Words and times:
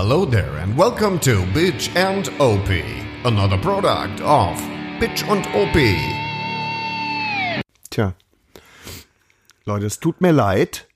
Hello 0.00 0.24
there 0.24 0.56
and 0.62 0.78
welcome 0.78 1.18
to 1.18 1.42
Bitch 1.52 1.90
and 1.96 2.28
OP, 2.38 2.68
another 3.24 3.58
product 3.58 4.20
of 4.20 4.56
Bitch 5.00 5.28
und 5.28 5.44
OP. 5.56 5.76
Tja. 7.90 8.14
Leute, 9.64 9.86
es 9.86 9.98
tut 9.98 10.20
mir 10.20 10.30
leid, 10.30 10.86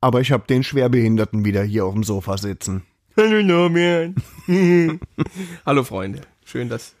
aber 0.00 0.20
ich 0.20 0.30
habe 0.30 0.46
den 0.46 0.62
Schwerbehinderten 0.62 1.44
wieder 1.44 1.64
hier 1.64 1.84
auf 1.86 1.94
dem 1.94 2.04
Sofa 2.04 2.38
sitzen. 2.38 2.84
Hallo 3.16 3.42
Norman. 3.42 4.14
Hallo 5.66 5.82
Freunde. 5.82 6.20
Schön, 6.44 6.68
dass. 6.68 6.94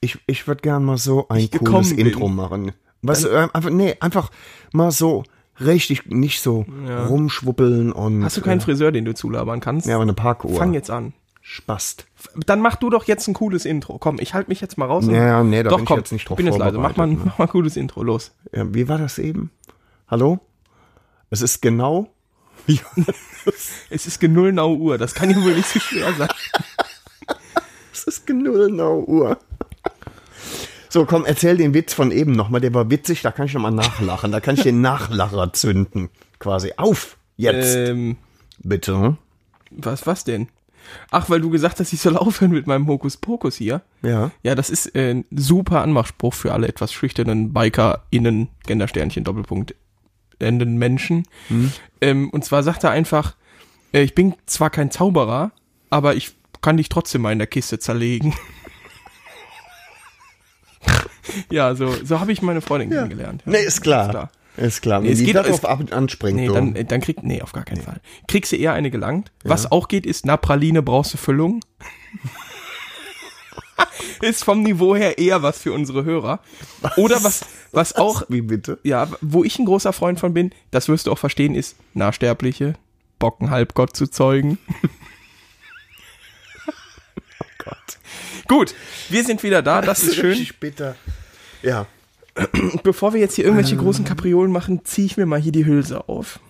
Ich, 0.00 0.20
ich 0.28 0.46
würde 0.46 0.62
gern 0.62 0.84
mal 0.84 0.98
so 0.98 1.26
ein 1.28 1.50
cooles. 1.50 1.90
Intro 1.90 2.28
machen. 2.28 2.74
Was, 3.02 3.24
äh, 3.24 3.48
einfach, 3.52 3.70
nee, 3.70 3.96
einfach 3.98 4.30
mal 4.72 4.92
so 4.92 5.24
richtig, 5.60 6.06
nicht 6.06 6.40
so 6.40 6.64
rumschwuppeln 7.08 7.92
und. 7.92 8.24
Hast 8.24 8.36
du 8.36 8.40
keinen 8.42 8.60
Friseur, 8.60 8.92
den 8.92 9.04
du 9.04 9.14
zulabern 9.14 9.60
kannst? 9.60 9.86
Ja, 9.86 9.94
aber 9.94 10.02
eine 10.02 10.14
Parkuhr. 10.14 10.56
Fang 10.56 10.74
jetzt 10.74 10.90
an. 10.90 11.12
Spast. 11.46 12.06
Dann 12.46 12.60
mach 12.60 12.76
du 12.76 12.88
doch 12.88 13.04
jetzt 13.04 13.28
ein 13.28 13.34
cooles 13.34 13.66
Intro. 13.66 13.98
Komm, 13.98 14.16
ich 14.18 14.32
halte 14.32 14.48
mich 14.48 14.62
jetzt 14.62 14.78
mal 14.78 14.86
raus. 14.86 15.04
Ja, 15.06 15.44
nee, 15.44 15.62
da 15.62 15.68
doch, 15.68 15.76
bin 15.76 15.84
ich 15.84 15.88
komm, 15.88 15.98
jetzt 15.98 16.12
nicht 16.12 16.26
drauf 16.26 16.38
bin 16.38 16.46
jetzt 16.46 16.56
leise. 16.56 16.78
Mach 16.78 16.96
mal, 16.96 17.06
ne? 17.06 17.18
mach 17.22 17.36
mal 17.36 17.44
ein 17.44 17.50
cooles 17.50 17.76
Intro. 17.76 18.02
Los. 18.02 18.32
Ja, 18.50 18.72
wie 18.72 18.88
war 18.88 18.96
das 18.96 19.18
eben? 19.18 19.50
Hallo? 20.08 20.40
Es 21.30 21.42
ist 21.42 21.60
genau. 21.60 22.08
Ja, 22.66 22.80
Es 23.90 24.06
ist 24.06 24.20
genau 24.20 24.74
Uhr. 24.74 24.96
Das 24.96 25.14
kann 25.14 25.28
ja 25.28 25.36
wohl 25.42 25.54
nicht 25.54 25.68
so 25.68 25.78
schwer 25.80 26.14
sein. 26.14 26.28
es 27.92 28.04
ist 28.04 28.26
genau 28.26 29.00
Uhr. 29.00 29.38
So, 30.94 31.06
komm, 31.06 31.24
erzähl 31.24 31.56
den 31.56 31.74
Witz 31.74 31.92
von 31.92 32.12
eben 32.12 32.30
nochmal. 32.36 32.60
Der 32.60 32.72
war 32.72 32.88
witzig, 32.88 33.22
da 33.22 33.32
kann 33.32 33.46
ich 33.46 33.54
nochmal 33.54 33.72
nachlachen. 33.72 34.30
Da 34.30 34.38
kann 34.38 34.54
ich 34.54 34.62
den 34.62 34.80
Nachlacher 34.80 35.52
zünden. 35.52 36.08
Quasi. 36.38 36.74
Auf! 36.76 37.16
Jetzt, 37.36 37.74
Ähm, 37.74 38.16
bitte. 38.60 39.16
was, 39.72 40.06
was 40.06 40.22
denn? 40.22 40.46
Ach, 41.10 41.28
weil 41.28 41.40
du 41.40 41.50
gesagt 41.50 41.80
hast, 41.80 41.92
ich 41.92 42.00
soll 42.00 42.16
aufhören 42.16 42.52
mit 42.52 42.68
meinem 42.68 42.86
Hokuspokus 42.86 43.56
hier. 43.56 43.82
Ja. 44.02 44.30
Ja, 44.44 44.54
das 44.54 44.70
ist 44.70 44.94
äh, 44.94 45.14
ein 45.14 45.24
super 45.32 45.82
Anmachspruch 45.82 46.32
für 46.32 46.52
alle 46.52 46.68
etwas 46.68 46.92
schüchternen 46.92 47.52
BikerInnen, 47.52 48.50
Gendersternchen, 48.64 49.24
Doppelpunkt, 49.24 49.74
enden 50.38 50.76
Menschen. 50.76 51.26
Ähm, 52.00 52.30
und 52.30 52.44
zwar 52.44 52.62
sagt 52.62 52.84
er 52.84 52.92
einfach, 52.92 53.34
äh, 53.92 54.02
ich 54.02 54.14
bin 54.14 54.36
zwar 54.46 54.70
kein 54.70 54.92
Zauberer, 54.92 55.50
aber 55.90 56.14
ich 56.14 56.36
kann 56.62 56.76
dich 56.76 56.88
trotzdem 56.88 57.22
mal 57.22 57.32
in 57.32 57.38
der 57.38 57.48
Kiste 57.48 57.80
zerlegen. 57.80 58.32
Ja, 61.50 61.74
so, 61.74 61.92
so 62.04 62.20
habe 62.20 62.32
ich 62.32 62.42
meine 62.42 62.60
Freundin 62.60 62.90
kennengelernt. 62.90 63.42
Ja. 63.46 63.52
Nee, 63.52 63.62
ist 63.64 63.80
klar. 63.80 64.04
Ist 64.06 64.10
klar. 64.10 64.30
Ist 64.56 64.82
klar. 64.82 65.00
Nee, 65.00 65.10
es 65.12 65.18
die 65.18 65.24
geht- 65.26 65.34
darauf 65.36 65.64
ab 65.64 65.80
anspringt, 65.90 66.36
Nee, 66.36 66.48
dann, 66.48 66.74
dann 66.74 67.00
kriegt, 67.00 67.22
nee, 67.24 67.42
auf 67.42 67.52
gar 67.52 67.64
keinen 67.64 67.82
Fall. 67.82 68.00
Kriegst 68.28 68.52
du 68.52 68.56
eher 68.56 68.72
eine 68.72 68.90
gelangt. 68.90 69.32
Was 69.42 69.70
auch 69.72 69.88
geht, 69.88 70.06
ist, 70.06 70.26
na, 70.26 70.36
Praline 70.36 70.82
brauchst 70.82 71.12
du 71.14 71.18
Füllung. 71.18 71.60
ist 74.22 74.44
vom 74.44 74.62
Niveau 74.62 74.94
her 74.94 75.18
eher 75.18 75.42
was 75.42 75.58
für 75.58 75.72
unsere 75.72 76.04
Hörer. 76.04 76.38
Oder 76.96 77.24
was, 77.24 77.44
was 77.72 77.92
auch, 77.96 78.22
Wie 78.28 78.42
bitte? 78.42 78.78
ja, 78.84 79.08
wo 79.20 79.42
ich 79.42 79.58
ein 79.58 79.64
großer 79.66 79.92
Freund 79.92 80.20
von 80.20 80.32
bin, 80.34 80.52
das 80.70 80.88
wirst 80.88 81.08
du 81.08 81.12
auch 81.12 81.18
verstehen, 81.18 81.56
ist 81.56 81.74
Nahsterbliche, 81.94 82.74
Bocken 83.18 83.50
Halbgott 83.50 83.96
zu 83.96 84.06
zeugen. 84.06 84.58
Gott. 87.58 87.98
Gut, 88.48 88.74
wir 89.08 89.24
sind 89.24 89.42
wieder 89.42 89.62
da, 89.62 89.80
das 89.80 90.02
ist 90.02 90.16
schön. 90.16 90.46
Bitter. 90.60 90.96
Ja. 91.62 91.86
Bevor 92.82 93.14
wir 93.14 93.20
jetzt 93.20 93.34
hier 93.36 93.44
irgendwelche 93.44 93.76
großen 93.76 94.04
Kapriolen 94.04 94.50
machen, 94.50 94.84
ziehe 94.84 95.06
ich 95.06 95.16
mir 95.16 95.26
mal 95.26 95.40
hier 95.40 95.52
die 95.52 95.66
Hülse 95.66 96.08
auf. 96.08 96.40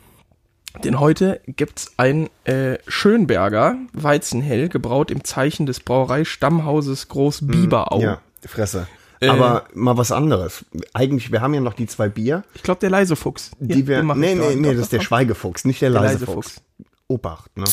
Denn 0.82 0.98
heute 0.98 1.40
gibt's 1.46 1.92
ein 1.98 2.28
äh, 2.44 2.78
Schönberger 2.88 3.76
Weizenhell, 3.92 4.68
gebraut 4.68 5.10
im 5.10 5.22
Zeichen 5.22 5.66
des 5.66 5.80
Brauerei-Stammhauses 5.80 7.08
Groß 7.08 7.46
Biberau. 7.46 8.00
Ja, 8.00 8.20
Fresse. 8.44 8.88
Äh. 9.20 9.28
Aber 9.28 9.66
mal 9.72 9.96
was 9.96 10.10
anderes. 10.10 10.64
Eigentlich, 10.92 11.30
wir 11.30 11.40
haben 11.40 11.54
ja 11.54 11.60
noch 11.60 11.74
die 11.74 11.86
zwei 11.86 12.08
Bier, 12.08 12.42
Ich 12.54 12.62
glaube, 12.62 12.80
der 12.80 12.90
leise 12.90 13.14
Fuchs. 13.14 13.52
die 13.60 13.80
Ja, 13.80 13.86
wir. 13.86 14.02
Nee, 14.02 14.34
nee, 14.34 14.56
nee, 14.56 14.68
Doch, 14.68 14.72
das 14.72 14.80
ist 14.82 14.92
der 14.92 15.00
Schweigefuchs, 15.00 15.64
nicht 15.64 15.80
der, 15.80 15.90
der 15.90 16.00
leise 16.00 16.14
leise 16.14 16.26
Fuchs. 16.26 16.54
Fuchs. 16.54 16.62
Obacht, 17.06 17.56
ne? 17.56 17.64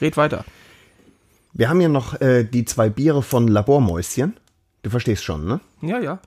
Red 0.00 0.16
weiter. 0.16 0.44
Wir 1.54 1.68
haben 1.68 1.80
ja 1.80 1.88
noch 1.88 2.20
äh, 2.20 2.44
die 2.44 2.64
zwei 2.64 2.88
Biere 2.88 3.22
von 3.22 3.46
Labormäuschen. 3.46 4.36
Du 4.82 4.90
verstehst 4.90 5.22
schon, 5.22 5.46
ne? 5.46 5.60
Ja, 5.82 6.00
ja. 6.00 6.20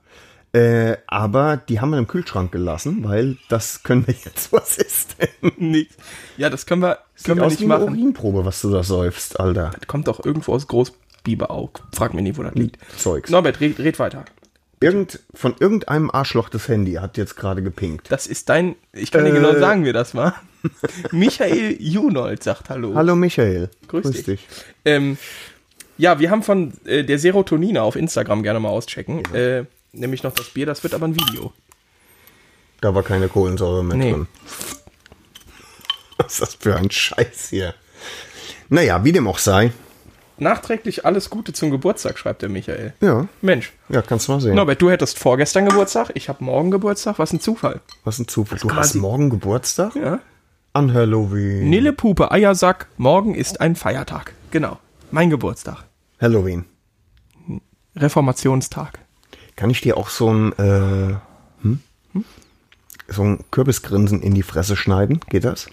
Äh, 0.52 0.96
aber 1.06 1.56
die 1.56 1.80
haben 1.80 1.90
wir 1.90 1.98
im 1.98 2.06
Kühlschrank 2.06 2.52
gelassen, 2.52 3.04
weil 3.04 3.36
das 3.48 3.82
können 3.82 4.06
wir 4.06 4.14
jetzt. 4.14 4.52
Was 4.52 4.78
ist 4.78 5.16
denn? 5.20 5.52
Nix. 5.58 5.96
Ja, 6.36 6.48
das 6.48 6.64
können 6.64 6.82
wir, 6.82 6.98
können 7.24 7.40
wir 7.40 7.46
aus 7.46 7.52
nicht 7.52 7.60
wie 7.60 7.72
eine 7.72 7.84
machen. 7.84 7.94
Urinprobe, 7.94 8.44
was 8.44 8.62
du 8.62 8.70
da 8.70 8.82
säufst, 8.82 9.38
Alter. 9.38 9.72
Kommt 9.86 10.08
doch 10.08 10.24
irgendwo 10.24 10.54
aus 10.54 10.66
Groß 10.66 10.92
Biberau. 11.24 11.70
Frag 11.92 12.14
mich 12.14 12.22
nicht, 12.22 12.38
wo 12.38 12.42
das 12.42 12.54
liegt. 12.54 12.78
Zeugs. 12.96 13.30
Norbert, 13.30 13.60
red, 13.60 13.78
red 13.78 13.98
weiter. 13.98 14.24
Irgend, 14.86 15.20
von 15.34 15.54
irgendeinem 15.58 16.10
Arschloch 16.10 16.48
das 16.48 16.68
Handy 16.68 16.94
hat 16.94 17.16
jetzt 17.16 17.36
gerade 17.36 17.62
gepinkt. 17.62 18.06
Das 18.10 18.26
ist 18.26 18.48
dein, 18.48 18.76
ich 18.92 19.10
kann 19.10 19.24
dir 19.24 19.30
Äh. 19.32 19.34
genau 19.34 19.58
sagen, 19.58 19.84
wer 19.84 19.92
das 19.92 20.14
war. 20.14 20.40
Michael 21.12 21.76
Junold 21.80 22.42
sagt 22.42 22.70
Hallo. 22.70 22.94
Hallo 22.94 23.14
Michael. 23.16 23.70
Grüß 23.88 24.22
dich. 24.24 24.46
Ähm, 24.84 25.18
ja, 25.98 26.18
wir 26.18 26.30
haben 26.30 26.42
von 26.42 26.72
äh, 26.84 27.04
der 27.04 27.18
Serotonina 27.18 27.82
auf 27.82 27.96
Instagram 27.96 28.42
gerne 28.42 28.60
mal 28.60 28.68
auschecken. 28.68 29.24
Äh, 29.34 29.64
nämlich 29.92 30.22
noch 30.22 30.32
das 30.34 30.50
Bier, 30.50 30.66
das 30.66 30.82
wird 30.82 30.94
aber 30.94 31.06
ein 31.08 31.14
Video. 31.16 31.52
Da 32.80 32.94
war 32.94 33.02
keine 33.02 33.28
Kohlensäure 33.28 33.82
mehr 33.84 33.96
Nee. 33.96 34.12
drin. 34.12 34.26
Was 36.18 36.32
ist 36.34 36.42
das 36.42 36.54
für 36.54 36.76
ein 36.76 36.90
Scheiß 36.90 37.48
hier? 37.50 37.74
Naja, 38.68 39.04
wie 39.04 39.12
dem 39.12 39.26
auch 39.26 39.38
sei. 39.38 39.72
Nachträglich 40.38 41.06
alles 41.06 41.30
Gute 41.30 41.52
zum 41.52 41.70
Geburtstag, 41.70 42.18
schreibt 42.18 42.42
der 42.42 42.48
Michael. 42.50 42.92
Ja, 43.00 43.26
Mensch. 43.40 43.72
ja, 43.88 44.02
kannst 44.02 44.28
du 44.28 44.32
mal 44.32 44.40
sehen. 44.40 44.54
Norbert, 44.54 44.82
du 44.82 44.90
hättest 44.90 45.18
vorgestern 45.18 45.66
Geburtstag, 45.66 46.10
ich 46.14 46.28
habe 46.28 46.44
morgen 46.44 46.70
Geburtstag. 46.70 47.18
Was 47.18 47.32
ein 47.32 47.40
Zufall. 47.40 47.80
Was 48.04 48.18
ein 48.18 48.28
Zufall. 48.28 48.58
Du 48.58 48.74
hast 48.74 48.94
morgen 48.94 49.30
Geburtstag? 49.30 49.94
Ja. 49.96 50.20
An 50.74 50.92
Halloween. 50.92 51.70
Nille 51.70 51.94
Pupe 51.94 52.30
Eiersack, 52.30 52.88
morgen 52.98 53.34
ist 53.34 53.62
ein 53.62 53.76
Feiertag. 53.76 54.34
Genau. 54.50 54.78
Mein 55.10 55.30
Geburtstag. 55.30 55.84
Halloween. 56.20 56.66
Reformationstag. 57.96 58.98
Kann 59.56 59.70
ich 59.70 59.80
dir 59.80 59.96
auch 59.96 60.10
so 60.10 60.30
ein, 60.30 60.52
äh, 60.58 61.14
hm? 61.62 61.80
so 63.08 63.22
ein 63.22 63.44
Kürbisgrinsen 63.50 64.20
in 64.20 64.34
die 64.34 64.42
Fresse 64.42 64.76
schneiden? 64.76 65.20
Geht 65.30 65.44
das? 65.44 65.68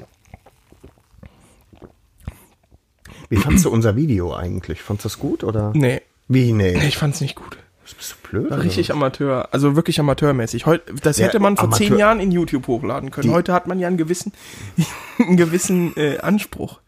Wie 3.35 3.41
fandst 3.41 3.65
du 3.65 3.69
unser 3.69 3.95
Video 3.95 4.33
eigentlich? 4.35 4.81
Fandst 4.81 5.05
du 5.05 5.09
das 5.09 5.19
gut 5.19 5.43
oder? 5.43 5.71
Nee, 5.75 6.01
Wie, 6.27 6.51
nee. 6.53 6.77
ich 6.87 6.97
fand's 6.97 7.21
nicht 7.21 7.35
gut. 7.35 7.57
Bist 7.97 8.15
du 8.23 8.27
blöd? 8.29 8.49
War 8.51 8.61
richtig 8.61 8.89
was? 8.89 8.95
Amateur, 8.95 9.49
also 9.51 9.75
wirklich 9.75 9.99
amateurmäßig. 9.99 10.65
Heut, 10.65 10.81
das 11.03 11.17
Ja, 11.17 11.25
hätte 11.27 11.39
man 11.39 11.57
vor 11.57 11.65
Amateur- 11.65 11.87
zehn 11.87 11.97
Jahren 11.97 12.19
in 12.19 12.31
YouTube 12.31 12.67
hochladen 12.67 13.11
können. 13.11 13.27
Die- 13.27 13.33
Heute 13.33 13.53
hat 13.53 13.67
man 13.67 13.77
ja 13.79 13.87
einen 13.87 13.97
gewissen, 13.97 14.31
einen 15.19 15.35
gewissen 15.37 15.95
äh, 15.97 16.17
Anspruch. 16.19 16.79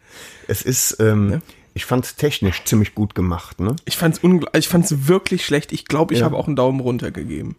Es 0.48 0.62
ist, 0.62 0.98
ähm, 1.02 1.42
ich 1.74 1.86
fand 1.86 2.06
es 2.06 2.16
technisch 2.16 2.64
ziemlich 2.64 2.96
gut 2.96 3.14
gemacht, 3.14 3.60
ne? 3.60 3.76
Ich 3.86 3.98
fand's 3.98 4.22
ich 4.54 4.68
fand's 4.70 5.08
wirklich 5.08 5.46
schlecht. 5.46 5.74
Ich 5.74 5.86
glaube, 5.86 6.14
ich 6.14 6.22
Ja. 6.22 6.26
habe 6.26 6.38
auch 6.38 6.48
einen 6.48 6.56
Daumen 6.56 6.80
runter 6.80 7.12
gegeben. 7.12 7.56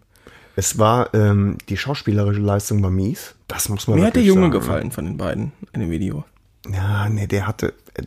Es 0.58 0.78
war, 0.78 1.12
ähm, 1.12 1.58
die 1.68 1.76
schauspielerische 1.76 2.40
Leistung 2.40 2.82
war 2.82 2.90
mies. 2.90 3.34
Das 3.48 3.68
muss 3.68 3.86
man 3.86 3.98
Mir 4.00 4.06
hat 4.06 4.16
der 4.16 4.22
Junge 4.22 4.42
sagen, 4.42 4.52
gefallen 4.52 4.90
von 4.92 5.04
den 5.04 5.18
beiden 5.18 5.52
in 5.74 5.80
dem 5.80 5.90
Video. 5.90 6.24
Ja, 6.72 7.08
nee, 7.10 7.26
der 7.26 7.46
hatte, 7.46 7.74
äh, 7.94 8.02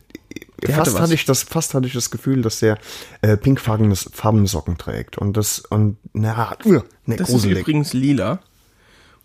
Der 0.68 0.76
fast 0.76 1.00
hatte 1.00 1.14
ich 1.14 1.26
das, 1.26 1.44
fast 1.44 1.74
hatte 1.74 1.88
ich 1.88 1.94
das 1.94 2.12
Gefühl, 2.12 2.42
dass 2.42 2.60
der 2.60 2.78
äh, 3.22 3.38
pinkfarbene 3.38 3.96
farbene 3.96 4.48
Socken 4.48 4.78
trägt 4.78 5.18
und 5.18 5.38
das 5.38 5.60
und 5.60 5.98
na, 6.14 6.58
uh, 6.66 6.72
ne, 6.72 6.84
Das 7.06 7.30
ist 7.30 7.34
gruselig. 7.36 7.60
übrigens 7.60 7.94
lila. 7.94 8.40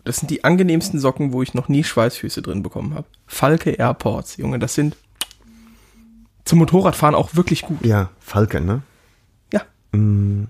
Das 0.03 0.17
sind 0.17 0.29
die 0.29 0.43
angenehmsten 0.43 0.99
Socken, 0.99 1.33
wo 1.33 1.41
ich 1.41 1.55
noch 1.55 1.67
nie 1.67 1.83
Schweißfüße 1.83 2.41
drin 2.43 2.61
bekommen 2.61 2.93
habe. 2.93 3.07
Falke 3.25 3.71
Airports, 3.71 4.37
Junge, 4.37 4.59
das 4.59 4.75
sind 4.75 4.95
zum 6.45 6.59
Motorradfahren 6.59 7.15
auch 7.15 7.35
wirklich 7.35 7.63
gut. 7.63 7.83
Ja, 7.83 8.11
Falke, 8.19 8.61
ne? 8.61 8.83
Ja. 9.51 9.63
Du 9.91 10.47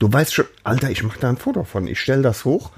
weißt 0.00 0.32
schon, 0.32 0.46
Alter, 0.64 0.90
ich 0.90 1.02
mache 1.02 1.20
da 1.20 1.28
ein 1.28 1.36
Foto 1.36 1.64
von. 1.64 1.86
Ich 1.86 2.00
stell 2.00 2.22
das 2.22 2.46
hoch 2.46 2.70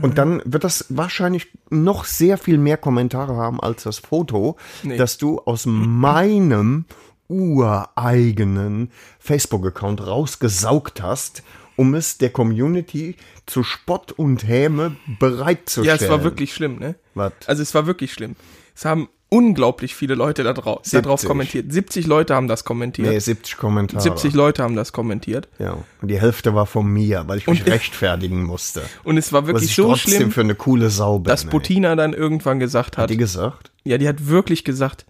und 0.00 0.16
dann 0.18 0.40
wird 0.44 0.64
das 0.64 0.86
wahrscheinlich 0.88 1.48
noch 1.70 2.04
sehr 2.04 2.38
viel 2.38 2.56
mehr 2.58 2.76
Kommentare 2.76 3.36
haben 3.36 3.60
als 3.60 3.82
das 3.82 3.98
Foto, 3.98 4.56
Nee. 4.82 4.96
das 4.96 5.18
du 5.18 5.38
aus 5.40 5.66
meinem 5.66 6.84
ureigenen 7.28 8.90
Facebook-Account 9.18 10.06
rausgesaugt 10.06 11.02
hast, 11.02 11.42
um 11.76 11.94
es 11.94 12.18
der 12.18 12.30
Community 12.30 13.16
zu 13.46 13.62
Spott 13.62 14.12
und 14.12 14.46
Häme 14.46 14.96
Ja, 15.06 15.14
bereitzustellen. 15.18 15.98
es 16.00 16.08
war 16.08 16.22
wirklich 16.24 16.52
schlimm, 16.54 16.78
ne? 16.78 16.94
Was? 17.14 17.32
Also 17.46 17.62
es 17.62 17.74
war 17.74 17.86
wirklich 17.86 18.12
schlimm. 18.12 18.36
Es 18.74 18.84
haben 18.84 19.08
unglaublich 19.32 19.94
viele 19.94 20.14
Leute 20.14 20.44
da, 20.44 20.52
drau 20.52 20.82
da 20.92 21.00
drauf 21.00 21.20
70. 21.20 21.28
kommentiert. 21.28 21.72
70 21.72 22.06
Leute 22.06 22.34
haben 22.34 22.48
das 22.48 22.64
kommentiert. 22.64 23.08
Nee, 23.08 23.18
70 23.18 23.56
Kommentare. 23.56 24.02
70 24.02 24.34
Leute 24.34 24.62
haben 24.62 24.76
das 24.76 24.92
kommentiert. 24.92 25.48
Ja, 25.58 25.78
und 26.02 26.08
die 26.08 26.20
Hälfte 26.20 26.54
war 26.54 26.66
von 26.66 26.86
mir, 26.86 27.24
weil 27.26 27.38
ich 27.38 27.46
mich 27.46 27.60
Und- 27.62 27.66
rechtfertigen 27.72 28.44
musste. 28.44 28.82
Und 29.04 29.16
es 29.16 29.32
war 29.32 29.42
Was 29.42 29.48
wirklich 29.48 29.70
ich 29.70 29.74
so 29.76 29.88
trotzdem 29.88 30.12
schlimm, 30.14 30.30
für 30.32 30.42
eine 30.42 30.54
coole 30.54 30.90
Sau 30.90 31.18
bin. 31.18 31.30
dass 31.30 31.44
ey. 31.44 31.50
Butina 31.50 31.96
dann 31.96 32.12
irgendwann 32.12 32.60
gesagt 32.60 32.98
hat, 32.98 33.04
Hat 33.04 33.10
die 33.10 33.16
gesagt? 33.16 33.70
Ja, 33.84 33.96
die 33.96 34.06
hat 34.06 34.28
wirklich 34.28 34.64
gesagt, 34.64 35.06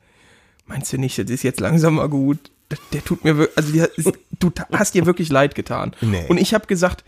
meinst 0.66 0.92
du 0.92 0.98
nicht, 0.98 1.18
das 1.18 1.28
ist 1.28 1.42
jetzt 1.42 1.58
langsam 1.60 1.96
mal 1.96 2.08
gut? 2.08 2.38
Der, 2.70 2.78
der 2.92 3.04
tut 3.04 3.24
mir 3.24 3.36
wirklich, 3.36 3.58
also 3.58 3.72
die 3.72 3.82
ist, 4.00 4.12
du 4.38 4.50
hast 4.72 4.94
ihr 4.94 5.04
wirklich 5.04 5.30
leid 5.30 5.56
getan. 5.56 5.94
Nee. 6.00 6.24
Und 6.28 6.38
ich 6.38 6.54
habe 6.54 6.66
gesagt, 6.66 7.02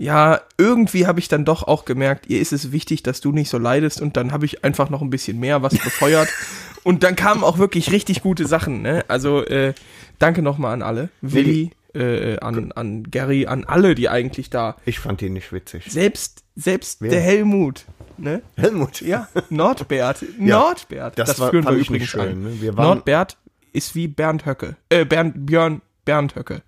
ja, 0.00 0.40
irgendwie 0.56 1.06
habe 1.08 1.18
ich 1.18 1.26
dann 1.28 1.44
doch 1.44 1.64
auch 1.64 1.84
gemerkt, 1.84 2.26
ihr 2.30 2.40
ist 2.40 2.52
es 2.52 2.70
wichtig, 2.72 3.02
dass 3.02 3.20
du 3.20 3.32
nicht 3.32 3.50
so 3.50 3.58
leidest 3.58 4.00
und 4.00 4.16
dann 4.16 4.30
habe 4.32 4.46
ich 4.46 4.64
einfach 4.64 4.90
noch 4.90 5.02
ein 5.02 5.10
bisschen 5.10 5.40
mehr 5.40 5.60
was 5.62 5.76
befeuert 5.76 6.28
und 6.84 7.02
dann 7.02 7.16
kamen 7.16 7.42
auch 7.42 7.58
wirklich 7.58 7.90
richtig 7.90 8.22
gute 8.22 8.46
Sachen, 8.46 8.80
ne? 8.82 9.04
Also 9.08 9.44
äh, 9.44 9.74
danke 10.20 10.40
nochmal 10.40 10.72
an 10.74 10.82
alle. 10.82 11.08
Willi, 11.20 11.72
äh, 11.94 12.38
an, 12.38 12.70
an 12.72 13.02
Gary, 13.10 13.46
an 13.46 13.64
alle, 13.64 13.96
die 13.96 14.08
eigentlich 14.08 14.50
da, 14.50 14.76
Ich 14.84 15.00
fand 15.00 15.20
ihn 15.20 15.32
nicht 15.32 15.52
witzig. 15.52 15.84
selbst, 15.90 16.44
selbst 16.54 17.00
Wer? 17.02 17.10
der 17.10 17.20
Helmut, 17.20 17.84
ne? 18.18 18.42
Helmut. 18.56 19.00
Ja, 19.00 19.26
Nordbert. 19.50 20.24
Nordbert. 20.38 21.18
das 21.18 21.40
war- 21.40 21.50
führen 21.50 21.64
wir 21.64 21.72
übrigens 21.72 22.08
schön, 22.08 22.20
an. 22.20 22.42
ne? 22.42 22.60
Wir 22.60 22.72
Nordbert 22.72 23.36
ist 23.72 23.96
wie 23.96 24.06
Bernd 24.06 24.46
Höcke. 24.46 24.76
Äh, 24.90 25.04
Bernd, 25.04 25.44
Björn, 25.44 25.82
Bernd 26.04 26.36
Höcke. 26.36 26.62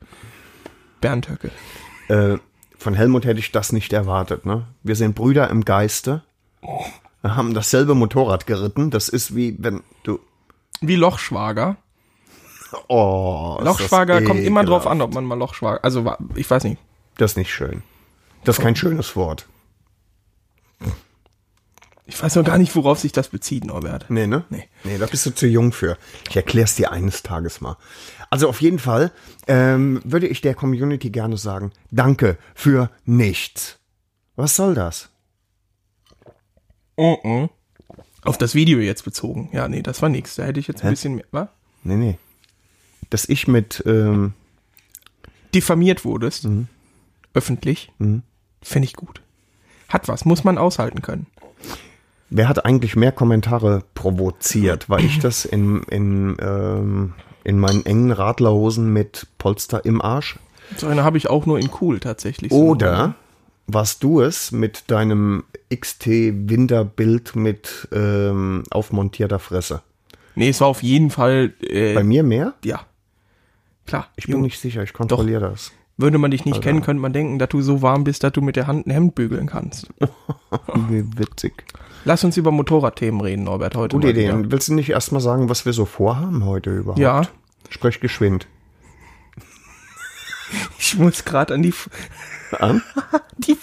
Bernd 1.00 1.29
Höcke. 1.29 1.50
Äh, 2.09 2.38
von 2.81 2.94
Helmut 2.94 3.27
hätte 3.27 3.38
ich 3.38 3.53
das 3.53 3.73
nicht 3.73 3.93
erwartet, 3.93 4.47
ne? 4.47 4.67
Wir 4.82 4.97
sind 4.97 5.15
Brüder 5.15 5.50
im 5.50 5.65
Geiste. 5.65 6.23
Wir 7.23 7.37
haben 7.37 7.53
dasselbe 7.53 7.94
Motorrad 7.94 8.47
geritten. 8.47 8.91
Das 8.91 9.09
ist 9.09 9.37
wie 9.37 9.55
wenn 9.59 9.82
du. 10.03 10.19
Wie 10.81 10.97
Lochschwager. 10.97 11.77
Oh. 12.88 13.59
Lochschwager 13.62 14.23
kommt 14.23 14.41
immer 14.41 14.65
drauf 14.65 14.87
an, 14.87 15.03
ob 15.03 15.12
man 15.12 15.25
mal 15.25 15.38
Lochschwager. 15.38 15.85
Also, 15.85 16.11
ich 16.35 16.50
weiß 16.50 16.65
nicht. 16.65 16.81
Das 17.19 17.32
ist 17.32 17.37
nicht 17.37 17.53
schön. 17.53 17.82
Das 18.44 18.59
ist 18.59 18.62
kein 18.62 18.77
schönes 18.77 19.15
Wort. 19.15 19.47
Ich 22.11 22.21
weiß 22.21 22.35
noch 22.35 22.45
gar 22.45 22.59
nicht, 22.59 22.75
worauf 22.75 22.99
sich 22.99 23.12
das 23.12 23.29
bezieht, 23.29 23.65
Norbert. 23.65 24.07
Nee, 24.11 24.27
ne? 24.27 24.45
Nee. 24.51 24.69
Nee, 24.83 24.99
da 24.99 25.07
bist 25.07 25.25
du 25.27 25.31
zu 25.31 25.47
jung 25.47 25.73
für. 25.73 25.97
Ich 26.29 26.35
erklär's 26.35 26.75
dir 26.75 26.91
eines 26.91 27.23
Tages 27.23 27.61
mal. 27.61 27.77
Also 28.31 28.49
auf 28.49 28.61
jeden 28.61 28.81
Fall 28.81 29.12
ähm, 29.47 30.01
würde 30.05 30.27
ich 30.27 30.41
der 30.41 30.55
Community 30.55 31.11
gerne 31.11 31.37
sagen, 31.37 31.71
danke 31.93 32.37
für 32.55 32.91
nichts. 33.05 33.79
Was 34.35 34.57
soll 34.57 34.75
das? 34.75 35.09
Mhm. 36.97 37.49
Auf 38.23 38.39
das 38.39 38.57
Video 38.57 38.81
jetzt 38.81 39.05
bezogen. 39.05 39.49
Ja, 39.53 39.69
nee, 39.69 39.83
das 39.83 40.03
war 40.03 40.09
nix. 40.09 40.35
Da 40.35 40.43
hätte 40.43 40.59
ich 40.59 40.67
jetzt 40.67 40.83
ein 40.83 40.89
Hä? 40.89 40.91
bisschen 40.91 41.15
mehr. 41.15 41.27
Was? 41.31 41.49
Nee, 41.85 41.97
nee. 41.97 42.19
Dass 43.09 43.29
ich 43.29 43.47
mit, 43.47 43.85
ähm, 43.87 44.35
Diffamiert 45.55 46.05
wurdest. 46.05 46.45
Mhm. 46.45 46.67
Öffentlich. 47.35 47.93
Finde 47.99 48.85
ich 48.85 48.95
gut. 48.95 49.23
Hat 49.89 50.07
was, 50.09 50.25
muss 50.25 50.45
man 50.45 50.59
aushalten 50.59 51.03
können. 51.03 51.27
Wer 52.31 52.49
hat 52.49 52.65
eigentlich 52.65 52.97
mehr 52.97 53.12
Kommentare 53.12 53.82
provoziert? 53.94 54.88
War 54.88 55.00
ich 55.00 55.19
das 55.19 55.44
in, 55.44 55.82
in, 55.85 56.37
ähm, 56.41 57.12
in 57.44 57.59
meinen 57.59 57.85
engen 57.85 58.12
Radlerhosen 58.12 58.93
mit 58.93 59.27
Polster 59.38 59.85
im 59.85 60.00
Arsch? 60.00 60.38
So 60.77 60.87
eine 60.87 61.05
habe 61.05 61.19
ich 61.19 61.29
auch 61.29 61.47
nur 61.47 61.59
in 61.59 61.69
cool 61.81 62.00
tatsächlich. 62.00 62.53
So. 62.53 62.59
Oder 62.59 63.15
warst 63.67 64.03
du 64.03 64.21
es 64.21 64.53
mit 64.53 64.91
deinem 64.91 65.44
XT-Winterbild 65.75 67.37
mit 67.37 67.88
ähm, 67.93 68.62
aufmontierter 68.71 69.38
Fresse? 69.38 69.83
Nee, 70.37 70.50
es 70.50 70.61
war 70.61 70.69
auf 70.69 70.83
jeden 70.83 71.11
Fall. 71.11 71.53
Äh, 71.61 71.94
Bei 71.94 72.05
mir 72.05 72.23
mehr? 72.23 72.55
Ja. 72.65 72.87
Klar. 73.87 74.09
Ich 74.17 74.26
bin 74.26 74.35
Junge, 74.35 74.44
nicht 74.44 74.61
sicher, 74.61 74.83
ich 74.83 74.93
kontrolliere 74.93 75.50
das. 75.50 75.73
Würde 76.00 76.19
man 76.19 76.31
dich 76.31 76.44
nicht 76.44 76.62
kennen, 76.62 76.82
könnte 76.82 77.00
man 77.00 77.12
denken, 77.12 77.38
dass 77.38 77.49
du 77.50 77.61
so 77.62 77.82
warm 77.82 78.05
bist, 78.05 78.23
dass 78.25 78.32
du 78.32 78.41
mit 78.41 78.56
der 78.56 78.67
Hand 78.67 78.87
ein 78.87 78.91
Hemd 78.91 79.14
bügeln 79.14 79.47
kannst. 79.47 79.88
Wie 80.88 81.05
witzig. 81.19 81.64
Lass 82.05 82.25
uns 82.25 82.37
über 82.37 82.50
Motorradthemen 82.50 83.20
reden, 83.20 83.44
Norbert, 83.44 83.76
heute. 83.76 83.97
Gute 83.97 84.11
Idee. 84.11 84.29
wieder. 84.29 84.50
Willst 84.50 84.69
du 84.69 84.75
nicht 84.75 84.88
erstmal 84.91 85.20
sagen, 85.20 85.49
was 85.49 85.67
wir 85.67 85.73
so 85.73 85.85
vorhaben 85.85 86.44
heute 86.47 86.75
überhaupt? 86.76 86.99
Ja. 86.99 87.23
Sprech 87.69 88.00
geschwind. 88.00 88.47
Ich 90.79 90.99
muss 90.99 91.25
gerade 91.25 91.55
an 91.55 91.62
die, 91.62 91.73
An? 92.58 92.82
die 93.38 93.56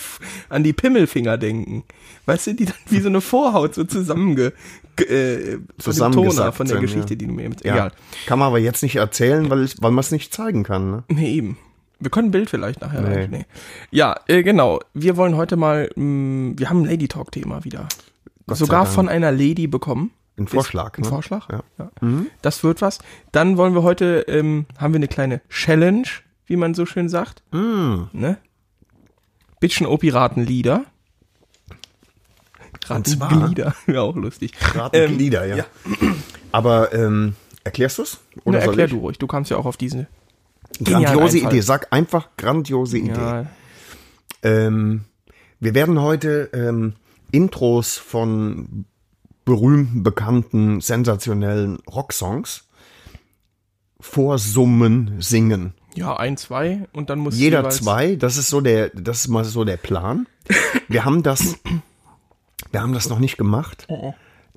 an 0.48 0.64
die 0.64 0.72
Pimmelfinger 0.72 1.38
denken. 1.38 1.84
Weißt 2.26 2.48
du, 2.48 2.54
die 2.54 2.66
dann 2.66 2.76
wie 2.90 3.02
so 3.02 3.10
eine 3.10 3.20
Vorhaut 3.20 3.76
so 3.76 3.84
zusammenge 3.84 4.54
ge- 4.96 5.56
äh, 5.56 5.60
Toner 6.12 6.54
von 6.54 6.68
der 6.68 6.80
Geschichte, 6.80 7.14
ja. 7.14 7.18
die 7.18 7.28
du 7.28 7.34
mir 7.34 7.50
jetzt 7.50 7.66
Ja. 7.66 7.74
egal. 7.74 7.92
Kann 8.26 8.40
man 8.40 8.48
aber 8.48 8.60
jetzt 8.60 8.84
nicht 8.84 8.96
erzählen, 8.96 9.50
weil, 9.50 9.68
weil 9.82 9.92
man 9.92 10.00
es 10.00 10.12
nicht 10.12 10.34
zeigen 10.34 10.64
kann. 10.64 10.92
Ne? 10.92 11.04
Nee, 11.10 11.34
eben. 11.34 11.58
Wir 12.00 12.12
können 12.12 12.28
ein 12.30 12.32
Bild 12.32 12.50
vielleicht 12.50 12.82
nachher 12.82 13.02
Nee. 13.02 13.28
Nee. 13.28 13.46
Ja, 13.92 14.16
äh, 14.28 14.44
genau. 14.44 14.80
Wir 14.94 15.18
wollen 15.18 15.36
heute 15.36 15.56
mal, 15.56 15.90
mh, 15.96 16.54
wir 16.58 16.70
haben 16.70 16.82
ein 16.82 16.86
Lady 16.86 17.08
Talk 17.08 17.32
Thema 17.32 17.64
wieder. 17.64 17.88
Gott 18.46 18.58
Sogar 18.58 18.86
von 18.86 19.10
einer 19.10 19.32
Lady 19.32 19.68
bekommen. 19.68 20.12
Ein 20.38 20.48
Vorschlag. 20.48 20.98
Ein 20.98 21.02
ne? 21.02 21.10
Vorschlag? 21.10 21.48
Ja. 21.50 21.92
Mhm. 22.02 22.28
Das 22.42 22.64
wird 22.64 22.82
was. 22.82 23.00
Dann 23.32 23.58
wollen 23.58 23.74
wir 23.74 23.82
heute, 23.84 24.26
ähm, 24.28 24.68
haben 24.78 24.94
wir 24.94 25.00
eine 25.00 25.08
kleine 25.08 25.42
Challenge, 25.50 26.08
wie 26.46 26.56
man 26.56 26.76
so 26.76 26.86
schön 26.86 27.10
sagt. 27.10 27.42
Mhm. 27.52 28.10
Ne? 28.14 28.38
Bitchen 29.60 29.88
Opi 29.88 30.10
raten 30.10 30.44
Lieder. 30.44 30.86
Raten 32.86 33.06
zwar- 33.06 33.30
Glieder. 33.30 33.76
Ja, 33.88 34.02
auch 34.02 34.16
lustig. 34.16 34.54
Raten 34.76 34.96
Ähm, 34.96 35.20
ja. 35.20 35.46
ja. 35.46 35.66
Aber 36.52 36.94
ähm, 36.94 37.36
erklärst 37.64 37.98
du 37.98 38.04
es? 38.04 38.20
Na, 38.46 38.60
erklär 38.60 38.86
ich? 38.86 38.92
du 38.92 39.00
ruhig. 39.00 39.18
Du 39.18 39.28
kamst 39.28 39.50
ja 39.52 39.58
auch 39.58 39.66
auf 39.66 39.78
diese 39.78 40.08
Grandiose. 40.84 41.40
Idee. 41.40 41.62
Sag 41.62 41.92
einfach 41.92 42.30
grandiose 42.38 42.98
Idee. 42.98 43.12
Ja, 43.12 43.46
Ähm, 44.44 45.06
wir 45.60 45.74
werden 45.74 46.00
heute 46.02 46.50
ähm, 46.54 46.94
Intros 47.32 47.98
von 47.98 48.86
berühmten, 49.46 50.04
bekannten, 50.04 50.82
sensationellen 50.82 51.80
Rocksongs 51.88 52.68
vorsummen, 54.00 55.16
singen. 55.20 55.74
ja, 55.96 56.16
ein, 56.16 56.38
zwei 56.38 56.88
und 56.94 57.10
dann 57.10 57.20
muss 57.20 57.36
Jeder 57.36 57.70
zwei, 57.70 58.16
das 58.16 58.38
ist 58.38 58.50
so 58.50 58.62
der, 58.62 58.90
das 58.90 59.22
ist 59.22 59.28
mal 59.30 59.44
so 59.44 59.64
der 59.64 59.78
Plan. 59.78 60.28
Wir 60.88 61.04
haben 61.04 61.24
das, 61.24 61.58
wir 62.72 62.82
haben 62.82 62.94
das 62.94 63.10
noch 63.10 63.20
nicht 63.20 63.38
gemacht. 63.38 63.88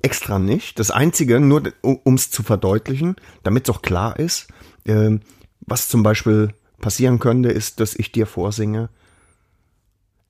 Extra 0.01 0.39
nicht. 0.39 0.79
Das 0.79 0.91
einzige, 0.91 1.41
nur 1.41 1.73
um 1.81 2.13
es 2.15 2.31
zu 2.31 2.41
verdeutlichen, 2.43 3.17
damit 3.43 3.67
es 3.67 3.75
auch 3.75 3.81
klar 3.81 4.17
ist, 4.17 4.47
ähm, 4.85 5.19
was 5.61 5.87
zum 5.87 6.03
Beispiel 6.03 6.53
passieren 6.79 7.19
könnte, 7.19 7.49
ist, 7.49 7.79
dass 7.79 7.95
ich 7.95 8.11
dir 8.11 8.25
vorsinge. 8.25 8.89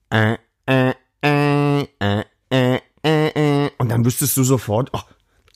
Äh, 0.09 0.37
äh, 0.65 0.93
äh, 1.23 1.81
äh, 1.81 2.23
äh, 2.49 2.79
äh, 3.03 3.65
äh. 3.65 3.69
Und 3.77 3.89
dann 3.89 4.05
wüsstest 4.05 4.35
du 4.37 4.43
sofort, 4.43 4.89
oh, 4.93 5.01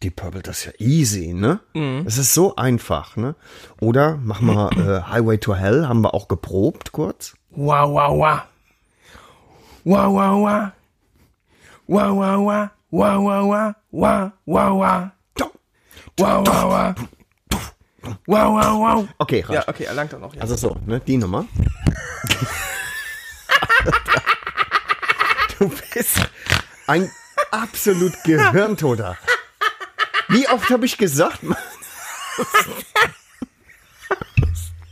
die 0.03 0.09
Purple, 0.09 0.41
das 0.41 0.59
ist 0.59 0.65
ja 0.65 0.71
easy, 0.79 1.33
ne? 1.33 1.59
Es 2.05 2.17
ist 2.17 2.33
so 2.33 2.55
einfach, 2.55 3.15
ne? 3.15 3.35
Oder 3.81 4.17
machen 4.17 4.47
wir 4.47 4.71
äh, 4.77 5.01
Highway 5.09 5.37
to 5.37 5.55
Hell, 5.55 5.87
haben 5.87 6.01
wir 6.01 6.13
auch 6.13 6.27
geprobt 6.27 6.91
kurz. 6.91 7.35
Wow, 7.51 7.91
wow, 7.91 8.17
wow. 8.17 8.41
Wow, 9.83 10.13
wow, 10.13 10.41
wow. 10.41 10.71
Wow, 11.87 12.15
wow, 12.17 12.45
wow. 12.45 12.69
Wow, 12.91 13.23
wow, 13.23 13.49
wow. 13.49 13.73
Wow, 13.91 14.31
wow, 14.45 14.79
wow. 14.79 15.11
Wow, 16.17 16.45
wow, 16.47 16.69
wow. 16.69 16.95
Wow, 18.25 18.53
wow, 18.53 18.79
wow. 18.79 19.07
Okay, 19.17 19.41
reicht. 19.41 19.51
Ja, 19.51 19.67
okay, 19.67 19.83
erlangt 19.85 20.13
doch 20.13 20.19
noch. 20.19 20.33
Ja. 20.33 20.41
Also 20.41 20.55
so, 20.55 20.77
ne, 20.85 20.99
die 20.99 21.17
Nummer. 21.17 21.45
du 25.59 25.71
bist 25.93 26.19
ein 26.87 27.11
absolut 27.51 28.13
Gehirntoter. 28.23 29.17
Wie 30.29 30.47
oft 30.49 30.69
habe 30.69 30.85
ich 30.85 30.97
gesagt, 30.97 31.43
Mann? 31.43 31.57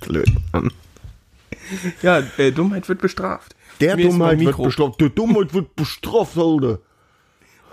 Blöd. 0.01 0.29
Mann. 0.51 0.71
ja 2.01 2.21
äh, 2.37 2.51
Dummheit 2.51 2.89
wird 2.89 3.01
bestraft. 3.01 3.55
Der 3.79 3.95
Mir 3.95 4.09
Dummheit 4.09 4.39
wird 4.39 4.57
bestraft. 4.57 5.01
Der 5.01 5.09
Dummheit 5.09 5.53
wird 5.53 5.75
bestraft, 5.75 6.37
Alter. 6.37 6.79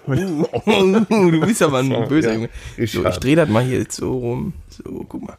Du 0.07 1.41
bist 1.41 1.63
aber 1.63 1.79
ein 1.79 2.09
böser. 2.09 2.35
Junge. 2.35 2.49
Ich 2.77 2.93
so, 2.93 3.01
ich 3.01 3.07
hab- 3.07 3.21
dreh 3.21 3.35
das 3.35 3.49
mal 3.49 3.63
hier 3.65 3.79
jetzt 3.79 3.97
so 3.97 4.13
rum. 4.19 4.53
So, 4.69 5.05
guck 5.09 5.23
mal. 5.23 5.37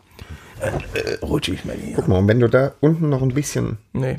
Äh, 0.60 1.00
äh, 1.00 1.20
rutsche 1.26 1.54
ich 1.54 1.66
mal 1.66 1.76
hier. 1.76 1.96
Guck 1.96 2.08
mal, 2.08 2.20
und 2.20 2.28
wenn 2.28 2.40
du 2.40 2.48
da 2.48 2.74
unten 2.82 3.10
noch 3.10 3.22
ein 3.22 3.34
bisschen. 3.34 3.78
Nee. 3.94 4.18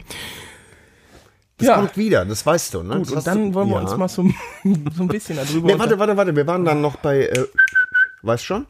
Das 1.58 1.68
Ja. 1.68 1.76
kommt 1.76 1.96
wieder, 1.96 2.24
das 2.24 2.44
weißt 2.44 2.74
du, 2.74 2.82
ne? 2.82 2.96
Gut, 2.98 3.06
Das 3.06 3.12
und 3.14 3.26
dann 3.26 3.48
du- 3.50 3.54
wollen 3.54 3.68
wir 3.68 3.76
ja. 3.76 3.82
uns 3.82 3.96
mal 3.96 4.08
so, 4.08 4.22
so 4.64 5.02
ein 5.02 5.08
bisschen 5.08 5.36
darüber 5.36 5.68
Nee, 5.72 5.78
warte, 5.78 5.98
warte, 5.98 6.16
warte. 6.16 6.34
Wir 6.34 6.46
waren 6.46 6.64
dann 6.64 6.80
noch 6.80 6.96
bei, 6.96 7.26
äh, 7.26 7.46
weißt 8.22 8.44
schon? 8.44 8.66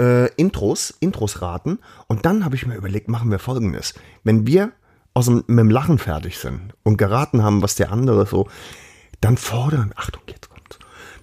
Äh, 0.00 0.28
Intros, 0.36 0.94
Intros 1.00 1.42
raten. 1.42 1.78
Und 2.06 2.24
dann 2.24 2.44
habe 2.44 2.54
ich 2.54 2.66
mir 2.66 2.76
überlegt, 2.76 3.08
machen 3.08 3.30
wir 3.30 3.38
folgendes. 3.40 3.94
Wenn 4.24 4.46
wir 4.46 4.70
aus 5.14 5.26
dem, 5.26 5.44
mit 5.48 5.58
dem 5.58 5.70
Lachen 5.70 5.98
fertig 5.98 6.38
sind 6.38 6.60
und 6.84 6.96
geraten 6.96 7.42
haben, 7.42 7.60
was 7.62 7.74
der 7.74 7.90
andere 7.92 8.24
so, 8.26 8.48
dann 9.20 9.36
fordern, 9.36 9.92
Achtung, 9.96 10.22
jetzt. 10.28 10.41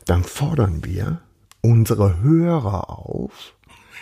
Dann 0.10 0.24
fordern 0.24 0.84
wir 0.84 1.22
unsere 1.62 2.20
Hörer 2.22 2.90
auf, 2.90 3.54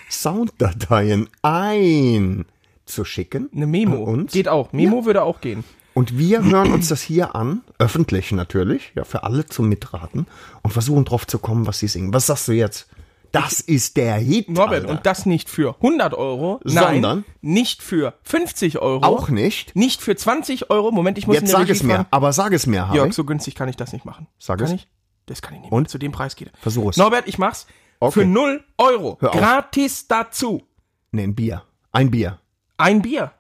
Sounddateien 0.09 1.27
einzuschicken. 1.41 3.49
Eine 3.53 3.67
Memo. 3.67 3.97
uns. 3.97 4.31
Geht 4.31 4.47
auch. 4.47 4.71
Memo 4.71 5.03
würde 5.03 5.23
auch 5.23 5.41
gehen. 5.41 5.65
Und 5.93 6.17
wir 6.17 6.45
hören 6.45 6.71
uns 6.71 6.87
das 6.87 7.01
hier 7.01 7.35
an, 7.35 7.61
öffentlich 7.77 8.31
natürlich, 8.31 8.93
ja, 8.95 9.03
für 9.03 9.23
alle 9.23 9.47
zum 9.47 9.67
Mitraten 9.67 10.27
und 10.61 10.71
versuchen 10.71 11.03
drauf 11.03 11.27
zu 11.27 11.39
kommen, 11.39 11.67
was 11.67 11.79
sie 11.79 11.89
singen. 11.89 12.13
Was 12.13 12.27
sagst 12.27 12.47
du 12.47 12.53
jetzt? 12.53 12.87
Das 13.33 13.59
ist 13.59 13.97
der 13.97 14.15
Hit. 14.15 14.49
Norbert, 14.49 14.83
Alter. 14.83 14.89
und 14.89 15.05
das 15.05 15.25
nicht 15.25 15.49
für 15.49 15.75
100 15.75 16.13
Euro, 16.13 16.61
Sondern? 16.63 17.01
nein, 17.01 17.25
nicht 17.41 17.83
für 17.83 18.13
50 18.23 18.79
Euro, 18.79 19.03
auch 19.03 19.27
nicht. 19.27 19.75
nicht 19.75 20.01
für 20.01 20.15
20 20.15 20.69
Euro. 20.69 20.91
Moment, 20.91 21.17
ich 21.17 21.27
muss 21.27 21.35
Jetzt 21.35 21.51
sag 21.51 21.63
Regie 21.63 21.73
es 21.73 21.83
mir, 21.83 22.05
aber 22.11 22.31
sag 22.31 22.53
es 22.53 22.65
mir, 22.65 22.87
Harry. 22.87 22.95
Jörg, 22.95 23.13
so 23.13 23.25
günstig 23.25 23.55
kann 23.55 23.67
ich 23.67 23.75
das 23.75 23.91
nicht 23.91 24.05
machen. 24.05 24.27
Sag 24.39 24.59
kann 24.59 24.67
es. 24.67 24.73
ich? 24.73 24.87
Das 25.27 25.41
kann 25.41 25.55
ich 25.55 25.61
nicht. 25.61 25.71
Und? 25.71 25.89
Zu 25.89 25.97
dem 25.99 26.11
Preis 26.11 26.35
geht 26.35 26.47
er. 26.49 26.57
Versuch 26.59 26.89
es. 26.89 26.97
Norbert, 26.97 27.27
ich 27.27 27.37
mach's 27.37 27.67
Okay. 27.99 28.21
für 28.21 28.25
0 28.25 28.63
Euro. 28.77 29.17
Hör 29.21 29.31
auf. 29.33 29.39
Gratis 29.39 30.07
dazu. 30.07 30.63
Nee, 31.11 31.23
ein 31.23 31.35
Bier. 31.35 31.63
Ein 31.91 32.11
Bier. 32.11 32.39
Ein 32.77 33.01
Bier. 33.01 33.31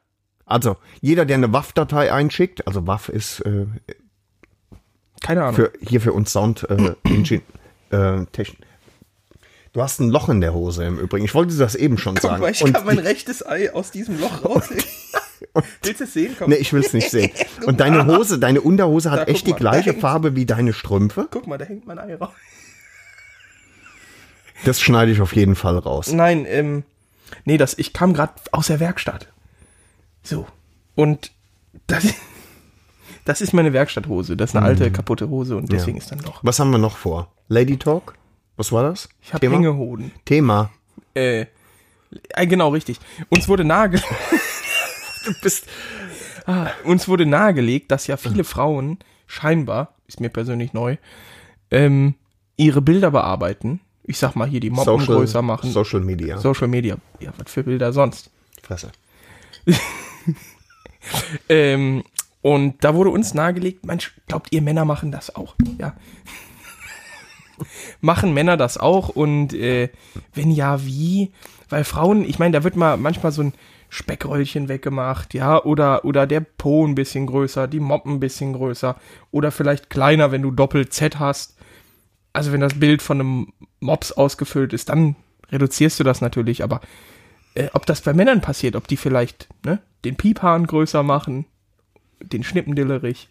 Also, 0.45 0.77
jeder, 1.01 1.25
der 1.25 1.35
eine 1.37 1.51
WAF-Datei 1.53 2.11
einschickt, 2.11 2.65
also 2.65 2.87
WAF 2.87 3.09
ist 3.09 3.41
äh, 3.41 3.65
Keine 5.21 5.41
Ahnung. 5.43 5.55
für, 5.55 5.73
hier 5.81 6.01
für 6.01 6.13
uns 6.13 6.31
Sound 6.31 6.63
äh, 6.69 6.95
Engine, 7.03 7.41
äh, 7.91 8.25
Techn 8.31 8.55
Du 9.77 9.83
hast 9.83 9.99
ein 9.99 10.09
Loch 10.09 10.27
in 10.27 10.41
der 10.41 10.55
Hose 10.55 10.85
im 10.85 10.97
Übrigen. 10.97 11.23
Ich 11.23 11.35
wollte 11.35 11.55
das 11.55 11.75
eben 11.75 11.99
schon 11.99 12.15
sagen. 12.15 12.37
Guck 12.37 12.41
mal, 12.41 12.49
ich 12.49 12.63
Und 12.63 12.73
kann 12.73 12.83
mein 12.87 12.97
rechtes 12.97 13.45
Ei 13.45 13.71
aus 13.71 13.91
diesem 13.91 14.19
Loch 14.19 14.43
rausheben. 14.43 14.83
Willst 15.83 15.99
du 15.99 16.05
es 16.05 16.13
sehen? 16.13 16.35
Komm. 16.35 16.49
Nee, 16.49 16.55
ich 16.55 16.73
will 16.73 16.81
es 16.81 16.93
nicht 16.93 17.11
sehen. 17.11 17.29
Und 17.67 17.79
deine 17.79 18.07
Hose, 18.07 18.39
deine 18.39 18.61
Unterhose 18.61 19.09
Da, 19.11 19.17
hat 19.17 19.27
guck 19.27 19.35
echt 19.35 19.45
die 19.45 19.51
mal, 19.51 19.57
gleiche 19.57 19.93
da 19.93 19.99
Farbe 19.99 20.35
wie 20.35 20.47
deine 20.47 20.73
Strümpfe. 20.73 21.27
Guck 21.29 21.45
mal, 21.45 21.59
da 21.59 21.65
hängt 21.65 21.85
mein 21.85 21.99
Ei 21.99 22.15
raus. 22.15 22.31
Das 24.65 24.81
schneide 24.81 25.11
ich 25.11 25.21
auf 25.21 25.35
jeden 25.35 25.53
Fall 25.53 25.77
raus. 25.77 26.11
Nein, 26.11 26.47
ähm, 26.49 26.83
nee, 27.45 27.57
das, 27.57 27.77
ich 27.77 27.93
kam 27.93 28.15
gerade 28.15 28.33
aus 28.51 28.65
der 28.65 28.79
Werkstatt. 28.79 29.27
So. 30.23 30.47
Und 30.95 31.29
das, 31.85 32.03
das 33.25 33.41
ist 33.41 33.53
meine 33.53 33.73
Werkstatthose. 33.73 34.35
Das 34.37 34.49
ist 34.49 34.55
eine 34.55 34.65
alte, 34.65 34.89
kaputte 34.89 35.29
Hose 35.29 35.55
und 35.55 35.71
deswegen 35.71 35.99
ist 35.99 36.11
dann 36.11 36.17
Loch. 36.17 36.39
Was 36.41 36.57
haben 36.59 36.71
wir 36.71 36.79
noch 36.79 36.97
vor? 36.97 37.31
Lady 37.47 37.77
Talk? 37.77 38.15
Was 38.57 38.71
war 38.71 38.83
das? 38.83 39.07
Ich 39.21 39.33
habe 39.33 39.39
Thema? 39.39 39.55
Hängehoden. 39.55 40.11
Thema. 40.25 40.71
Äh, 41.13 41.45
äh, 42.29 42.47
genau, 42.47 42.69
richtig. 42.69 42.99
Uns 43.29 43.47
wurde 43.47 43.63
nahe, 43.63 43.89
Du 45.25 45.33
bist 45.41 45.67
ah, 46.45 46.67
uns 46.83 47.07
wurde 47.07 47.25
nahegelegt, 47.25 47.91
dass 47.91 48.07
ja 48.07 48.17
viele 48.17 48.43
Frauen 48.43 48.99
scheinbar, 49.27 49.93
ist 50.07 50.19
mir 50.19 50.29
persönlich 50.29 50.73
neu, 50.73 50.97
ähm, 51.69 52.15
ihre 52.55 52.81
Bilder 52.81 53.11
bearbeiten. 53.11 53.81
Ich 54.03 54.17
sag 54.17 54.35
mal 54.35 54.47
hier 54.47 54.61
die 54.61 54.69
Moppen 54.69 55.05
größer 55.05 55.41
machen. 55.41 55.69
Social 55.71 55.99
Media. 55.99 56.37
Social 56.37 56.69
Media. 56.69 56.97
Ja, 57.19 57.31
was 57.37 57.51
für 57.51 57.63
Bilder 57.63 57.93
sonst? 57.93 58.31
Fresse. 58.63 58.91
Ähm, 61.47 62.03
und 62.41 62.83
da 62.83 62.95
wurde 62.95 63.09
uns 63.09 63.33
nahegelegt, 63.33 63.85
Mensch, 63.85 64.13
glaubt 64.27 64.51
ihr 64.51 64.61
Männer 64.61 64.85
machen 64.85 65.11
das 65.11 65.35
auch? 65.35 65.55
Ja. 65.79 65.95
Machen 68.01 68.33
Männer 68.33 68.57
das 68.57 68.77
auch? 68.77 69.09
Und 69.09 69.53
äh, 69.53 69.89
wenn 70.33 70.51
ja, 70.51 70.85
wie? 70.85 71.31
Weil 71.69 71.83
Frauen, 71.83 72.23
ich 72.23 72.39
meine, 72.39 72.53
da 72.53 72.63
wird 72.63 72.75
mal 72.75 72.97
manchmal 72.97 73.31
so 73.31 73.43
ein 73.43 73.53
Speckröllchen 73.89 74.67
weggemacht, 74.67 75.33
ja, 75.33 75.63
oder, 75.63 76.03
oder 76.03 76.27
der 76.27 76.41
Po 76.41 76.85
ein 76.85 76.95
bisschen 76.95 77.25
größer, 77.25 77.67
die 77.67 77.79
Moppen 77.79 78.15
ein 78.15 78.19
bisschen 78.19 78.53
größer, 78.53 78.97
oder 79.31 79.51
vielleicht 79.51 79.89
kleiner, 79.89 80.31
wenn 80.31 80.41
du 80.41 80.51
Doppel-Z 80.51 81.19
hast. 81.19 81.57
Also 82.33 82.51
wenn 82.51 82.61
das 82.61 82.79
Bild 82.79 83.01
von 83.01 83.19
einem 83.19 83.53
Mops 83.79 84.11
ausgefüllt 84.11 84.73
ist, 84.73 84.89
dann 84.89 85.15
reduzierst 85.51 85.99
du 85.99 86.03
das 86.03 86.21
natürlich, 86.21 86.63
aber 86.63 86.81
äh, 87.55 87.69
ob 87.73 87.85
das 87.85 88.01
bei 88.01 88.13
Männern 88.13 88.41
passiert, 88.41 88.75
ob 88.75 88.87
die 88.87 88.97
vielleicht 88.97 89.47
ne, 89.65 89.79
den 90.03 90.17
Piephahn 90.17 90.67
größer 90.67 91.01
machen, 91.01 91.45
den 92.21 92.43
Schnippendillerich 92.43 93.29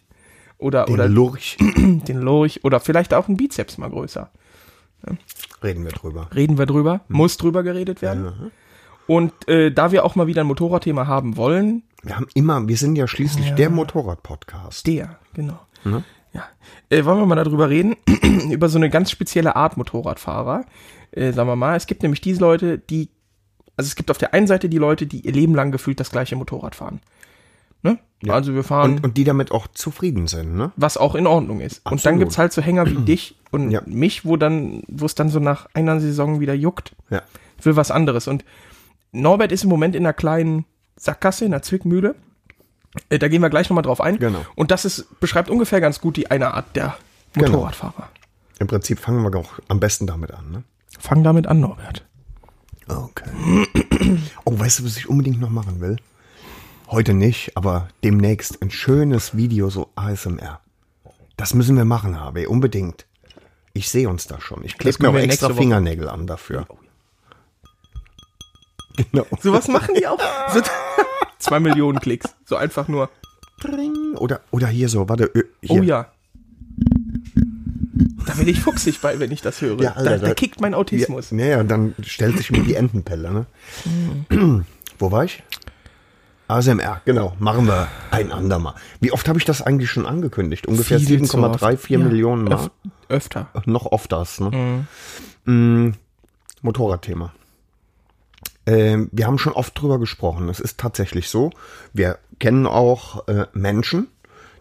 oder, 0.57 0.85
Den 0.85 0.93
oder 0.93 1.07
Lurch. 1.07 1.57
den 1.77 2.21
Lurch 2.21 2.63
oder 2.63 2.79
vielleicht 2.79 3.13
auch 3.13 3.27
einen 3.27 3.37
Bizeps 3.37 3.77
mal 3.77 3.89
größer. 3.89 4.29
Reden 5.63 5.83
wir 5.83 5.91
drüber. 5.91 6.29
Reden 6.33 6.57
wir 6.57 6.65
drüber, 6.65 7.01
muss 7.07 7.37
drüber 7.37 7.63
geredet 7.63 8.01
werden. 8.01 8.51
Und 9.05 9.47
äh, 9.47 9.71
da 9.71 9.91
wir 9.91 10.03
auch 10.03 10.15
mal 10.15 10.27
wieder 10.27 10.41
ein 10.41 10.47
Motorradthema 10.47 11.07
haben 11.07 11.37
wollen, 11.37 11.83
Wir 12.03 12.15
haben 12.15 12.27
immer, 12.33 12.67
wir 12.67 12.77
sind 12.77 12.95
ja 12.95 13.07
schließlich 13.07 13.51
der 13.55 13.69
Motorrad-Podcast. 13.69 14.85
der, 14.85 15.19
genau. 15.33 15.59
Ja. 16.33 16.43
Äh, 16.89 17.05
wollen 17.05 17.19
wir 17.19 17.25
mal 17.25 17.35
darüber 17.35 17.69
reden, 17.69 17.95
über 18.51 18.69
so 18.69 18.77
eine 18.77 18.89
ganz 18.89 19.11
spezielle 19.11 19.55
Art 19.55 19.77
Motorradfahrer. 19.77 20.65
Äh, 21.11 21.31
sagen 21.31 21.47
wir 21.47 21.55
mal, 21.55 21.75
es 21.75 21.87
gibt 21.87 22.03
nämlich 22.03 22.21
diese 22.21 22.41
Leute, 22.41 22.77
die, 22.77 23.09
also 23.77 23.87
es 23.87 23.95
gibt 23.95 24.11
auf 24.11 24.17
der 24.17 24.33
einen 24.33 24.47
Seite 24.47 24.67
die 24.69 24.77
Leute, 24.77 25.07
die 25.07 25.21
ihr 25.21 25.31
Leben 25.31 25.55
lang 25.55 25.71
gefühlt 25.71 25.99
das 25.99 26.11
gleiche 26.11 26.35
Motorrad 26.35 26.75
fahren. 26.75 26.99
Ne? 27.83 27.97
Also 28.27 28.53
wir 28.55 28.63
fahren, 28.63 28.95
Und, 28.95 29.03
und 29.03 29.17
die 29.17 29.23
damit 29.23 29.51
auch 29.51 29.67
zufrieden 29.67 30.27
sind, 30.27 30.55
ne? 30.55 30.71
was 30.75 30.97
auch 30.97 31.13
in 31.15 31.27
Ordnung 31.27 31.61
ist. 31.61 31.77
Und 31.79 31.85
dann 31.85 31.93
Absolut. 31.93 32.19
gibt's 32.19 32.37
halt 32.37 32.53
so 32.53 32.61
Hänger 32.61 32.85
wie 32.87 32.95
dich 33.05 33.35
und 33.51 33.69
Ja. 33.71 33.81
mich, 33.85 34.25
wo 34.25 34.37
dann, 34.37 34.81
wo 34.87 35.05
es 35.05 35.13
dann 35.15 35.29
so 35.29 35.39
nach 35.39 35.67
einer 35.73 35.99
Saison 35.99 36.39
wieder 36.39 36.53
juckt. 36.53 36.95
Ja. 37.09 37.21
will 37.61 37.75
was 37.75 37.91
anderes. 37.91 38.27
Und 38.27 38.43
Norbert 39.11 39.51
ist 39.51 39.63
im 39.63 39.69
Moment 39.69 39.95
in 39.95 40.05
einer 40.05 40.13
kleinen 40.13 40.65
Sackgasse, 40.95 41.45
in 41.45 41.53
einer 41.53 41.61
Zwickmühle. 41.61 42.15
Äh, 43.09 43.19
Da 43.19 43.27
gehen 43.27 43.41
wir 43.41 43.49
gleich 43.49 43.69
nochmal 43.69 43.83
drauf 43.83 44.01
ein. 44.01 44.17
Genau. 44.19 44.43
Und 44.55 44.71
das 44.71 44.83
ist, 44.85 45.19
beschreibt 45.19 45.49
ungefähr 45.49 45.79
ganz 45.81 46.01
gut 46.01 46.17
die 46.17 46.31
eine 46.31 46.53
Art 46.55 46.75
der 46.75 46.97
Genau. 47.33 47.49
Motorradfahrer. 47.51 48.09
Im 48.59 48.65
Prinzip 48.67 48.97
fangen 48.99 49.21
wir 49.23 49.37
auch 49.39 49.59
am 49.67 49.79
besten 49.79 50.07
damit 50.07 50.31
an, 50.31 50.49
ne? 50.51 50.63
Fang 50.99 51.23
damit 51.23 51.45
an, 51.45 51.59
Norbert. 51.59 52.03
Okay. 52.87 53.29
Oh, 54.45 54.57
weißt 54.57 54.79
du, 54.79 54.85
was 54.85 54.97
ich 54.97 55.09
unbedingt 55.09 55.39
noch 55.41 55.49
machen 55.49 55.81
will? 55.81 55.97
Heute 56.89 57.13
nicht, 57.13 57.55
aber 57.57 57.89
demnächst 58.03 58.61
ein 58.61 58.71
schönes 58.71 59.35
Video, 59.35 59.69
so 59.69 59.89
ASMR. 59.95 60.61
Das 61.35 61.53
müssen 61.53 61.75
wir 61.75 61.85
machen, 61.85 62.19
HB, 62.19 62.47
unbedingt. 62.47 63.05
Ich 63.73 63.89
sehe 63.89 64.09
uns 64.09 64.25
da 64.27 64.39
schon. 64.41 64.63
Ich 64.63 64.77
klebe 64.77 64.97
mir 65.03 65.09
auch 65.09 65.15
extra 65.15 65.53
Fingernägel 65.53 66.07
an 66.09 66.25
dafür. 66.27 66.65
Genau. 68.95 69.25
Sowas 69.41 69.67
machen 69.67 69.95
die 69.95 70.07
auch. 70.07 70.19
So, 70.53 70.61
zwei 71.39 71.59
Millionen 71.59 71.99
Klicks. 71.99 72.33
So 72.45 72.55
einfach 72.55 72.87
nur. 72.87 73.09
Oder, 74.15 74.41
oder 74.51 74.67
hier 74.67 74.87
so, 74.89 75.07
warte. 75.09 75.29
Hier. 75.61 75.79
Oh 75.81 75.83
ja. 75.83 76.11
Da 78.25 78.37
werde 78.37 78.49
ich 78.49 78.59
fuchsig 78.61 78.99
bei, 79.01 79.19
wenn 79.19 79.31
ich 79.31 79.41
das 79.41 79.61
höre. 79.61 79.79
Ja, 79.81 79.91
Alter, 79.91 80.11
da, 80.11 80.17
da 80.17 80.27
da- 80.27 80.33
kickt 80.33 80.61
mein 80.61 80.73
Autismus. 80.73 81.31
Ja, 81.31 81.45
ja, 81.45 81.63
dann 81.63 81.93
stellt 82.01 82.37
sich 82.37 82.49
mir 82.51 82.63
die 82.63 82.75
Entenpelle, 82.75 83.45
ne? 84.29 84.65
Wo 84.99 85.11
war 85.11 85.25
ich? 85.25 85.43
ASMR, 86.47 87.01
genau. 87.05 87.35
Machen 87.39 87.67
wir 87.67 87.87
ein 88.11 88.31
andermal. 88.31 88.73
Wie 89.01 89.11
oft 89.11 89.27
habe 89.27 89.37
ich 89.37 89.45
das 89.45 89.61
eigentlich 89.61 89.91
schon 89.91 90.05
angekündigt? 90.05 90.65
Ungefähr 90.67 90.99
Viel 90.99 91.23
zu 91.25 91.37
oft. 91.43 91.61
7,34 91.63 91.89
Ja, 91.91 91.97
Millionen 91.99 92.45
Mal. 92.45 92.55
öf- 92.55 92.71
öfter. 93.09 93.47
Noch 93.65 93.85
ofters, 93.87 94.39
ne? 94.39 94.85
Mm, 95.45 95.91
Motorradthema. 96.61 97.33
Ähm, 98.65 99.09
wir 99.11 99.27
haben 99.27 99.37
schon 99.37 99.53
oft 99.53 99.79
drüber 99.79 99.99
gesprochen. 99.99 100.49
Es 100.49 100.59
ist 100.59 100.77
tatsächlich 100.79 101.29
so. 101.29 101.51
Wir 101.93 102.17
kennen 102.39 102.65
auch 102.65 103.27
äh, 103.27 103.45
Menschen, 103.53 104.07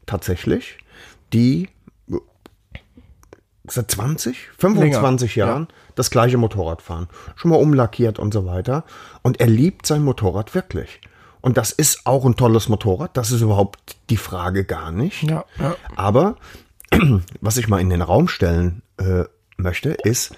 tatsächlich, 0.07 0.79
die 1.33 1.69
seit 3.69 3.91
20, 3.91 4.49
25 4.59 5.35
Länger, 5.37 5.49
Jahren 5.49 5.69
das 5.97 6.11
gleiche 6.11 6.37
Motorrad 6.39 6.83
fahren. 6.83 7.09
Schon 7.35 7.51
mal 7.51 7.57
umlackiert 7.57 8.19
und 8.21 8.33
so 8.33 8.47
weiter. 8.47 8.85
Und 9.23 9.41
er 9.41 9.49
liebt 9.49 9.87
sein 9.87 10.03
Motorrad 10.05 10.55
wirklich. 10.55 11.01
Und 11.47 11.57
das 11.57 11.71
ist 11.71 12.07
auch 12.07 12.25
ein 12.25 12.35
tolles 12.35 12.69
Motorrad. 12.69 13.17
Das 13.17 13.31
ist 13.31 13.41
überhaupt 13.41 13.99
die 14.11 14.17
Frage 14.17 14.65
gar 14.65 14.91
nicht. 14.91 15.23
Ja, 15.23 15.45
ja. 15.61 15.77
Aber 15.95 16.39
was 17.41 17.57
ich 17.57 17.69
mal 17.69 17.81
in 17.81 17.89
den 17.89 18.03
Raum 18.03 18.27
stellen 18.27 18.83
äh, 18.97 19.23
möchte, 19.57 19.91
ist, 19.91 20.35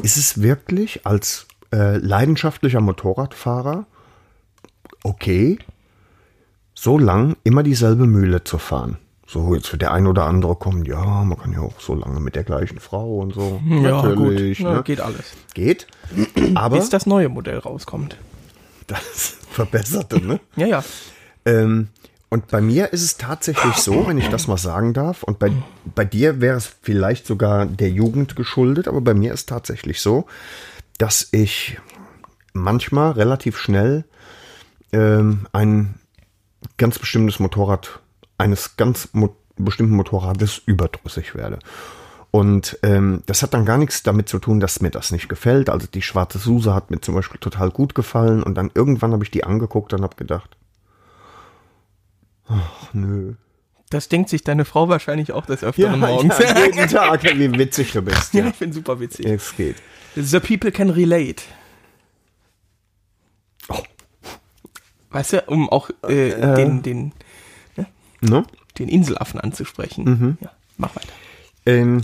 ist 0.00 0.16
es 0.16 0.40
wirklich 0.40 1.04
als 1.04 1.48
äh, 1.74 1.96
leidenschaftlicher 1.96 2.80
Motorradfahrer 2.80 3.86
okay, 5.02 5.58
so 6.74 6.96
lang 6.96 7.36
immer 7.42 7.64
dieselbe 7.64 8.06
Mühle 8.06 8.44
zu 8.44 8.58
fahren? 8.58 8.98
So, 9.26 9.52
jetzt 9.52 9.72
wird 9.72 9.82
der 9.82 9.92
ein 9.92 10.06
oder 10.06 10.26
andere 10.26 10.54
kommen, 10.54 10.84
ja, 10.84 11.24
man 11.24 11.36
kann 11.36 11.52
ja 11.52 11.58
auch 11.58 11.80
so 11.80 11.96
lange 11.96 12.20
mit 12.20 12.36
der 12.36 12.44
gleichen 12.44 12.78
Frau 12.78 13.16
und 13.18 13.34
so. 13.34 13.60
Ja, 13.68 14.00
Natürlich, 14.00 14.58
gut. 14.58 14.64
Ja, 14.64 14.74
ne? 14.74 14.82
geht 14.84 15.00
alles. 15.00 15.32
Geht. 15.54 15.88
Aber 16.54 16.76
Bis 16.76 16.88
das 16.88 17.04
neue 17.04 17.28
Modell 17.28 17.58
rauskommt. 17.58 18.16
das 18.86 19.37
Verbesserte, 19.58 20.24
ne? 20.24 20.40
Ja, 20.56 20.66
ja. 20.66 20.84
Ähm, 21.44 21.88
und 22.28 22.48
bei 22.48 22.60
mir 22.60 22.92
ist 22.92 23.02
es 23.02 23.16
tatsächlich 23.16 23.74
so, 23.74 24.06
wenn 24.06 24.18
ich 24.18 24.28
das 24.28 24.46
mal 24.48 24.58
sagen 24.58 24.92
darf, 24.92 25.22
und 25.22 25.38
bei, 25.38 25.50
bei 25.94 26.04
dir 26.04 26.40
wäre 26.40 26.56
es 26.56 26.70
vielleicht 26.82 27.26
sogar 27.26 27.66
der 27.66 27.88
Jugend 27.88 28.36
geschuldet, 28.36 28.86
aber 28.86 29.00
bei 29.00 29.14
mir 29.14 29.32
ist 29.32 29.48
tatsächlich 29.48 30.00
so, 30.00 30.26
dass 30.98 31.28
ich 31.32 31.78
manchmal 32.52 33.12
relativ 33.12 33.58
schnell 33.58 34.04
ähm, 34.92 35.46
ein 35.52 35.94
ganz 36.76 36.98
bestimmtes 36.98 37.38
Motorrad, 37.38 38.00
eines 38.36 38.76
ganz 38.76 39.08
mo 39.12 39.34
bestimmten 39.60 39.96
Motorrades 39.96 40.62
überdrüssig 40.66 41.34
werde. 41.34 41.58
Und 42.30 42.78
ähm, 42.82 43.22
das 43.26 43.42
hat 43.42 43.54
dann 43.54 43.64
gar 43.64 43.78
nichts 43.78 44.02
damit 44.02 44.28
zu 44.28 44.38
tun, 44.38 44.60
dass 44.60 44.80
mir 44.80 44.90
das 44.90 45.10
nicht 45.12 45.28
gefällt. 45.28 45.70
Also 45.70 45.86
die 45.86 46.02
schwarze 46.02 46.38
Suse 46.38 46.74
hat 46.74 46.90
mir 46.90 47.00
zum 47.00 47.14
Beispiel 47.14 47.40
total 47.40 47.70
gut 47.70 47.94
gefallen 47.94 48.42
und 48.42 48.54
dann 48.54 48.70
irgendwann 48.74 49.12
habe 49.12 49.24
ich 49.24 49.30
die 49.30 49.44
angeguckt 49.44 49.94
und 49.94 50.02
habe 50.02 50.14
gedacht, 50.16 50.56
ach 52.48 52.92
nö. 52.92 53.34
Das 53.90 54.08
denkt 54.10 54.28
sich 54.28 54.44
deine 54.44 54.66
Frau 54.66 54.90
wahrscheinlich 54.90 55.32
auch 55.32 55.46
des 55.46 55.64
Öfteren 55.64 56.00
morgens. 56.00 56.38
ja, 56.38 56.58
jeden 56.66 56.88
Tag, 56.90 57.24
wie 57.24 57.50
witzig 57.58 57.92
du 57.92 58.02
bist. 58.02 58.34
Ja, 58.34 58.44
Ja, 58.44 58.50
ich 58.50 58.56
bin 58.58 58.72
super 58.74 59.00
witzig. 59.00 59.24
es 59.24 59.56
geht. 59.56 59.76
The 60.14 60.40
people 60.40 60.70
can 60.70 60.90
relate. 60.90 61.42
Oh. 63.70 63.82
Weißt 65.10 65.32
du, 65.32 65.42
um 65.46 65.70
auch 65.70 65.88
äh, 66.06 66.54
den, 66.56 66.82
den, 66.82 67.12
Ne? 68.20 68.42
den 68.78 68.88
Inselaffen 68.88 69.40
anzusprechen. 69.40 70.04
Mhm. 70.04 70.38
Ja, 70.40 70.50
mach 70.76 70.94
weiter. 70.96 71.12
Ähm, 71.64 72.02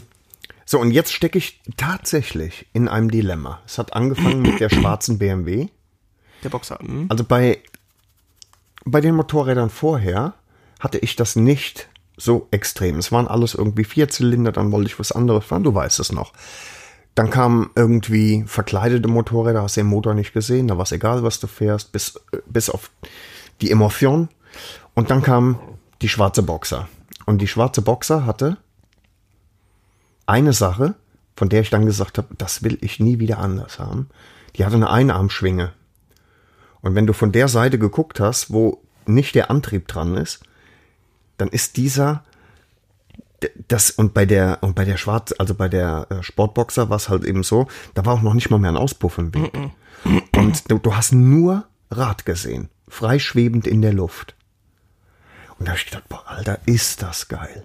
so, 0.67 0.79
und 0.79 0.91
jetzt 0.91 1.13
stecke 1.13 1.39
ich 1.39 1.61
tatsächlich 1.77 2.67
in 2.73 2.89
einem 2.89 3.11
Dilemma. 3.11 3.61
Es 3.67 3.79
hat 3.79 3.93
angefangen 3.95 4.43
mit 4.43 4.61
der 4.61 4.71
schwarzen 4.71 5.19
BMW. 5.19 5.69
Der 6.43 6.49
Boxer. 6.49 6.79
Hm? 6.79 7.07
Also 7.09 7.25
bei, 7.25 7.59
bei 8.85 9.01
den 9.01 9.15
Motorrädern 9.15 9.71
vorher 9.71 10.35
hatte 10.81 10.99
ich 10.99 11.17
das 11.17 11.37
nicht 11.37 11.89
so 12.17 12.49
extrem. 12.51 12.99
Es 12.99 13.13
waren 13.13 13.29
alles 13.29 13.55
irgendwie 13.55 13.85
Vierzylinder, 13.85 14.53
dann 14.53 14.73
wollte 14.73 14.87
ich 14.87 14.99
was 14.99 15.13
anderes 15.13 15.45
fahren, 15.45 15.65
du 15.65 15.75
weißt 15.75 16.01
es 16.01 16.13
noch. 16.13 16.33
Dann 17.15 17.31
kamen 17.31 17.71
irgendwie 17.75 18.45
verkleidete 18.47 19.09
Motorräder, 19.09 19.63
hast 19.63 19.77
den 19.77 19.87
Motor 19.87 20.15
nicht 20.15 20.33
gesehen, 20.33 20.69
da 20.69 20.77
war 20.77 20.85
es 20.85 20.93
egal, 20.93 21.23
was 21.23 21.41
du 21.41 21.47
fährst, 21.47 21.93
bis, 21.93 22.21
bis 22.47 22.71
auf 22.71 22.91
die 23.61 23.71
Emotion. 23.71 24.29
Und 24.95 25.11
dann 25.11 25.23
kam 25.23 25.59
die 26.03 26.09
schwarze 26.09 26.43
Boxer. 26.43 26.89
Und 27.27 27.39
die 27.39 27.49
schwarze 27.49 27.83
Boxer 27.83 28.27
hatte 28.27 28.57
eine 30.27 30.53
Sache, 30.53 30.95
von 31.37 31.49
der 31.49 31.61
ich 31.61 31.71
dann 31.71 31.87
gesagt 31.87 32.19
habe, 32.19 32.35
das 32.37 32.63
will 32.63 32.79
ich 32.81 33.01
nie 33.01 33.19
wieder 33.19 33.39
anders 33.39 33.79
haben. 33.79 34.09
Die 34.57 34.65
hatte 34.65 34.77
eine 34.77 34.91
Einarmschwinge. 34.91 35.73
Und 36.81 36.95
wenn 36.95 37.07
du 37.07 37.13
von 37.13 37.33
der 37.33 37.49
Seite 37.49 37.79
geguckt 37.79 38.21
hast, 38.21 38.53
wo 38.53 38.83
nicht 39.07 39.35
der 39.35 39.51
Antrieb 39.51 39.89
dran 39.89 40.17
ist, 40.17 40.41
dann 41.39 41.49
ist 41.49 41.77
dieser 41.77 42.25
das 43.69 43.91
und 43.91 44.15
bei 44.15 44.27
der 44.27 44.59
und 44.63 44.75
bei 44.75 44.85
der 44.85 44.97
Schwarz, 44.97 45.35
also 45.39 45.55
bei 45.55 45.69
der 45.69 46.07
äh, 46.11 46.23
Sportboxer 46.23 46.89
war 46.89 46.97
es 46.97 47.09
halt 47.09 47.25
eben 47.25 47.43
so, 47.43 47.67
da 47.95 48.05
war 48.07 48.15
auch 48.15 48.23
noch 48.23 48.35
nicht 48.35 48.51
mal 48.51 48.59
mehr 48.59 48.71
ein 48.71 48.77
Auspuff 48.77 49.19
im 49.19 49.35
Weg. 49.35 49.53
Und 50.35 50.71
du, 50.71 50.79
du 50.79 50.97
hast 50.97 51.13
nur 51.13 51.65
Rad 51.91 52.25
gesehen, 52.25 52.69
freischwebend 52.89 53.67
in 53.67 53.83
der 53.83 53.93
Luft. 53.93 54.35
Und 55.59 55.67
da 55.67 55.73
habe 55.73 55.79
ich 55.79 55.87
gedacht, 55.87 56.09
boah, 56.09 56.25
Alter, 56.27 56.59
ist 56.67 57.03
das 57.03 57.29
geil. 57.29 57.65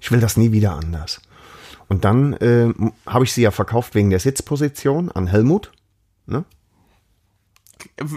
Ich 0.00 0.10
will 0.10 0.20
das 0.20 0.36
nie 0.36 0.52
wieder 0.52 0.72
anders. 0.72 1.20
Und 1.88 2.04
dann 2.04 2.34
äh, 2.34 2.72
habe 3.06 3.24
ich 3.24 3.32
sie 3.32 3.42
ja 3.42 3.50
verkauft 3.50 3.94
wegen 3.94 4.10
der 4.10 4.18
Sitzposition 4.20 5.10
an 5.10 5.26
Helmut. 5.26 5.72
Ne? 6.26 6.44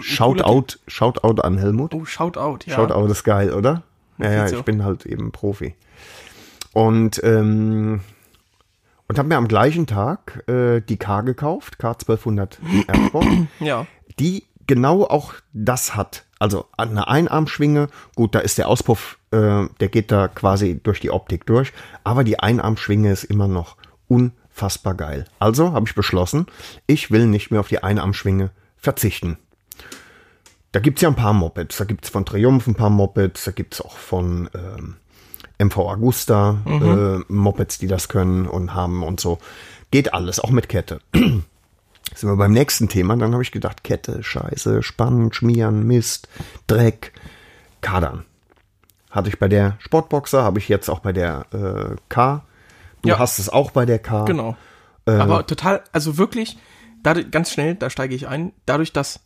Shoutout, 0.00 0.78
Shoutout 0.86 1.40
an 1.42 1.58
Helmut. 1.58 1.94
Oh, 1.94 2.04
Shoutout, 2.04 2.58
ja. 2.66 2.74
Shoutout 2.76 3.06
ist 3.10 3.24
geil, 3.24 3.52
oder? 3.52 3.82
Ja, 4.18 4.30
ja, 4.32 4.46
ich 4.46 4.62
bin 4.62 4.84
halt 4.84 5.06
eben 5.06 5.32
Profi. 5.32 5.74
Und, 6.72 7.20
ähm, 7.24 8.00
und 9.08 9.18
habe 9.18 9.28
mir 9.28 9.36
am 9.36 9.48
gleichen 9.48 9.86
Tag 9.86 10.44
äh, 10.48 10.80
die 10.80 10.96
K 10.96 11.22
gekauft, 11.22 11.76
K1200 11.80 12.58
Airsport, 12.88 13.26
Ja. 13.60 13.86
die 14.18 14.44
genau 14.66 15.04
auch 15.04 15.34
das 15.52 15.94
hat. 15.96 16.24
Also 16.42 16.66
eine 16.76 17.06
Einarmschwinge, 17.06 17.88
gut, 18.16 18.34
da 18.34 18.40
ist 18.40 18.58
der 18.58 18.66
Auspuff, 18.66 19.16
äh, 19.30 19.68
der 19.78 19.88
geht 19.88 20.10
da 20.10 20.26
quasi 20.26 20.80
durch 20.82 20.98
die 20.98 21.12
Optik 21.12 21.46
durch, 21.46 21.72
aber 22.02 22.24
die 22.24 22.40
Einarmschwinge 22.40 23.12
ist 23.12 23.22
immer 23.22 23.46
noch 23.46 23.76
unfassbar 24.08 24.94
geil. 24.94 25.24
Also 25.38 25.72
habe 25.72 25.86
ich 25.86 25.94
beschlossen, 25.94 26.46
ich 26.88 27.12
will 27.12 27.28
nicht 27.28 27.52
mehr 27.52 27.60
auf 27.60 27.68
die 27.68 27.84
Einarmschwinge 27.84 28.50
verzichten. 28.76 29.38
Da 30.72 30.80
gibt's 30.80 31.02
ja 31.02 31.10
ein 31.10 31.14
paar 31.14 31.32
Mopeds. 31.32 31.76
Da 31.76 31.84
gibt's 31.84 32.08
von 32.08 32.24
Triumph 32.24 32.66
ein 32.66 32.74
paar 32.74 32.90
Mopeds. 32.90 33.44
Da 33.44 33.52
gibt's 33.52 33.80
auch 33.80 33.96
von 33.96 34.50
ähm, 34.52 34.96
MV 35.64 35.78
Agusta 35.90 36.58
äh, 36.66 37.32
Mopeds, 37.32 37.78
die 37.78 37.86
das 37.86 38.08
können 38.08 38.48
und 38.48 38.74
haben 38.74 39.04
und 39.04 39.20
so. 39.20 39.38
Geht 39.92 40.12
alles, 40.12 40.40
auch 40.40 40.50
mit 40.50 40.68
Kette. 40.68 40.98
Sind 42.14 42.28
wir 42.28 42.36
beim 42.36 42.52
nächsten 42.52 42.88
Thema. 42.88 43.16
Dann 43.16 43.32
habe 43.32 43.42
ich 43.42 43.52
gedacht, 43.52 43.84
Kette, 43.84 44.22
Scheiße, 44.22 44.82
Spannen, 44.82 45.32
Schmieren, 45.32 45.86
Mist, 45.86 46.28
Dreck, 46.66 47.12
Kadern. 47.80 48.24
Hatte 49.10 49.28
ich 49.28 49.38
bei 49.38 49.48
der 49.48 49.76
Sportboxer, 49.80 50.42
habe 50.42 50.58
ich 50.58 50.68
jetzt 50.68 50.88
auch 50.88 51.00
bei 51.00 51.12
der 51.12 51.46
äh, 51.52 51.96
K. 52.08 52.44
Du 53.02 53.10
Ja. 53.10 53.18
hast 53.18 53.38
es 53.38 53.48
auch 53.48 53.70
bei 53.70 53.84
der 53.84 53.98
K. 53.98 54.24
Genau. 54.24 54.56
Äh. 55.06 55.12
Aber 55.12 55.46
total, 55.46 55.82
also 55.92 56.16
wirklich, 56.18 56.56
dadurch, 57.02 57.30
ganz 57.30 57.50
schnell, 57.50 57.74
da 57.74 57.90
steige 57.90 58.14
ich 58.14 58.28
ein, 58.28 58.52
dadurch, 58.66 58.92
dass 58.92 59.20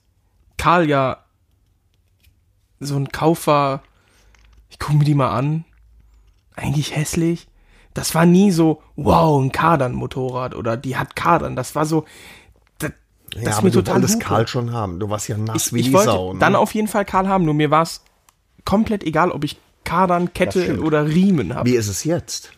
Karl 0.57 0.89
ja 0.89 1.19
so 2.81 2.97
ein 2.97 3.09
Kauf 3.09 3.47
war, 3.47 3.83
ich 4.71 4.79
gucke 4.79 4.99
mir 4.99 5.05
die 5.05 5.15
mal 5.15 5.31
an, 5.31 5.65
eigentlich 6.57 6.97
hässlich. 6.97 7.49
Das 7.95 8.15
war 8.15 8.27
nie 8.27 8.51
so, 8.51 8.83
wow, 8.97 9.41
ein 9.43 9.53
Kadern-Motorrad 9.53 10.55
oder 10.55 10.77
die 10.77 10.97
hat 10.97 11.17
Kadern. 11.17 11.57
Das 11.57 11.75
war 11.75 11.87
so, 11.87 12.05
das, 13.37 13.45
Ja, 13.45 13.51
ist 13.51 13.57
aber 13.59 13.65
mir 13.67 13.71
du 13.71 13.83
total 13.83 13.95
wolltest 13.97 14.15
Hupe. 14.17 14.25
Karl 14.25 14.49
schon 14.49 14.73
haben. 14.73 14.99
Du 14.99 15.09
warst 15.11 15.29
ja 15.29 15.37
nass 15.39 15.69
ich, 15.69 15.73
wie 15.73 15.81
ich 15.81 15.87
die 15.87 15.93
wollte 15.93 16.11
Sau. 16.11 16.33
Ne? 16.35 16.39
dann 16.41 16.57
auf 16.57 16.75
jeden 16.75 16.89
Fall 16.89 17.05
Karl 17.05 17.29
haben, 17.29 17.45
nur 17.45 17.55
mir 17.55 17.71
war 17.71 17.83
es 17.83 18.03
komplett 18.65 19.05
egal, 19.05 19.31
ob 19.31 19.45
ich 19.45 19.57
Kadern, 19.85 20.35
Kette 20.35 20.81
oder 20.81 21.07
Riemen 21.07 21.55
habe. 21.55 21.71
Wie 21.71 21.77
ist 21.77 21.89
es 21.89 22.05
jetzt? 22.05 22.51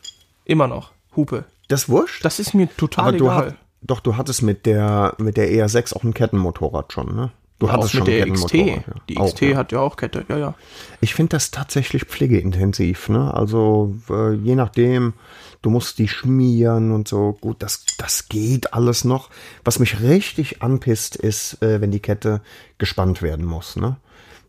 Immer 0.44 0.66
noch. 0.66 0.92
Hupe. 1.14 1.44
Das 1.68 1.82
ist 1.82 1.88
wurscht? 1.90 2.24
Das 2.24 2.40
ist 2.40 2.54
mir 2.54 2.68
total 2.76 3.08
aber 3.08 3.18
du 3.18 3.24
egal. 3.26 3.46
hat, 3.48 3.54
doch, 3.82 4.00
du 4.00 4.16
hattest 4.16 4.42
mit 4.42 4.64
der, 4.66 5.14
mit 5.18 5.36
der 5.36 5.50
ER6 5.50 5.94
auch 5.94 6.02
ein 6.04 6.14
Kettenmotorrad 6.14 6.92
schon, 6.92 7.14
ne? 7.14 7.30
Du 7.58 7.66
auch 7.66 7.72
hattest 7.72 7.94
mit 7.94 8.04
schon 8.04 8.06
der 8.06 8.30
XT. 8.30 8.54
Ja. 8.54 8.76
Die 9.08 9.16
Auch, 9.18 9.26
XT 9.26 9.40
ja. 9.42 9.56
hat 9.56 9.72
ja 9.72 9.80
auch 9.80 9.96
Kette, 9.96 10.24
ja, 10.28 10.38
ja. 10.38 10.54
Ich 11.00 11.14
finde 11.14 11.30
das 11.30 11.50
tatsächlich 11.50 12.04
pflegeintensiv, 12.04 13.08
ne? 13.08 13.34
Also 13.34 13.94
äh, 14.08 14.32
je 14.34 14.54
nachdem, 14.54 15.14
du 15.62 15.71
musst 15.71 15.99
die 15.99 16.09
schmieren 16.09 16.92
und 16.92 17.09
so. 17.09 17.37
Gut, 17.40 17.62
das, 17.62 17.85
das 17.99 18.29
geht 18.29 18.73
alles 18.75 19.05
noch. 19.05 19.31
Was 19.64 19.79
mich 19.79 20.01
richtig 20.01 20.62
anpisst, 20.62 21.16
ist, 21.16 21.62
äh, 21.62 21.81
wenn 21.81 21.90
die 21.90 22.01
Kette 22.01 22.40
gespannt 22.79 23.23
werden 23.23 23.44
muss, 23.44 23.77
ne? 23.77 23.97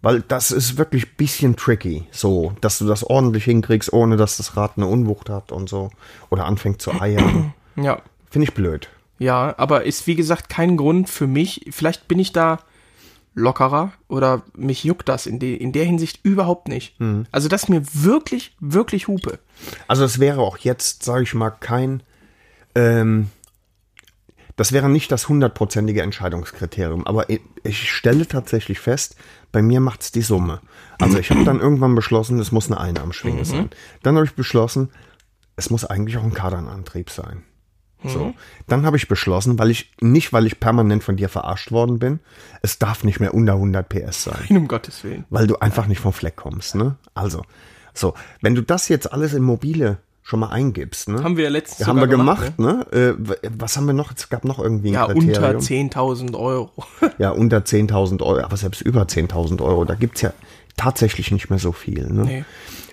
Weil 0.01 0.21
das 0.21 0.51
ist 0.51 0.77
wirklich 0.77 1.07
ein 1.07 1.15
bisschen 1.17 1.55
tricky, 1.57 2.05
so, 2.11 2.53
dass 2.61 2.77
du 2.79 2.87
das 2.87 3.03
ordentlich 3.03 3.43
hinkriegst, 3.43 3.91
ohne 3.91 4.15
dass 4.15 4.37
das 4.37 4.55
Rad 4.55 4.73
eine 4.77 4.87
Unwucht 4.87 5.29
hat 5.29 5.51
und 5.51 5.67
so. 5.67 5.91
Oder 6.29 6.45
anfängt 6.45 6.81
zu 6.81 6.99
eiern. 7.01 7.53
Ja, 7.75 8.01
Finde 8.29 8.47
ich 8.47 8.53
blöd. 8.53 8.89
ja, 9.17 9.53
aber 9.57 9.83
ist 9.85 10.07
wie 10.07 10.15
gesagt 10.15 10.47
kein 10.49 10.77
Grund 10.77 11.09
für 11.09 11.27
mich. 11.27 11.65
Vielleicht 11.71 12.07
bin 12.07 12.19
ich 12.19 12.31
da 12.31 12.59
lockerer 13.39 13.93
oder 14.07 14.43
mich 14.55 14.83
juckt 14.83 15.09
das 15.09 15.25
in, 15.25 15.39
de, 15.39 15.55
in 15.55 15.71
der 15.71 15.85
Hinsicht 15.85 16.19
überhaupt 16.23 16.67
nicht. 16.67 16.99
Hm. 16.99 17.25
Also 17.31 17.47
das 17.47 17.63
ist 17.63 17.69
mir 17.69 17.81
wirklich, 17.93 18.55
wirklich 18.59 19.07
Hupe. 19.07 19.39
Also 19.87 20.03
es 20.03 20.19
wäre 20.19 20.41
auch 20.41 20.57
jetzt, 20.57 21.03
sage 21.03 21.23
ich 21.23 21.33
mal, 21.33 21.49
kein, 21.49 22.03
ähm, 22.75 23.29
das 24.55 24.71
wäre 24.73 24.89
nicht 24.89 25.11
das 25.11 25.29
hundertprozentige 25.29 26.01
Entscheidungskriterium, 26.01 27.07
aber 27.07 27.27
ich, 27.29 27.91
stelle 27.91 28.27
tatsächlich 28.27 28.79
fest, 28.79 29.15
bei 29.51 29.61
mir 29.61 29.79
macht 29.79 30.01
es 30.01 30.11
die 30.11 30.21
Summe. 30.21 30.59
Also 30.99 31.17
ich 31.17 31.31
habe 31.31 31.45
dann 31.45 31.61
irgendwann 31.61 31.95
beschlossen, 31.95 32.39
es 32.39 32.51
muss 32.51 32.67
eine 32.67 32.79
Einarmschwinge 32.79 33.45
sein. 33.45 33.69
Dann 34.03 34.15
habe 34.15 34.25
ich 34.25 34.33
beschlossen, 34.35 34.89
es 35.55 35.69
muss 35.69 35.85
eigentlich 35.85 36.17
auch 36.17 36.23
ein 36.23 36.33
Kardanantrieb 36.33 37.09
sein. 37.09 37.43
So. 38.05 38.33
Dann 38.67 38.85
habe 38.85 38.95
ich 38.97 39.07
beschlossen, 39.09 39.59
weil 39.59 39.69
ich, 39.71 39.91
nicht 39.99 40.31
weil 40.31 40.45
ich 40.45 40.59
permanent 40.59 41.03
von 41.03 41.17
dir 41.17 41.27
verarscht 41.27 41.71
worden 41.71 41.99
bin, 41.99 42.19
es 42.61 42.79
darf 42.79 43.03
nicht 43.03 43.19
mehr 43.19 43.33
unter 43.33 43.53
100 43.53 43.89
PS 43.89 44.23
sein 44.23 44.45
Um 44.57 44.67
Gottes 44.69 45.03
Willen. 45.03 45.25
weil 45.29 45.47
du 45.47 45.57
einfach 45.57 45.85
nicht 45.87 45.99
vom 45.99 46.13
Fleck 46.13 46.37
kommst, 46.37 46.75
ne? 46.75 46.95
Also, 47.13 47.41
so, 47.93 48.13
wenn 48.41 48.55
du 48.55 48.61
das 48.61 48.87
jetzt 48.87 49.11
alles 49.11 49.33
in 49.33 49.43
mobile 49.43 49.97
schon 50.23 50.39
mal 50.39 50.49
eingibst, 50.49 51.09
ne? 51.09 51.23
Haben 51.23 51.35
wir 51.37 51.45
ja 51.45 51.49
letztens 51.49 51.79
Ja, 51.79 51.87
haben 51.87 51.97
wir 51.97 52.03
sogar 52.03 52.17
gemacht, 52.17 52.57
ne? 52.59 52.85
Äh, 52.91 53.13
w- 53.17 53.35
was 53.57 53.75
haben 53.75 53.87
wir 53.87 53.93
noch? 53.93 54.11
Es 54.15 54.29
gab 54.29 54.45
noch 54.45 54.59
irgendwie 54.59 54.89
ein 54.89 54.93
Ja, 54.93 55.05
unter 55.05 55.19
Kriterium. 55.19 55.61
10.000 55.61 56.37
Euro. 56.39 56.71
Ja, 57.17 57.31
unter 57.31 57.57
10.000 57.65 58.21
Euro, 58.21 58.39
aber 58.41 58.55
selbst 58.55 58.81
über 58.81 59.01
10.000 59.07 59.61
Euro, 59.61 59.83
da 59.85 59.95
gibt's 59.95 60.21
ja 60.21 60.31
tatsächlich 60.77 61.31
nicht 61.31 61.49
mehr 61.49 61.59
so 61.59 61.71
viel, 61.73 62.07
ne? 62.07 62.23
Nee. 62.23 62.45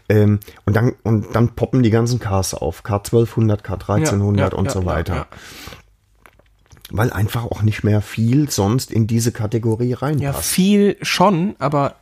Ähm, 0.09 0.41
und 0.65 0.77
dann, 0.77 0.95
und 1.03 1.35
dann 1.35 1.51
poppen 1.57 1.83
die 1.83 1.91
ganzen 1.91 2.19
Cars 2.21 2.55
auf, 2.55 2.85
K1200, 2.85 3.63
K1300 3.63 4.39
Ja, 4.39 4.49
ja, 4.49 4.55
und 4.55 4.67
ja, 4.67 4.71
so 4.71 4.81
ja, 4.81 4.87
weiter. 4.87 5.15
ja. 5.15 5.27
Weil 6.91 7.13
einfach 7.13 7.45
auch 7.45 7.63
nicht 7.63 7.83
mehr 7.83 8.01
viel 8.01 8.49
sonst 8.49 8.93
in 8.93 9.07
diese 9.09 9.33
Kategorie 9.33 9.91
Ja, 9.91 9.99
reinpasst. 9.99 10.49
viel 10.49 10.97
schon, 11.03 11.57
aber 11.59 11.97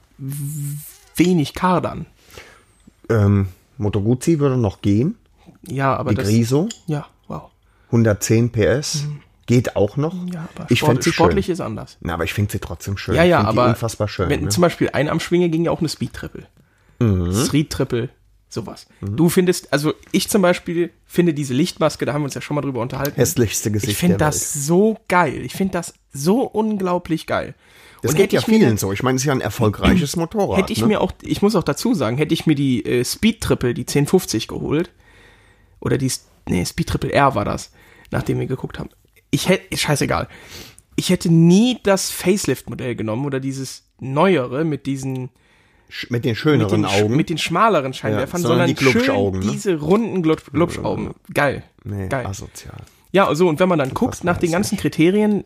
wenig 1.16 1.54
Kadern. 1.54 2.06
Ähm, 3.08 3.48
Moto 3.78 4.00
Guzzi 4.02 4.38
würde 4.38 4.56
noch 4.58 4.82
gehen, 4.82 5.16
Ja, 5.66 5.96
aber 5.96 6.10
die 6.10 6.16
das. 6.16 6.26
Griso. 6.28 6.68
Ja, 6.86 7.06
wow. 7.28 7.50
110 7.86 8.50
PS. 8.52 9.04
Geht 9.46 9.76
auch 9.76 9.96
noch. 9.98 10.14
Mhm. 10.14 10.28
Ja, 10.28 10.48
aber 10.54 10.70
ich 10.70 10.78
Sport, 10.78 11.02
sie 11.02 11.12
sportlich 11.12 11.46
schön. 11.46 11.52
ist 11.54 11.60
anders. 11.60 11.98
Na, 12.00 12.14
aber 12.14 12.24
ich 12.24 12.32
finde 12.32 12.52
sie 12.52 12.58
trotzdem 12.60 12.96
schön. 12.96 13.14
Ja, 13.14 13.24
ja, 13.24 13.42
aber 13.42 13.66
unfassbar 13.66 14.08
schön. 14.08 14.30
wenn, 14.30 14.44
ne? 14.44 14.48
zum 14.48 14.62
Beispiel 14.62 14.88
Einarmschwinge 14.90 15.50
ging 15.50 15.64
ja 15.64 15.70
auch 15.70 15.80
eine 15.80 15.88
Speed 15.90 16.14
Triple. 16.14 16.46
Mhm. 17.04 17.44
Street 17.46 17.70
Triple. 17.70 18.08
Sowas. 18.48 18.86
Mhm. 19.00 19.16
Du 19.16 19.28
findest, 19.28 19.72
also 19.72 19.94
ich 20.12 20.28
zum 20.28 20.40
Beispiel 20.42 20.90
finde 21.04 21.34
diese 21.34 21.54
Lichtmaske, 21.54 22.04
da 22.06 22.12
haben 22.12 22.22
wir 22.22 22.26
uns 22.26 22.34
ja 22.34 22.40
schon 22.40 22.54
mal 22.54 22.60
drüber 22.60 22.80
unterhalten. 22.80 23.16
Hässlichste 23.16 23.72
Gesicht 23.72 23.92
ich 23.92 23.98
finde 23.98 24.16
das 24.16 24.52
so 24.66 24.96
geil. 25.08 25.42
Ich 25.44 25.54
finde 25.54 25.72
das 25.72 25.94
so 26.12 26.42
unglaublich 26.42 27.26
geil. 27.26 27.54
Das 28.02 28.12
Und 28.12 28.18
geht 28.18 28.32
ja 28.32 28.40
ich 28.40 28.46
mir- 28.46 28.58
vielen 28.58 28.76
so. 28.78 28.92
Ich 28.92 29.02
meine, 29.02 29.16
es 29.16 29.22
ist 29.22 29.26
ja 29.26 29.32
ein 29.32 29.40
erfolgreiches 29.40 30.14
Motorrad. 30.16 30.58
Hätte 30.58 30.72
ich 30.72 30.82
ne? 30.82 30.86
mir 30.86 31.00
auch, 31.00 31.12
ich 31.22 31.42
muss 31.42 31.56
auch 31.56 31.64
dazu 31.64 31.94
sagen, 31.94 32.16
hätte 32.16 32.34
ich 32.34 32.46
mir 32.46 32.54
die 32.54 32.84
äh, 32.84 33.04
Speed 33.04 33.40
Triple, 33.40 33.74
die 33.74 33.82
1050 33.82 34.46
geholt, 34.46 34.90
oder 35.80 35.98
die, 35.98 36.12
nee, 36.48 36.64
Speed 36.64 36.88
Triple 36.90 37.12
R 37.12 37.34
war 37.34 37.44
das, 37.44 37.72
nachdem 38.10 38.38
wir 38.38 38.46
geguckt 38.46 38.78
haben. 38.78 38.90
Ich 39.30 39.48
hätte, 39.48 39.76
scheißegal. 39.76 40.28
Ich 40.96 41.10
hätte 41.10 41.28
nie 41.32 41.78
das 41.82 42.10
Facelift-Modell 42.10 42.94
genommen 42.94 43.24
oder 43.26 43.40
dieses 43.40 43.82
neuere 43.98 44.64
mit 44.64 44.86
diesen, 44.86 45.30
mit 46.11 46.24
den 46.24 46.30
mit 46.30 46.38
schöneren 46.38 46.83
den, 46.83 46.87
Sch- 46.90 47.02
Augen. 47.04 47.16
mit 47.16 47.30
den 47.30 47.38
schmaleren 47.38 47.92
Scheinwerfern, 47.92 48.42
Ja, 48.42 48.48
sondern 48.48 48.68
sondern, 48.76 48.94
die 48.94 49.00
schön 49.04 49.46
ne? 49.46 49.52
diese 49.52 49.76
runden 49.80 50.22
Glub- 50.22 50.52
Glubschaugen. 50.52 51.14
Geil. 51.33 51.62
nee, 51.85 52.09
Geil. 52.09 52.26
asozial. 52.26 52.76
Ja, 53.12 53.33
so, 53.35 53.48
und 53.48 53.61
wenn 53.61 53.68
man 53.68 53.78
dann 53.78 53.94
guckt 53.94 54.14
was 54.16 54.24
nach 54.24 54.38
den 54.38 54.50
ganzen 54.50 54.76
Kriterien, 54.76 55.44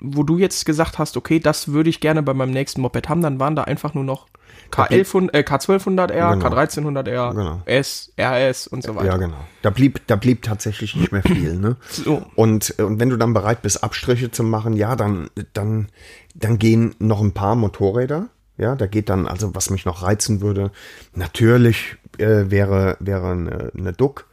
wo 0.00 0.22
du 0.22 0.38
jetzt 0.38 0.64
gesagt 0.64 0.98
hast, 1.00 1.16
okay, 1.16 1.40
das 1.40 1.68
würde 1.68 1.90
ich 1.90 1.98
gerne 2.00 2.22
bei 2.22 2.32
meinem 2.32 2.52
nächsten 2.52 2.80
Moped 2.80 3.08
haben, 3.08 3.22
dann 3.22 3.40
waren 3.40 3.56
da 3.56 3.64
einfach 3.64 3.92
nur 3.94 4.04
noch 4.04 4.28
K1100, 4.70 5.30
äh, 5.32 5.40
K1200R, 5.40 6.06
Genau. 6.38 6.46
K1300R, 6.46 7.34
Genau. 7.34 7.62
S, 7.64 8.12
RS 8.18 8.68
und 8.68 8.84
so 8.84 8.94
weiter. 8.94 9.06
Ja, 9.06 9.16
genau. 9.16 9.36
Da 9.62 9.70
blieb, 9.70 10.00
da 10.06 10.14
blieb 10.16 10.42
tatsächlich 10.42 10.94
nicht 10.94 11.10
mehr 11.10 11.22
viel. 11.22 11.56
Ne? 11.56 11.76
So. 11.90 12.22
Und, 12.36 12.74
äh, 12.78 12.82
und 12.82 13.00
wenn 13.00 13.10
du 13.10 13.16
dann 13.16 13.32
bereit 13.34 13.62
bist, 13.62 13.82
Abstriche 13.82 14.30
zu 14.30 14.44
machen, 14.44 14.74
ja, 14.74 14.94
dann, 14.94 15.28
dann, 15.54 15.88
dann 16.36 16.58
gehen 16.58 16.94
noch 17.00 17.20
ein 17.20 17.32
paar 17.32 17.56
Motorräder. 17.56 18.28
Ja, 18.62 18.76
da 18.76 18.86
geht 18.86 19.08
dann, 19.08 19.26
also 19.26 19.54
was 19.56 19.70
mich 19.70 19.84
noch 19.84 20.02
reizen 20.02 20.40
würde, 20.40 20.70
natürlich 21.14 21.96
äh, 22.18 22.44
wäre, 22.48 22.96
wäre 23.00 23.32
eine, 23.32 23.72
eine 23.76 23.92
Duck 23.92 24.26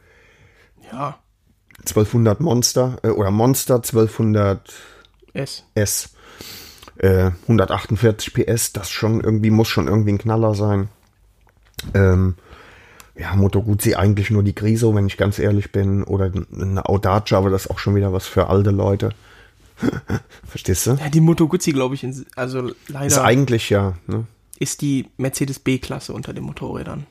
Ja, 0.92 1.18
1200 1.80 2.40
Monster 2.40 2.98
äh, 3.02 3.08
oder 3.08 3.32
Monster 3.32 3.76
1200 3.76 4.72
S. 5.32 5.64
S. 5.74 6.10
Äh, 6.98 7.30
148 7.42 8.34
PS, 8.34 8.72
das 8.72 8.90
schon 8.90 9.20
irgendwie, 9.20 9.50
muss 9.50 9.68
schon 9.68 9.88
irgendwie 9.88 10.12
ein 10.12 10.18
Knaller 10.18 10.54
sein. 10.54 10.88
Ähm, 11.94 12.36
ja, 13.16 13.34
Moto 13.34 13.62
Guzzi 13.62 13.96
eigentlich 13.96 14.30
nur 14.30 14.42
die 14.42 14.54
Griso, 14.54 14.94
wenn 14.94 15.06
ich 15.06 15.16
ganz 15.16 15.38
ehrlich 15.38 15.72
bin. 15.72 16.04
Oder 16.04 16.30
eine 16.54 16.86
Audacia, 16.86 17.38
aber 17.38 17.50
das 17.50 17.64
ist 17.64 17.70
auch 17.70 17.78
schon 17.78 17.94
wieder 17.96 18.12
was 18.12 18.26
für 18.26 18.48
alte 18.48 18.70
Leute. 18.70 19.10
Verstehst 20.46 20.86
du? 20.86 20.90
Ja, 20.92 21.08
die 21.08 21.20
Moto 21.20 21.48
Guzzi, 21.48 21.72
glaube 21.72 21.94
ich, 21.94 22.06
also 22.36 22.68
Ist 22.68 22.76
leider 22.88 23.24
eigentlich 23.24 23.70
ja, 23.70 23.94
ne? 24.06 24.26
ist 24.58 24.82
die 24.82 25.08
Mercedes 25.16 25.58
B-Klasse 25.58 26.12
unter 26.12 26.32
den 26.32 26.44
Motorrädern. 26.44 27.06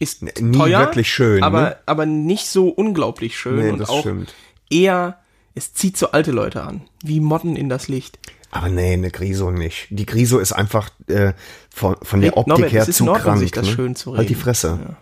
Ist 0.00 0.22
nie 0.22 0.56
teuer, 0.56 0.80
wirklich 0.80 1.12
schön, 1.12 1.42
aber, 1.42 1.60
ne? 1.60 1.76
aber 1.86 2.06
nicht 2.06 2.46
so 2.48 2.68
unglaublich 2.68 3.38
schön 3.38 3.56
Nee, 3.60 3.70
und 3.70 3.78
das 3.78 3.88
auch 3.90 4.00
stimmt. 4.00 4.34
eher, 4.70 5.18
es 5.54 5.72
zieht 5.74 5.96
so 5.96 6.10
alte 6.10 6.32
Leute 6.32 6.62
an, 6.62 6.82
wie 7.02 7.20
Motten 7.20 7.54
in 7.54 7.68
das 7.68 7.88
Licht. 7.88 8.18
Aber 8.50 8.68
nee, 8.68 8.92
eine 8.92 9.10
Griso 9.10 9.50
nicht. 9.50 9.88
Die 9.90 10.06
Griso 10.06 10.38
ist 10.38 10.52
einfach 10.52 10.90
äh, 11.08 11.32
von, 11.70 11.96
von 12.02 12.20
der 12.20 12.36
Optik 12.36 12.48
Norbert, 12.48 12.72
her 12.72 12.88
ist 12.88 12.96
zu 12.96 13.04
in 13.04 13.08
Ordnung, 13.10 13.24
krank. 13.24 13.40
sich 13.40 13.50
das 13.50 13.66
ne? 13.66 13.72
schön 13.72 13.96
zu 13.96 14.16
Halt 14.16 14.28
die 14.28 14.34
reden. 14.34 14.42
Fresse. 14.42 14.80
Ja. 14.88 14.96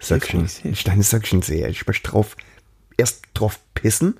Söckchen. 0.00 0.48
Ich 0.64 0.84
deine 0.84 1.02
Söckchen 1.02 1.42
sehe. 1.42 1.68
Ich 1.68 1.86
möchte 1.86 2.10
drauf, 2.10 2.36
erst 2.96 3.22
drauf 3.34 3.60
pissen 3.74 4.18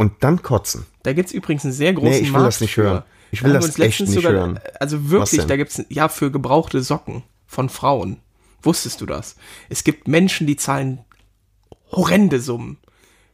und 0.00 0.24
dann 0.24 0.40
kotzen. 0.42 0.86
Da 1.02 1.12
gibt's 1.12 1.30
übrigens 1.32 1.64
einen 1.64 1.74
sehr 1.74 1.92
großen 1.92 2.10
Nee, 2.10 2.18
ich 2.18 2.24
will 2.28 2.32
Markt 2.32 2.46
das 2.46 2.60
nicht 2.62 2.74
für. 2.74 2.82
hören. 2.82 3.02
Ich 3.32 3.40
Da 3.40 3.46
will 3.46 3.52
wir 3.52 3.60
das 3.60 3.78
echt 3.78 4.00
nicht 4.00 4.24
hören. 4.26 4.58
Also 4.80 5.10
wirklich, 5.10 5.44
da 5.44 5.56
gibt's 5.56 5.82
ja 5.90 6.08
für 6.08 6.30
gebrauchte 6.30 6.82
Socken 6.82 7.22
von 7.46 7.68
Frauen. 7.68 8.16
Wusstest 8.62 9.02
du 9.02 9.06
das? 9.06 9.36
Es 9.68 9.84
gibt 9.84 10.08
Menschen, 10.08 10.46
die 10.46 10.56
zahlen 10.56 11.00
horrende 11.92 12.40
Summen 12.40 12.78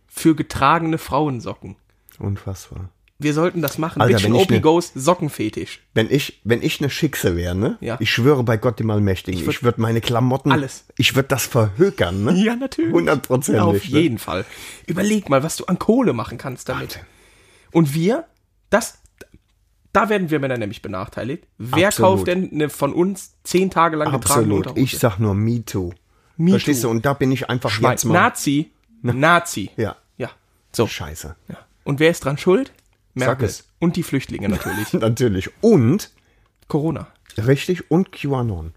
für 0.09 0.35
getragene 0.35 0.99
Frauensocken. 0.99 1.77
Unfassbar. 2.19 2.89
Wir 3.19 3.33
sollten 3.33 3.63
das 3.63 3.79
machen. 3.79 4.03
Alter, 4.03 4.15
Bitch 4.15 4.25
wenn 4.25 4.33
and 4.33 4.41
ich 4.43 4.47
OP 4.47 4.51
ne- 4.51 4.61
Goes 4.61 4.93
Sockenfetisch. 4.95 5.81
Wenn 5.95 6.11
ich, 6.11 6.41
wenn 6.45 6.61
ich 6.63 6.81
eine 6.81 6.91
Schickse 6.91 7.35
wäre, 7.35 7.55
ne? 7.55 7.79
Ja. 7.81 7.97
Ich 7.99 8.11
schwöre 8.11 8.43
bei 8.45 8.59
Gott 8.59 8.79
dem 8.79 8.91
Allmächtigen, 8.91 9.41
ich 9.41 9.47
würd- 9.47 9.63
würde 9.63 9.81
meine 9.81 10.03
Klamotten, 10.03 10.53
Alles. 10.53 10.85
ich 10.99 11.15
würde 11.17 11.29
das 11.29 11.47
verhökern, 11.47 12.25
ne? 12.25 12.33
Ja, 12.45 12.57
natürlich. 12.57 12.93
Hundertprozentig. 12.93 13.63
Auf 13.63 13.89
ne? 13.89 14.01
jeden 14.01 14.19
Fall. 14.19 14.45
Überleg 14.87 15.31
mal, 15.31 15.43
was 15.43 15.57
du 15.57 15.65
an 15.65 15.79
Kohle 15.79 16.13
machen 16.13 16.37
kannst 16.37 16.69
damit. 16.69 17.01
Und 17.73 17.95
wir, 17.95 18.25
das, 18.69 18.99
da 19.95 20.11
werden 20.11 20.29
wir 20.31 20.39
Männer 20.39 20.59
nämlich 20.59 20.83
benachteiligt. 20.83 21.45
Wer 21.57 21.89
Absolut. 21.89 22.11
kauft 22.11 22.27
denn 22.27 22.51
eine 22.53 22.69
von 22.69 22.93
uns 22.93 23.33
zehn 23.45 23.71
Tage 23.71 23.97
lang 23.97 24.13
getragene 24.13 24.43
Absolut. 24.45 24.59
Unterhose? 24.67 24.81
Ich 24.81 24.99
sag 24.99 25.19
nur 25.19 25.35
Me 25.35 25.65
Too. 25.65 25.93
Me 26.37 26.51
Verstehst 26.51 26.83
too. 26.83 26.89
du? 26.89 26.91
Und 26.91 27.07
da 27.07 27.15
bin 27.15 27.33
ich 27.33 27.49
einfach 27.49 27.71
Schwein. 27.71 27.93
jetzt 27.93 28.05
mal. 28.05 28.13
Nazi. 28.13 28.71
Nazi. 29.01 29.71
Ja. 29.79 29.97
Ja. 30.19 30.29
So. 30.73 30.87
Scheiße. 30.87 31.35
Ja. 31.49 31.57
Und 31.85 31.99
wer 31.99 32.11
ist 32.11 32.25
dran 32.27 32.37
schuld? 32.37 32.73
Merkel. 33.17 33.51
Und 33.79 33.97
die 33.97 34.03
Flüchtlinge 34.03 34.49
natürlich. 34.49 34.93
Natürlich. 34.93 35.51
Und, 35.61 36.11
Corona. 36.69 37.09
richtig, 37.39 37.91
und 37.91 38.13
QAnon. 38.13 38.73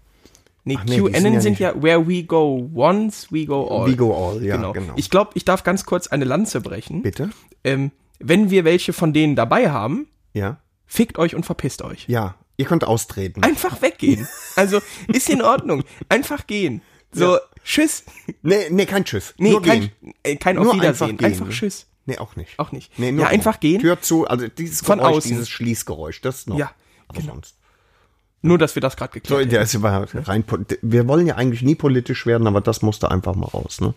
Nee, 0.64 0.76
Ach 0.78 0.84
nee, 0.84 0.96
die 0.96 1.00
sind 1.00 1.12
QAnon 1.12 1.32
ja 1.34 1.40
sind 1.40 1.58
ja, 1.58 1.82
where 1.82 2.06
we 2.06 2.22
go 2.24 2.70
once, 2.74 3.28
we 3.30 3.46
go 3.46 3.66
all. 3.68 3.90
We 3.90 3.96
go 3.96 4.14
all, 4.14 4.42
ja, 4.44 4.56
genau. 4.72 4.92
Ich 4.96 5.08
glaube, 5.10 5.30
ich 5.34 5.44
darf 5.44 5.62
ganz 5.64 5.84
kurz 5.84 6.06
eine 6.08 6.24
Lanze 6.24 6.60
brechen. 6.60 7.02
Bitte? 7.02 7.30
Ähm, 7.64 7.92
wenn 8.18 8.50
wir 8.50 8.64
welche 8.64 8.92
von 8.92 9.12
denen 9.12 9.36
dabei 9.36 9.70
haben, 9.70 10.06
Ja. 10.34 10.58
fickt 10.86 11.18
euch 11.18 11.34
und 11.34 11.44
verpisst 11.46 11.82
euch. 11.82 12.04
Ja. 12.08 12.34
Ihr 12.58 12.66
könnt 12.66 12.84
austreten. 12.84 13.42
Einfach 13.42 13.80
weggehen. 13.80 14.28
Also, 14.56 14.80
ist 15.08 15.30
in 15.30 15.40
Ordnung. 15.40 15.82
Einfach 16.10 16.46
gehen. 16.46 16.82
So, 17.10 17.34
Ja. 17.36 17.40
tschüss. 17.64 18.04
Nee, 18.42 18.68
nee, 18.70 18.84
kein 18.84 19.04
Tschüss. 19.06 19.32
Nee, 19.38 19.50
nur 19.52 19.62
kein, 19.62 19.80
gehen. 20.02 20.14
äh, 20.22 20.36
kein 20.36 20.58
Auf 20.58 20.64
Nur 20.64 20.74
Wiedersehen. 20.74 21.10
einfach 21.18 21.24
Einfach, 21.24 21.48
tschüss. 21.48 21.86
Nee, 22.10 22.18
auch 22.18 22.36
nicht. 22.36 22.58
Auch 22.58 22.72
nicht. 22.72 22.98
Nee, 22.98 23.12
nur 23.12 23.24
Ja, 23.24 23.30
einfach 23.30 23.60
gehen. 23.60 23.80
Tür 23.80 24.00
zu, 24.00 24.26
also 24.26 24.48
dieses 24.48 24.80
Von 24.80 24.98
Geräusch, 24.98 25.16
außen. 25.18 25.30
dieses 25.30 25.48
Schließgeräusch, 25.48 26.20
das 26.20 26.46
noch. 26.46 26.58
Ja, 26.58 26.72
Aber 27.08 27.20
genau. 27.20 27.34
sonst. 27.34 27.54
Nur, 28.42 28.56
dass 28.56 28.74
wir 28.74 28.80
das 28.80 28.96
gerade 28.96 29.12
So, 29.26 29.36
geklärt 29.36 29.52
haben. 29.52 29.60
das 29.60 29.82
war 29.82 30.28
rein, 30.28 30.44
wir 30.82 31.06
wollen 31.08 31.26
ja 31.26 31.36
eigentlich 31.36 31.60
nie 31.62 31.74
politisch 31.74 32.24
werden, 32.24 32.46
aber 32.46 32.60
das 32.62 32.80
musste 32.80 33.10
einfach 33.10 33.34
mal 33.34 33.46
raus, 33.48 33.80
ne? 33.82 33.92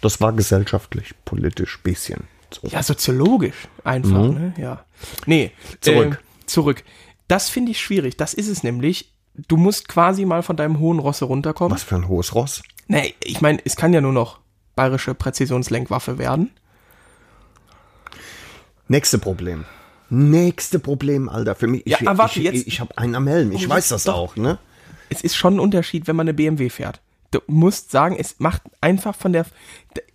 Das 0.00 0.20
war 0.20 0.32
gesellschaftlich, 0.32 1.14
politisch, 1.24 1.80
bisschen. 1.82 2.24
So. 2.52 2.66
Ja, 2.68 2.82
soziologisch 2.82 3.68
einfach, 3.84 4.28
ne? 4.28 4.52
Ja. 4.58 4.84
Nee, 5.26 5.52
Mhm. 5.54 5.76
Zurück. 5.80 6.12
Äh, 6.42 6.46
zurück. 6.46 6.84
Das 7.28 7.48
finde 7.48 7.70
ich 7.70 7.80
schwierig. 7.80 8.16
Das 8.16 8.34
ist 8.34 8.48
es 8.48 8.62
nämlich. 8.62 9.12
Du 9.48 9.56
musst 9.56 9.88
quasi 9.88 10.24
mal 10.24 10.42
von 10.42 10.56
deinem 10.56 10.78
hohen 10.78 10.98
Rosse 11.00 11.24
runterkommen. 11.24 11.74
Was 11.74 11.82
für 11.82 11.96
ein 11.96 12.06
hohes 12.08 12.34
Ross. 12.34 12.62
Nee, 12.86 13.14
ich 13.24 13.40
meine, 13.40 13.58
es 13.64 13.74
kann 13.76 13.92
ja 13.92 14.00
nur 14.00 14.12
noch 14.12 14.38
bayerische 14.76 15.14
Präzisionslenkwaffe 15.14 16.18
werden. 16.18 16.50
Nächste 18.88 19.18
Problem. 19.18 19.64
Nächste 20.10 20.78
Problem, 20.78 21.28
Alter. 21.28 21.54
Für 21.54 21.66
mich, 21.66 21.82
Ja, 21.86 21.98
ich, 22.00 22.06
warte, 22.06 22.38
ich, 22.38 22.44
jetzt- 22.44 22.54
ich, 22.54 22.66
ich 22.66 22.80
habe 22.80 22.96
einen 22.98 23.14
am 23.14 23.26
Helm. 23.26 23.52
Ich 23.52 23.66
Oh, 23.66 23.70
weiß 23.70 23.88
das 23.88 24.04
das 24.04 24.14
doch. 24.14 24.18
auch, 24.20 24.36
ne? 24.36 24.58
Es 25.10 25.22
ist 25.22 25.36
schon 25.36 25.56
ein 25.56 25.60
Unterschied, 25.60 26.06
wenn 26.06 26.16
man 26.16 26.24
eine 26.24 26.34
BMW 26.34 26.68
fährt. 26.70 27.00
Du 27.30 27.40
musst 27.46 27.90
sagen, 27.90 28.16
es 28.18 28.36
macht 28.38 28.62
einfach 28.80 29.14
von 29.16 29.32
der. 29.32 29.46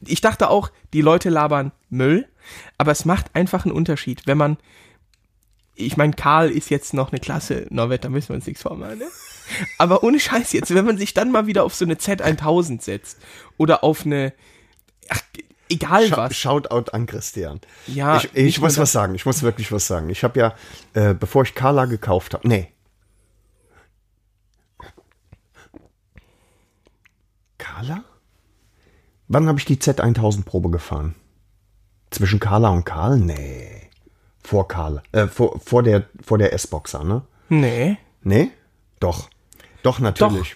Ich 0.05 0.21
dachte 0.21 0.49
auch, 0.49 0.71
die 0.93 1.01
Leute 1.01 1.29
labern 1.29 1.71
Müll, 1.89 2.27
aber 2.77 2.91
es 2.91 3.03
macht 3.05 3.35
einfach 3.35 3.65
einen 3.65 3.73
Unterschied, 3.73 4.25
wenn 4.25 4.37
man. 4.37 4.57
Ich 5.75 5.95
meine, 5.97 6.13
Karl 6.13 6.49
ist 6.49 6.69
jetzt 6.69 6.93
noch 6.93 7.11
eine 7.11 7.19
Klasse, 7.21 7.65
Norbert, 7.69 8.03
da 8.03 8.09
müssen 8.09 8.29
wir 8.29 8.35
uns 8.35 8.45
nichts 8.47 8.61
vormachen, 8.61 8.99
ne? 8.99 9.07
Aber 9.77 10.03
ohne 10.03 10.19
Scheiß 10.19 10.51
jetzt, 10.53 10.73
wenn 10.73 10.85
man 10.85 10.97
sich 10.97 11.13
dann 11.13 11.31
mal 11.31 11.47
wieder 11.47 11.63
auf 11.63 11.73
so 11.73 11.85
eine 11.85 11.95
Z1000 11.95 12.81
setzt 12.81 13.17
oder 13.57 13.83
auf 13.83 14.05
eine. 14.05 14.33
Ach, 15.09 15.21
egal 15.69 16.07
Scha 16.07 16.17
was. 16.17 16.35
Shoutout 16.35 16.91
an 16.91 17.05
Christian. 17.05 17.61
Ja, 17.87 18.17
ich, 18.17 18.35
ich 18.35 18.61
muss 18.61 18.77
was 18.77 18.91
sagen. 18.91 19.15
Ich 19.15 19.25
muss 19.25 19.41
wirklich 19.43 19.71
was 19.71 19.87
sagen. 19.87 20.09
Ich 20.09 20.23
habe 20.23 20.39
ja, 20.39 20.55
äh, 20.93 21.13
bevor 21.13 21.43
ich 21.43 21.55
Carla 21.55 21.85
gekauft 21.85 22.33
habe, 22.33 22.47
nee. 22.47 22.71
Carla? 27.57 28.03
Wann 29.27 29.47
habe 29.47 29.59
ich 29.59 29.65
die 29.65 29.77
Z1000 29.77 30.43
Probe 30.43 30.71
gefahren? 30.71 31.15
Zwischen 32.09 32.39
Carla 32.39 32.69
und 32.69 32.83
Karl? 32.83 33.17
Nee. 33.19 33.89
Vor 34.43 34.67
Karl. 34.67 35.03
Äh, 35.11 35.27
vor, 35.27 35.59
vor 35.59 35.83
der, 35.83 36.07
vor 36.23 36.39
der 36.39 36.53
S-Boxer, 36.53 37.03
ne? 37.03 37.21
Nee. 37.49 37.97
Nee? 38.23 38.51
Doch. 38.99 39.29
Doch, 39.83 39.99
natürlich. 39.99 40.55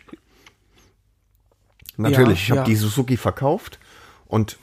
Natürlich. 1.98 2.44
ich 2.44 2.52
habe 2.52 2.62
ja. 2.62 2.66
die 2.66 2.76
Suzuki 2.76 3.18
verkauft 3.18 3.80
und 4.26 4.58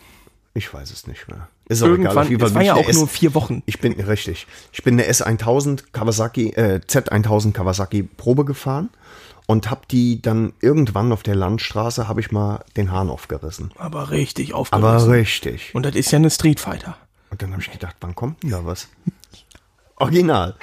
ich 0.55 0.73
weiß 0.73 0.91
es 0.91 1.07
nicht 1.07 1.29
mehr. 1.29 1.49
Ist 1.69 1.83
auch 1.83 1.87
egal. 1.87 1.99
Irgendwann, 1.99 2.27
Fall 2.39 2.47
es 2.49 2.55
war 2.55 2.63
ja 2.63 2.75
auch 2.75 2.89
S- 2.89 2.97
nur 2.97 3.07
vier 3.09 3.35
Wochen. 3.35 3.63
Ich 3.67 3.79
bin 3.81 3.93
richtig. 4.01 4.47
Ich 4.73 4.83
bin 4.83 4.95
eine 5.01 5.09
S1000 5.11 5.85
Kawasaki, 5.93 6.51
äh, 6.51 6.81
Z1000 6.87 7.53
Kawasaki 7.53 8.03
Probe 8.03 8.45
gefahren 8.45 8.91
und 9.47 9.71
habe 9.71 9.83
die 9.91 10.21
dann 10.21 10.53
irgendwann 10.61 11.13
auf 11.13 11.23
der 11.23 11.37
Landstraße 11.37 12.09
habe 12.09 12.21
ich 12.21 12.33
mal 12.33 12.65
den 12.77 12.91
Hahn 12.91 13.11
aufgerissen. 13.11 13.73
Aber 13.79 14.11
richtig 14.11 14.53
aufgerissen. 14.55 14.89
Aber 14.89 15.09
richtig. 15.09 15.75
Und 15.75 15.85
das 15.87 15.95
ist 15.95 16.11
ja 16.11 16.17
eine 16.19 16.31
Street 16.31 16.59
Fighter. 16.61 16.97
Und 17.31 17.43
dann 17.43 17.53
habe 17.53 17.63
ich 17.63 17.71
gedacht, 17.71 17.95
wann 18.01 18.15
kommt 18.17 18.43
denn 18.43 18.51
da 18.51 18.65
was? 18.65 18.89
Original. 19.97 20.57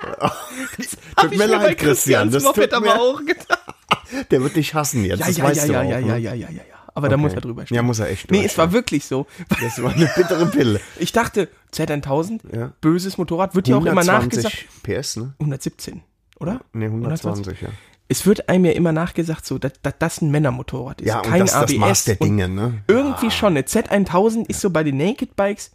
tut 1.16 1.36
mir 1.36 1.46
leid, 1.46 1.76
Christian. 1.78 2.30
Das 2.30 2.42
tut 2.42 2.56
mir, 2.56 3.00
auch 3.00 3.18
gedacht. 3.24 3.58
Der 4.30 4.42
wird 4.42 4.56
dich 4.56 4.74
hassen 4.74 5.04
jetzt, 5.04 5.20
Ja, 5.20 5.26
das 5.26 5.36
ja, 5.36 5.44
weißt 5.44 5.60
ja, 5.60 5.66
du 5.66 5.72
ja, 5.72 5.80
auch. 5.82 5.90
ja, 5.90 6.00
ne? 6.00 6.06
ja, 6.06 6.16
ja, 6.16 6.34
ja, 6.34 6.48
ja, 6.50 6.62
ja. 6.62 6.62
Aber 7.00 7.08
da 7.08 7.14
Okay. 7.16 7.22
muss 7.22 7.32
er 7.34 7.40
drüber 7.40 7.64
stehen. 7.66 7.76
Ja, 7.76 7.82
muss 7.82 7.98
er 7.98 8.08
echt 8.10 8.30
Nee, 8.30 8.44
es 8.44 8.56
war 8.58 8.66
ja. 8.66 8.72
wirklich 8.72 9.04
so. 9.06 9.26
Das 9.60 9.82
war 9.82 9.92
eine 9.92 10.10
bittere 10.14 10.46
Pille. 10.46 10.80
Ich 10.98 11.12
dachte, 11.12 11.48
Z1000, 11.74 12.40
Ja. 12.54 12.72
böses 12.80 13.16
Motorrad, 13.18 13.54
wird 13.54 13.68
ja 13.68 13.76
auch 13.76 13.84
immer 13.86 14.02
120 14.02 14.44
nachgesagt. 14.44 14.82
PS, 14.82 15.16
ne? 15.16 15.34
117, 15.38 16.02
oder? 16.38 16.60
Ne, 16.72 16.86
120, 16.86 17.60
ja. 17.62 17.68
Es 18.08 18.26
wird 18.26 18.48
einem 18.48 18.64
ja 18.64 18.72
immer 18.72 18.90
nachgesagt, 18.92 19.46
so, 19.46 19.58
dass, 19.58 19.72
dass 19.82 19.94
das 19.98 20.20
ein 20.20 20.30
Männermotorrad 20.30 21.00
ist. 21.00 21.06
Ja, 21.08 21.18
und 21.20 21.26
kein 21.28 21.40
das, 21.40 21.54
ABS. 21.54 21.70
das 21.72 21.78
Maß 21.78 22.04
der 22.04 22.16
Dinge, 22.16 22.48
ne? 22.48 22.82
Irgendwie 22.88 23.30
schon. 23.30 23.48
Eine 23.56 23.62
Z1000 23.62 24.48
ist 24.48 24.60
so 24.60 24.70
bei 24.70 24.82
den 24.82 24.96
Naked 24.96 25.36
Bikes 25.36 25.70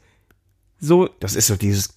so 0.80 1.08
Das 1.22 1.36
ist 1.36 1.48
so 1.48 1.56
dieses, 1.56 1.94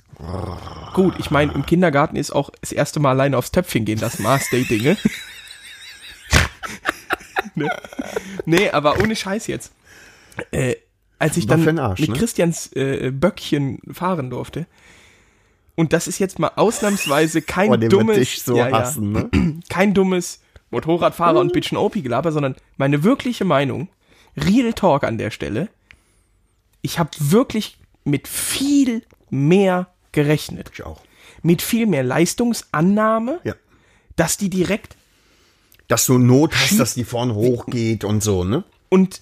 gut. 0.95 1.15
Ich 1.19 1.31
meine, 1.33 1.53
im 1.53 1.67
Kindergarten 1.67 2.15
ist 2.17 2.31
auch 2.31 2.51
das 2.61 2.71
erste 2.73 3.01
Mal 3.01 3.11
alleine 3.11 3.37
aufs 3.37 3.51
Töpfchen 3.51 3.85
gehen 3.85 3.99
das 3.99 4.21
Maß 4.21 4.51
der 4.51 4.61
Dinge. 4.63 4.97
ne? 7.55 7.71
Nee, 8.47 8.71
aber 8.71 8.99
ohne 9.01 9.17
Scheiß 9.17 9.47
jetzt. 9.47 9.73
Äh, 10.51 10.77
als 11.19 11.37
ich 11.37 11.49
War 11.49 11.57
dann 11.59 11.79
Arsch, 11.79 12.01
mit 12.01 12.11
ne? 12.11 12.17
Christians 12.17 12.73
äh, 12.75 13.11
Böckchen 13.11 13.81
fahren 13.93 14.31
durfte, 14.31 14.67
und 15.75 15.93
das 15.93 16.09
ist 16.09 16.19
jetzt 16.19 16.41
mal 16.41 16.51
ausnahmsweise 16.57 17.41
kein 17.41 17.71
oh, 17.71 17.77
dummes, 17.77 18.45
so 18.45 18.57
ja, 18.57 18.69
ja, 18.69 18.81
hassen, 18.81 19.13
ne? 19.13 19.31
kein 19.69 19.95
dummes 19.95 20.41
Motorradfahrer 20.71 21.39
und 21.39 21.53
Bitchen 21.53 21.79
OP 21.79 21.95
gelaber, 21.95 22.33
sondern 22.33 22.57
meine 22.77 23.05
wirkliche 23.05 23.45
Meinung, 23.45 23.89
Real 24.37 24.73
Talk 24.73 25.05
an 25.05 25.19
der 25.19 25.31
Stelle. 25.31 25.69
Ich 26.83 26.99
habe 26.99 27.11
wirklich 27.19 27.79
mit 28.03 28.27
viel 28.27 29.03
mehr 29.31 29.89
gerechnet, 30.11 30.71
Ich 30.75 30.83
auch. 30.83 31.01
mit 31.43 31.63
viel 31.63 31.87
mehr 31.87 32.03
Leistungsannahme, 32.03 33.41
Ja. 33.45 33.55
dass 34.17 34.37
die 34.37 34.51
direkt 34.51 34.97
Dass 35.89 36.07
du 36.07 36.19
Not 36.19 36.55
hast, 36.55 36.79
dass 36.79 36.95
die 36.95 37.05
vorn 37.05 37.35
hochgeht 37.35 38.05
und 38.05 38.23
so, 38.23 38.45
ne? 38.45 38.65
und 38.89 39.21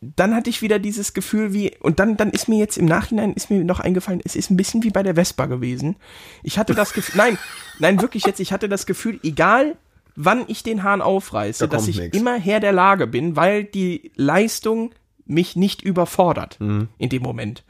dann 0.00 0.34
hatte 0.34 0.50
ich 0.50 0.60
wieder 0.62 0.78
dieses 0.78 1.14
Gefühl 1.14 1.52
wie, 1.54 1.74
und 1.80 1.98
dann, 1.98 2.16
dann 2.18 2.30
ist 2.30 2.48
mir 2.48 2.58
jetzt 2.58 2.76
im 2.76 2.84
Nachhinein 2.84 3.32
ist 3.32 3.50
mir 3.50 3.64
noch 3.64 3.80
eingefallen, 3.80 4.20
es 4.24 4.36
ist 4.36 4.50
ein 4.50 4.56
bisschen 4.56 4.82
wie 4.82 4.90
bei 4.90 5.02
der 5.02 5.14
Vespa 5.14 5.46
gewesen. 5.46 5.96
Ich 6.42 6.58
hatte 6.58 6.74
das 6.74 6.92
Gefühl, 6.92 7.16
nein, 7.16 7.38
nein, 7.78 8.00
wirklich 8.02 8.24
jetzt, 8.24 8.38
ich 8.38 8.52
hatte 8.52 8.68
das 8.68 8.84
Gefühl, 8.86 9.18
egal 9.22 9.76
wann 10.14 10.44
ich 10.48 10.62
den 10.62 10.82
Hahn 10.82 11.00
aufreiße, 11.00 11.66
Da 11.66 11.76
dass 11.76 11.88
ich 11.88 11.98
nix. 11.98 12.16
immer 12.16 12.38
Herr 12.38 12.60
der 12.60 12.72
Lage 12.72 13.06
bin, 13.06 13.36
weil 13.36 13.64
die 13.64 14.12
Leistung 14.16 14.94
mich 15.24 15.56
nicht 15.56 15.80
überfordert 15.82 16.60
Mhm. 16.60 16.88
in 16.98 17.08
dem 17.08 17.22
Moment. 17.22 17.64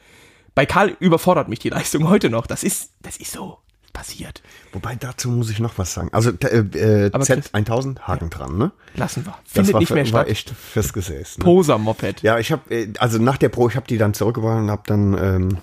Bei 0.54 0.66
Karl 0.66 0.96
überfordert 0.98 1.48
mich 1.48 1.60
die 1.60 1.70
Leistung 1.70 2.08
heute 2.08 2.28
noch. 2.28 2.46
Das 2.46 2.64
ist, 2.64 2.90
das 3.02 3.16
ist 3.18 3.32
so 3.32 3.58
passiert. 3.96 4.42
Wobei, 4.72 4.94
dazu 4.94 5.30
muss 5.30 5.48
ich 5.50 5.58
noch 5.58 5.78
was 5.78 5.94
sagen. 5.94 6.10
Also 6.12 6.30
äh, 6.30 6.58
äh, 6.58 7.10
Aber 7.12 7.24
Chris- 7.24 7.52
Z1000, 7.52 8.00
Haken 8.00 8.28
dran, 8.30 8.58
ne? 8.58 8.72
Lassen 8.94 9.24
wir. 9.24 9.32
Das 9.44 9.52
Findet 9.52 9.72
war, 9.72 9.80
nicht 9.80 9.90
mehr 9.94 10.04
war 10.12 10.24
statt. 10.26 10.28
echt 10.28 10.92
Gesäß. 10.92 11.38
Ne? 11.38 11.44
Poser-Moped. 11.44 12.22
Ja, 12.22 12.38
ich 12.38 12.52
habe, 12.52 12.70
äh, 12.74 12.92
also 12.98 13.18
nach 13.18 13.38
der 13.38 13.48
Pro, 13.48 13.68
ich 13.68 13.76
habe 13.76 13.86
die 13.86 13.96
dann 13.98 14.12
zurückgebracht 14.14 14.58
und 14.58 14.70
habe 14.70 14.82
dann, 14.86 15.14
ähm, 15.18 15.58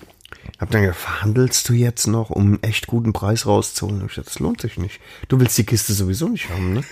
hab 0.58 0.70
dann 0.70 0.82
gedacht, 0.82 0.98
verhandelst 0.98 1.68
du 1.68 1.72
jetzt 1.74 2.06
noch, 2.08 2.30
um 2.30 2.42
einen 2.42 2.62
echt 2.62 2.86
guten 2.88 3.12
Preis 3.12 3.46
rauszuholen? 3.46 4.00
Und 4.02 4.08
ich 4.10 4.16
dachte, 4.16 4.30
das 4.30 4.38
lohnt 4.40 4.60
sich 4.60 4.76
nicht. 4.78 5.00
Du 5.28 5.38
willst 5.38 5.56
die 5.56 5.64
Kiste 5.64 5.92
sowieso 5.92 6.28
nicht 6.28 6.50
haben, 6.50 6.72
ne? 6.74 6.82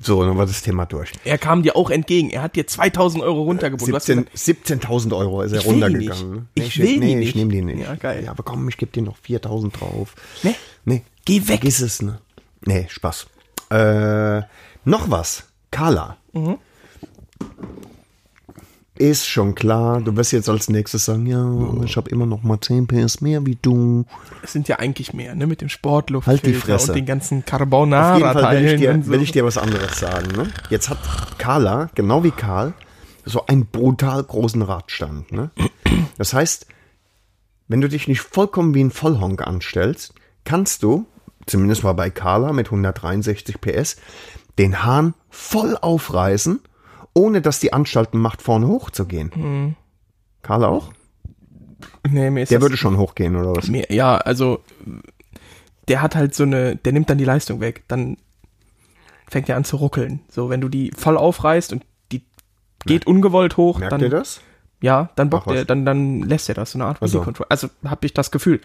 So, 0.00 0.24
dann 0.24 0.38
war 0.38 0.46
das 0.46 0.62
Thema 0.62 0.86
durch. 0.86 1.10
Er 1.24 1.38
kam 1.38 1.62
dir 1.64 1.74
auch 1.74 1.90
entgegen. 1.90 2.30
Er 2.30 2.42
hat 2.42 2.54
dir 2.54 2.66
2000 2.66 3.22
Euro 3.22 3.42
runtergeboten. 3.42 3.90
Du 3.90 3.96
hast 3.96 4.06
17 4.06 4.30
gesagt, 4.78 4.84
17.000 4.86 5.16
Euro 5.16 5.42
ist 5.42 5.52
er 5.52 5.58
Ich 5.60 5.66
runtergegangen. 5.66 6.48
nicht. 6.56 6.68
Ich 6.68 6.78
will 6.78 6.86
die 6.86 6.98
nee, 6.98 7.14
nicht. 7.16 7.28
ich 7.30 7.34
nehme 7.34 7.50
die 7.52 7.62
nicht. 7.62 7.80
Ja, 7.80 7.94
geil. 7.96 8.22
Ja, 8.24 8.30
aber 8.30 8.44
komm, 8.44 8.68
ich 8.68 8.76
gebe 8.76 8.92
dir 8.92 9.02
noch 9.02 9.16
4.000 9.18 9.72
drauf. 9.72 10.14
Nee. 10.44 10.54
Nee. 10.84 11.02
Geh 11.24 11.40
weg. 11.40 11.46
Vergiss 11.46 11.80
es, 11.80 12.00
ne? 12.00 12.20
Nee, 12.64 12.86
Spaß. 12.88 13.26
Äh, 13.70 14.42
noch 14.84 15.10
was. 15.10 15.44
Carla. 15.72 16.16
Mhm. 16.32 16.58
Ist 18.98 19.28
schon 19.28 19.54
klar, 19.54 20.00
du 20.00 20.16
wirst 20.16 20.32
jetzt 20.32 20.48
als 20.48 20.68
nächstes 20.68 21.04
sagen, 21.04 21.26
ja, 21.26 21.40
aber 21.40 21.84
ich 21.84 21.96
habe 21.96 22.10
immer 22.10 22.26
noch 22.26 22.42
mal 22.42 22.60
10 22.60 22.88
PS 22.88 23.20
mehr 23.20 23.46
wie 23.46 23.56
du. 23.62 24.04
es 24.42 24.52
sind 24.52 24.66
ja 24.66 24.80
eigentlich 24.80 25.12
mehr, 25.12 25.36
ne? 25.36 25.46
Mit 25.46 25.60
dem 25.60 25.68
Sportluft 25.68 26.26
Halt 26.26 26.44
die 26.44 26.52
Fresse. 26.52 26.90
und 26.90 26.96
den 26.96 27.06
ganzen 27.06 27.44
Auf 28.14 28.18
jeden 28.18 28.32
Fall 28.32 28.56
will 28.56 28.74
ich, 28.74 28.80
dir, 28.80 29.00
so. 29.00 29.12
will 29.12 29.22
ich 29.22 29.30
dir 29.30 29.44
was 29.44 29.56
anderes 29.56 30.00
sagen. 30.00 30.26
Ne? 30.36 30.50
Jetzt 30.68 30.90
hat 30.90 30.98
Carla, 31.38 31.90
genau 31.94 32.24
wie 32.24 32.32
Karl, 32.32 32.72
so 33.24 33.46
einen 33.46 33.66
brutal 33.66 34.24
großen 34.24 34.62
Radstand. 34.62 35.30
Ne? 35.30 35.50
Das 36.16 36.34
heißt, 36.34 36.66
wenn 37.68 37.80
du 37.80 37.88
dich 37.88 38.08
nicht 38.08 38.22
vollkommen 38.22 38.74
wie 38.74 38.82
ein 38.82 38.90
Vollhonk 38.90 39.46
anstellst, 39.46 40.12
kannst 40.42 40.82
du, 40.82 41.06
zumindest 41.46 41.84
mal 41.84 41.92
bei 41.92 42.10
Carla 42.10 42.52
mit 42.52 42.66
163 42.66 43.60
PS, 43.60 43.96
den 44.58 44.82
Hahn 44.82 45.14
voll 45.30 45.76
aufreißen, 45.80 46.58
ohne 47.18 47.42
dass 47.42 47.60
die 47.60 47.72
Anstalten 47.72 48.18
macht, 48.18 48.42
vorne 48.42 48.68
hochzugehen. 48.68 49.76
Carla 50.42 50.68
auch? 50.68 50.92
nee, 52.08 52.30
mir 52.30 52.42
ist 52.42 52.50
Der 52.50 52.60
würde 52.60 52.76
schon 52.76 52.96
hochgehen, 52.96 53.36
oder 53.36 53.54
was? 53.54 53.68
mir, 53.68 53.86
ja, 53.90 54.16
also 54.16 54.62
der 55.88 56.02
hat 56.02 56.16
halt 56.16 56.34
so 56.34 56.44
eine, 56.44 56.76
der 56.76 56.92
nimmt 56.92 57.10
dann 57.10 57.18
die 57.18 57.24
Leistung 57.24 57.60
weg. 57.60 57.84
Dann 57.88 58.16
fängt 59.28 59.48
er 59.48 59.56
an 59.56 59.64
zu 59.64 59.76
ruckeln. 59.76 60.20
So, 60.28 60.48
wenn 60.48 60.60
du 60.60 60.68
die 60.68 60.92
voll 60.96 61.16
aufreißt 61.16 61.72
und 61.72 61.84
die 62.12 62.22
geht 62.86 63.06
ungewollt 63.06 63.56
hoch, 63.56 63.78
Merkt 63.78 63.92
dann 63.92 64.00
ihr 64.00 64.10
das? 64.10 64.40
Ja, 64.80 65.10
dann 65.16 65.28
bockt 65.28 65.50
er, 65.50 65.64
dann, 65.64 65.84
dann 65.84 66.22
lässt 66.22 66.48
er 66.48 66.54
das, 66.54 66.72
so 66.72 66.78
eine 66.78 66.86
Art 66.86 66.98
Ach 67.00 67.08
so. 67.08 67.18
Release 67.18 67.24
Control. 67.24 67.46
Also 67.48 67.68
habe 67.84 68.06
ich 68.06 68.14
das 68.14 68.30
Gefühl. 68.30 68.60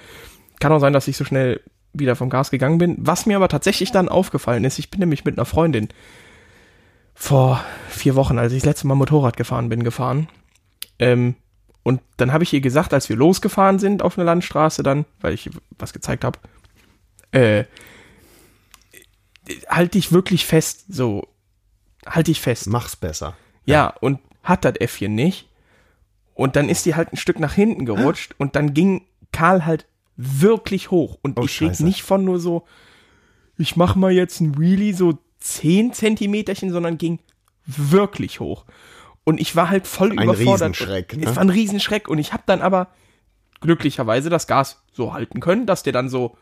Kann 0.60 0.72
auch 0.72 0.80
sein, 0.80 0.94
dass 0.94 1.08
ich 1.08 1.18
so 1.18 1.26
schnell 1.26 1.62
wieder 1.94 2.16
vom 2.16 2.30
Gas 2.30 2.52
gegangen 2.52 2.78
bin. 2.78 2.96
Was 3.00 3.26
mir 3.26 3.36
aber 3.36 3.48
tatsächlich 3.48 3.92
dann 3.92 4.10
aufgefallen 4.10 4.64
ist, 4.64 4.80
ich 4.80 4.92
bin 4.92 5.00
nämlich 5.00 5.26
mit 5.26 5.38
einer 5.38 5.46
Freundin 5.46 5.90
vor 7.14 7.64
vier 7.90 8.16
Wochen, 8.16 8.38
als 8.38 8.54
ich 8.54 8.60
das 8.60 8.66
letzte 8.68 8.88
Mal 8.88 8.96
Motorrad 8.96 9.38
gefahren 9.38 9.70
bin, 9.70 9.84
gefahren. 9.84 10.28
Ähm, 11.00 11.36
und 11.84 12.02
dann 12.18 12.32
habe 12.32 12.44
ich 12.44 12.54
ihr 12.54 12.62
gesagt, 12.62 12.94
als 12.94 13.10
wir 13.10 13.16
losgefahren 13.16 13.80
sind 13.80 14.02
auf 14.02 14.18
eine 14.18 14.26
Landstraße 14.26 14.84
dann, 14.84 15.06
weil 15.22 15.34
ich 15.34 15.50
was 15.78 15.94
gezeigt 15.94 16.24
habe, 16.24 16.40
äh, 17.32 17.66
halt 19.68 19.94
dich 19.94 20.12
wirklich 20.12 20.46
fest, 20.46 20.86
so, 20.88 21.28
halt 22.06 22.28
dich 22.28 22.40
fest. 22.40 22.68
Mach's 22.68 22.96
besser. 22.96 23.36
Ja, 23.66 23.88
und 23.88 24.20
hat 24.44 24.66
das 24.66 24.76
Äffchen 24.80 25.16
nicht. 25.16 25.50
Und 26.34 26.56
dann 26.56 26.70
ist 26.70 26.86
die 26.86 26.96
halt 26.96 27.14
ein 27.14 27.18
Stück 27.18 27.40
nach 27.40 27.54
hinten 27.54 27.86
gerutscht 27.86 28.34
und 28.38 28.56
dann 28.56 28.74
ging 28.74 29.06
Karl 29.32 29.66
halt 29.66 29.86
wirklich 30.16 30.90
hoch. 30.92 31.18
Und 31.22 31.40
Oh, 31.40 31.44
ich 31.44 31.62
rede 31.62 31.84
nicht 31.84 32.04
von 32.04 32.24
nur 32.24 32.40
so, 32.40 32.66
ich 33.58 33.76
mach 33.76 33.96
mal 33.96 34.12
jetzt 34.12 34.40
ein 34.40 34.58
Wheelie 34.58 34.94
so 34.94 35.20
10 35.44 35.94
Zentimeterchen, 35.94 36.72
sondern 36.72 36.98
ging 36.98 37.20
wirklich 37.66 38.40
hoch. 38.40 38.66
Und 39.26 39.40
ich 39.40 39.56
war 39.56 39.70
halt 39.70 39.88
voll 39.88 40.12
Ein 40.12 40.24
überfordert. 40.24 40.72
Riesenschreck, 40.80 41.14
Es 41.14 41.18
ne? 41.20 41.36
war 41.36 41.38
ein 41.40 41.50
Riesenschreck 41.50 42.08
und 42.08 42.18
ich 42.20 42.34
habe 42.34 42.44
dann 42.46 42.62
aber 42.62 42.88
glücklicherweise 43.62 44.30
das 44.30 44.48
Gas 44.48 44.82
so 44.92 45.14
halten 45.14 45.40
können, 45.40 45.66
dass 45.66 45.84
der 45.84 45.94
dann 45.94 46.10
so, 46.10 46.38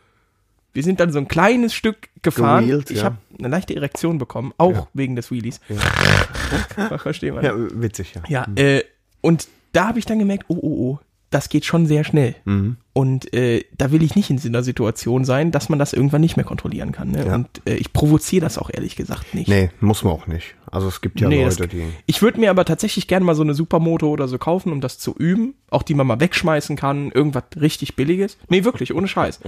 wir 0.72 0.82
sind 0.82 0.98
dann 1.00 1.12
so 1.12 1.18
ein 1.18 1.28
kleines 1.28 1.74
Stück 1.74 2.08
gefahren. 2.22 2.64
Gewheelt, 2.66 2.90
ich 2.90 2.98
ja. 2.98 3.04
habe 3.04 3.18
eine 3.38 3.48
leichte 3.48 3.74
Erektion 3.76 4.18
bekommen, 4.18 4.52
auch 4.58 4.72
Ja. 4.72 4.88
wegen 4.94 5.14
des 5.16 5.30
Wheelies. 5.30 5.60
Verstehe 6.98 7.32
man. 7.32 7.44
Ja, 7.44 7.52
witzig, 7.56 8.14
ja. 8.14 8.22
Ja, 8.28 8.46
äh, 8.56 8.82
und 9.20 9.48
da 9.72 9.88
habe 9.88 9.98
ich 9.98 10.06
dann 10.06 10.18
gemerkt, 10.18 10.44
oh, 10.48 10.58
oh, 10.60 10.90
oh, 10.92 10.98
das 11.32 11.48
geht 11.48 11.64
schon 11.64 11.86
sehr 11.86 12.04
schnell. 12.04 12.36
Mhm. 12.44 12.76
Und 12.92 13.32
äh, 13.34 13.64
da 13.76 13.90
will 13.90 14.02
ich 14.02 14.14
nicht 14.14 14.30
in 14.30 14.38
so 14.38 14.48
einer 14.48 14.62
Situation 14.62 15.24
sein, 15.24 15.50
dass 15.50 15.68
man 15.68 15.78
das 15.78 15.92
irgendwann 15.92 16.20
nicht 16.20 16.36
mehr 16.36 16.44
kontrollieren 16.44 16.92
kann. 16.92 17.10
Ne? 17.10 17.26
Ja. 17.26 17.34
Und 17.34 17.48
äh, 17.66 17.74
ich 17.74 17.92
provoziere 17.92 18.44
das 18.44 18.58
auch 18.58 18.70
ehrlich 18.72 18.96
gesagt 18.96 19.34
nicht. 19.34 19.48
Nee, 19.48 19.70
muss 19.80 20.04
man 20.04 20.12
auch 20.12 20.26
nicht. 20.26 20.54
Also 20.70 20.88
es 20.88 21.00
gibt 21.00 21.20
ja 21.20 21.28
Nee, 21.28 21.42
Leute, 21.44 21.56
das, 21.56 21.68
die. 21.68 21.84
ich 22.06 22.22
würde 22.22 22.38
mir 22.38 22.50
aber 22.50 22.64
tatsächlich 22.64 23.08
gerne 23.08 23.24
mal 23.26 23.34
so 23.34 23.42
eine 23.42 23.54
Supermoto 23.54 24.08
oder 24.08 24.28
so 24.28 24.38
kaufen, 24.38 24.70
um 24.72 24.80
das 24.80 24.98
zu 24.98 25.14
üben. 25.16 25.54
Auch 25.70 25.82
die 25.82 25.94
man 25.94 26.06
mal 26.06 26.20
wegschmeißen 26.20 26.76
kann. 26.76 27.10
Irgendwas 27.10 27.44
richtig 27.60 27.96
Billiges. 27.96 28.36
Nee, 28.48 28.64
wirklich, 28.64 28.94
ohne 28.94 29.08
Scheiß. 29.08 29.40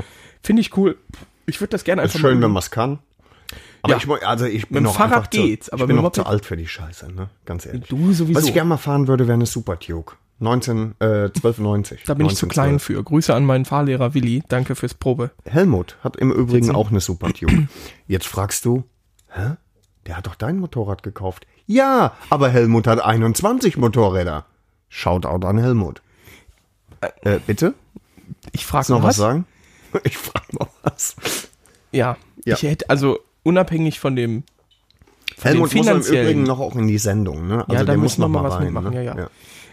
Finde 0.42 0.60
ich 0.62 0.76
cool. 0.76 0.96
Ich 1.46 1.60
würde 1.60 1.70
das 1.70 1.84
gerne 1.84 2.02
einfach 2.02 2.14
Ist 2.16 2.20
schön, 2.22 2.40
wenn 2.40 2.50
man 2.50 2.60
es 2.62 2.70
kann. 2.70 2.98
Aber 3.82 3.92
Ja. 3.92 3.98
ich, 3.98 4.26
also 4.26 4.46
ich 4.46 4.68
bin 4.68 4.76
dem 4.76 4.84
noch 4.84 4.96
Fahrrad 4.96 5.12
einfach 5.18 5.30
zu, 5.30 5.42
geht's, 5.42 5.68
aber 5.68 5.82
ich 5.82 5.86
bin 5.88 5.96
mit 5.96 6.02
dem 6.02 6.04
noch 6.06 6.12
zu 6.12 6.24
alt 6.24 6.46
für 6.46 6.56
die 6.56 6.66
Scheiße, 6.66 7.12
ne? 7.12 7.28
Ganz 7.44 7.66
ehrlich. 7.66 7.84
Du 7.88 8.14
sowieso. 8.14 8.38
Was 8.40 8.46
ich 8.46 8.54
gerne 8.54 8.70
mal 8.70 8.78
fahren 8.78 9.06
würde, 9.06 9.26
wäre 9.26 9.34
eine 9.34 9.44
Super 9.44 9.76
Duke. 9.76 10.16
19, 10.40 10.94
äh, 10.98 11.04
1290. 11.04 12.04
Da 12.04 12.14
bin 12.14 12.26
ich 12.26 12.36
zu 12.36 12.46
klein 12.48 12.78
für. 12.78 13.02
Grüße 13.02 13.34
an 13.34 13.44
meinen 13.44 13.64
Fahrlehrer 13.64 14.14
Willi. 14.14 14.42
Danke 14.48 14.74
fürs 14.74 14.94
Probe. 14.94 15.30
Helmut 15.44 15.96
hat 16.02 16.16
im 16.16 16.30
Übrigen 16.32 16.74
auch 16.74 16.90
eine 16.90 17.00
Super 17.00 17.28
Duke. 17.28 17.68
Jetzt 18.06 18.26
fragst 18.26 18.64
du, 18.64 18.84
hä? 19.28 19.52
Der 20.06 20.16
hat 20.18 20.26
doch 20.26 20.34
dein 20.34 20.58
Motorrad 20.58 21.02
gekauft. 21.02 21.46
Ja, 21.66 22.12
aber 22.30 22.50
Helmut 22.50 22.86
hat 22.86 23.00
21 23.00 23.76
Motorräder. 23.78 24.44
Shoutout 24.88 25.46
an 25.46 25.56
Helmut. 25.58 26.02
Äh, 27.22 27.38
bitte? 27.46 27.74
Ich 28.52 28.66
frage 28.66 28.92
noch 28.92 29.02
was 29.02 29.16
sagen? 29.16 29.46
Ich 30.02 30.16
frag 30.18 30.52
noch 30.52 30.68
was. 30.82 31.14
Ja, 31.92 32.16
Ja. 32.44 32.56
ich 32.56 32.62
hätte, 32.64 32.90
also 32.90 33.20
unabhängig 33.44 34.00
von 34.00 34.16
dem 34.16 34.42
von 35.36 35.50
Helmut 35.52 35.72
muss 35.74 35.88
im 35.88 36.00
Übrigen 36.00 36.42
noch 36.42 36.58
auch 36.58 36.74
in 36.74 36.88
die 36.88 36.98
Sendung, 36.98 37.46
ne? 37.46 37.60
Also 37.60 37.72
ja, 37.74 37.78
da 37.80 37.84
der 37.92 37.96
muss 37.98 38.18
noch 38.18 38.28
mal 38.28 38.42
was 38.42 38.54
rein. 38.54 38.64
mitmachen, 38.64 38.90
ne? 38.90 39.04
ja, 39.04 39.16
ja. 39.16 39.28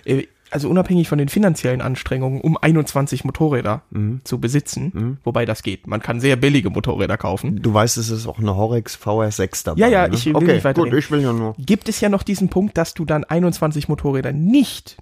Äh, 0.05 0.27
also 0.51 0.69
unabhängig 0.69 1.07
von 1.07 1.17
den 1.17 1.29
finanziellen 1.29 1.81
Anstrengungen, 1.81 2.41
um 2.41 2.57
21 2.57 3.23
Motorräder 3.23 3.83
zu 4.23 4.39
besitzen, 4.39 5.17
wobei 5.23 5.45
das 5.45 5.63
geht. 5.63 5.87
Man 5.87 6.01
kann 6.01 6.19
sehr 6.19 6.35
billige 6.35 6.69
Motorräder 6.69 7.17
kaufen. 7.17 7.61
Du 7.61 7.73
weißt, 7.73 7.97
es 7.97 8.09
ist 8.09 8.27
auch 8.27 8.37
eine 8.39 8.55
Horex 8.55 8.97
VR6 8.97 9.63
dabei. 9.65 9.79
Ja, 9.79 9.87
ja, 9.87 10.07
ne? 10.07 10.15
ich 10.15 10.25
will 10.25 10.35
okay, 10.35 10.53
nicht 10.55 10.63
weiter 10.63 10.83
gut, 10.83 10.93
ich 10.93 11.09
will 11.09 11.21
ja 11.21 11.33
nur. 11.33 11.55
Gibt 11.57 11.89
es 11.89 12.01
ja 12.01 12.09
noch 12.09 12.23
diesen 12.23 12.49
Punkt, 12.49 12.77
dass 12.77 12.93
du 12.93 13.05
dann 13.05 13.23
21 13.23 13.87
Motorräder 13.87 14.31
nicht 14.33 14.97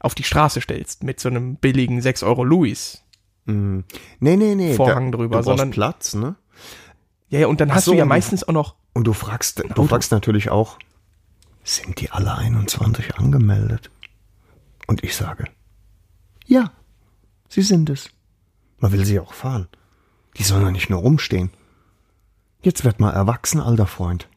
auf 0.00 0.14
die 0.14 0.24
Straße 0.24 0.60
stellst 0.60 1.02
mit 1.04 1.20
so 1.20 1.28
einem 1.28 1.56
billigen 1.56 2.00
6 2.00 2.22
Euro 2.22 2.44
Louis. 2.44 3.02
Nee, 3.46 3.82
nee, 4.20 4.54
nee. 4.54 4.74
Vorhang 4.74 5.10
da, 5.10 5.18
drüber, 5.18 5.38
du 5.38 5.42
sondern- 5.44 5.70
Platz, 5.70 6.14
ne? 6.14 6.36
Ja, 7.30 7.40
ja, 7.40 7.46
und 7.46 7.60
dann 7.60 7.70
Ach 7.70 7.76
hast 7.76 7.84
so, 7.86 7.92
du 7.92 7.98
ja 7.98 8.04
meistens 8.04 8.42
auch 8.46 8.52
noch, 8.52 8.74
Und 8.94 9.06
du 9.06 9.12
fragst, 9.12 9.62
du 9.74 9.86
fragst 9.86 10.12
natürlich 10.12 10.50
auch, 10.50 10.78
sind 11.62 12.00
die 12.00 12.10
alle 12.10 12.34
21 12.34 13.16
angemeldet? 13.16 13.90
Und 14.88 15.04
ich 15.04 15.14
sage, 15.14 15.44
ja, 16.46 16.72
sie 17.48 17.62
sind 17.62 17.88
es. 17.90 18.10
Man 18.80 18.90
will 18.92 19.04
sie 19.04 19.20
auch 19.20 19.32
fahren. 19.34 19.68
Die 20.36 20.42
sollen 20.42 20.64
ja 20.64 20.70
nicht 20.72 20.90
nur 20.90 21.00
rumstehen. 21.00 21.50
Jetzt 22.62 22.84
werd 22.84 22.98
mal 22.98 23.12
erwachsen, 23.12 23.60
alter 23.60 23.86
Freund. 23.86 24.28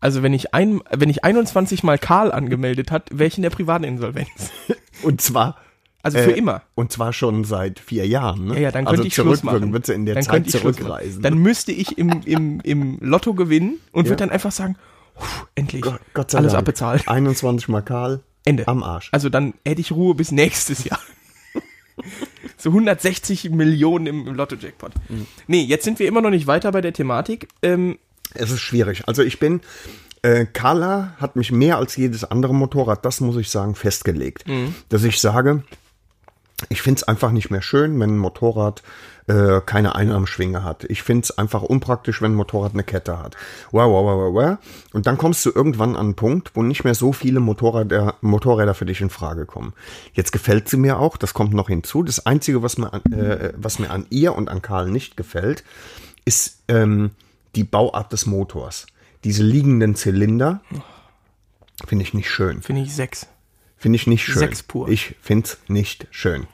also 0.00 0.22
wenn 0.22 0.32
ich 0.34 0.54
ein, 0.54 0.80
wenn 0.90 1.08
ich 1.10 1.24
21 1.24 1.82
mal 1.82 1.98
Karl 1.98 2.30
angemeldet 2.30 2.90
hat, 2.92 3.08
wäre 3.10 3.26
ich 3.26 3.36
in 3.38 3.42
der 3.42 3.50
privaten 3.50 3.82
Insolvenz. 3.84 4.52
Und 5.02 5.20
zwar 5.20 5.56
Also 6.02 6.18
für 6.18 6.32
Äh, 6.32 6.38
immer. 6.38 6.62
Und 6.76 6.92
zwar 6.92 7.12
schon 7.12 7.42
seit 7.44 7.80
vier 7.80 8.06
Jahren. 8.06 8.46
Ne? 8.46 8.54
Ja, 8.54 8.60
ja, 8.60 8.70
dann 8.70 8.86
also 8.86 8.96
könnte 9.02 9.08
ich 9.08 9.14
Schluss 9.14 9.42
machen. 9.42 9.72
wird 9.72 9.86
sie 9.86 9.94
in 9.94 10.04
der 10.06 10.14
dann 10.16 10.24
Zeit 10.24 10.48
zurückreisen. 10.50 11.22
Dann 11.22 11.38
müsste 11.38 11.72
ich 11.72 11.96
im, 11.98 12.20
im, 12.24 12.60
im 12.60 12.98
Lotto 13.00 13.34
gewinnen 13.34 13.80
und 13.92 14.04
Ja. 14.04 14.10
würde 14.10 14.20
dann 14.20 14.30
einfach 14.30 14.52
sagen, 14.52 14.76
"Puh, 15.14 15.24
endlich, 15.54 15.82
Gott, 15.82 16.00
Gott 16.14 16.30
sei 16.30 16.38
alles 16.38 16.52
Dank. 16.52 16.62
abbezahlt. 16.62 17.08
21 17.08 17.68
Mal 17.68 17.82
Karl. 17.82 18.20
Ende. 18.46 18.66
Am 18.66 18.82
Arsch. 18.82 19.10
Also 19.12 19.28
dann 19.28 19.52
hätte 19.66 19.82
ich 19.82 19.92
Ruhe 19.92 20.14
bis 20.14 20.32
nächstes 20.32 20.84
Jahr. 20.84 21.00
so 22.56 22.70
160 22.70 23.50
Millionen 23.50 24.06
im, 24.06 24.26
im 24.26 24.34
Lotto-Jackpot. 24.34 24.92
Mhm. 25.08 25.26
Nee, 25.46 25.62
jetzt 25.62 25.84
sind 25.84 25.98
wir 25.98 26.06
immer 26.08 26.22
noch 26.22 26.30
nicht 26.30 26.46
weiter 26.46 26.72
bei 26.72 26.80
der 26.80 26.92
Thematik. 26.92 27.48
Ähm, 27.62 27.98
Es 28.34 28.50
ist 28.50 28.60
schwierig. 28.60 29.02
Also 29.06 29.22
ich 29.22 29.38
bin, 29.38 29.60
äh, 30.22 30.46
Carla 30.46 31.14
hat 31.18 31.36
mich 31.36 31.52
mehr 31.52 31.76
als 31.78 31.96
jedes 31.96 32.24
andere 32.24 32.54
Motorrad, 32.54 33.04
das 33.04 33.20
muss 33.20 33.36
ich 33.36 33.50
sagen, 33.50 33.74
festgelegt. 33.74 34.46
Mhm. 34.48 34.74
Dass 34.88 35.04
ich 35.04 35.20
sage, 35.20 35.62
ich 36.68 36.80
finde 36.80 36.98
es 36.98 37.02
einfach 37.04 37.32
nicht 37.32 37.50
mehr 37.50 37.60
schön, 37.60 38.00
wenn 38.00 38.16
ein 38.16 38.18
Motorrad 38.18 38.82
äh, 39.26 39.60
keine 39.60 39.94
Einarmschwinge 39.94 40.64
hat. 40.64 40.84
Ich 40.84 41.02
finde 41.02 41.24
es 41.24 41.36
einfach 41.36 41.62
unpraktisch, 41.62 42.22
wenn 42.22 42.32
ein 42.32 42.36
Motorrad 42.36 42.72
eine 42.72 42.82
Kette 42.82 43.18
hat. 43.18 43.36
Wow, 43.72 43.90
wow, 43.90 44.04
wow, 44.04 44.18
wow, 44.18 44.34
wow. 44.34 44.58
Und 44.92 45.06
dann 45.06 45.18
kommst 45.18 45.44
du 45.44 45.50
irgendwann 45.54 45.96
an 45.96 46.06
einen 46.06 46.14
Punkt, 46.14 46.52
wo 46.54 46.62
nicht 46.62 46.84
mehr 46.84 46.94
so 46.94 47.12
viele 47.12 47.40
Motorräder, 47.40 48.14
Motorräder 48.22 48.72
für 48.74 48.86
dich 48.86 49.02
in 49.02 49.10
Frage 49.10 49.44
kommen. 49.44 49.74
Jetzt 50.14 50.32
gefällt 50.32 50.68
sie 50.68 50.78
mir 50.78 50.98
auch, 50.98 51.18
das 51.18 51.34
kommt 51.34 51.52
noch 51.52 51.68
hinzu. 51.68 52.02
Das 52.02 52.24
Einzige, 52.24 52.62
was 52.62 52.78
mir 52.78 52.92
an, 52.92 53.02
äh, 53.12 53.52
was 53.56 53.78
mir 53.78 53.90
an 53.90 54.06
ihr 54.08 54.34
und 54.34 54.48
an 54.48 54.62
Karl 54.62 54.90
nicht 54.90 55.16
gefällt, 55.16 55.62
ist 56.24 56.62
ähm, 56.68 57.10
die 57.54 57.64
Bauart 57.64 58.12
des 58.12 58.24
Motors. 58.24 58.86
Diese 59.24 59.42
liegenden 59.42 59.94
Zylinder 59.94 60.60
finde 61.86 62.04
ich 62.04 62.14
nicht 62.14 62.30
schön. 62.30 62.62
Finde 62.62 62.82
ich 62.82 62.94
sechs. 62.94 63.26
Finde 63.86 63.98
ich 63.98 64.08
nicht 64.08 64.24
schön. 64.24 64.38
Sechs 64.40 64.64
pur. 64.64 64.88
Ich 64.88 65.14
finde 65.22 65.46
es 65.46 65.58
nicht 65.68 66.08
schön. 66.10 66.48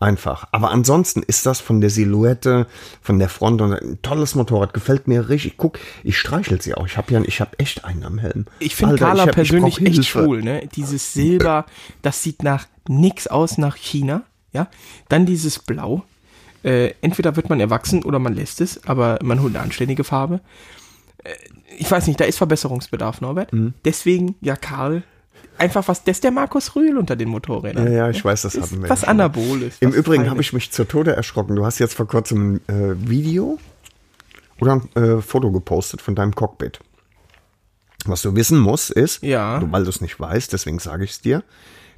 Einfach. 0.00 0.48
Aber 0.52 0.70
ansonsten 0.70 1.22
ist 1.22 1.46
das 1.46 1.58
von 1.58 1.80
der 1.80 1.88
Silhouette, 1.88 2.66
von 3.00 3.18
der 3.18 3.30
Front 3.30 3.62
und 3.62 3.72
ein 3.72 3.98
tolles 4.02 4.34
Motorrad. 4.34 4.74
Gefällt 4.74 5.08
mir 5.08 5.30
richtig. 5.30 5.56
Guck, 5.56 5.78
ich 6.02 6.18
streichel 6.18 6.60
sie 6.60 6.74
auch. 6.74 6.84
Ich 6.84 6.98
habe 6.98 7.10
ja, 7.14 7.22
ich 7.22 7.40
habe 7.40 7.58
echt 7.58 7.86
einen 7.86 8.04
am 8.04 8.18
Helm. 8.18 8.44
Ich 8.58 8.76
finde 8.76 8.96
Carla 8.96 9.22
hab- 9.22 9.32
persönlich 9.32 9.78
echt 9.78 9.94
Hilfe. 9.94 10.02
schwul, 10.02 10.42
ne? 10.42 10.68
Dieses 10.76 11.14
Silber, 11.14 11.64
das 12.02 12.22
sieht 12.22 12.42
nach 12.42 12.66
nix 12.86 13.28
aus 13.28 13.56
nach 13.56 13.76
China, 13.76 14.20
ja? 14.52 14.68
Dann 15.08 15.24
dieses 15.24 15.60
Blau. 15.60 16.04
Äh, 16.64 16.92
entweder 17.00 17.34
wird 17.36 17.48
man 17.48 17.60
erwachsen 17.60 18.02
oder 18.04 18.18
man 18.18 18.34
lässt 18.34 18.60
es, 18.60 18.86
aber 18.86 19.18
man 19.22 19.40
holt 19.40 19.54
eine 19.56 19.64
anständige 19.64 20.04
Farbe. 20.04 20.40
Äh, 21.22 21.30
ich 21.78 21.90
weiß 21.90 22.06
nicht, 22.08 22.20
da 22.20 22.24
ist 22.26 22.36
Verbesserungsbedarf, 22.36 23.22
Norbert. 23.22 23.54
Mhm. 23.54 23.72
Deswegen, 23.86 24.34
ja, 24.42 24.54
Karl, 24.54 25.02
einfach 25.58 25.86
was, 25.88 26.04
das 26.04 26.16
ist 26.18 26.24
der 26.24 26.30
Markus 26.30 26.74
Rühl 26.76 26.96
unter 26.98 27.16
den 27.16 27.28
Motorrädern. 27.28 27.86
Ja, 27.86 27.92
ja, 27.92 28.10
ich 28.10 28.24
weiß, 28.24 28.42
das 28.42 28.54
Ist 28.54 28.62
hatten 28.72 28.82
wir. 28.82 28.88
was. 28.90 29.04
Anaboles. 29.04 29.76
Im 29.80 29.90
was 29.90 29.96
Übrigen 29.96 30.28
habe 30.30 30.40
ich 30.40 30.52
mich 30.52 30.70
zu 30.72 30.84
Tode 30.84 31.14
erschrocken. 31.14 31.56
Du 31.56 31.64
hast 31.64 31.78
jetzt 31.78 31.94
vor 31.94 32.06
kurzem 32.06 32.60
ein 32.68 32.74
äh, 32.92 33.08
Video 33.08 33.58
oder 34.60 34.72
ein 34.94 35.02
äh, 35.02 35.20
Foto 35.22 35.50
gepostet 35.52 36.00
von 36.02 36.14
deinem 36.14 36.34
Cockpit. 36.34 36.80
Was 38.06 38.22
du 38.22 38.34
wissen 38.36 38.58
musst, 38.58 38.90
ist, 38.90 39.22
Ja. 39.22 39.58
du, 39.60 39.72
weil 39.72 39.84
du 39.84 39.88
es 39.90 40.00
nicht 40.00 40.18
weißt, 40.20 40.52
deswegen 40.52 40.78
sage 40.78 41.04
ich 41.04 41.12
es 41.12 41.20
dir, 41.20 41.42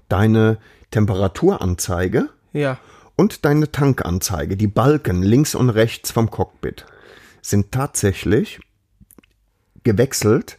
deine 0.09 0.59
Temperaturanzeige 0.93 2.29
Ja. 2.53 2.79
und 3.17 3.45
deine 3.45 3.73
Tankanzeige, 3.73 4.57
die 4.57 4.69
Balken 4.69 5.23
links 5.23 5.55
und 5.55 5.71
rechts 5.71 6.13
vom 6.13 6.31
Cockpit, 6.31 6.87
sind 7.43 7.73
tatsächlich 7.73 8.61
gewechselt 9.85 10.57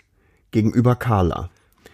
gegenüber 0.51 0.95
Carla. 0.95 1.49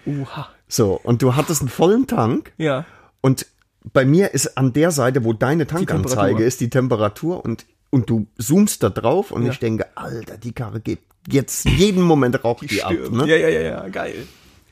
Uha. 0.06 0.50
So, 0.76 1.00
und 1.04 1.22
du 1.22 1.36
hattest 1.36 1.62
einen 1.62 1.70
vollen 1.70 2.08
Tank 2.08 2.52
Ja. 2.58 2.86
und 3.22 3.46
bei 3.94 4.06
mir 4.06 4.34
ist 4.34 4.58
an 4.58 4.74
der 4.74 4.90
Seite, 4.90 5.24
wo 5.24 5.32
deine 5.34 5.68
Tankanzeige 5.68 6.44
ist, 6.44 6.62
die 6.62 6.70
Temperatur 6.72 7.46
und, 7.46 7.68
und 7.92 8.10
du 8.10 8.26
zoomst 8.40 8.82
da 8.82 8.90
drauf 8.90 9.30
und 9.30 9.46
Ja. 9.46 9.52
ich 9.52 9.60
denke, 9.60 9.86
Alter, 9.96 10.38
die 10.38 10.52
Karre 10.52 10.80
geht 10.80 10.98
jetzt 11.30 11.66
jeden 11.66 12.02
Moment 12.02 12.44
raucht 12.44 12.68
die, 12.72 12.82
ab. 12.82 12.92
Stimmt. 12.92 13.12
Ne? 13.14 13.28
Ja, 13.28 13.36
ja, 13.36 13.50
ja, 13.50 13.62
ja, 13.62 13.88
geil. 13.90 14.26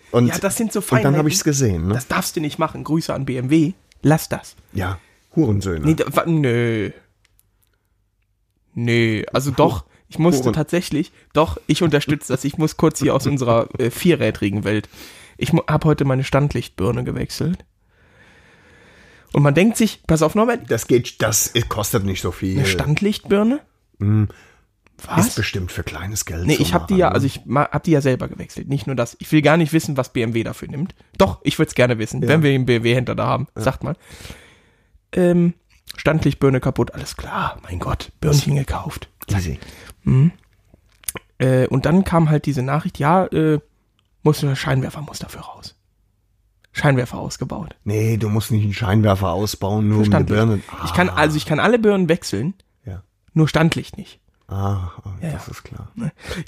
Und, 0.09 0.25
Ja, 0.25 0.39
das 0.39 0.57
sind 0.57 0.73
so 0.73 0.79
Und 0.79 0.89
dann 0.89 0.97
Feinheiten. 0.97 1.17
habe 1.19 1.29
ich 1.29 1.35
es 1.35 1.43
gesehen. 1.43 1.87
Ne? 1.87 1.93
Das 1.93 2.07
darfst 2.07 2.35
du 2.35 2.41
nicht 2.41 2.57
machen. 2.57 2.83
Grüße 2.83 3.13
an 3.13 3.25
BMW. 3.25 3.73
Lass 4.01 4.27
das. 4.27 4.55
ja, 4.73 4.97
Hurensöhne. 5.35 5.85
Nee, 5.85 5.93
da, 5.93 6.25
nö. 6.25 6.89
Nee, 8.73 9.23
also 9.31 9.51
doch, 9.51 9.85
ich 10.09 10.17
musste 10.19 10.45
Huren. 10.45 10.53
tatsächlich, 10.53 11.11
doch, 11.33 11.57
ich 11.67 11.83
unterstütze 11.83 12.33
das. 12.33 12.43
Ich 12.43 12.57
muss 12.57 12.75
kurz 12.77 12.99
hier 12.99 13.13
aus 13.13 13.27
unserer 13.27 13.67
äh, 13.77 13.91
vierrädrigen 13.91 14.63
Welt. 14.63 14.89
Ich 15.41 15.51
habe 15.53 15.87
heute 15.87 16.05
meine 16.05 16.23
Standlichtbirne 16.23 17.03
gewechselt. 17.03 17.65
Und 19.33 19.43
man 19.43 19.53
denkt 19.55 19.77
sich, 19.77 20.03
pass 20.07 20.21
auf, 20.21 20.35
Norbert, 20.35 20.69
das 20.69 20.87
geht, 20.87 21.21
das 21.21 21.53
kostet 21.69 22.03
nicht 22.03 22.21
so 22.21 22.31
viel. 22.31 22.57
eine 22.57 22.67
Standlichtbirne? 22.67 23.61
Ist 23.99 25.07
Was? 25.07 25.35
bestimmt 25.35 25.71
für 25.71 25.83
kleines 25.83 26.25
Geld. 26.25 26.45
Nee, 26.45 26.57
ich 26.59 26.73
habe 26.73 26.85
die 26.87 26.97
ja, 26.97 27.07
machen, 27.07 27.13
also 27.15 27.25
ne? 27.25 27.27
ich 27.33 27.45
ma- 27.45 27.69
hab 27.71 27.83
die 27.83 27.91
ja 27.91 28.01
selber 28.01 28.27
gewechselt. 28.27 28.67
Nicht 28.67 28.87
nur 28.87 28.95
das. 28.95 29.15
Ich 29.19 29.31
will 29.31 29.41
gar 29.41 29.57
nicht 29.57 29.73
wissen, 29.73 29.95
was 29.97 30.11
BMW 30.13 30.43
dafür 30.43 30.67
nimmt. 30.67 30.93
Doch, 31.17 31.39
ich 31.43 31.57
würde 31.57 31.69
es 31.69 31.75
gerne 31.75 31.97
wissen, 31.97 32.21
wenn 32.27 32.43
wir 32.43 32.51
einen 32.53 32.65
BMW-Händler 32.65 33.15
da 33.15 33.25
haben. 33.27 33.47
Sagt 33.55 33.83
mal. 33.83 33.95
Ähm, 35.13 35.53
Standlichtbirne 35.97 36.59
kaputt, 36.59 36.93
alles 36.93 37.15
klar. 37.17 37.57
Mein 37.63 37.79
Gott, 37.79 38.11
Birnchen 38.21 38.55
gekauft. 38.57 39.09
Easy. 39.27 39.59
Äh, 41.39 41.67
und 41.67 41.85
dann 41.85 42.03
kam 42.03 42.29
halt 42.29 42.45
diese 42.45 42.61
Nachricht, 42.61 42.99
ja, 42.99 43.25
äh, 43.27 43.59
muss 44.23 44.39
der 44.41 44.55
Scheinwerfer 44.55 45.01
muss 45.01 45.19
dafür 45.19 45.41
raus. 45.41 45.75
Scheinwerfer 46.73 47.17
ausgebaut. 47.17 47.75
Nee, 47.83 48.15
du 48.17 48.29
musst 48.29 48.51
nicht 48.51 48.63
einen 48.63 48.73
Scheinwerfer 48.73 49.31
ausbauen, 49.31 49.89
nur 49.89 50.05
um 50.05 50.13
eine. 50.13 50.23
Birne. 50.23 50.61
Ich 50.85 50.93
kann, 50.93 51.09
also 51.09 51.35
ich 51.35 51.45
kann 51.45 51.59
alle 51.59 51.79
Birnen 51.79 52.07
wechseln, 52.07 52.53
Ja. 52.85 53.03
nur 53.33 53.47
Standlicht 53.49 53.97
nicht. 53.97 54.19
Ah, 54.47 54.91
ah, 55.03 55.13
Ja, 55.21 55.31
das 55.31 55.47
ja. 55.47 55.51
ist 55.51 55.63
klar. 55.63 55.91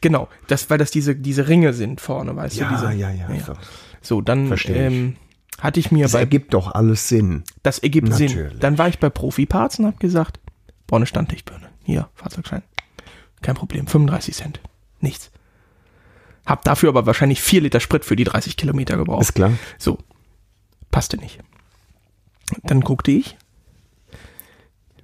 Genau, 0.01 0.27
das, 0.47 0.69
weil 0.69 0.77
das 0.77 0.91
diese, 0.91 1.15
diese 1.15 1.47
Ringe 1.47 1.73
sind 1.73 1.99
vorne, 2.01 2.35
weißt 2.35 2.55
Ja, 2.55 2.69
du, 2.69 2.75
diese. 2.75 2.93
ja, 2.93 3.09
ja. 3.09 3.27
So. 3.39 3.53
So, 4.01 4.21
dann 4.21 4.47
Versteh 4.47 4.71
ich. 4.73 4.77
ähm, 4.93 5.15
hatte 5.59 5.79
ich 5.79 5.91
mir 5.91 6.03
Das 6.05 6.11
bei 6.13 6.19
ergibt 6.19 6.53
doch 6.53 6.73
alles 6.73 7.07
Sinn. 7.07 7.43
Das 7.61 7.79
ergibt 7.79 8.13
Sinn. 8.13 8.27
Natürlich. 8.27 8.59
Dann 8.59 8.77
war 8.77 8.87
ich 8.89 8.99
bei 8.99 9.09
Profi-Parts 9.09 9.79
und 9.79 9.85
habe 9.87 9.97
gesagt, 9.97 10.39
brauche 10.87 10.97
eine 10.99 11.05
Standlichtbirne. 11.05 11.67
Hier, 11.83 12.09
Fahrzeugschein. 12.15 12.63
Kein 13.41 13.55
Problem, 13.55 13.87
35 13.87 14.35
Cent. 14.35 14.59
Nichts. 14.99 15.31
Hab 16.45 16.63
dafür 16.63 16.89
aber 16.89 17.05
wahrscheinlich 17.05 17.41
4 17.41 17.61
Liter 17.61 17.79
Sprit 17.79 18.03
für 18.05 18.15
die 18.15 18.25
30 18.25 18.57
Kilometer 18.57 18.97
gebraucht. 18.97 19.21
Ist 19.21 19.33
klar. 19.33 19.51
So. 19.77 19.97
Passte 20.91 21.17
nicht. 21.17 21.39
Dann 22.63 22.81
guckte 22.81 23.11
ich. 23.11 23.37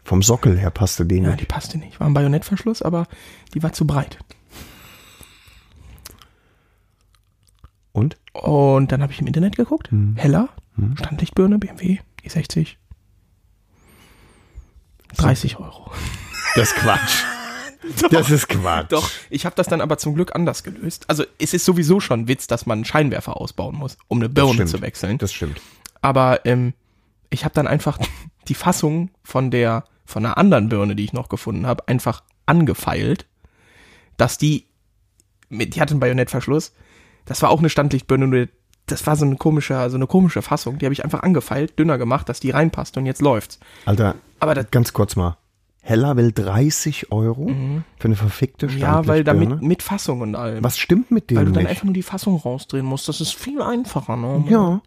Vom 0.03 0.21
Sockel 0.23 0.57
her 0.57 0.71
passte 0.71 1.03
Ja, 1.09 1.21
nicht. 1.21 1.39
die 1.41 1.45
passte 1.45 1.77
nicht. 1.77 1.99
War 1.99 2.07
ein 2.07 2.13
Bajonettverschluss, 2.13 2.81
aber 2.81 3.07
die 3.53 3.61
war 3.63 3.73
zu 3.73 3.85
breit. 3.87 4.17
Und? 7.91 8.17
Und 8.33 8.91
dann 8.91 9.01
habe 9.01 9.13
ich 9.13 9.19
im 9.21 9.27
Internet 9.27 9.55
geguckt. 9.55 9.89
Heller, 10.15 10.49
Standlichtbirne, 10.95 11.57
BMW, 11.59 11.99
E60. 12.23 12.75
30 15.17 15.59
Euro. 15.59 15.91
Das 16.55 16.69
ist 16.69 16.75
Quatsch. 16.75 17.23
Das 18.11 18.29
ist 18.29 18.49
Quatsch. 18.49 18.91
Doch, 18.91 19.09
ich 19.29 19.45
habe 19.45 19.55
das 19.55 19.67
dann 19.67 19.81
aber 19.81 19.97
zum 19.97 20.13
Glück 20.15 20.35
anders 20.35 20.63
gelöst. 20.63 21.05
Also 21.07 21.23
es 21.37 21.53
ist 21.53 21.65
sowieso 21.65 21.99
schon 21.99 22.21
ein 22.21 22.27
Witz, 22.27 22.47
dass 22.47 22.65
man 22.65 22.79
einen 22.79 22.85
Scheinwerfer 22.85 23.37
ausbauen 23.37 23.75
muss, 23.75 23.97
um 24.07 24.19
eine 24.19 24.29
Birne 24.29 24.65
zu 24.65 24.81
wechseln. 24.81 25.17
Das 25.17 25.31
stimmt. 25.33 25.61
aber 26.01 26.45
ähm, 26.45 26.73
ich 27.29 27.45
habe 27.45 27.55
dann 27.55 27.67
einfach 27.67 27.97
die 28.47 28.55
Fassung 28.55 29.11
von 29.23 29.51
der 29.51 29.85
von 30.05 30.25
einer 30.25 30.37
anderen 30.37 30.69
Birne, 30.69 30.95
die 30.95 31.03
ich 31.05 31.13
noch 31.13 31.29
gefunden 31.29 31.67
habe, 31.67 31.87
einfach 31.87 32.23
angefeilt, 32.47 33.27
dass 34.17 34.37
die 34.39 34.65
mit, 35.49 35.75
die 35.75 35.81
hatte 35.81 35.91
einen 35.91 35.99
Bajonettverschluss. 35.99 36.73
Das 37.25 37.41
war 37.41 37.49
auch 37.49 37.59
eine 37.59 37.69
Standlichtbirne, 37.69 38.27
nur 38.27 38.47
das 38.87 39.05
war 39.05 39.15
so 39.15 39.25
eine 39.25 39.35
komische, 39.35 39.89
so 39.89 39.97
eine 39.97 40.07
komische 40.07 40.41
Fassung. 40.41 40.79
Die 40.79 40.85
habe 40.85 40.93
ich 40.93 41.03
einfach 41.03 41.21
angefeilt, 41.21 41.77
dünner 41.77 41.97
gemacht, 41.97 42.27
dass 42.27 42.39
die 42.39 42.49
reinpasst 42.49 42.97
und 42.97 43.05
jetzt 43.05 43.21
läuft's. 43.21 43.59
Alter, 43.85 44.15
Aber 44.39 44.55
das, 44.55 44.71
ganz 44.71 44.93
kurz 44.93 45.15
mal. 45.15 45.37
Hella 45.89 46.15
will 46.15 46.31
30 46.31 47.11
Euro 47.11 47.47
für 47.97 48.05
eine 48.05 48.15
verfickte 48.15 48.67
Mhm. 48.67 48.77
ja, 48.77 49.07
weil 49.07 49.21
Standlichtbirne? 49.21 49.49
damit 49.55 49.67
mit 49.67 49.81
Fassung 49.83 50.21
und 50.21 50.35
allem. 50.35 50.63
Was 50.63 50.77
stimmt 50.77 51.09
mit 51.09 51.31
Weil 51.31 51.37
dem 51.37 51.45
du 51.47 51.51
dann 51.53 51.63
nicht? 51.63 51.69
einfach 51.71 51.83
nur 51.85 51.93
die 51.95 52.03
Fassung 52.03 52.37
rausdrehen 52.37 52.85
musst. 52.85 53.07
Das 53.09 53.21
ist 53.21 53.33
viel 53.33 53.61
einfacher, 53.61 54.15
ne? 54.15 54.43
Ja, 54.49 54.81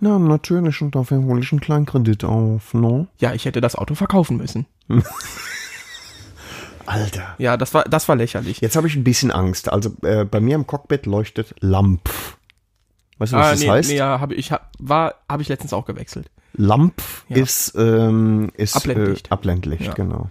na 0.00 0.18
natürlich 0.18 0.80
und 0.80 0.94
dafür 0.94 1.22
hole 1.22 1.40
ich 1.42 1.52
einen 1.52 1.60
kleinen 1.60 1.84
Kredit 1.84 2.24
auf, 2.24 2.72
ne? 2.72 3.08
Ja, 3.18 3.34
ich 3.34 3.44
hätte 3.44 3.60
das 3.60 3.74
Auto 3.76 3.94
verkaufen 3.94 4.36
müssen. 4.38 4.64
Alter. 6.86 7.34
Ja, 7.38 7.56
das 7.58 7.74
war, 7.74 7.84
das 7.84 8.08
war 8.08 8.16
lächerlich. 8.16 8.60
Jetzt 8.62 8.74
habe 8.76 8.86
ich 8.86 8.96
ein 8.96 9.04
bisschen 9.04 9.30
Angst. 9.30 9.70
Also 9.70 9.90
äh, 10.02 10.24
bei 10.24 10.40
mir 10.40 10.54
im 10.54 10.66
Cockpit 10.66 11.04
leuchtet 11.04 11.54
Lampf. 11.60 12.38
Weißt 13.18 13.32
du, 13.32 13.36
was 13.36 13.46
Ah, 13.46 13.50
das 13.50 13.60
nee, 13.60 13.68
heißt? 13.68 13.90
nee, 13.90 13.96
ja, 13.96 14.20
habe 14.20 14.34
ich 14.34 14.52
hab, 14.52 14.70
war, 14.78 15.16
habe 15.28 15.42
ich 15.42 15.48
letztens 15.48 15.74
auch 15.74 15.84
gewechselt. 15.84 16.30
Lampf 16.54 17.26
Ja. 17.28 17.36
ist, 17.36 17.74
ähm, 17.76 18.50
ist 18.56 18.76
Abblendlicht. 18.76 19.26
Äh, 19.26 19.30
Abblendlicht, 19.30 19.86
Ja. 19.86 19.92
genau. 19.92 20.30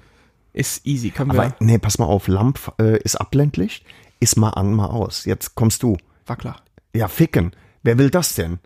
Ist 0.58 0.86
easy, 0.88 1.12
können 1.12 1.32
wir. 1.34 1.40
Aber 1.44 1.56
nee, 1.60 1.78
pass 1.78 2.00
mal 2.00 2.06
auf, 2.06 2.28
Lampf 2.28 2.72
äh, 2.80 2.98
ist 3.04 3.16
Abblendlicht, 3.16 3.86
ist 4.20 4.38
mal 4.38 4.50
an, 4.50 4.74
mal 4.74 4.88
aus. 4.88 5.26
Jetzt 5.26 5.54
kommst 5.56 5.84
du. 5.84 5.98
war 6.26 6.36
klar. 6.36 6.62
Ja, 6.96 7.08
ficken. 7.08 7.52
Wer 7.84 7.98
will 8.00 8.10
das 8.10 8.34
denn? 8.34 8.58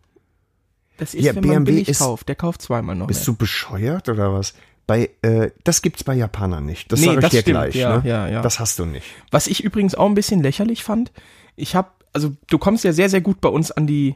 Das 0.97 1.13
ist, 1.13 1.23
Ja, 1.25 1.35
wenn 1.35 1.41
man 1.45 1.63
BMW 1.63 1.71
billig 1.71 1.89
ist- 1.89 1.99
kauft. 1.99 2.29
Der 2.29 2.35
kauft 2.35 2.61
zweimal 2.61 2.95
noch 2.95 3.07
Bist 3.07 3.21
mehr. 3.21 3.25
du 3.25 3.35
bescheuert 3.35 4.07
oder 4.07 4.33
was? 4.33 4.53
Bei, 4.87 5.09
äh, 5.21 5.51
das 5.63 5.81
gibt's 5.81 6.03
bei 6.03 6.13
Japanern 6.15 6.65
nicht. 6.65 6.91
Das 6.91 6.99
Nee, 7.01 7.07
sage 7.07 7.17
ich 7.17 7.21
das 7.23 7.31
dir 7.31 7.41
stimmt. 7.41 7.55
gleich. 7.55 7.75
Ja, 7.75 7.97
ne? 7.99 8.09
ja, 8.09 8.27
ja. 8.29 8.41
Das 8.41 8.59
hast 8.59 8.79
du 8.79 8.85
nicht. 8.85 9.05
Was 9.29 9.47
ich 9.47 9.63
übrigens 9.63 9.93
auch 9.95 10.07
ein 10.07 10.15
bisschen 10.15 10.41
lächerlich 10.41 10.83
fand, 10.83 11.11
ich 11.55 11.75
habe, 11.75 11.89
also 12.13 12.33
du 12.47 12.57
kommst 12.57 12.83
ja 12.83 12.93
sehr, 12.93 13.09
sehr 13.09 13.21
gut 13.21 13.41
bei 13.41 13.49
uns 13.49 13.71
an 13.71 13.85
die, 13.87 14.15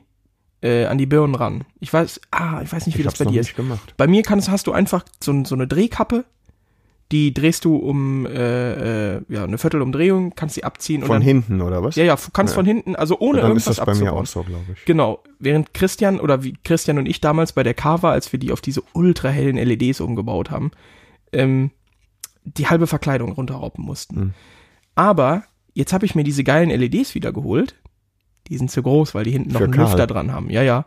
äh, 0.61 0.85
an 0.85 0.97
die 0.97 1.05
Birnen 1.05 1.35
ran. 1.35 1.65
Ich 1.79 1.91
weiß, 1.91 2.21
ah, 2.31 2.61
ich 2.63 2.71
weiß 2.71 2.85
nicht, 2.87 2.95
wie 2.97 3.01
Ich 3.01 3.05
das 3.07 3.17
bei 3.17 3.25
dir 3.25 3.41
ist. 3.41 3.55
gemacht. 3.55 3.93
Bei 3.97 4.07
mir 4.07 4.23
kannst, 4.23 4.49
hast 4.49 4.67
du 4.67 4.71
einfach 4.71 5.03
so, 5.21 5.43
so 5.43 5.55
eine 5.55 5.67
Drehkappe, 5.67 6.25
die 7.11 7.33
drehst 7.33 7.65
du 7.65 7.75
um 7.75 8.25
äh, 8.25 9.15
äh, 9.17 9.21
ja, 9.29 9.43
eine 9.43 9.57
Viertelumdrehung, 9.57 10.33
kannst 10.35 10.55
sie 10.55 10.63
abziehen 10.63 11.01
und 11.01 11.07
Von 11.07 11.17
dann, 11.17 11.21
hinten 11.21 11.61
oder 11.61 11.83
was? 11.83 11.95
ja, 11.95 12.03
ja, 12.03 12.15
du 12.15 12.31
kannst 12.33 12.55
von 12.55 12.65
hinten, 12.65 12.95
also 12.95 13.19
ohne 13.19 13.41
dann 13.41 13.55
ist 13.55 13.67
irgendwas 13.67 13.75
das 13.77 13.85
bei 13.85 13.93
mir 13.93 14.09
abzubauen. 14.11 14.23
auch 14.23 14.25
so, 14.25 14.43
glaube 14.43 14.65
ich. 14.73 14.85
Genau, 14.85 15.23
während 15.39 15.73
Christian 15.73 16.19
oder 16.19 16.43
wie 16.43 16.57
Christian 16.63 16.97
und 16.97 17.05
ich 17.05 17.21
damals 17.21 17.53
bei 17.53 17.61
der 17.63 17.75
K 17.75 18.01
war, 18.01 18.13
als 18.13 18.31
wir 18.31 18.39
die 18.39 18.51
auf 18.51 18.61
diese 18.61 18.81
ultra 18.93 19.29
hellen 19.29 19.57
LEDs 19.57 20.01
umgebaut 20.01 20.49
haben, 20.49 20.71
ähm, 21.31 21.71
die 22.43 22.67
halbe 22.67 22.87
Verkleidung 22.87 23.31
runterraupen 23.33 23.85
mussten. 23.85 24.19
Mhm. 24.19 24.33
Aber 24.95 25.43
jetzt 25.73 25.93
habe 25.93 26.05
ich 26.05 26.15
mir 26.15 26.23
diese 26.23 26.43
geilen 26.43 26.69
LEDs 26.69 27.13
wieder 27.13 27.31
geholt. 27.31 27.75
Die 28.47 28.57
sind 28.57 28.71
zu 28.71 28.81
groß, 28.81 29.13
weil 29.13 29.25
die 29.25 29.31
hinten 29.31 29.51
noch 29.51 29.59
Für 29.59 29.65
einen 29.65 29.73
Karl. 29.73 29.85
Lüfter 29.85 30.07
dran 30.07 30.31
haben. 30.31 30.49
Ja, 30.49 30.61
ja. 30.63 30.85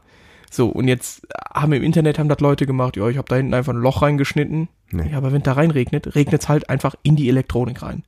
So, 0.51 0.69
und 0.69 0.89
jetzt 0.89 1.27
haben 1.53 1.73
im 1.73 1.83
Internet 1.83 2.19
haben 2.19 2.29
das 2.29 2.41
Leute 2.41 2.67
gemacht, 2.67 2.97
ja, 2.97 3.09
ich 3.09 3.17
habe 3.17 3.29
da 3.29 3.37
hinten 3.37 3.55
einfach 3.55 3.73
ein 3.73 3.81
Loch 3.81 4.03
reingeschnitten. 4.03 4.69
Nee. 4.91 5.11
Ja, 5.11 5.19
aber 5.19 5.33
wenn 5.33 5.43
da 5.43 5.53
reinregnet, 5.53 6.15
regnet's 6.15 6.49
halt 6.49 6.71
einfach 6.71 6.95
in 7.03 7.17
die 7.17 7.29
Elektronik 7.29 7.83
rein. 7.83 8.05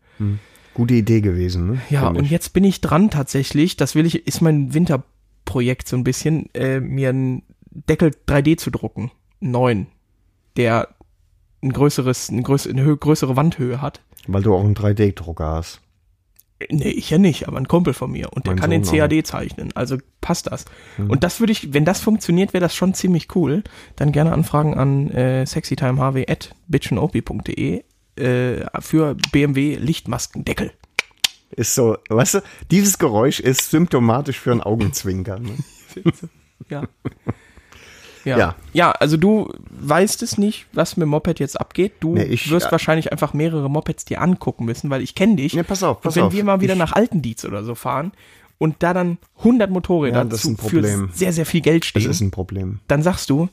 Gute 0.75 0.95
Idee 0.95 1.21
gewesen, 1.21 1.67
ne? 1.67 1.81
Ja, 1.91 2.07
Find 2.07 2.19
und 2.19 2.25
ich. 2.25 2.31
jetzt 2.31 2.53
bin 2.53 2.65
ich 2.65 2.81
dran 2.81 3.11
tatsächlich, 3.11 3.77
das 3.77 3.95
will 3.95 4.07
ich, 4.07 4.27
ist 4.27 4.41
mein 4.41 4.73
Winterprojekt 4.73 5.89
so 5.89 5.97
ein 5.97 6.05
bisschen, 6.05 6.49
äh, 6.55 6.81
mir 6.81 7.11
einen 7.11 7.43
Deckel 7.71 8.13
3D 8.27 8.57
zu 8.57 8.71
drucken. 8.71 9.11
Neuen. 9.41 9.87
Der 10.57 10.89
ein 11.63 11.73
größeres, 11.73 12.31
ein 12.31 12.43
größ, 12.43 12.67
eine 12.67 12.97
größere 12.97 13.37
Wandhöhe 13.37 13.81
hat. 13.81 14.01
Weil 14.27 14.43
du 14.43 14.55
auch 14.55 14.65
einen 14.65 14.75
3D-Drucker 14.75 15.47
hast. 15.47 15.81
Nee, 16.69 16.91
ich 16.91 17.09
ja 17.09 17.19
nicht, 17.19 17.49
aber 17.49 17.57
ein 17.57 17.69
Kumpel 17.69 17.95
von 17.95 18.11
mir. 18.11 18.33
Und 18.33 18.47
der 18.47 18.53
Mein 18.55 18.61
kann 18.61 18.85
Sohn 18.85 19.01
auch. 19.01 19.09
CAD 19.09 19.27
zeichnen. 19.27 19.71
Also 19.75 19.97
passt 20.21 20.49
das. 20.49 20.67
Und 20.99 21.25
das 21.25 21.41
würde 21.41 21.53
ich, 21.53 21.73
wenn 21.73 21.85
das 21.85 22.01
funktioniert, 22.01 22.53
wäre 22.53 22.61
das 22.61 22.75
schon 22.75 22.93
ziemlich 22.93 23.35
cool. 23.35 23.65
Dann 23.97 24.13
gerne 24.13 24.33
anfragen 24.33 24.75
an 24.75 25.11
äh, 25.11 25.47
sexytimehw 25.47 26.27
at 26.29 26.55
bitchenop.de 26.69 27.83
äh, 28.17 28.81
für 28.81 29.17
BMW 29.33 29.77
Lichtmaskendeckel. 29.77 30.73
Ist 31.57 31.75
so, 31.75 31.97
weißt 32.09 32.35
du, 32.35 32.41
dieses 32.71 32.99
Geräusch 32.99 33.41
ist 33.41 33.71
symptomatisch 33.71 34.39
für 34.39 34.53
ein 34.53 34.61
Augenzwinkern. 34.61 35.43
Ne? 35.43 36.05
Ja. 36.69 36.85
Ja. 38.25 38.39
Ja. 38.39 38.55
ja. 38.73 38.91
also 38.93 39.17
du 39.17 39.53
weißt 39.71 40.23
es 40.23 40.39
nicht, 40.39 40.67
was 40.73 40.97
mit 40.97 41.03
dem 41.05 41.11
Moped 41.11 41.39
jetzt 41.41 41.59
abgeht. 41.61 41.93
Du 42.01 42.15
Nee, 42.15 42.25
ich- 42.25 42.51
wirst 42.51 42.69
äh, 42.69 42.73
wahrscheinlich 42.73 43.13
einfach 43.13 43.33
mehrere 43.35 43.69
Mopeds 43.71 44.05
dir 44.05 44.21
angucken 44.21 44.65
müssen, 44.65 44.91
weil 44.91 45.03
ich 45.03 45.15
kenne 45.15 45.37
dich. 45.37 45.55
Nee, 45.55 45.63
pass 45.63 45.83
auf, 45.83 46.01
pass 46.01 46.15
und 46.15 46.17
wenn 46.23 46.27
auf. 46.29 46.33
wir 46.35 46.45
mal 46.45 46.61
wieder 46.61 46.75
Ich- 46.75 46.79
nach 46.79 46.93
Altendietz 46.93 47.45
oder 47.45 47.65
so 47.65 47.75
fahren 47.75 48.13
und 48.59 48.77
da 48.83 48.93
dann 48.93 49.19
100 49.39 49.71
Motorräder 49.71 50.19
Ja, 50.19 50.25
das 50.25 50.41
ist 50.41 50.43
zu, 50.43 50.49
ein 50.51 50.57
für 50.57 50.63
Problem. 50.63 51.11
sehr, 51.15 51.33
sehr 51.33 51.47
viel 51.47 51.61
Geld 51.63 51.83
Das 51.85 51.89
stehen, 51.89 52.11
ist 52.11 52.21
ein 52.21 52.31
Problem. 52.31 52.81
dann 52.89 53.03
sagst 53.03 53.31
du, 53.31 53.49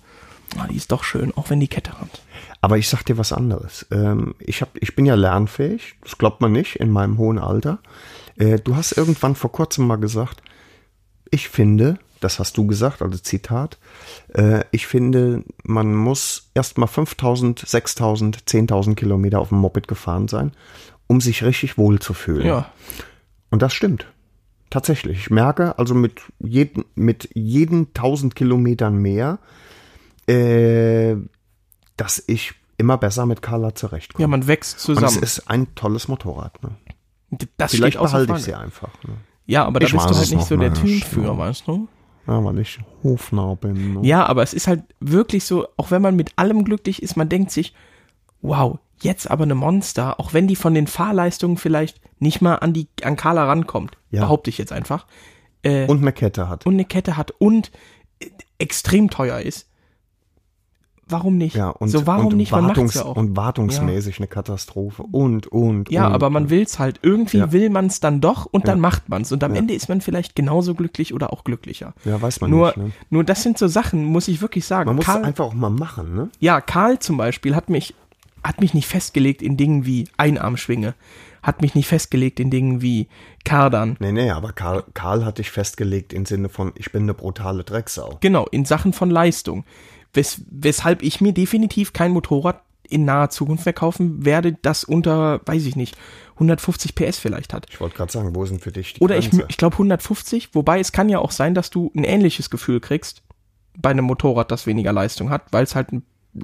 ah, 0.57 0.68
die 0.70 0.76
ist 0.76 0.91
doch 0.91 1.03
schön, 1.03 1.32
auch 1.38 1.49
wenn 1.49 1.59
die 1.59 1.68
Kette 1.70 1.91
hat. 1.99 2.22
Aber 2.59 2.78
ich 2.78 2.89
sag 2.89 3.03
dir 3.03 3.18
was 3.18 3.32
anderes. 3.32 3.86
Ähm, 3.91 4.34
ich, 4.39 4.61
hab, 4.61 4.70
ich 4.76 4.95
bin 4.95 5.05
ja 5.05 5.15
lernfähig, 5.15 5.95
das 6.01 6.18
glaubt 6.18 6.41
man 6.41 6.51
nicht, 6.51 6.76
in 6.78 6.89
meinem 6.89 7.18
hohen 7.18 7.38
Alter. 7.39 7.80
Äh, 8.38 8.57
du 8.59 8.76
hast 8.76 8.91
irgendwann 8.97 9.36
vor 9.36 9.51
kurzem 9.51 9.88
mal 9.88 9.95
gesagt, 9.97 10.41
ich 11.30 11.49
finde, 11.49 11.99
das 12.20 12.39
hast 12.39 12.57
du 12.57 12.65
gesagt, 12.68 13.01
also 13.01 13.18
Zitat, 13.18 13.78
äh, 14.34 14.63
ich 14.72 14.88
finde, 14.88 15.43
man 15.63 15.93
muss 15.95 16.49
erst 16.53 16.78
mal 16.78 16.88
5000, 16.88 17.59
6000, 17.65 18.43
10.000 18.45 18.95
Kilometer 18.95 19.39
auf 19.39 19.49
dem 19.49 19.59
Moped 19.59 19.88
gefahren 19.88 20.28
sein, 20.28 20.51
um 21.07 21.22
sich 21.22 21.43
richtig 21.43 21.78
wohl 21.78 21.99
zu 21.99 22.13
fühlen. 22.13 22.45
Ja, 22.47 22.72
Und 23.51 23.61
das 23.61 23.74
stimmt. 23.74 24.07
Tatsächlich. 24.70 25.18
Ich 25.20 25.30
merke 25.30 25.80
also 25.80 25.93
mit 25.95 26.22
jedem, 26.39 26.84
mit 26.95 27.30
jeden 27.34 27.88
1000 27.88 28.36
Kilometern 28.36 28.97
mehr, 28.97 29.39
äh, 30.28 31.15
dass 31.95 32.24
ich 32.28 32.53
immer 32.78 32.97
besser 32.97 33.26
mit 33.26 33.41
Carla 33.41 33.74
zurechtkomme. 33.76 34.22
ja, 34.22 34.28
man 34.28 34.45
wächst 34.47 34.88
Und 34.89 34.97
es 34.97 35.01
zusammen. 35.03 35.24
ist 35.24 35.49
ein 35.49 35.74
tolles 35.76 36.07
Motorrad. 36.07 36.61
Ne? 36.63 36.72
das 37.57 37.72
Vielleicht 37.72 37.97
behalte 37.99 38.34
ich 38.34 38.43
sie 38.43 38.53
einfach. 38.53 38.89
Ne? 39.03 39.13
Ja, 39.45 39.65
aber 39.65 39.80
da 39.80 39.86
Ich 39.88 39.93
bist 39.93 40.09
du 40.09 40.15
halt 40.15 40.32
nicht 40.32 40.45
so 40.47 40.57
der 40.57 40.74
Typ 40.74 40.84
nicht, 40.84 41.07
für, 41.07 41.38
weißt 41.38 41.68
du? 41.68 41.88
Ja, 42.28 42.44
weil 42.44 42.60
ich 42.60 42.80
Hofnarr 43.04 43.56
bin. 43.56 43.94
Ne? 43.96 44.00
Ja, 44.08 44.26
aber 44.26 44.44
es 44.44 44.54
ist 44.54 44.68
halt 44.68 44.84
wirklich 45.00 45.46
so, 45.46 45.68
auch 45.78 45.92
wenn 45.92 46.02
man 46.02 46.16
mit 46.16 46.32
allem 46.36 46.64
glücklich 46.66 47.02
ist, 47.02 47.16
man 47.16 47.30
denkt 47.30 47.52
sich, 47.52 47.74
wow, 48.42 48.78
jetzt 49.02 49.30
aber 49.32 49.44
eine 49.44 49.56
Monster, 49.56 50.20
auch 50.20 50.34
wenn 50.34 50.48
die 50.48 50.56
von 50.56 50.74
den 50.74 50.88
Fahrleistungen 50.88 51.58
vielleicht 51.58 52.02
nicht 52.20 52.42
mal 52.42 52.56
an 52.56 52.74
die 52.74 52.88
an 53.04 53.16
Carla 53.16 53.46
rankommt, 53.46 53.98
Ja. 54.12 54.22
behaupte 54.22 54.50
ich 54.50 54.58
jetzt 54.58 54.74
einfach, 54.74 55.06
äh, 55.64 55.84
und, 55.84 55.90
Und 55.92 55.98
eine 56.00 56.12
Kette 56.14 56.50
hat. 56.50 56.66
eine 56.68 56.86
Kette 56.86 57.16
hat 57.18 57.32
und 57.32 57.72
äh, 58.20 58.30
extrem 58.60 59.10
teuer 59.10 59.40
ist. 59.40 59.70
Warum 61.10 61.38
nicht? 61.38 61.55
ja, 61.55 61.70
und, 61.70 61.89
so 61.89 62.05
warum 62.05 62.28
und, 62.28 62.38
nicht? 62.38 62.51
Man 62.51 62.66
Wartungs 62.68 62.95
ja 62.95 63.05
auch. 63.05 63.16
und 63.16 63.36
wartungsmäßig 63.38 64.18
eine 64.20 64.28
Katastrophe. 64.28 65.03
Und, 65.03 65.47
und, 65.47 65.89
Ja, 65.89 66.08
und, 66.08 66.14
aber 66.14 66.30
man 66.30 66.49
will's 66.49 66.80
halt. 66.80 66.99
Irgendwie 67.01 67.38
Ja. 67.38 67.51
will 67.51 67.70
man's 67.70 67.99
dann 67.99 68.20
doch 68.22 68.45
und 68.45 68.68
dann 68.68 68.78
Ja. 68.78 68.82
macht 68.82 69.08
man's. 69.10 69.32
Und 69.32 69.43
am 69.43 69.53
Ja. 69.53 69.60
Ende 69.60 69.74
ist 69.74 69.88
man 69.89 70.01
vielleicht 70.01 70.36
genauso 70.36 70.76
glücklich 70.76 71.14
oder 71.14 71.32
auch 71.32 71.43
glücklicher. 71.43 71.93
Ja, 72.05 72.22
weiß 72.22 72.41
man 72.41 72.49
nur, 72.51 72.68
nicht. 72.68 72.78
Ne? 72.78 72.91
nur 73.10 73.24
das 73.24 73.43
sind 73.43 73.58
so 73.58 73.68
Sachen, 73.68 74.03
muss 74.05 74.28
ich 74.28 74.41
wirklich 74.41 74.66
sagen. 74.66 74.88
Man 74.88 74.97
muss 74.97 75.05
Karl- 75.05 75.22
es 75.22 75.28
einfach 75.28 75.45
auch 75.45 75.53
mal 75.53 75.70
machen. 75.70 76.16
Ne? 76.16 76.30
Ja, 76.39 76.60
Karl 76.62 76.99
zum 76.99 77.18
Beispiel 77.18 77.55
hat 77.55 77.70
mich, 77.70 77.93
hat 78.43 78.60
mich 78.62 78.74
nicht 78.74 78.88
festgelegt 78.88 79.41
in 79.41 79.55
Dingen 79.58 79.86
wie 79.86 80.08
Einarmschwinge, 80.18 80.93
hat 81.43 81.62
mich 81.62 81.76
nicht 81.76 81.88
festgelegt 81.88 82.39
in 82.41 82.49
Dingen 82.49 82.82
wie 82.82 83.08
Kardan. 83.45 83.95
Nee, 83.99 84.12
nee, 84.12 84.30
aber 84.32 84.51
Karl, 84.51 84.84
Karl 84.93 85.24
hat 85.24 85.38
dich 85.38 85.51
festgelegt 85.51 86.12
im 86.12 86.26
Sinne 86.26 86.49
von, 86.49 86.74
ich 86.76 86.91
bin 86.91 87.03
eine 87.03 87.14
brutale 87.14 87.64
Drecksau. 87.64 88.18
Genau, 88.20 88.45
in 88.51 88.66
Sachen 88.66 88.91
von 88.91 89.10
Leistung. 89.10 89.64
Wes 90.18 90.41
weshalb 90.49 91.01
ich 91.01 91.22
mir 91.22 91.32
definitiv 91.32 91.93
kein 91.93 92.11
Motorrad 92.11 92.61
in 92.89 93.05
naher 93.05 93.30
Zukunft 93.30 93.65
mehr 93.65 93.74
kaufen 93.74 94.26
werde, 94.26 94.57
das 94.61 94.84
unter, 94.84 95.41
weiß 95.45 95.65
ich 95.65 95.76
nicht, 95.76 95.95
150 96.36 96.95
PS 96.95 97.18
vielleicht 97.20 97.53
hat. 97.53 97.65
Ich 97.70 97.80
wollte 97.80 97.95
gerade 97.95 98.11
sagen, 98.11 98.36
wo 98.36 98.45
sind 98.45 98.61
für 98.61 98.72
dich 98.72 98.93
die 98.93 99.01
Oder 99.01 99.18
ich, 99.18 99.32
ich 99.34 99.57
glaube 99.57 99.74
150, 99.76 100.49
wobei 100.53 100.80
es 100.80 100.91
kann 100.91 101.09
ja 101.09 101.20
auch 101.20 101.32
sein, 101.32 101.53
dass 101.53 101.70
du 101.70 101.91
ein 101.95 102.03
ähnliches 102.03 102.49
Gefühl 102.49 102.80
kriegst 102.80 103.24
bei 103.78 103.89
einem 103.91 104.05
Motorrad, 104.05 104.51
das 104.51 104.65
weniger 104.68 104.93
Leistung 104.93 105.30
hat, 105.30 105.43
weil 105.51 105.63
es 105.63 105.76
halt 105.76 105.89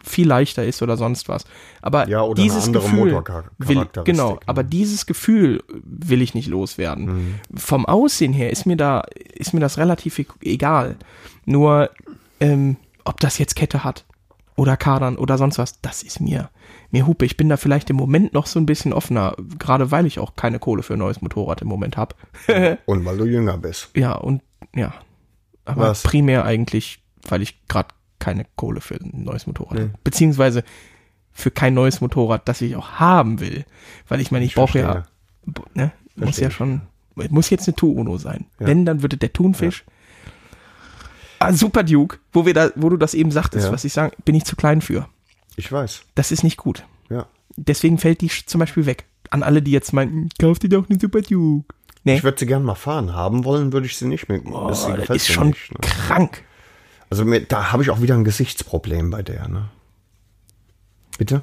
viel 0.04 0.28
leichter 0.28 0.66
ist 0.66 0.82
oder 0.82 0.98
sonst 0.98 1.30
was. 1.30 1.46
Aber 1.82 2.08
Ja, 2.08 2.28
dieses 2.34 2.72
Gefühl 2.72 3.24
will, 3.60 3.88
genau, 4.04 4.34
ne? 4.34 4.40
aber 4.48 4.64
dieses 4.64 5.06
Gefühl 5.06 5.64
will 5.84 6.22
ich 6.22 6.34
nicht 6.34 6.48
loswerden. 6.48 7.06
Mhm. 7.06 7.36
Vom 7.56 7.86
Aussehen 7.86 8.34
her 8.34 8.50
ist 8.50 8.66
mir 8.66 8.78
da 8.78 9.04
ist 9.36 9.54
mir 9.54 9.60
das 9.60 9.78
relativ 9.78 10.18
e- 10.20 10.26
egal. 10.42 10.96
Nur 11.46 11.92
ähm, 12.40 12.78
ob 13.06 13.20
das 13.20 13.38
jetzt 13.38 13.56
Kette 13.56 13.84
hat 13.84 14.06
oder 14.56 14.78
Kadern 14.78 15.18
oder 15.18 15.38
sonst 15.38 15.58
was, 15.58 15.82
das 15.82 16.04
ist 16.04 16.20
mir 16.20 16.50
mir 16.92 17.08
Hupe. 17.08 17.26
Ich 17.26 17.38
bin 17.38 17.50
da 17.50 17.58
vielleicht 17.58 17.90
im 17.90 17.96
Moment 17.96 18.34
noch 18.34 18.46
so 18.46 18.60
ein 18.60 18.66
bisschen 18.68 18.94
offener, 18.94 19.36
gerade 19.58 19.90
weil 19.90 20.06
ich 20.06 20.20
auch 20.20 20.36
keine 20.36 20.60
Kohle 20.60 20.84
für 20.84 20.94
ein 20.94 21.00
neues 21.00 21.22
Motorrad 21.22 21.62
im 21.64 21.68
Moment 21.68 21.98
habe. 21.98 22.16
Und 22.86 23.04
weil 23.04 23.18
du 23.18 23.26
jünger 23.26 23.58
bist. 23.58 23.90
Ja, 23.96 24.14
und 24.14 24.42
ja. 24.76 24.94
Aber 25.66 25.90
Was? 25.90 26.04
primär 26.04 26.46
eigentlich, 26.46 27.02
weil 27.28 27.42
ich 27.42 27.66
gerade 27.68 27.90
keine 28.20 28.46
Kohle 28.56 28.80
für 28.80 28.96
ein 28.96 29.24
neues 29.24 29.48
Motorrad 29.48 29.74
Nee. 29.74 29.80
habe. 29.82 29.94
Beziehungsweise 30.04 30.64
für 31.32 31.50
kein 31.50 31.74
neues 31.74 32.00
Motorrad, 32.00 32.48
das 32.48 32.62
ich 32.62 32.76
auch 32.76 32.92
haben 33.00 33.40
will. 33.40 33.66
Weil 34.08 34.22
ich 34.22 34.30
meine, 34.32 34.46
ich, 34.46 34.52
Ich 34.52 34.56
brauche 34.56 34.78
ja, 34.78 35.06
verstehe. 35.46 35.66
ne, 35.74 35.92
muss 36.16 36.38
ja 36.38 36.52
schon, 36.52 36.82
muss 37.16 37.50
jetzt 37.50 37.68
eine 37.68 37.76
Tuono 37.76 38.18
sein. 38.18 38.46
Ja. 38.60 38.68
Wenn, 38.68 38.86
dann 38.86 39.02
würde 39.02 39.18
der 39.18 39.34
Thunfisch. 39.34 39.84
Ah, 39.88 39.92
Super 41.52 41.84
Duke, 41.84 42.18
wo 42.32 42.46
wir 42.46 42.54
da, 42.54 42.70
wo 42.76 42.90
du 42.90 42.98
das 42.98 43.14
eben 43.14 43.32
sagtest, 43.32 43.68
Ja. 43.68 43.72
was 43.74 43.84
ich 43.84 43.94
sagen, 43.94 44.14
bin 44.26 44.36
ich 44.36 44.46
zu 44.46 44.56
klein 44.56 44.82
für. 44.82 45.08
Ich 45.56 45.72
weiß. 45.72 46.04
Das 46.16 46.32
ist 46.32 46.44
nicht 46.44 46.58
gut. 46.58 46.86
Ja. 47.10 47.26
Deswegen 47.56 47.98
fällt 47.98 48.22
die 48.22 48.30
zum 48.30 48.60
Beispiel 48.60 48.86
weg. 48.86 49.06
An 49.30 49.44
alle, 49.44 49.62
die 49.62 49.72
jetzt 49.72 49.94
meinen, 49.94 50.30
kauf 50.40 50.60
dir 50.60 50.70
doch 50.70 50.90
eine 50.90 51.00
Super 51.00 51.22
Duke. 51.22 51.74
Nee, 52.04 52.16
Ich 52.18 52.24
würde 52.24 52.38
sie 52.40 52.46
gern 52.46 52.64
mal 52.64 52.76
fahren. 52.76 53.14
Haben 53.14 53.46
wollen 53.46 53.72
würde 53.74 53.86
ich 53.86 53.96
sie 53.98 54.06
nicht 54.08 54.28
mehr. 54.30 54.42
oh, 54.46 54.68
das 54.68 54.86
das 55.08 55.10
ist 55.18 55.32
schon 55.32 55.48
nicht, 55.50 55.72
ne? 55.72 55.78
krank. 55.82 56.44
Also 57.10 57.24
mir, 57.26 57.42
da 57.42 57.72
habe 57.72 57.84
ich 57.84 57.90
auch 57.92 58.02
wieder 58.02 58.16
ein 58.16 58.24
Gesichtsproblem 58.24 59.10
bei 59.12 59.22
der, 59.22 59.48
ne? 59.48 59.70
Bitte? 61.18 61.42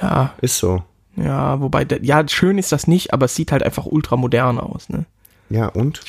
Ja, 0.00 0.34
Ist 0.40 0.58
so. 0.58 0.82
ja, 1.16 1.60
wobei, 1.60 1.86
ja, 2.02 2.26
schön 2.28 2.58
ist 2.58 2.72
das 2.72 2.86
nicht, 2.88 3.12
aber 3.12 3.26
es 3.26 3.34
sieht 3.36 3.52
halt 3.52 3.62
einfach 3.62 3.86
ultra 3.86 4.16
modern 4.16 4.58
aus, 4.58 4.88
ne? 4.88 5.04
Ja, 5.50 5.68
und? 5.68 6.00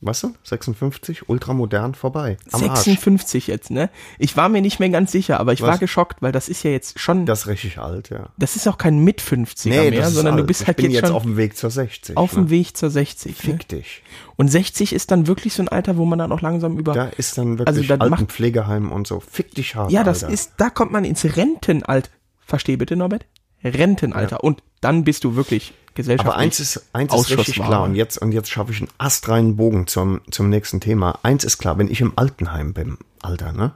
Was 0.00 0.20
du? 0.20 0.32
56? 0.44 1.28
Ultramodern 1.28 1.94
vorbei. 1.96 2.36
Am 2.52 2.62
Arsch. 2.62 2.80
56 2.84 3.48
jetzt, 3.48 3.72
ne? 3.72 3.90
Ich 4.20 4.36
war 4.36 4.48
mir 4.48 4.60
nicht 4.62 4.78
mehr 4.78 4.90
ganz 4.90 5.10
sicher, 5.10 5.40
aber 5.40 5.52
ich 5.52 5.60
Was? 5.60 5.68
war 5.70 5.78
geschockt, 5.78 6.22
weil 6.22 6.30
das 6.30 6.48
ist 6.48 6.62
ja 6.62 6.70
jetzt 6.70 7.00
schon, 7.00 7.26
das, 7.26 7.40
Das 7.40 7.46
ist 7.46 7.46
richtig 7.48 7.78
alt, 7.78 8.10
ja. 8.10 8.28
ist 8.54 8.68
auch 8.68 8.78
kein 8.78 9.00
mit 9.00 9.20
50er 9.20 9.68
mehr, 9.70 9.90
das 9.90 10.10
ist 10.10 10.14
sondern 10.14 10.36
du 10.36 10.42
alt. 10.42 10.46
bist 10.46 10.66
halt 10.68 10.78
ich 10.78 10.84
bin 10.84 10.92
jetzt 10.92 11.00
jetzt 11.00 11.08
schon 11.08 11.16
auf 11.16 11.22
dem 11.24 11.36
Weg 11.36 11.56
zur 11.56 11.70
60. 11.70 12.16
auf 12.16 12.32
ne? 12.36 12.42
dem 12.42 12.50
Weg 12.50 12.76
zur 12.76 12.90
60. 12.90 13.42
Ne? 13.44 13.52
Fick 13.54 13.66
dich. 13.68 14.02
Und 14.36 14.46
60 14.48 14.92
ist 14.92 15.10
dann 15.10 15.26
wirklich 15.26 15.54
so 15.54 15.62
ein 15.64 15.68
Alter, 15.68 15.96
wo 15.96 16.04
man 16.04 16.20
dann 16.20 16.30
auch 16.30 16.42
langsam 16.42 16.78
über. 16.78 16.92
Da 16.92 17.06
ist 17.06 17.36
dann 17.36 17.58
Also 17.60 17.66
wirklich 17.66 17.88
dann 17.88 17.98
macht- 17.98 18.12
Altenpflegeheim 18.12 18.92
und 18.92 19.08
so. 19.08 19.18
Fick 19.18 19.52
dich 19.56 19.74
hart, 19.74 19.90
ja, 19.90 20.04
das 20.04 20.22
Alter. 20.22 20.32
ist, 20.32 20.52
da 20.58 20.70
kommt 20.70 20.92
man 20.92 21.04
ins 21.04 21.24
Rentenalter. 21.36 22.08
Versteh 22.46 22.76
bitte, 22.76 22.94
Norbert? 22.94 23.26
Rentenalter. 23.64 24.44
Und 24.44 24.62
dann 24.80 25.02
bist 25.04 25.24
du 25.24 25.34
wirklich 25.34 25.74
gesellschaftlich. 25.98 26.32
Aber 26.32 26.40
eins 26.40 26.60
ist, 26.60 26.88
eins 26.94 27.12
ist 27.12 27.30
richtig 27.30 27.56
klar 27.56 27.82
und 27.82 27.94
jetzt, 27.94 28.18
und 28.18 28.32
jetzt 28.32 28.48
schaffe 28.48 28.72
ich 28.72 28.80
einen 28.80 28.90
astreinen 28.96 29.56
Bogen 29.56 29.86
zum, 29.86 30.20
zum 30.30 30.48
nächsten 30.48 30.80
Thema. 30.80 31.18
Eins 31.22 31.44
ist 31.44 31.58
klar, 31.58 31.76
wenn 31.76 31.90
ich 31.90 32.00
im 32.00 32.12
Altenheim 32.16 32.72
bin, 32.72 32.96
Alter, 33.20 33.52
ne? 33.52 33.72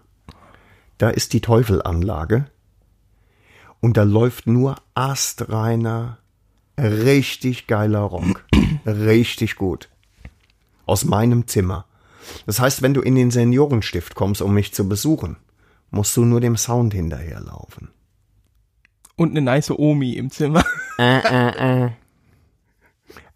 Da 0.98 1.10
ist 1.10 1.32
die 1.32 1.40
Teufelanlage 1.40 2.46
und 3.80 3.96
da 3.96 4.04
läuft 4.04 4.46
nur 4.46 4.76
astreiner, 4.94 6.18
richtig 6.78 7.66
geiler 7.66 8.00
Rock. 8.00 8.44
richtig 8.86 9.56
gut. 9.56 9.88
Aus 10.86 11.04
meinem 11.04 11.48
Zimmer. 11.48 11.86
Das 12.46 12.60
heißt, 12.60 12.82
wenn 12.82 12.94
du 12.94 13.00
in 13.00 13.16
den 13.16 13.32
Seniorenstift 13.32 14.14
kommst, 14.14 14.42
um 14.42 14.54
mich 14.54 14.72
zu 14.72 14.88
besuchen, 14.88 15.38
musst 15.90 16.16
du 16.16 16.24
nur 16.24 16.40
dem 16.40 16.56
Sound 16.56 16.94
hinterherlaufen. 16.94 17.88
Und 19.16 19.32
eine 19.32 19.42
nice 19.42 19.70
Omi 19.70 20.12
im 20.12 20.30
Zimmer. 20.30 20.64
Äh, 20.98 21.18
äh, 21.18 21.86
äh, 21.86 21.90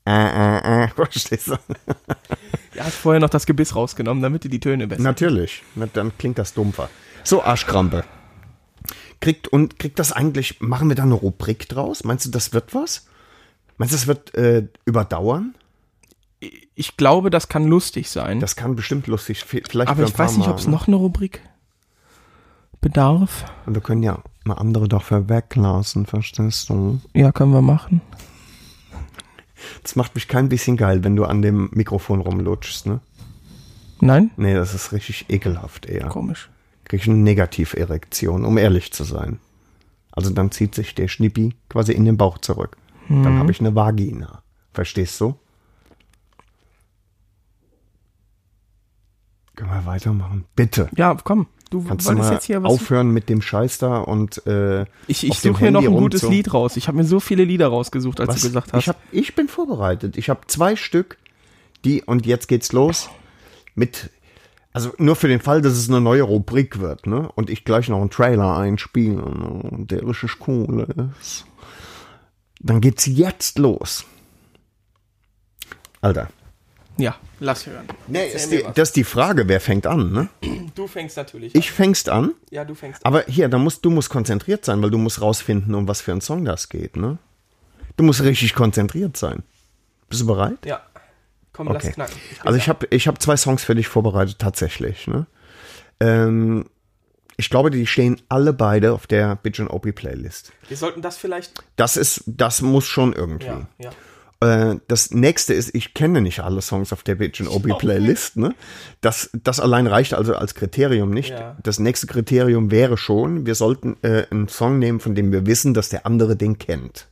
verstehst 0.95 1.49
du? 1.49 1.57
Ja, 2.75 2.85
hast 2.85 2.95
vorher 2.97 3.21
noch 3.21 3.31
das 3.31 3.47
Gebiss 3.47 3.75
rausgenommen, 3.75 4.23
damit 4.23 4.45
du 4.45 4.49
die 4.49 4.61
Töne 4.61 4.87
besser. 4.87 5.03
Natürlich. 5.03 5.63
Na, 5.75 5.87
dann 5.93 6.17
klingt 6.19 6.39
das 6.39 6.55
dumpfer. 6.55 6.89
So, 7.25 7.43
Arschkrampe. 7.43 8.05
Kriegt, 9.21 9.49
und 9.49 9.79
kriegt 9.79 9.99
das 9.99 10.13
eigentlich, 10.13 10.61
machen 10.61 10.89
wir 10.89 10.95
da 10.95 11.03
eine 11.05 11.15
Rubrik 11.15 11.69
draus? 11.69 12.05
Meinst 12.05 12.27
du, 12.27 12.31
das 12.31 12.53
wird 12.53 12.75
was? 12.75 13.07
Meinst 13.79 13.93
du, 13.95 13.97
das 13.97 14.07
wird 14.07 14.35
äh, 14.35 14.69
überdauern? 14.85 15.55
Ich 16.75 16.97
glaube, 16.99 17.31
das 17.31 17.49
kann 17.49 17.67
lustig 17.67 18.11
sein. 18.11 18.41
Das 18.41 18.55
kann 18.57 18.77
bestimmt 18.77 19.07
lustig, 19.07 19.41
vi- 19.43 19.63
vielleicht 19.69 19.91
aber 19.91 20.05
ich 20.05 20.17
weiß 20.19 20.37
nicht, 20.37 20.47
Mal, 20.47 20.53
ob 20.53 20.59
es 20.59 20.67
noch 20.67 20.87
eine 20.87 20.97
Rubrik 20.97 21.41
bedarf. 22.81 23.47
Und 23.65 23.75
wir 23.75 23.81
können 23.81 24.03
ja 24.03 24.23
eine 24.45 24.59
andere 24.59 24.87
dafür 24.87 25.29
weglassen, 25.29 26.07
verstehst 26.07 26.69
du? 26.69 27.01
Ja, 27.15 27.33
können 27.33 27.53
wir 27.53 27.63
machen. 27.63 28.03
Das 29.83 29.97
macht 29.97 30.15
mich 30.15 30.29
kein 30.29 30.49
bisschen 30.49 30.77
geil, 30.77 31.05
wenn 31.05 31.17
du 31.17 31.25
an 31.25 31.43
dem 31.43 31.71
Mikrofon 31.73 32.21
rumlutschst, 32.21 32.87
ne? 32.87 33.01
Nein? 34.01 34.31
Nee, 34.37 34.55
das 34.55 34.75
ist 34.75 34.93
richtig 34.93 35.27
ekelhaft 35.29 35.87
eher. 35.87 36.09
Komisch. 36.09 36.51
Krieg 36.85 37.01
ich 37.01 37.09
eine 37.09 37.19
Negativerektion, 37.19 38.45
um 38.45 38.59
ehrlich 38.59 38.93
zu 38.93 39.05
sein. 39.05 39.41
Also 40.13 40.31
dann 40.31 40.51
zieht 40.51 40.75
sich 40.75 40.95
der 40.95 41.09
Schnippi 41.09 41.55
quasi 41.69 41.93
in 41.93 42.05
den 42.05 42.17
Bauch 42.17 42.39
zurück. 42.39 42.77
Dann 43.09 43.39
habe 43.39 43.53
ich 43.53 43.61
eine 43.61 43.75
Vagina. 43.75 44.43
Verstehst 44.73 45.21
du? 45.21 45.37
Können 49.55 49.71
wir 49.71 49.87
weitermachen? 49.87 50.45
Bitte. 50.55 50.91
Ja, 50.97 51.17
komm. 51.23 51.47
Du 51.71 51.83
Kannst 51.83 52.09
du 52.09 52.13
mal 52.13 52.33
jetzt 52.33 52.45
hier 52.45 52.63
was. 52.63 52.71
aufhören 52.71 53.11
mit 53.11 53.29
dem 53.29 53.43
Scheiß 53.43 53.79
da 53.79 53.99
und 53.99 54.47
äh, 54.47 54.83
ich 55.09 55.27
ich 55.27 55.41
suche 55.41 55.65
mir 55.65 55.71
noch 55.73 55.83
ein 55.83 55.97
gutes 55.97 56.23
Lied 56.23 56.55
raus. 56.55 56.77
Ich 56.77 56.87
habe 56.87 56.97
mir 56.97 57.05
so 57.05 57.19
viele 57.19 57.43
Lieder 57.45 57.67
rausgesucht, 57.69 58.21
als 58.21 58.29
Was? 58.29 58.41
du 58.41 58.47
gesagt 58.47 58.73
hast. 58.73 58.83
Ich, 58.83 58.89
hab, 58.89 58.97
ich 59.11 59.35
bin 59.35 59.49
vorbereitet. 59.49 60.17
Ich 60.17 60.31
habe 60.31 60.41
zwei 60.47 60.77
Stück, 60.77 61.19
die, 61.85 62.03
und 62.03 62.25
jetzt 62.25 62.47
geht's 62.47 62.73
los, 62.73 63.11
mit, 63.75 64.11
also 64.73 64.93
nur 64.99 65.17
für 65.17 65.27
den 65.27 65.41
Fall, 65.41 65.61
dass 65.61 65.73
es 65.73 65.89
eine 65.89 66.01
neue 66.01 66.23
Rubrik 66.23 66.79
wird, 66.79 67.07
ne? 67.07 67.31
Und 67.35 67.51
ich 67.51 67.65
gleich 67.65 67.89
noch 67.89 68.01
einen 68.01 68.11
Trailer 68.11 68.57
einspiele, 68.57 69.17
ne? 69.17 69.23
und 69.71 69.91
der 69.91 70.07
richtig 70.07 70.37
cool 70.47 70.87
ist. 71.21 71.47
Dann 72.61 72.81
geht's 72.81 73.07
jetzt 73.07 73.59
los. 73.59 74.05
Alter. 76.01 76.29
Ja, 76.97 77.17
lass 77.41 77.67
hören. 77.67 77.87
Nee, 78.07 78.27
ist 78.29 78.51
die, 78.51 78.65
das 78.75 78.89
ist 78.91 78.97
die 78.97 79.05
Frage, 79.05 79.49
wer 79.49 79.61
fängt 79.61 79.87
an, 79.87 80.13
ne? 80.13 80.29
du 80.75 80.87
fängst 80.87 81.17
natürlich 81.17 81.55
Ich 81.55 81.71
fängst 81.71 82.09
an, 82.09 82.25
an. 82.25 82.35
Ja, 82.51 82.65
du 82.65 82.75
fängst 82.75 83.05
an. 83.05 83.13
aber 83.13 83.25
hier, 83.27 83.49
da 83.49 83.59
musst, 83.59 83.85
du 83.85 83.91
musst 83.91 84.11
konzentriert 84.11 84.65
sein, 84.65 84.83
weil 84.83 84.91
du 84.91 84.99
musst 84.99 85.21
rausfinden, 85.21 85.75
um 85.75 85.87
was 85.89 86.01
für 86.01 86.13
einen 86.13 86.21
Song 86.21 86.45
das 86.45 86.69
geht, 86.69 86.97
ne? 86.97 87.19
Du 87.97 88.05
musst 88.05 88.23
richtig 88.23 88.55
konzentriert 88.55 89.17
sein. 89.17 89.43
Bist 90.09 90.23
du 90.23 90.27
bereit? 90.27 90.59
Ja. 90.65 90.83
Komm, 91.53 91.69
Okay. 91.69 91.81
lass 91.87 91.95
knacken. 91.95 92.15
bin 92.15 92.47
Also 92.47 92.59
ich 92.59 92.69
habe 92.69 92.87
ich 92.91 93.09
hab 93.09 93.21
zwei 93.23 93.37
Songs 93.37 93.65
für 93.65 93.75
dich 93.75 93.89
vorbereitet, 93.89 94.39
tatsächlich. 94.39 95.07
Ne? 95.07 95.27
Ähm, 96.01 96.67
ich 97.39 97.49
glaube, 97.51 97.71
die 97.71 97.87
stehen 97.87 98.21
alle 98.29 98.53
beide 98.53 98.93
auf 98.93 99.07
der 99.07 99.37
Bitch 99.37 99.61
and 99.61 99.71
OP 99.71 99.91
Playlist. 99.95 100.53
Wir 100.69 100.77
sollten 100.77 101.01
das 101.03 101.17
vielleicht. 101.17 101.53
Das 101.77 101.97
ist, 101.97 102.25
das 102.27 102.61
muss 102.63 102.85
schon 102.87 103.13
irgendwie. 103.15 103.47
Ja, 103.47 103.69
ja. 103.79 103.91
Äh, 104.41 104.77
das 104.89 105.11
nächste 105.11 105.55
ist, 105.55 105.75
ich 105.75 105.95
kenne 105.95 106.21
nicht 106.21 106.41
alle 106.41 106.61
Songs 106.61 106.93
auf 106.93 107.03
der 107.03 107.15
Bitch 107.15 107.41
and 107.41 107.51
OP 107.51 107.79
Playlist. 107.79 108.37
Ne? 108.37 108.55
Das, 109.01 109.31
das 109.33 109.61
allein 109.61 109.87
reicht 109.87 110.15
also 110.15 110.35
als 110.35 110.55
Kriterium 110.55 111.11
nicht. 111.11 111.31
Ja. 111.31 111.57
Das 111.63 111.79
nächste 111.79 112.07
Kriterium 112.07 112.71
wäre 112.71 112.97
schon, 112.97 113.47
wir 113.47 113.55
sollten 113.55 113.97
äh, 114.03 114.27
einen 114.31 114.49
Song 114.49 114.79
nehmen, 114.79 115.01
von 115.01 115.15
dem 115.15 115.33
wir 115.33 115.47
wissen, 115.47 115.75
dass 115.75 115.89
der 115.89 116.05
andere 116.07 116.37
den 116.37 116.59
kennt. 116.59 117.09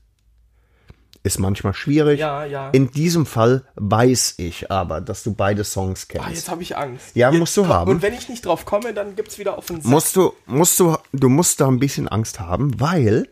Ist 1.23 1.39
manchmal 1.39 1.73
schwierig. 1.73 2.21
Ja, 2.21 2.45
ja. 2.45 2.69
In 2.71 2.91
diesem 2.91 3.25
Fall 3.25 3.65
weiß 3.77 4.35
ich 4.37 4.71
aber, 4.71 5.01
dass 5.01 5.23
du 5.23 5.33
beide 5.33 5.65
Songs 5.65 6.07
kennst. 6.07 6.27
Ah, 6.27 6.31
jetzt 6.31 6.51
habe 6.51 6.63
ich 6.63 6.77
Angst. 6.77 7.17
Ja, 7.17 7.31
Jetzt 7.31 7.39
musst 7.39 7.57
du 7.57 7.67
haben. 7.67 7.91
Und 7.91 8.03
wenn 8.03 8.13
ich 8.13 8.29
nicht 8.29 8.45
drauf 8.45 8.67
komme, 8.67 8.93
dann 8.93 9.17
gibt's 9.17 9.39
wieder 9.39 9.57
auf 9.57 9.65
den 9.65 9.81
Sack. 9.81 9.91
musst 9.91 10.17
du, 10.17 10.35
musst 10.45 10.79
du, 10.79 10.99
du 11.15 11.31
musst 11.31 11.63
da 11.63 11.69
ein 11.69 11.79
bisschen 11.79 12.09
Angst 12.09 12.41
haben, 12.41 12.79
weil, 12.79 13.27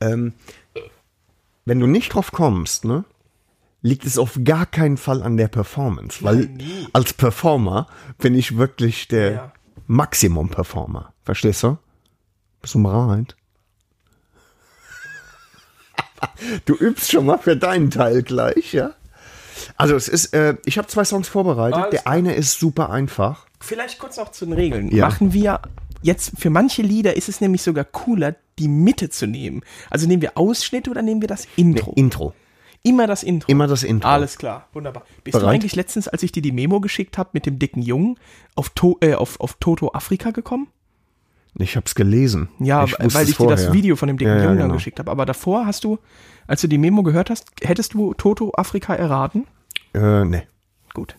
ähm, 0.00 0.34
wenn 1.64 1.80
du 1.80 1.88
nicht 1.88 2.14
drauf 2.14 2.30
kommst, 2.30 2.84
ne, 2.84 3.04
liegt 3.86 4.04
es 4.04 4.18
auf 4.18 4.38
gar 4.44 4.66
keinen 4.66 4.96
Fall 4.96 5.22
an 5.22 5.36
der 5.36 5.48
Performance, 5.48 6.22
weil 6.22 6.46
nie. 6.46 6.88
als 6.92 7.12
Performer 7.12 7.86
bin 8.18 8.34
ich 8.34 8.56
wirklich 8.56 9.08
der 9.08 9.32
Ja. 9.32 9.52
Maximum-Performer. 9.86 11.12
Verstehst 11.22 11.62
du? 11.62 11.78
Bist 12.60 12.74
du 12.74 12.82
bereit? 12.82 13.36
Du 16.64 16.74
übst 16.74 17.10
schon 17.10 17.26
mal 17.26 17.38
für 17.38 17.56
deinen 17.56 17.90
Teil 17.90 18.22
gleich, 18.22 18.72
ja? 18.72 18.90
Also 19.76 19.94
es 19.94 20.08
ist, 20.08 20.34
äh, 20.34 20.56
ich 20.64 20.78
habe 20.78 20.88
zwei 20.88 21.04
Songs 21.04 21.28
vorbereitet. 21.28 21.78
Alles 21.78 21.90
der 21.90 22.06
eine 22.06 22.34
ist 22.34 22.58
super 22.58 22.90
einfach. 22.90 23.46
Vielleicht 23.60 23.98
kurz 23.98 24.16
noch 24.16 24.32
zu 24.32 24.44
den 24.46 24.54
Regeln. 24.54 24.90
Ja. 24.90 25.06
Machen 25.06 25.32
wir 25.32 25.60
jetzt 26.02 26.32
für 26.38 26.50
manche 26.50 26.82
Lieder 26.82 27.16
ist 27.16 27.28
es 27.28 27.40
nämlich 27.40 27.62
sogar 27.62 27.84
cooler, 27.84 28.34
die 28.58 28.68
Mitte 28.68 29.10
zu 29.10 29.26
nehmen. 29.26 29.62
Also 29.90 30.06
nehmen 30.06 30.22
wir 30.22 30.36
Ausschnitte 30.36 30.90
oder 30.90 31.02
nehmen 31.02 31.20
wir 31.20 31.28
das 31.28 31.46
Intro? 31.56 31.92
Intro. 31.94 32.34
Immer 32.82 33.06
das 33.06 33.22
Intro. 33.22 33.50
Immer 33.50 33.66
das 33.66 33.82
Intro. 33.82 34.08
Alles 34.08 34.38
klar, 34.38 34.68
wunderbar. 34.72 35.02
Bist 35.24 35.34
du 35.34 35.40
Bereit? 35.40 35.54
eigentlich 35.54 35.74
letztens, 35.74 36.08
als 36.08 36.22
ich 36.22 36.32
dir 36.32 36.42
die 36.42 36.52
Memo 36.52 36.80
geschickt 36.80 37.18
habe 37.18 37.30
mit 37.32 37.46
dem 37.46 37.58
dicken 37.58 37.82
Jungen, 37.82 38.18
auf, 38.54 38.68
to 38.70 38.96
äh, 39.00 39.14
auf, 39.14 39.40
auf 39.40 39.54
Toto 39.58 39.92
Afrika 39.92 40.30
gekommen? 40.30 40.68
Ich 41.58 41.74
hab's 41.76 41.94
gelesen. 41.94 42.48
Ja, 42.58 42.84
ich 42.84 42.92
weil 42.98 43.24
ich 43.24 43.30
es 43.30 43.38
dir 43.38 43.46
das. 43.46 43.72
Video 43.72 43.96
von 43.96 44.08
dem 44.08 44.18
dicken 44.18 44.32
Ja, 44.32 44.36
ja, 44.36 44.42
Jungen 44.44 44.58
dann 44.58 44.66
genau. 44.68 44.74
geschickt 44.74 44.98
habe. 44.98 45.10
Aber 45.10 45.24
davor 45.24 45.64
hast 45.64 45.84
du, 45.84 45.98
als 46.46 46.60
du 46.60 46.68
die 46.68 46.76
Memo 46.76 47.02
gehört 47.02 47.30
hast, 47.30 47.50
hättest 47.62 47.94
du 47.94 48.12
Toto 48.12 48.52
Afrika 48.56 48.94
erraten? 48.94 49.46
Äh, 49.94 50.26
nee. 50.26 50.42
Gut. 50.92 51.16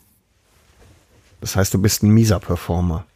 Das 1.41 1.55
heißt, 1.55 1.73
du 1.73 1.81
bist 1.81 2.03
ein 2.03 2.11
mieser 2.11 2.39
Performer. 2.39 3.06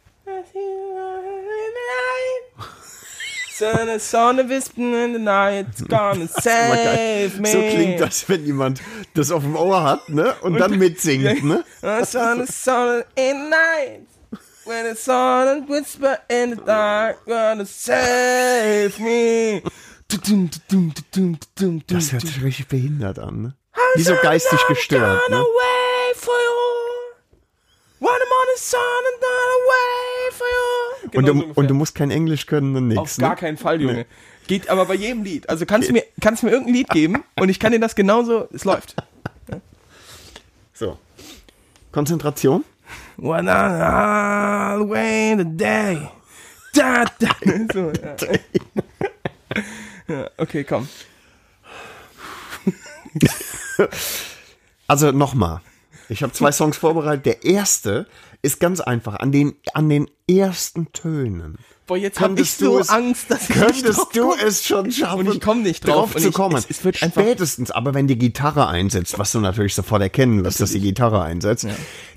Sonne, 3.54 3.98
Sonne, 4.00 4.48
Wispen 4.48 4.94
in 4.94 5.12
the 5.12 5.18
night, 5.18 5.66
it's 5.68 5.82
gonna 5.82 6.26
save 6.40 7.38
me. 7.38 7.48
So 7.48 7.58
klingt 7.58 8.00
das, 8.00 8.26
wenn 8.28 8.46
jemand 8.46 8.80
das 9.14 9.30
auf 9.30 9.42
dem 9.42 9.56
Ohr 9.56 9.82
hat, 9.82 10.08
ne? 10.08 10.34
Und, 10.40 10.58
dann 10.58 10.78
mitsingt, 10.78 11.44
ne? 11.44 11.64
Sonne, 12.04 12.46
Sonne 12.46 13.04
in 13.14 13.44
the 13.44 13.50
night, 13.50 14.06
when 14.64 14.86
the 14.86 14.96
sun 14.98 15.48
and 15.48 15.68
whisper 15.68 16.18
in 16.28 16.50
the 16.50 16.64
dark, 16.64 17.24
gonna 17.26 17.66
save 17.66 18.92
me. 18.98 19.62
Das 21.86 22.12
hört 22.12 22.22
sich 22.22 22.42
richtig 22.42 22.68
behindert 22.68 23.18
an, 23.18 23.42
ne? 23.42 23.54
Wie 23.94 24.02
so 24.02 24.14
geistig 24.22 24.60
gestört, 24.68 25.28
ne? 25.28 25.44
When 28.02 28.10
I'm 28.10 28.32
on 28.40 28.46
the 28.56 28.60
sun 28.60 28.80
and 29.12 29.20
not 29.20 29.50
away 29.60 30.32
for 30.32 30.46
you. 30.46 31.18
und, 31.18 31.24
Genau 31.26 31.32
du, 31.46 31.48
so 31.54 31.60
und 31.60 31.68
du 31.68 31.74
musst 31.74 31.94
kein 31.94 32.10
Englisch 32.10 32.46
können 32.46 32.74
und 32.76 32.98
Auf 32.98 33.04
nichts. 33.06 33.18
gar 33.18 33.30
Ne? 33.30 33.36
keinen 33.36 33.56
Fall, 33.56 33.80
Junge. 33.80 34.06
Geht 34.48 34.68
aber 34.68 34.86
bei 34.86 34.94
jedem 34.94 35.22
Lied. 35.22 35.48
Also 35.48 35.66
kannst 35.66 35.88
du 35.88 35.92
mir, 35.92 36.02
kannst 36.20 36.42
mir 36.42 36.50
irgendein 36.50 36.74
Lied 36.74 36.88
geben 36.88 37.22
und 37.38 37.48
ich 37.48 37.60
kann 37.60 37.70
dir 37.70 37.78
das 37.78 37.94
genauso, 37.94 38.48
es 38.52 38.64
läuft. 38.64 38.96
So. 40.74 40.98
Konzentration. 41.92 42.64
One 43.18 43.48
all 43.52 44.80
the 44.82 44.88
way 44.90 45.36
the 45.38 45.44
day. 45.44 46.08
Da, 46.74 47.04
da. 47.20 47.28
So, 47.72 47.92
ja. 48.02 48.16
ja, 50.08 50.30
okay, 50.38 50.64
komm. 50.64 50.88
Also 54.88 55.12
nochmal. 55.12 55.60
Ich 56.08 56.22
habe 56.22 56.32
zwei 56.32 56.52
Songs 56.52 56.76
vorbereitet. 56.76 57.26
Der 57.26 57.44
erste 57.44 58.06
ist 58.42 58.60
ganz 58.60 58.80
einfach. 58.80 59.16
An 59.16 59.32
den, 59.32 59.54
an 59.74 59.88
den 59.88 60.08
ersten 60.28 60.92
Tönen. 60.92 61.58
Boah, 61.86 61.96
jetzt 61.96 62.20
habe 62.20 62.40
ich 62.40 62.52
so 62.52 62.78
es- 62.78 62.88
Angst, 62.90 63.30
dass 63.30 63.48
ich 63.50 63.56
nicht 63.56 63.60
Könntest 63.66 63.98
drauf 63.98 64.08
du 64.12 64.32
es 64.46 64.64
schon 64.64 64.90
schaffen? 64.92 65.26
Und 65.28 65.34
ich 65.34 65.40
komm 65.40 65.62
nicht 65.62 65.86
drauf. 65.86 66.14
Und 66.14 66.20
zu 66.22 66.28
ich- 66.28 66.34
kommen. 66.34 66.56
es- 66.56 66.66
es 66.70 66.84
wird 66.84 66.96
Spätestens, 66.96 67.70
aber 67.70 67.94
wenn 67.94 68.06
die 68.06 68.18
Gitarre 68.18 68.68
einsetzt, 68.68 69.18
was 69.18 69.32
du 69.32 69.40
natürlich 69.40 69.74
sofort 69.74 70.02
erkennen 70.02 70.44
wirst, 70.44 70.60
dass 70.60 70.72
die 70.72 70.80
Gitarre 70.80 71.22
einsetzt, 71.22 71.66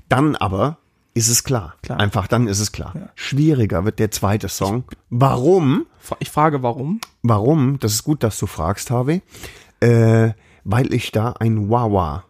dann 0.08 0.36
aber 0.36 0.78
ist 1.14 1.28
es 1.28 1.44
klar. 1.44 1.74
Klar. 1.82 1.98
Einfach 1.98 2.26
dann 2.28 2.46
ist 2.46 2.60
es 2.60 2.72
klar. 2.72 3.10
Schwieriger 3.14 3.84
wird 3.84 3.98
der 3.98 4.10
zweite 4.10 4.48
Song. 4.48 4.84
Warum? 5.10 5.86
Ich 6.20 6.30
frage, 6.30 6.62
warum? 6.62 7.00
Warum? 7.22 7.78
Das 7.80 7.92
ist 7.92 8.04
gut, 8.04 8.22
dass 8.22 8.38
du 8.38 8.46
fragst, 8.46 8.90
Harvey. 8.90 9.22
Äh, 9.80 10.30
weil 10.64 10.92
ich 10.92 11.12
da 11.12 11.32
ein 11.32 11.70
Wawa 11.70 12.24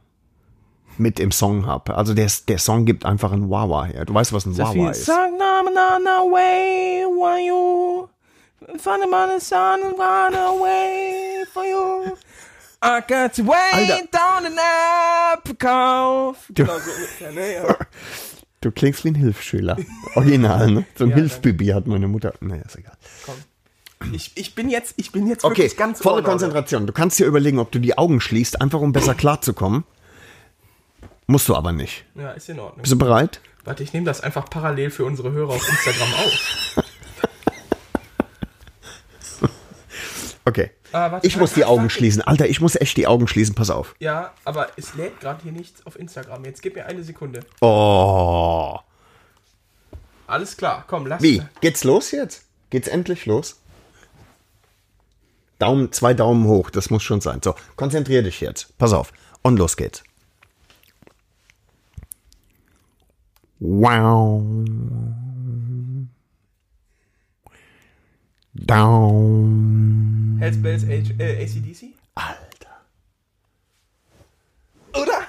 mit 0.98 1.20
im 1.20 1.30
Song 1.32 1.66
habe. 1.66 1.94
Also 1.96 2.14
der, 2.14 2.30
der 2.48 2.58
Song 2.58 2.84
gibt 2.84 3.04
einfach 3.04 3.32
ein 3.32 3.50
Wawa 3.50 3.84
her. 3.86 4.04
Du 4.04 4.14
weißt, 4.14 4.32
was 4.32 4.46
ein 4.46 4.56
Wawa 4.58 4.90
ist. 4.90 5.06
Song, 5.06 5.36
na, 5.38 5.62
na, 5.62 5.98
na, 5.98 6.20
way, 6.22 7.04
why 7.04 7.46
you? 7.46 8.08
Find 8.78 9.02
the 9.04 9.40
sun 9.44 9.80
and 9.84 9.98
run 9.98 10.34
away 10.34 11.44
for 11.52 11.64
you. 11.64 12.16
I 12.82 13.00
got 13.00 13.38
Alter. 13.38 14.08
down 14.12 14.46
an 14.46 14.58
Apple 15.32 15.54
Genau 15.54 16.78
so 16.78 16.90
ungefähr, 16.90 17.32
ne? 17.32 17.54
Ja. 17.54 17.76
Du 18.62 18.70
klingst 18.72 19.04
wie 19.04 19.08
ein 19.10 19.14
Hilfsschüler. 19.14 19.76
Original, 20.16 20.70
ne? 20.70 20.84
So 20.96 21.04
ein 21.04 21.10
Ja, 21.10 21.16
Hilfsbibi 21.16 21.66
hat 21.68 21.86
meine 21.86 22.08
Mutter. 22.08 22.32
Naja, 22.40 22.62
ist 22.62 22.76
egal. 22.76 22.96
Ich, 24.12 24.32
ich 24.34 24.54
bin 24.54 24.68
jetzt, 24.68 24.94
ich 24.96 25.12
bin 25.12 25.26
jetzt 25.26 25.44
Okay, 25.44 25.58
wirklich 25.58 25.76
ganz 25.76 26.00
volle. 26.00 26.22
Konzentration. 26.22 26.86
Du 26.86 26.92
kannst 26.92 27.18
dir 27.18 27.26
überlegen, 27.26 27.58
ob 27.58 27.70
du 27.70 27.78
die 27.78 27.96
Augen 27.96 28.20
schließt, 28.20 28.60
einfach 28.60 28.80
um 28.80 28.92
besser 28.92 29.14
klarzukommen. 29.14 29.84
Musst 31.26 31.48
du 31.48 31.56
aber 31.56 31.72
nicht. 31.72 32.04
Ja, 32.14 32.32
ist 32.32 32.48
in 32.48 32.60
Ordnung. 32.60 32.82
Bist 32.82 32.92
du 32.92 32.98
bereit? 32.98 33.40
Warte, 33.64 33.82
ich 33.82 33.92
nehme 33.92 34.06
das 34.06 34.20
einfach 34.20 34.48
parallel 34.48 34.90
für 34.90 35.04
unsere 35.04 35.32
Hörer 35.32 35.54
auf 35.54 35.68
Instagram 35.68 36.14
auf. 36.14 36.84
Okay. 40.48 40.70
Ah, 40.92 41.10
warte, 41.10 41.26
ich 41.26 41.34
warte, 41.34 41.40
muss 41.40 41.54
die 41.54 41.64
Augen 41.64 41.90
schließen. 41.90 42.22
Alter, 42.22 42.46
ich 42.48 42.60
muss 42.60 42.76
echt 42.76 42.96
die 42.96 43.08
Augen 43.08 43.26
schließen. 43.26 43.56
Pass 43.56 43.68
auf. 43.68 43.96
Ja, 43.98 44.32
aber 44.44 44.68
es 44.76 44.94
lädt 44.94 45.18
gerade 45.18 45.42
hier 45.42 45.50
nichts 45.50 45.84
auf 45.84 45.98
Instagram. 45.98 46.44
Jetzt 46.44 46.62
gib 46.62 46.76
mir 46.76 46.86
eine 46.86 47.02
Sekunde. 47.02 47.40
Oh. 47.60 48.78
Alles 50.28 50.56
klar, 50.56 50.84
komm, 50.86 51.06
lass 51.06 51.20
Wie? 51.20 51.42
Geht's 51.60 51.82
los 51.82 52.12
jetzt? 52.12 52.44
Geht's 52.70 52.86
endlich 52.86 53.26
los? 53.26 53.60
Daumen, 55.58 55.90
zwei 55.90 56.14
Daumen 56.14 56.46
hoch, 56.46 56.70
das 56.70 56.90
muss 56.90 57.02
schon 57.02 57.20
sein. 57.20 57.40
So, 57.42 57.54
konzentrier 57.76 58.22
dich 58.22 58.40
jetzt. 58.40 58.76
Pass 58.78 58.92
auf. 58.92 59.12
Und 59.42 59.58
los 59.58 59.76
geht's. 59.76 60.04
Wow. 63.58 64.42
Down. 68.54 70.36
Hells 70.40 70.56
Bells 70.62 70.84
H 70.84 71.14
äh, 71.18 71.42
ACDC? 71.42 71.94
Alter. 72.14 72.76
Oder? 74.94 75.26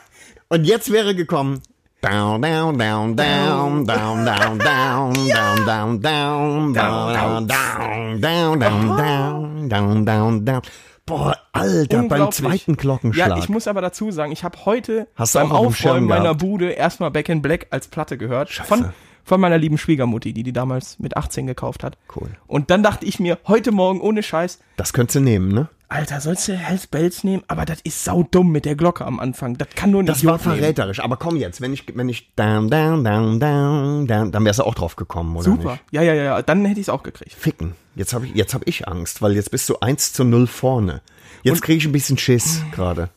Und 0.50 0.66
jetzt 0.66 0.92
wäre 0.92 1.16
gekommen. 1.16 1.62
Down, 2.02 2.42
down, 2.42 2.78
down, 2.78 3.16
down, 3.16 3.86
down, 3.86 3.86
down, 3.86 4.60
down, 4.60 4.60
down, 4.60 5.30
down, 5.30 6.04
down, 6.04 6.74
down, 6.74 6.74
down, 6.74 7.48
down, 7.48 8.60
down, 8.60 8.60
down, 8.60 9.70
down, 9.70 10.06
down, 10.06 10.46
down. 10.46 10.62
Boah, 11.08 11.38
Alter, 11.54 12.04
beim 12.04 12.32
zweiten 12.32 12.76
Glockenschlag. 12.76 13.30
Ja, 13.30 13.38
ich 13.38 13.48
muss 13.48 13.68
aber 13.68 13.82
dazu 13.82 14.12
sagen, 14.12 14.34
ich 14.34 14.44
habe 14.44 14.66
heute 14.66 15.08
Hast 15.16 15.34
beim 15.34 15.54
Aufräumen 15.54 16.06
meiner 16.06 16.24
gehabt? 16.24 16.42
Bude 16.42 16.72
erstmal 16.72 17.12
Back 17.12 17.30
in 17.30 17.42
Black 17.42 17.68
als 17.72 17.88
Platte 17.88 18.18
gehört. 18.18 18.52
Von, 18.52 18.94
von 19.24 19.40
meiner 19.40 19.58
lieben 19.58 19.78
Schwiegermutti, 19.78 20.34
die 20.34 20.44
die 20.44 20.52
damals 20.52 21.00
mit 21.00 21.16
18 21.16 21.48
gekauft 21.48 21.86
hat. 21.86 21.98
Cool. 22.14 22.30
Und 22.46 22.70
dann 22.70 22.84
dachte 22.84 23.06
ich 23.06 23.22
mir, 23.22 23.40
heute 23.48 23.72
Morgen 23.72 24.02
ohne 24.02 24.22
Scheiß, 24.22 24.60
Das 24.76 24.92
könntest 24.92 25.16
du 25.16 25.20
nehmen, 25.22 25.54
ne? 25.54 25.70
Alter, 25.90 26.20
sollst 26.20 26.50
du 26.50 26.54
Hells 26.54 26.86
Bells 26.86 27.24
nehmen? 27.24 27.44
Aber 27.48 27.64
das 27.64 27.80
ist 27.82 28.04
saudumm 28.04 28.52
mit 28.52 28.66
der 28.66 28.76
Glocke 28.76 29.06
am 29.06 29.22
Anfang. 29.22 29.58
Das 29.58 29.70
kann 29.74 29.92
nur 29.92 30.04
ein 30.04 30.06
Das 30.06 30.26
war 30.26 30.36
Idiot 30.36 30.46
nehmen. 30.48 30.60
verräterisch. 30.60 31.00
Aber 31.00 31.16
komm 31.16 31.38
jetzt, 31.38 31.62
wenn 31.62 31.72
ich, 31.72 31.86
wenn 31.96 32.10
ich 32.10 32.34
down, 32.36 32.70
down, 32.70 33.06
down, 33.06 33.40
down, 33.40 34.06
down, 34.06 34.32
dann 34.34 34.44
wärst 34.44 34.60
du 34.60 34.64
auch 34.64 34.76
drauf 34.76 34.98
gekommen, 34.98 35.34
oder 35.38 35.46
Super. 35.46 35.72
nicht? 35.72 35.84
Ja, 35.92 36.02
ja, 36.02 36.14
ja, 36.14 36.24
ja. 36.24 36.42
Dann 36.42 36.66
hätte 36.66 36.82
ich 36.82 36.88
es 36.88 36.90
auch 36.90 37.04
gekriegt. 37.04 37.32
Ficken. 37.34 37.74
Jetzt 37.96 38.14
habe 38.14 38.26
ich, 38.26 38.36
jetzt 38.36 38.54
hab 38.54 38.68
ich 38.68 38.86
Angst, 38.88 39.22
weil 39.22 39.34
jetzt 39.34 39.50
bist 39.50 39.70
du 39.70 39.78
1 39.80 40.12
zu 40.12 40.26
0 40.26 40.48
vorne. 40.48 41.02
Jetzt 41.44 41.62
kriege 41.62 41.78
ich 41.78 41.86
ein 41.86 41.94
bisschen 41.94 42.18
Schiss 42.18 42.62
gerade. 42.74 43.10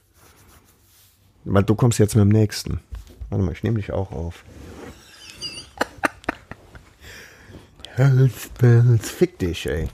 Weil 1.45 1.65
du 1.65 1.75
kommst 1.75 1.99
jetzt 1.99 2.15
mit 2.15 2.23
dem 2.23 2.29
nächsten. 2.29 2.79
Warte 3.31 3.45
mal, 3.45 3.53
ich 3.53 3.65
nehme 3.65 3.79
dich 3.81 3.91
auch 3.93 4.13
auf. 4.13 4.45
Hells 7.97 8.49
Bells. 8.61 9.11
Fick 9.11 9.39
dich, 9.41 9.67
ey. 9.67 9.89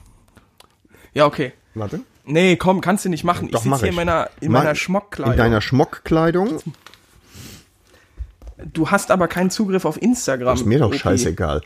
Ja, 1.13 1.25
okay. 1.25 1.53
Warte. 1.73 2.01
Nee, 2.27 2.55
komm, 2.57 2.81
kannst 2.81 3.05
du 3.05 3.09
nicht 3.09 3.23
machen. 3.23 3.49
Doch, 3.49 3.59
ich 3.65 3.71
sitze 3.71 3.79
hier 3.79 3.89
in 3.89 3.95
meiner, 3.95 4.29
in 4.41 4.51
meiner 4.51 4.75
Schmockkleidung. 4.75 5.33
In 5.33 5.37
deiner 5.37 5.61
Schmockkleidung? 5.61 6.59
du 8.73 8.89
hast 8.89 9.11
aber 9.11 9.27
keinen 9.27 9.49
Zugriff 9.49 9.85
auf 9.85 10.01
Instagram. 10.01 10.55
Ist 10.55 10.65
mir 10.65 10.79
doch 10.79 10.87
Okay. 10.87 10.97
scheißegal. 10.99 11.61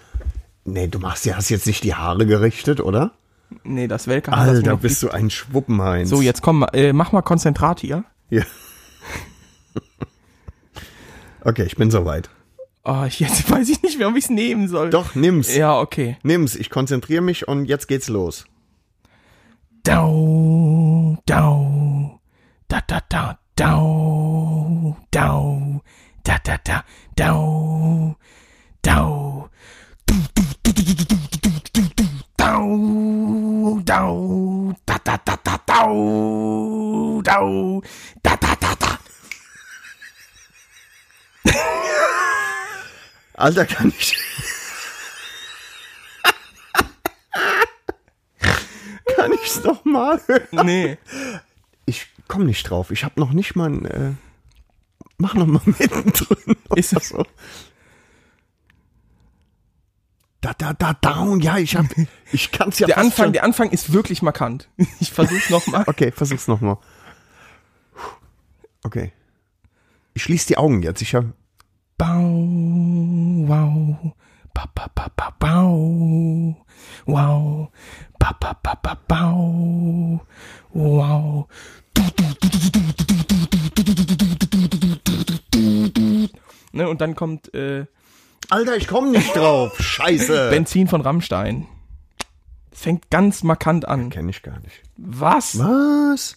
Nee, 0.66 0.88
du 0.88 1.00
machst 1.00 1.26
hast 1.34 1.50
jetzt 1.50 1.66
nicht 1.66 1.84
die 1.84 1.96
Haare 1.96 2.26
gerichtet, 2.26 2.80
oder? 2.82 3.12
Nee, 3.64 3.88
das 3.88 4.08
Welke 4.08 4.30
das 4.32 4.40
Alter, 4.40 4.72
mir 4.72 4.78
bist 4.78 5.02
du 5.04 5.10
ein 5.10 5.30
Schwuppenheinz. 5.30 6.10
So, 6.10 6.22
jetzt 6.22 6.42
komm, 6.42 6.64
äh, 6.74 6.94
mach 6.94 7.12
mal 7.12 7.22
Konzentrat 7.22 7.80
hier. 7.80 8.04
Ja. 8.30 8.44
Okay, 11.44 11.64
ich 11.64 11.76
bin 11.76 11.90
soweit. 11.90 12.30
Oh, 12.84 13.04
ich- 13.08 13.20
jetzt 13.20 13.50
weiß 13.52 13.68
ich 13.70 13.82
nicht 13.82 13.98
mehr, 13.98 14.08
ob 14.10 14.16
ich 14.16 14.26
es 14.26 14.30
nehmen 14.30 14.68
soll. 14.68 14.92
Doch, 14.92 15.16
nimm's. 15.16 15.56
Ja, 15.56 15.80
okay. 15.80 16.18
Nimm's, 16.24 16.56
ich 16.56 16.70
konzentriere 16.70 17.22
mich 17.24 17.48
und 17.48 17.66
jetzt 17.66 17.88
geht's 17.88 18.10
los. 18.10 18.46
Dau, 19.84 21.18
dau, 21.26 22.20
da, 22.70 22.80
da, 22.88 23.00
da, 23.10 23.36
dau, 23.56 24.96
dau, 25.12 25.82
da, 26.24 26.38
da, 26.46 26.58
da, 26.64 26.84
dau, 27.18 28.16
dau, 28.84 29.50
du, 30.06 30.16
du, 30.36 30.44
du, 30.64 30.72
du, 30.72 30.84
du, 30.84 31.04
du, 31.04 31.50
du, 31.74 31.82
du, 31.98 32.06
dau, 32.38 33.82
dau, 33.84 34.74
da, 34.86 34.98
da, 35.04 35.18
da, 35.26 35.36
da, 35.44 35.58
dau, 35.66 37.22
dau, 37.24 37.82
da, 38.24 38.36
da, 38.36 38.56
da, 38.62 38.76
da. 38.76 39.00
Alter, 43.34 43.66
kann 43.66 43.92
ich. 43.98 44.16
Kann 49.24 49.34
ich's 49.34 49.64
noch 49.64 49.84
mal 49.86 50.20
hören? 50.28 50.66
Nee. 50.66 50.98
Ich 51.86 52.08
komm 52.28 52.46
nicht 52.46 52.64
drauf. 52.70 52.92
Ich 52.92 53.04
hab 53.04 53.18
noch 53.18 53.32
nicht 53.34 53.56
mal 53.56 53.70
ein, 53.70 53.86
äh, 53.86 54.12
Mach 55.18 55.34
noch 55.36 55.46
mal 55.48 55.62
mittendrin. 55.66 56.56
Ist 56.76 56.94
das 56.94 57.10
so? 57.10 57.24
Da, 60.42 60.54
da, 60.58 60.74
da, 60.74 60.94
down. 60.94 61.40
Ja, 61.42 61.58
ich 61.60 61.76
hab, 61.76 61.86
ich 62.32 62.52
kann's 62.52 62.80
ja 62.80 62.88
Der 62.88 62.98
Anfang, 62.98 63.26
schon- 63.26 63.34
der 63.34 63.44
Anfang 63.44 63.70
ist 63.70 63.94
wirklich 63.94 64.24
markant. 64.24 64.68
Ich 65.00 65.12
versuch's 65.12 65.50
nochmal. 65.52 65.84
Okay, 65.88 66.12
versuch's 66.12 66.48
noch 66.48 66.62
mal. 66.62 66.78
Okay. 68.84 69.12
Ich 70.16 70.24
schließe 70.24 70.48
die 70.48 70.58
Augen 70.58 70.82
jetzt. 70.82 71.02
Ich 71.04 71.14
hab, 71.14 71.26
Bau, 71.98 72.18
wow, 73.48 73.96
ba, 74.56 74.66
ba, 74.74 74.90
ba, 74.96 75.12
ba, 75.16 75.36
bau, 75.38 76.66
wow, 77.06 77.70
ba, 78.22 78.36
ba, 78.40 78.54
ba, 78.62 78.76
ba, 78.76 78.98
bau, 79.08 80.22
wow. 80.74 81.48
Ne, 86.74 86.88
und 86.88 87.02
dann 87.02 87.16
kommt 87.16 87.54
äh, 87.56 87.86
Alter, 88.50 88.78
ich 88.78 88.88
komm 88.88 89.12
nicht 89.12 89.36
drauf. 89.36 89.80
Scheiße. 89.82 90.50
Benzin 90.52 90.88
von 90.88 91.02
Rammstein. 91.02 91.66
Fängt 92.72 93.10
ganz 93.10 93.44
markant 93.44 93.88
an. 93.88 94.10
Kenn 94.12 94.30
ich 94.30 94.44
gar 94.44 94.60
nicht. 94.60 94.84
Was? 94.98 95.58
Was? 95.58 96.36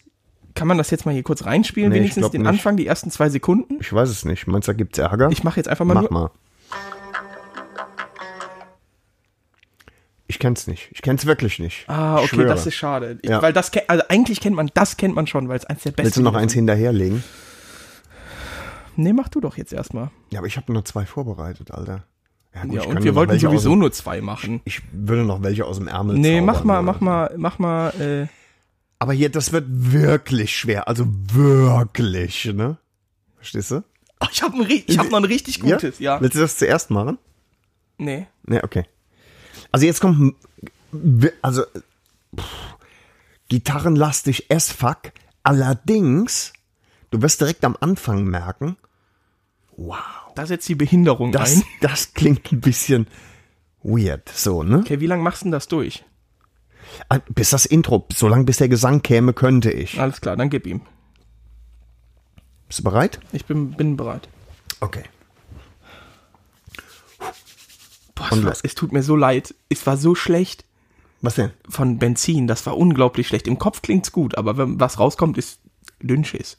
Kann 0.54 0.68
man 0.68 0.78
das 0.78 0.90
jetzt 0.90 1.04
mal 1.04 1.12
hier 1.12 1.22
kurz 1.22 1.44
reinspielen? 1.44 1.90
Nee, 1.90 1.96
wenigstens 1.96 2.30
den 2.30 2.42
nicht. 2.42 2.48
Anfang, 2.48 2.76
die 2.76 2.86
ersten 2.86 3.10
zwei 3.10 3.28
Sekunden? 3.28 3.78
Ich 3.80 3.92
weiß 3.92 4.08
es 4.08 4.24
nicht. 4.24 4.46
Meinst 4.46 4.68
du, 4.68 4.72
da 4.72 4.76
gibt's 4.76 4.98
Ärger? 4.98 5.28
Ich 5.30 5.44
mache 5.44 5.56
jetzt 5.58 5.68
einfach 5.68 5.84
mal 5.84 5.94
Mach 5.94 6.02
nur. 6.02 6.12
mal. 6.12 6.30
Kenn's 10.38 10.66
nicht. 10.66 10.88
Ich 10.92 11.02
kenn's 11.02 11.26
wirklich 11.26 11.58
nicht. 11.58 11.88
Ah, 11.88 12.16
Ich 12.18 12.24
okay, 12.26 12.36
schwöre. 12.36 12.48
das 12.48 12.66
ist 12.66 12.74
schade. 12.74 13.18
Ich, 13.22 13.30
Ja. 13.30 13.42
Weil 13.42 13.52
das, 13.52 13.70
also 13.88 14.04
eigentlich 14.08 14.40
kennt 14.40 14.56
man, 14.56 14.70
das 14.74 14.96
kennt 14.96 15.14
man 15.14 15.26
schon, 15.26 15.48
weil 15.48 15.58
es 15.58 15.64
eins 15.64 15.82
der 15.82 15.90
besten 15.90 16.04
Willst 16.04 16.16
du 16.16 16.22
noch 16.22 16.34
eins 16.34 16.52
hinterherlegen? 16.52 17.22
Nee, 18.96 19.12
mach 19.12 19.28
du 19.28 19.40
doch 19.40 19.56
jetzt 19.56 19.72
erstmal. 19.72 20.10
Ja, 20.32 20.38
aber 20.38 20.46
ich 20.46 20.56
habe 20.56 20.72
nur 20.72 20.84
zwei 20.84 21.04
vorbereitet, 21.04 21.70
Alter. 21.70 22.04
gut, 22.62 22.72
Ja, 22.74 22.82
ich 22.82 22.86
und 22.86 23.02
wir 23.02 23.14
wollten 23.14 23.38
sowieso 23.38 23.70
aus 23.72 23.76
nur 23.76 23.92
zwei 23.92 24.20
machen. 24.20 24.58
Dem, 24.58 24.62
ich 24.64 24.82
würde 24.92 25.24
noch 25.24 25.42
welche 25.42 25.64
aus 25.64 25.78
dem 25.78 25.88
Ärmel 25.88 26.16
Nee, 26.16 26.38
zaubern, 26.38 26.44
mach 26.46 26.64
mal, 26.64 26.82
mach 26.82 27.00
mal, 27.00 27.34
mach 27.36 27.58
mal, 27.58 27.90
äh, 28.00 28.26
Aber 29.00 29.12
hier, 29.12 29.30
das 29.30 29.52
wird 29.52 29.64
wirklich 29.68 30.56
schwer. 30.56 30.86
Also 30.88 31.06
wirklich, 31.08 32.44
ne? 32.46 32.78
Verstehst 33.36 33.72
du? 33.72 33.82
ich 34.32 34.42
habe 34.42 34.64
ich 34.64 34.98
hab 34.98 35.10
noch 35.10 35.18
ein 35.18 35.24
richtig 35.24 35.60
gutes, 35.60 35.98
ja. 35.98 36.20
Willst 36.20 36.36
du 36.36 36.40
das 36.40 36.56
zuerst 36.56 36.90
machen? 36.90 37.18
Nee. 37.98 38.26
Ne, 38.46 38.62
okay. 38.64 38.84
Also 39.74 39.86
jetzt 39.86 40.00
kommt, 40.00 40.36
also 41.42 41.64
pff, 42.38 42.76
gitarrenlastig 43.48 44.48
as 44.48 44.70
fuck. 44.70 45.10
Allerdings, 45.42 46.52
du 47.10 47.20
wirst 47.22 47.40
direkt 47.40 47.64
am 47.64 47.76
Anfang 47.80 48.22
merken, 48.22 48.76
wow, 49.76 49.98
Da 50.36 50.46
setzt 50.46 50.68
die 50.68 50.76
Behinderung 50.76 51.32
das, 51.32 51.56
ein. 51.56 51.64
das 51.80 52.14
klingt 52.14 52.52
ein 52.52 52.60
bisschen 52.60 53.08
weird, 53.82 54.28
so, 54.28 54.62
ne? 54.62 54.78
Okay, 54.78 55.00
wie 55.00 55.08
lange 55.08 55.24
machst 55.24 55.42
du 55.42 55.46
denn 55.46 55.50
das 55.50 55.66
durch? 55.66 56.04
Ah, 57.08 57.18
Bis 57.30 57.50
das 57.50 57.66
Intro, 57.66 58.06
so 58.14 58.28
lange 58.28 58.44
bis 58.44 58.58
der 58.58 58.68
Gesang 58.68 59.02
käme, 59.02 59.32
könnte 59.32 59.72
ich. 59.72 60.00
Alles 60.00 60.20
klar, 60.20 60.36
dann 60.36 60.50
gib 60.50 60.68
ihm. 60.68 60.82
Bist 62.68 62.78
du 62.78 62.84
bereit? 62.84 63.18
Ich 63.32 63.44
bin, 63.44 63.72
bin 63.72 63.96
bereit. 63.96 64.28
Okay. 64.78 65.02
Boah, 68.14 68.28
es, 68.30 68.44
war, 68.44 68.54
es 68.62 68.74
tut 68.74 68.92
mir 68.92 69.02
so 69.02 69.16
leid. 69.16 69.54
Es 69.68 69.86
war 69.86 69.96
so 69.96 70.14
schlecht 70.14 70.64
Was 71.20 71.34
denn? 71.34 71.50
von 71.68 71.98
Benzin. 71.98 72.46
Das 72.46 72.64
war 72.66 72.76
unglaublich 72.76 73.26
schlecht. 73.28 73.46
Im 73.46 73.58
Kopf 73.58 73.82
klingt's 73.82 74.12
gut, 74.12 74.36
aber 74.36 74.56
wenn 74.56 74.78
was 74.80 74.98
rauskommt, 74.98 75.36
ist 75.38 75.60
Dünnschiss. 76.00 76.56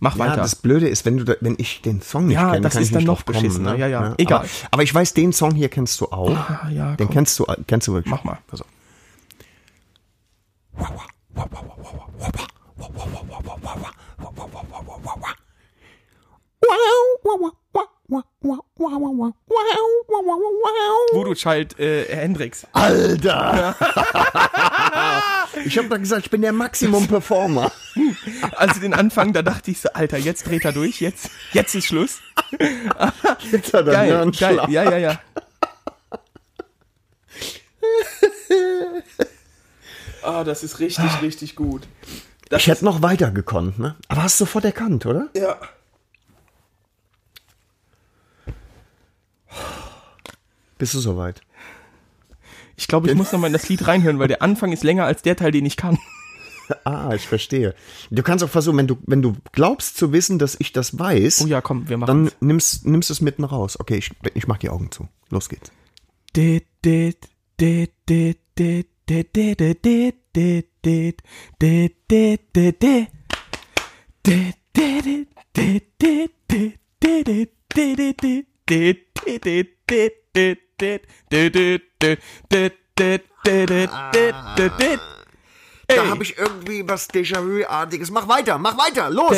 Mach 0.00 0.16
Ja, 0.16 0.24
weiter. 0.24 0.36
das 0.36 0.56
Blöde 0.56 0.88
ist, 0.88 1.06
wenn 1.06 1.16
du 1.16 1.24
da, 1.24 1.34
wenn 1.40 1.54
ich 1.58 1.80
den 1.80 2.02
Song 2.02 2.26
nicht 2.26 2.34
Ja, 2.34 2.50
kenne, 2.50 2.60
das 2.62 2.74
kann 2.74 2.82
ist 2.82 2.88
ich 2.88 2.92
dann 2.92 2.98
nicht 2.98 3.06
noch 3.06 3.22
drauf 3.22 3.34
kommen, 3.42 3.62
ne? 3.62 3.78
Ja, 3.78 3.86
ja. 3.86 4.14
Egal. 4.18 4.40
Aber, 4.40 4.48
aber 4.72 4.82
ich 4.82 4.94
weiß, 4.94 5.14
den 5.14 5.32
Song 5.32 5.54
hier 5.54 5.68
kennst 5.70 6.00
du 6.00 6.06
auch. 6.06 6.30
ah, 6.36 6.68
ja, 6.70 6.96
Den 6.96 7.06
komm. 7.06 7.14
kennst 7.14 7.38
du, 7.38 7.46
kennst 7.66 7.88
du 7.88 7.94
wirklich. 7.94 8.10
Mach 8.10 8.24
mal. 8.24 8.38
Pass 8.48 8.60
auf. 8.60 8.68
Voodoo 21.12 21.34
Child 21.34 21.78
äh, 21.78 22.04
Hendrix. 22.14 22.66
Alter! 22.72 23.74
ich 25.64 25.78
habe 25.78 25.88
doch 25.88 25.98
gesagt, 25.98 26.26
ich 26.26 26.30
bin 26.30 26.42
der 26.42 26.52
Maximum-Performer. 26.52 27.72
Also 28.56 28.80
den 28.80 28.92
Anfang, 28.92 29.32
da 29.32 29.42
dachte 29.42 29.70
ich 29.70 29.80
so, 29.80 29.88
Alter, 29.92 30.18
jetzt 30.18 30.48
dreht 30.48 30.64
er 30.64 30.72
durch, 30.72 31.00
jetzt, 31.00 31.30
jetzt 31.52 31.74
ist 31.74 31.86
Schluss. 31.86 32.20
Jetzt 33.50 33.72
hat 33.72 33.86
er 33.86 33.92
Geil, 33.92 34.16
einen 34.16 34.32
geil. 34.32 34.60
Ja, 34.68 34.82
ja, 34.84 34.98
ja. 34.98 35.20
Ah, 40.22 40.44
das 40.44 40.64
ist 40.64 40.80
richtig, 40.80 41.22
richtig 41.22 41.54
gut. 41.56 41.82
Das 42.48 42.62
Ich 42.62 42.68
hätte 42.68 42.84
noch 42.84 43.02
weiter 43.02 43.30
gekonnt, 43.30 43.78
ne? 43.78 43.96
Aber 44.08 44.22
hast 44.24 44.40
du 44.40 44.44
sofort 44.44 44.64
erkannt, 44.64 45.06
oder? 45.06 45.28
Ja. 45.36 45.58
Bist 50.78 50.94
du 50.94 50.98
soweit? 50.98 51.40
Ich 52.76 52.88
glaube, 52.88 53.08
ich 53.08 53.14
muss 53.14 53.32
noch 53.32 53.38
mal 53.38 53.46
in 53.46 53.52
das 53.52 53.68
Lied 53.68 53.86
reinhören, 53.86 54.18
weil 54.18 54.28
der 54.28 54.42
Anfang 54.42 54.72
ist 54.72 54.82
länger 54.82 55.04
als 55.04 55.22
der 55.22 55.36
Teil, 55.36 55.52
den 55.52 55.66
ich 55.66 55.76
kann. 55.76 55.98
Ah, 56.84 57.12
ich 57.14 57.28
verstehe. 57.28 57.74
Du 58.10 58.22
kannst 58.22 58.42
auch 58.42 58.48
versuchen, 58.48 58.78
wenn 58.78 58.86
du, 58.86 58.96
wenn 59.06 59.20
du 59.20 59.36
glaubst 59.52 59.98
zu 59.98 60.12
wissen, 60.12 60.38
dass 60.38 60.56
ich 60.58 60.72
das 60.72 60.98
weiß, 60.98 61.42
Oh 61.42 61.46
ja, 61.46 61.60
komm, 61.60 61.90
wir 61.90 61.98
machen 61.98 62.06
dann 62.06 62.30
nimmst, 62.40 62.86
nimmst 62.86 63.10
es 63.10 63.20
mitten 63.20 63.44
raus. 63.44 63.78
Okay, 63.78 63.96
ich, 63.96 64.12
ich 64.32 64.46
mach 64.46 64.56
die 64.56 64.70
Augen 64.70 64.90
zu. 64.90 65.06
Los 65.28 65.50
geht's. 65.50 65.70
Dit, 66.32 66.66
dit, 66.82 67.18
dit, 67.58 67.92
dit, 68.06 68.40
dit, 68.56 68.88
dit, 69.06 69.28
dit, 69.34 69.58
dit, 69.58 69.84
dit, 69.84 70.16
dit, 70.32 70.66
dit, 70.82 71.22
dit, 71.58 71.94
dit, 72.08 72.40
dit, 72.54 72.80
dit. 72.80 73.08
Dit, 74.22 74.56
dit, 74.72 75.04
dit, 75.04 75.28
dit, 75.52 75.84
dit, 75.98 76.32
dit, 76.48 76.78
dit, 76.98 77.50
dit, 77.68 78.46
dit, 78.64 78.96
dit, 79.44 79.68
dit, 79.86 80.12
dit, 80.32 80.58
da 85.86 86.06
habe 86.06 86.22
ich 86.22 86.38
irgendwie 86.38 86.86
was 86.88 87.08
Déjà-vu-artiges. 87.10 88.10
Mach 88.10 88.26
weiter, 88.28 88.58
mach 88.58 88.76
weiter, 88.78 89.10
los! 89.10 89.30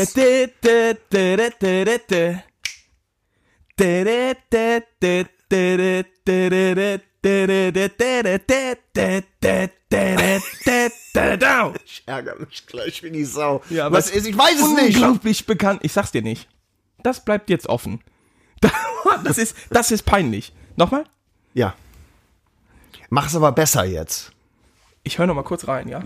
Ich 11.84 12.02
ärgere 12.06 12.38
mich 12.38 12.66
gleich 12.66 13.02
wie 13.02 13.10
die 13.10 13.24
Sau. 13.24 13.62
Ja, 13.70 13.90
was 13.90 14.10
ist? 14.10 14.26
Ich 14.26 14.36
weiß 14.36 14.60
es 14.60 14.68
nicht. 14.70 14.96
Unglaublich 14.96 15.46
bekannt. 15.46 15.80
Ich 15.82 15.92
sag's 15.92 16.12
dir 16.12 16.22
nicht. 16.22 16.48
Das 17.02 17.24
bleibt 17.24 17.50
jetzt 17.50 17.68
offen. 17.68 18.02
Das 19.22 19.38
ist, 19.38 19.56
das 19.70 19.92
ist 19.92 20.02
peinlich. 20.02 20.52
Nochmal. 20.76 21.04
Ja. 21.56 21.74
Mach's 23.08 23.34
aber 23.34 23.50
besser 23.50 23.84
jetzt. 23.84 24.30
Ich 25.04 25.16
höre 25.18 25.26
noch 25.26 25.34
mal 25.34 25.42
kurz 25.42 25.66
rein, 25.66 25.88
ja? 25.88 26.02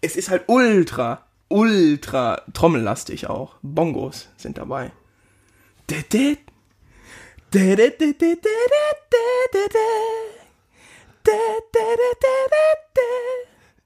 es 0.00 0.16
ist 0.16 0.28
halt 0.28 0.48
ultra, 0.48 1.24
ultra 1.46 2.42
trommellastig 2.52 3.28
auch. 3.28 3.54
Bongos 3.62 4.28
sind 4.36 4.58
dabei. 4.58 4.90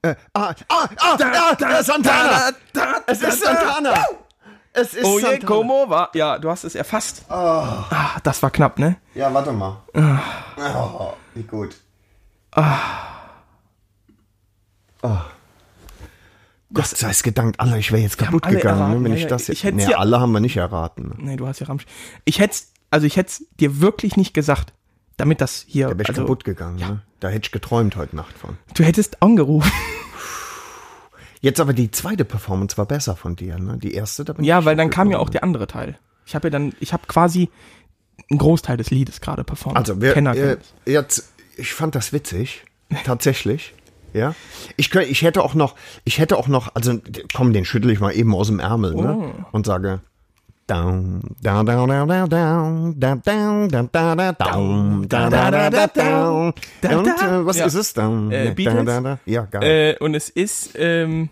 Äh, 0.01 0.15
ah, 0.33 0.55
ah, 0.69 0.89
ah, 0.97 1.17
ah, 1.19 1.55
da, 1.55 1.83
Santana. 1.83 2.51
da, 2.51 2.81
da, 2.81 3.03
Es 3.05 3.21
ist. 3.21 3.43
Santana. 3.43 4.07
Es 4.75 4.93
ist 4.93 5.05
Oh 5.05 5.17
je, 5.19 5.25
Santana. 5.25 5.45
como 5.45 5.89
war. 5.89 6.09
Ja, 6.13 6.37
du 6.37 6.49
hast 6.49 6.63
es 6.65 6.75
erfasst. 6.75 7.23
Ah, 7.29 8.19
das 8.23 8.43
war 8.43 8.51
knapp, 8.51 8.77
ne? 8.77 8.97
Ja, 9.13 9.33
warte 9.33 9.51
mal. 9.53 9.77
Oh, 9.95 11.13
wie 11.33 11.43
gut. 11.43 11.75
Ah. 12.51 12.79
Gott 16.73 16.87
sei 16.87 17.09
es 17.09 17.23
gedankt, 17.23 17.59
alle, 17.59 17.77
ich 17.77 17.91
wäre 17.91 18.01
jetzt 18.01 18.17
kaputt 18.17 18.43
gegangen, 18.43 18.79
erraten, 18.81 18.97
ne, 18.99 19.03
wenn 19.05 19.11
ja, 19.11 19.17
ich 19.17 19.23
ja, 19.23 19.29
das 19.29 19.43
ich 19.43 19.47
jetzt. 19.49 19.63
hätt's 19.63 19.85
Nee, 19.85 19.91
ja- 19.91 19.97
alle 19.99 20.19
haben 20.19 20.31
wir 20.33 20.39
nicht 20.41 20.57
erraten. 20.57 21.09
Ne? 21.09 21.15
Nee, 21.19 21.35
du 21.37 21.47
hast 21.47 21.59
ja 21.59 21.67
Ramsch. 21.67 21.85
Ich 22.25 22.39
hätte 22.39 22.57
also 22.91 23.07
ich 23.07 23.17
hätte 23.17 23.43
dir 23.59 23.79
wirklich 23.81 24.17
nicht 24.17 24.33
gesagt, 24.33 24.73
damit 25.17 25.41
das 25.41 25.63
hier. 25.67 25.87
Da 25.87 25.91
wäre 25.93 26.01
ich 26.03 26.09
also, 26.09 26.21
kaputt 26.21 26.43
gegangen. 26.43 26.77
Ne? 26.77 27.01
Da 27.19 27.29
hätte 27.29 27.45
ich 27.45 27.51
geträumt 27.51 27.95
heute 27.95 28.15
Nacht 28.15 28.37
von. 28.37 28.57
Du 28.73 28.83
hättest 28.83 29.21
angerufen. 29.21 29.71
Jetzt 31.45 31.59
aber 31.59 31.73
die 31.73 31.91
zweite 31.91 32.25
Performance 32.25 32.75
war 32.75 32.87
besser 32.87 33.15
von 33.15 33.35
dir, 33.35 33.59
ne? 33.59 33.77
Die 33.77 33.93
erste, 33.93 34.25
da 34.25 34.33
bin 34.33 34.43
Ja, 34.43 34.61
ich 34.61 34.65
weil 34.65 34.75
dann 34.75 34.89
kam 34.89 35.11
ja 35.11 35.19
auch 35.19 35.29
der 35.29 35.43
andere 35.43 35.67
Teil. 35.67 35.95
Ich 36.25 36.33
habe 36.33 36.47
ja 36.47 36.49
dann, 36.49 36.73
ich 36.79 36.91
habe 36.91 37.03
quasi 37.07 37.49
einen 38.31 38.39
Großteil 38.39 38.77
des 38.77 38.89
Liedes 38.89 39.21
gerade 39.21 39.43
performt. 39.43 39.77
Also, 39.77 40.01
wir, 40.01 40.13
Kenner 40.13 40.35
äh, 40.35 40.57
jetzt, 40.87 41.31
ich 41.55 41.71
fand 41.71 41.93
das 41.93 42.13
witzig, 42.13 42.63
tatsächlich. 43.03 43.75
Ja, 44.11 44.33
ich 44.75 44.89
könnte, 44.89 45.07
ich 45.09 45.21
hätte 45.21 45.43
auch 45.43 45.53
noch, 45.53 45.75
ich 46.03 46.17
hätte 46.17 46.37
auch 46.37 46.47
noch, 46.47 46.73
also 46.73 46.99
komm, 47.35 47.53
den 47.53 47.63
schüttel 47.63 47.91
ich 47.91 47.99
mal 47.99 48.15
eben 48.15 48.33
aus 48.33 48.47
dem 48.47 48.59
Ärmel, 48.59 48.95
ne? 48.95 49.15
Oh. 49.15 49.45
Und 49.51 49.67
sage 49.67 49.99
down, 50.65 51.21
down, 51.43 51.63
down, 51.67 51.87
down, 51.87 52.07
down, 52.09 52.27
down, 52.27 53.21
down, 53.21 53.21
down, 53.21 53.77
down, 53.91 54.27
down, 54.27 55.07
down, 55.07 55.07
down, 55.07 55.89
down, 55.93 56.53
Und 56.97 57.07
äh, 57.07 57.45
was 57.45 57.57
Ja. 57.57 57.65
ist 57.67 57.75
es 57.75 57.93
dann? 57.93 58.31
Äh. 58.31 59.17
Ja, 59.25 59.43
geil. 59.43 59.95
Äh, 59.99 60.03
und 60.03 60.15
es 60.15 60.29
ist, 60.29 60.71
ähm, 60.75 61.29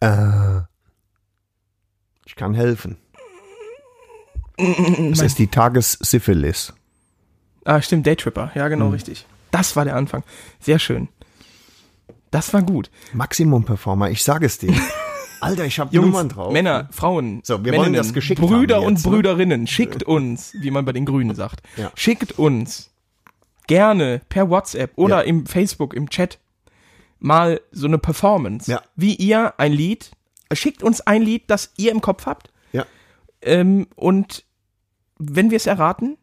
Äh, 0.00 0.60
ich 2.26 2.36
kann 2.36 2.54
helfen. 2.54 2.96
Es 5.12 5.22
ist 5.22 5.38
die 5.38 5.46
Tagessyphilis. 5.46 6.74
ah, 7.64 7.80
stimmt, 7.80 8.06
Daytripper. 8.06 8.50
Ja, 8.54 8.68
genau, 8.68 8.90
richtig. 8.90 9.24
Das 9.50 9.74
war 9.74 9.86
der 9.86 9.96
Anfang. 9.96 10.22
Sehr 10.60 10.78
schön. 10.78 11.08
Das 12.30 12.52
war 12.52 12.62
gut. 12.62 12.90
Maximum 13.14 13.64
Performer, 13.64 14.10
ich 14.10 14.22
sage 14.22 14.44
es 14.44 14.58
dir. 14.58 14.74
Alter, 15.40 15.64
ich 15.64 15.78
habe 15.80 15.96
Nummern 15.96 16.28
drauf. 16.28 16.52
Männer, 16.52 16.90
Frauen, 16.92 17.40
So, 17.42 17.64
wir 17.64 17.72
wollen 17.72 17.80
Männinnen, 17.92 17.94
das 18.02 18.12
geschickt 18.12 18.38
Brüder 18.38 18.76
haben 18.76 18.84
und 18.84 18.92
jetzt, 18.96 19.06
ne? 19.06 19.12
Brüderinnen, 19.12 19.66
schickt 19.66 20.02
uns, 20.02 20.52
wie 20.60 20.70
man 20.70 20.84
bei 20.84 20.92
den 20.92 21.06
Grünen 21.06 21.34
sagt, 21.34 21.62
Ja. 21.78 21.90
schickt 21.94 22.38
uns 22.38 22.90
gerne 23.66 24.20
per 24.28 24.50
WhatsApp 24.50 24.92
oder 24.96 25.20
Ja. 25.20 25.22
im 25.22 25.46
Facebook, 25.46 25.94
im 25.94 26.10
Chat 26.10 26.38
mal 27.20 27.60
so 27.70 27.86
eine 27.86 27.98
Performance, 27.98 28.70
Ja. 28.70 28.82
wie 28.96 29.14
ihr 29.14 29.54
ein 29.58 29.72
Lied, 29.72 30.10
schickt 30.52 30.82
uns 30.82 31.00
ein 31.02 31.22
Lied, 31.22 31.44
das 31.48 31.72
ihr 31.76 31.92
im 31.92 32.00
Kopf 32.00 32.26
habt, 32.26 32.50
Ja. 32.72 32.84
Ähm, 33.42 33.86
und 33.94 34.44
wenn 35.18 35.50
wir 35.50 35.56
es 35.56 35.66
erraten, 35.66 36.16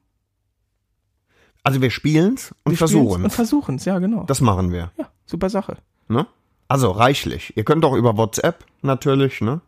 Also 1.64 1.82
wir 1.82 1.92
spielen's 1.92 2.52
und 2.64 2.72
wir 2.72 2.78
spielen's 2.78 2.92
versuchen. 2.92 3.24
Und 3.26 3.30
versuchen 3.32 3.76
es, 3.76 3.86
ja, 3.86 4.00
genau. 4.00 4.24
Das 4.24 4.42
machen 4.42 4.72
wir. 4.72 4.92
ja, 4.98 5.10
super 5.26 5.50
Sache. 5.50 5.78
Ne? 6.08 6.26
Also 6.70 6.92
reichlich. 6.92 7.54
Ihr 7.58 7.64
könnt 7.64 7.84
auch 7.86 7.94
über 7.94 8.18
WhatsApp 8.18 8.66
natürlich, 8.82 9.42
ne? 9.42 9.62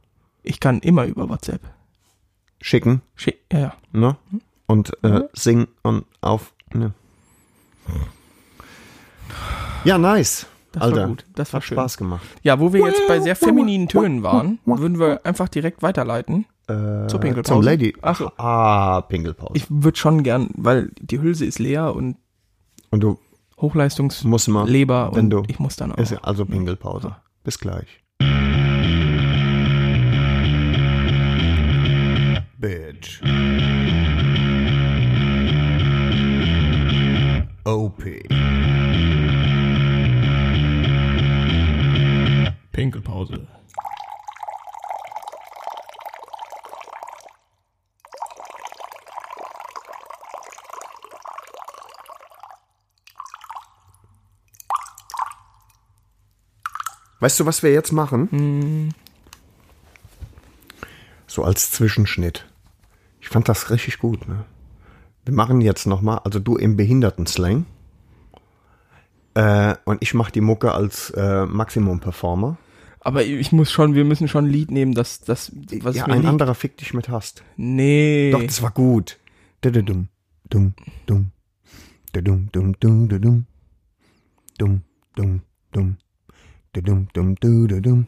Ich 0.44 0.60
kann 0.60 0.80
immer 0.80 1.06
über 1.06 1.28
WhatsApp. 1.30 1.62
Schicken, 2.62 3.02
Schick, 3.16 3.40
ja, 3.52 3.60
ja. 3.60 3.76
ne? 3.92 4.16
Und 4.66 4.92
äh, 5.04 5.24
singen 5.34 5.68
und 5.84 6.06
auf. 6.22 6.54
Ne? 6.74 6.94
Ja, 9.84 9.98
nice. 9.98 10.46
Das 10.72 10.84
Alter, 10.84 10.98
war 11.02 11.08
gut. 11.08 11.26
Das 11.36 11.52
war 11.54 11.60
hat 11.62 11.66
schön. 11.68 11.78
Spaß 11.78 11.98
gemacht. 11.98 12.26
Ja, 12.44 12.60
wo 12.60 12.72
wir 12.74 12.86
jetzt 12.86 13.08
bei 13.08 13.20
sehr 13.20 13.36
femininen 13.36 13.88
Tönen 13.88 14.22
waren, 14.24 14.60
würden 14.66 15.00
wir 15.00 15.26
einfach 15.26 15.50
direkt 15.50 15.82
weiterleiten 15.82 16.46
Äh, 16.68 17.08
zur 17.08 17.20
Pinkelpause. 17.20 17.54
Zum 17.56 17.62
Lady. 17.64 17.96
Ach 18.02 18.16
so. 18.18 18.32
Ah, 18.38 19.02
Pinkelpause. 19.02 19.54
Ich 19.56 19.66
würde 19.70 19.98
schon 19.98 20.22
gern, 20.24 20.50
weil 20.56 20.92
die 21.02 21.20
Hülse 21.22 21.46
ist 21.46 21.58
leer 21.60 21.96
und 21.96 22.18
und 22.92 23.02
du 23.02 23.20
Hochleistungsleber 23.60 24.30
musst 24.30 24.48
mal. 24.48 24.62
und 25.10 25.16
wenn 25.16 25.30
du- 25.30 25.44
ich 25.48 25.60
muss 25.60 25.76
dann 25.76 25.92
auch. 25.92 25.98
Ist 25.98 26.12
ja 26.12 26.20
also 26.20 26.46
Pinkelpause. 26.46 27.16
Bis 27.44 27.58
gleich. 27.60 27.88
Bitch. 32.60 33.22
OP. 37.66 38.04
Pinkelpause. 42.80 43.46
Weißt 57.20 57.38
du, 57.38 57.46
was 57.46 57.64
wir 57.64 57.74
jetzt 57.74 57.92
machen? 57.92 58.30
Hm. 58.32 58.90
So 61.28 61.44
als 61.44 61.72
Zwischenschnitt. 61.72 62.48
Ich 63.20 63.28
fand 63.28 63.50
das 63.50 63.72
richtig 63.72 64.00
gut, 64.00 64.26
ne? 64.26 64.46
Wir 65.26 65.34
machen 65.34 65.60
jetzt 65.60 65.86
nochmal, 65.86 66.20
also 66.20 66.40
du 66.40 66.56
im 66.56 66.78
Behindertenslang. 66.78 67.66
Äh, 69.34 69.76
und 69.84 70.02
ich 70.02 70.14
mache 70.14 70.32
die 70.32 70.40
Mucke 70.40 70.72
als 70.72 71.10
äh, 71.10 71.46
Maximum-Performer. 71.46 72.58
Aber 73.02 73.24
ich 73.24 73.52
muss 73.52 73.72
schon, 73.72 73.96
wir 73.96 74.04
müssen 74.04 74.28
schon 74.28 74.46
ein 74.46 74.52
Lied 74.52 74.72
nehmen, 74.72 74.94
das, 74.94 75.22
das, 75.22 75.52
was 75.82 75.96
ja, 75.96 76.06
mir 76.06 76.14
ein 76.14 76.20
liegt. 76.20 76.30
anderer 76.30 76.54
Fick 76.54 76.78
dich 76.78 76.94
mit 76.94 77.10
hast. 77.10 77.44
Nee. 77.56 78.32
Doch, 78.32 78.44
das 78.44 78.62
war 78.62 78.72
gut. 78.72 79.18
Dum, 79.62 79.74
dum, 79.74 80.08
dum. 80.50 80.74
Dum, 81.08 81.32
dum, 82.14 82.50
dum, 82.52 82.76
dum, 82.80 83.08
dum. 83.08 83.46
Dum, 84.58 84.82
dum, 85.16 85.42
dum. 85.72 85.98
Dum, 86.74 87.08
dum, 87.14 87.36
dum. 87.36 88.08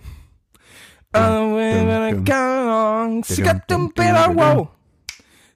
Oh, 1.14 1.54
we're 1.56 1.84
gonna 1.84 2.14
go 2.24 2.34
along, 2.34 3.24
skip 3.24 3.68
dum, 3.68 3.90
better 3.90 4.28
dum, 4.28 4.36
wow. 4.36 4.70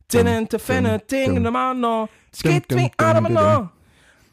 Didn't 0.09 0.49
defend 0.49 0.87
a 0.87 0.99
thing 0.99 1.37
in 1.37 1.43
the 1.43 1.51
man, 1.51 1.79
no. 1.81 2.09
Skip 2.31 2.71
me 2.71 2.91
out 2.99 3.15
of 3.15 3.23
my 3.23 3.29
no. 3.29 3.69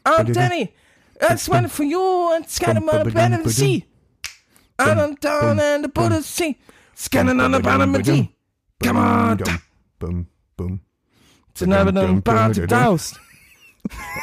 I'm. 0.05 0.31
Danny. 0.31 0.73
That's 1.19 1.47
one 1.47 1.69
for 1.69 1.83
you 1.83 2.33
and 2.35 2.45
ba-ba-dum, 2.45 2.85
bottom 2.85 2.89
of 2.89 3.05
the 3.05 3.11
ba-dum. 3.11 3.49
sea. 3.49 3.85
I 4.79 4.93
done 4.95 5.15
down 5.21 5.59
in 5.59 5.81
the 5.83 5.87
Buddha's 5.89 6.25
sea. 6.25 6.57
Scanning 6.95 7.39
on 7.39 7.51
the 7.51 7.59
bottom 7.59 7.95
of 7.95 8.03
the. 8.03 8.27
Come 8.83 8.97
on. 8.97 9.37
Dum. 9.99 10.29
douse. 12.67 13.15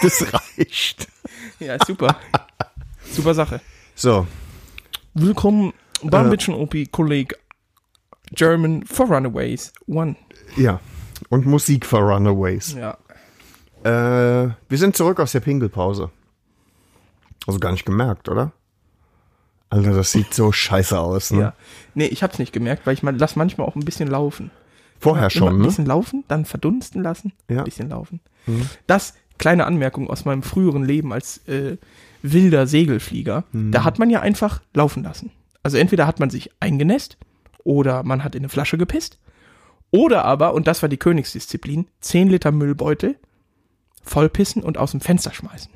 Das 0.02 0.22
reicht. 0.32 1.06
Ja, 1.58 1.76
super. 1.86 2.16
super 3.12 3.34
Sache. 3.34 3.60
So, 3.94 4.26
Willkommen 5.12 5.74
beim 6.02 6.26
Äh. 6.28 6.30
Bitchen 6.30 6.54
OP 6.54 6.74
Kolleg 6.90 7.34
German 8.32 8.86
for 8.86 9.06
Runaways 9.06 9.70
One. 9.86 10.16
ja. 10.56 10.80
Und 11.28 11.44
Musik 11.44 11.84
für 11.84 11.98
Runaways. 11.98 12.72
Ja. 12.72 12.96
Äh, 13.84 14.54
wir 14.68 14.78
sind 14.78 14.96
zurück 14.96 15.20
aus 15.20 15.32
der 15.32 15.40
Pinkelpause. 15.40 16.10
Also 17.46 17.60
gar 17.60 17.72
nicht 17.72 17.84
gemerkt, 17.84 18.30
oder? 18.30 18.52
Alter, 19.70 19.92
das 19.94 20.12
sieht 20.12 20.34
so 20.34 20.50
scheiße 20.52 20.98
aus, 20.98 21.30
ne? 21.30 21.40
Ja. 21.40 21.54
Nee, 21.94 22.06
ich 22.06 22.22
hab's 22.22 22.38
nicht 22.38 22.52
gemerkt, 22.52 22.86
weil 22.86 22.94
ich 22.94 23.02
mal, 23.02 23.16
lass 23.16 23.36
manchmal 23.36 23.66
auch 23.66 23.76
ein 23.76 23.84
bisschen 23.84 24.08
laufen. 24.08 24.50
Vorher 24.98 25.24
Immer 25.24 25.30
schon, 25.30 25.48
ein 25.54 25.58
ne? 25.58 25.64
bisschen 25.64 25.86
laufen, 25.86 26.24
dann 26.28 26.44
verdunsten 26.44 27.02
lassen, 27.02 27.32
Ja. 27.48 27.58
ein 27.58 27.64
bisschen 27.64 27.88
laufen. 27.88 28.20
Das, 28.86 29.14
kleine 29.38 29.64
Anmerkung 29.66 30.10
aus 30.10 30.24
meinem 30.26 30.42
früheren 30.42 30.84
Leben 30.84 31.12
als 31.12 31.38
äh, 31.48 31.78
wilder 32.22 32.66
Segelflieger, 32.66 33.44
Mhm. 33.52 33.72
da 33.72 33.84
hat 33.84 33.98
man 33.98 34.10
ja 34.10 34.20
einfach 34.20 34.60
laufen 34.74 35.02
lassen. 35.04 35.30
Also 35.62 35.78
entweder 35.78 36.06
hat 36.06 36.20
man 36.20 36.28
sich 36.30 36.50
eingenässt 36.60 37.16
oder 37.64 38.02
man 38.02 38.24
hat 38.24 38.34
in 38.34 38.40
eine 38.42 38.48
Flasche 38.50 38.76
gepisst 38.76 39.18
oder 39.90 40.24
aber, 40.24 40.52
und 40.54 40.66
das 40.66 40.82
war 40.82 40.88
die 40.88 40.96
Königsdisziplin, 40.98 41.86
10 42.00 42.28
Liter 42.28 42.50
Müllbeutel 42.52 43.16
vollpissen 44.02 44.62
und 44.62 44.78
aus 44.78 44.90
dem 44.92 45.00
Fenster 45.00 45.32
schmeißen. 45.32 45.70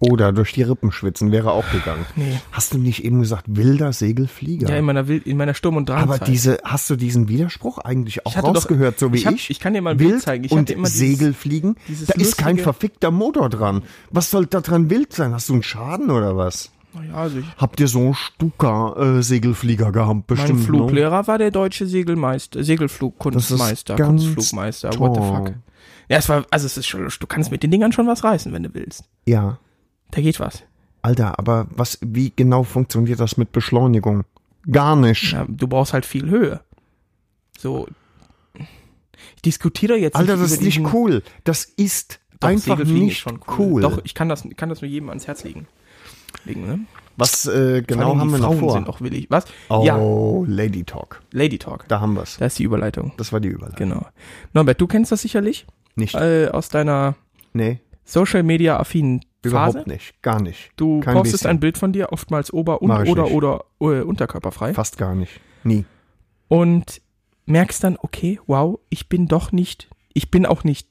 Oder 0.00 0.32
durch 0.32 0.52
die 0.52 0.62
Rippen 0.62 0.92
schwitzen 0.92 1.32
wäre 1.32 1.50
auch 1.50 1.64
gegangen. 1.72 2.06
Nee. 2.14 2.38
Hast 2.52 2.72
du 2.72 2.78
nicht 2.78 3.04
eben 3.04 3.18
gesagt, 3.20 3.46
wilder 3.48 3.92
Segelflieger? 3.92 4.68
Ja, 4.68 4.76
in 4.76 4.84
meiner, 4.84 5.08
Wild, 5.08 5.26
in 5.26 5.36
meiner 5.36 5.54
Sturm- 5.54 5.76
und 5.76 5.88
Drangzeit. 5.88 6.20
Aber 6.22 6.24
diese, 6.30 6.58
hast 6.62 6.88
du 6.88 6.94
diesen 6.96 7.28
Widerspruch 7.28 7.78
eigentlich 7.78 8.24
auch 8.24 8.30
Ich 8.30 8.36
hatte 8.36 8.46
doch- 8.46 8.54
rausgehört, 8.56 8.98
so 8.98 9.12
wie 9.12 9.16
ich 9.16 9.22
ich? 9.22 9.26
hab- 9.26 9.50
ich 9.50 9.58
kann 9.60 9.74
dir 9.74 9.82
mal 9.82 9.90
ein 9.90 9.96
Bild 9.96 10.10
Wild 10.12 10.22
zeigen. 10.22 10.44
Ich 10.44 10.52
und 10.52 10.68
dieses- 10.68 10.94
Segelfliegen, 10.98 11.76
da 12.06 12.14
ist 12.14 12.38
kein 12.38 12.58
verfickter 12.58 13.10
Motor 13.10 13.48
dran. 13.48 13.82
Was 14.10 14.30
soll 14.30 14.46
da 14.46 14.60
dran 14.60 14.88
wild 14.90 15.12
sein? 15.12 15.32
Hast 15.34 15.48
du 15.48 15.54
einen 15.54 15.62
Schaden 15.64 16.10
oder 16.10 16.36
was? 16.36 16.70
Naja, 16.94 17.14
also 17.14 17.38
ich, 17.40 17.44
Habt 17.58 17.80
ihr 17.80 17.88
so 17.88 17.98
einen 17.98 18.14
Stuka-Segelflieger 18.14 19.92
gehabt? 19.92 20.14
mein 20.14 20.24
Bestimmt, 20.26 20.60
ne? 20.60 20.64
Fluglehrer 20.66 21.26
war 21.26 21.38
der 21.38 21.50
deutsche 21.50 21.86
Segelmeister, 21.86 22.62
Segelflugkunstmeister, 22.64 23.96
Kunstflugmeister, 23.96 24.98
what 24.98 25.14
the 25.14 25.20
fuck. 25.20 25.54
Ja, 26.08 26.16
es 26.18 26.28
war, 26.28 26.44
also 26.50 26.66
es 26.66 26.76
ist 26.78 26.86
schon, 26.86 27.06
du 27.06 27.26
kannst 27.26 27.50
mit 27.50 27.62
den 27.62 27.70
Dingern 27.70 27.92
schon 27.92 28.06
was 28.06 28.24
reißen, 28.24 28.52
wenn 28.52 28.62
du 28.62 28.72
willst. 28.74 29.04
Ja. 29.26 29.58
Da 30.10 30.20
geht 30.20 30.40
was. 30.40 30.64
Alter, 31.02 31.38
aber 31.38 31.66
was, 31.70 31.98
wie 32.00 32.32
genau 32.34 32.62
funktioniert 32.64 33.20
das 33.20 33.36
mit 33.36 33.52
Beschleunigung? 33.52 34.24
Gar 34.70 34.96
nicht. 34.96 35.32
Ja, 35.32 35.46
du 35.48 35.68
brauchst 35.68 35.92
halt 35.92 36.04
viel 36.04 36.28
Höhe. 36.28 36.60
So. 37.58 37.86
Ich 39.36 39.42
diskutiere 39.42 39.96
jetzt 39.96 40.16
Alter, 40.16 40.34
nicht 40.36 40.44
das 40.44 40.52
ist 40.52 40.62
nicht 40.62 40.92
cool. 40.92 41.22
Das 41.44 41.64
ist 41.64 42.20
Doch, 42.40 42.48
einfach 42.48 42.78
nicht 42.84 43.18
schon 43.18 43.40
cool. 43.58 43.82
Doch, 43.82 44.00
ich 44.04 44.14
kann 44.14 44.28
das, 44.28 44.44
kann 44.56 44.68
das 44.68 44.82
nur 44.82 44.90
jedem 44.90 45.08
ans 45.08 45.26
Herz 45.26 45.44
legen. 45.44 45.66
legen 46.44 46.66
ne? 46.66 46.80
Was 47.16 47.46
äh, 47.46 47.82
genau 47.82 48.10
allem 48.10 48.20
haben 48.20 48.30
wir 48.30 48.38
noch 48.38 48.50
Frauen 48.50 48.60
vor? 48.60 48.72
sind 48.72 48.88
auch 48.88 49.00
willig. 49.00 49.26
Was? 49.28 49.44
oh, 49.70 49.82
Ja, 49.84 49.96
Lady 50.46 50.84
Talk. 50.84 51.20
Lady 51.32 51.58
Talk. 51.58 51.86
Da 51.88 52.00
haben 52.00 52.14
wir's. 52.14 52.36
Da 52.38 52.46
ist 52.46 52.58
die 52.60 52.62
Überleitung. 52.62 53.12
Das 53.16 53.32
war 53.32 53.40
die 53.40 53.48
Überleitung. 53.48 53.88
Genau. 53.88 54.06
Norbert, 54.52 54.80
du 54.80 54.86
kennst 54.86 55.10
das 55.10 55.22
sicherlich 55.22 55.66
Nicht. 55.96 56.14
äh, 56.14 56.48
aus 56.48 56.68
deiner 56.68 57.16
nee, 57.52 57.80
Social 58.04 58.44
Media 58.44 58.78
affinen 58.78 59.20
überhaupt 59.42 59.74
Phase. 59.74 59.88
nicht. 59.88 60.20
Gar 60.22 60.42
nicht. 60.42 60.70
Du 60.76 61.00
Kein 61.00 61.14
postest 61.14 61.42
bisschen. 61.42 61.50
ein 61.50 61.60
Bild 61.60 61.78
von 61.78 61.92
dir, 61.92 62.12
oftmals 62.12 62.52
ober- 62.52 62.82
und 62.82 62.90
oder, 62.90 63.24
nicht. 63.24 63.32
oder 63.32 63.64
äh, 63.80 64.02
unterkörperfrei. 64.02 64.74
Fast 64.74 64.98
gar 64.98 65.14
nicht. 65.14 65.40
Nie. 65.64 65.84
Und 66.48 67.00
merkst 67.46 67.82
dann, 67.84 67.96
okay, 68.00 68.40
wow, 68.46 68.78
ich 68.90 69.08
bin 69.08 69.26
doch 69.28 69.52
nicht, 69.52 69.88
ich 70.14 70.30
bin 70.30 70.46
auch 70.46 70.64
nicht 70.64 70.88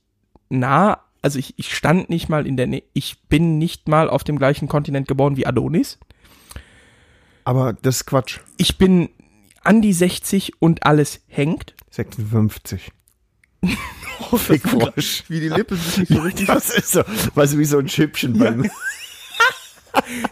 nah, 0.49 1.01
also 1.21 1.39
ich, 1.39 1.53
ich 1.57 1.75
stand 1.75 2.09
nicht 2.09 2.29
mal 2.29 2.47
in 2.47 2.57
der 2.57 2.67
Nähe, 2.67 2.83
ich 2.93 3.21
bin 3.27 3.57
nicht 3.57 3.87
mal 3.87 4.09
auf 4.09 4.23
dem 4.23 4.37
gleichen 4.37 4.67
Kontinent 4.67 5.07
geboren 5.07 5.37
wie 5.37 5.45
Adonis. 5.45 5.99
Aber 7.43 7.73
das 7.73 7.97
ist 7.97 8.05
Quatsch. 8.05 8.39
Ich 8.57 8.77
bin 8.77 9.09
an 9.63 9.81
die 9.81 9.93
60 9.93 10.61
und 10.61 10.85
alles 10.85 11.21
hängt. 11.27 11.75
56. 11.91 12.91
Fickfrosch. 14.35 15.23
Wie 15.27 15.39
die 15.39 15.49
Lippe 15.49 15.75
sich 15.75 15.97
nicht 15.99 16.13
so 16.13 16.19
richtig. 16.21 16.47
Das 16.47 16.69
ist 16.69 16.91
so, 16.91 17.01
weißt 17.35 17.53
du, 17.53 17.57
wie 17.59 17.65
so 17.65 17.77
ein 17.79 17.87
Chipchen 17.87 18.37
beim. 18.37 18.69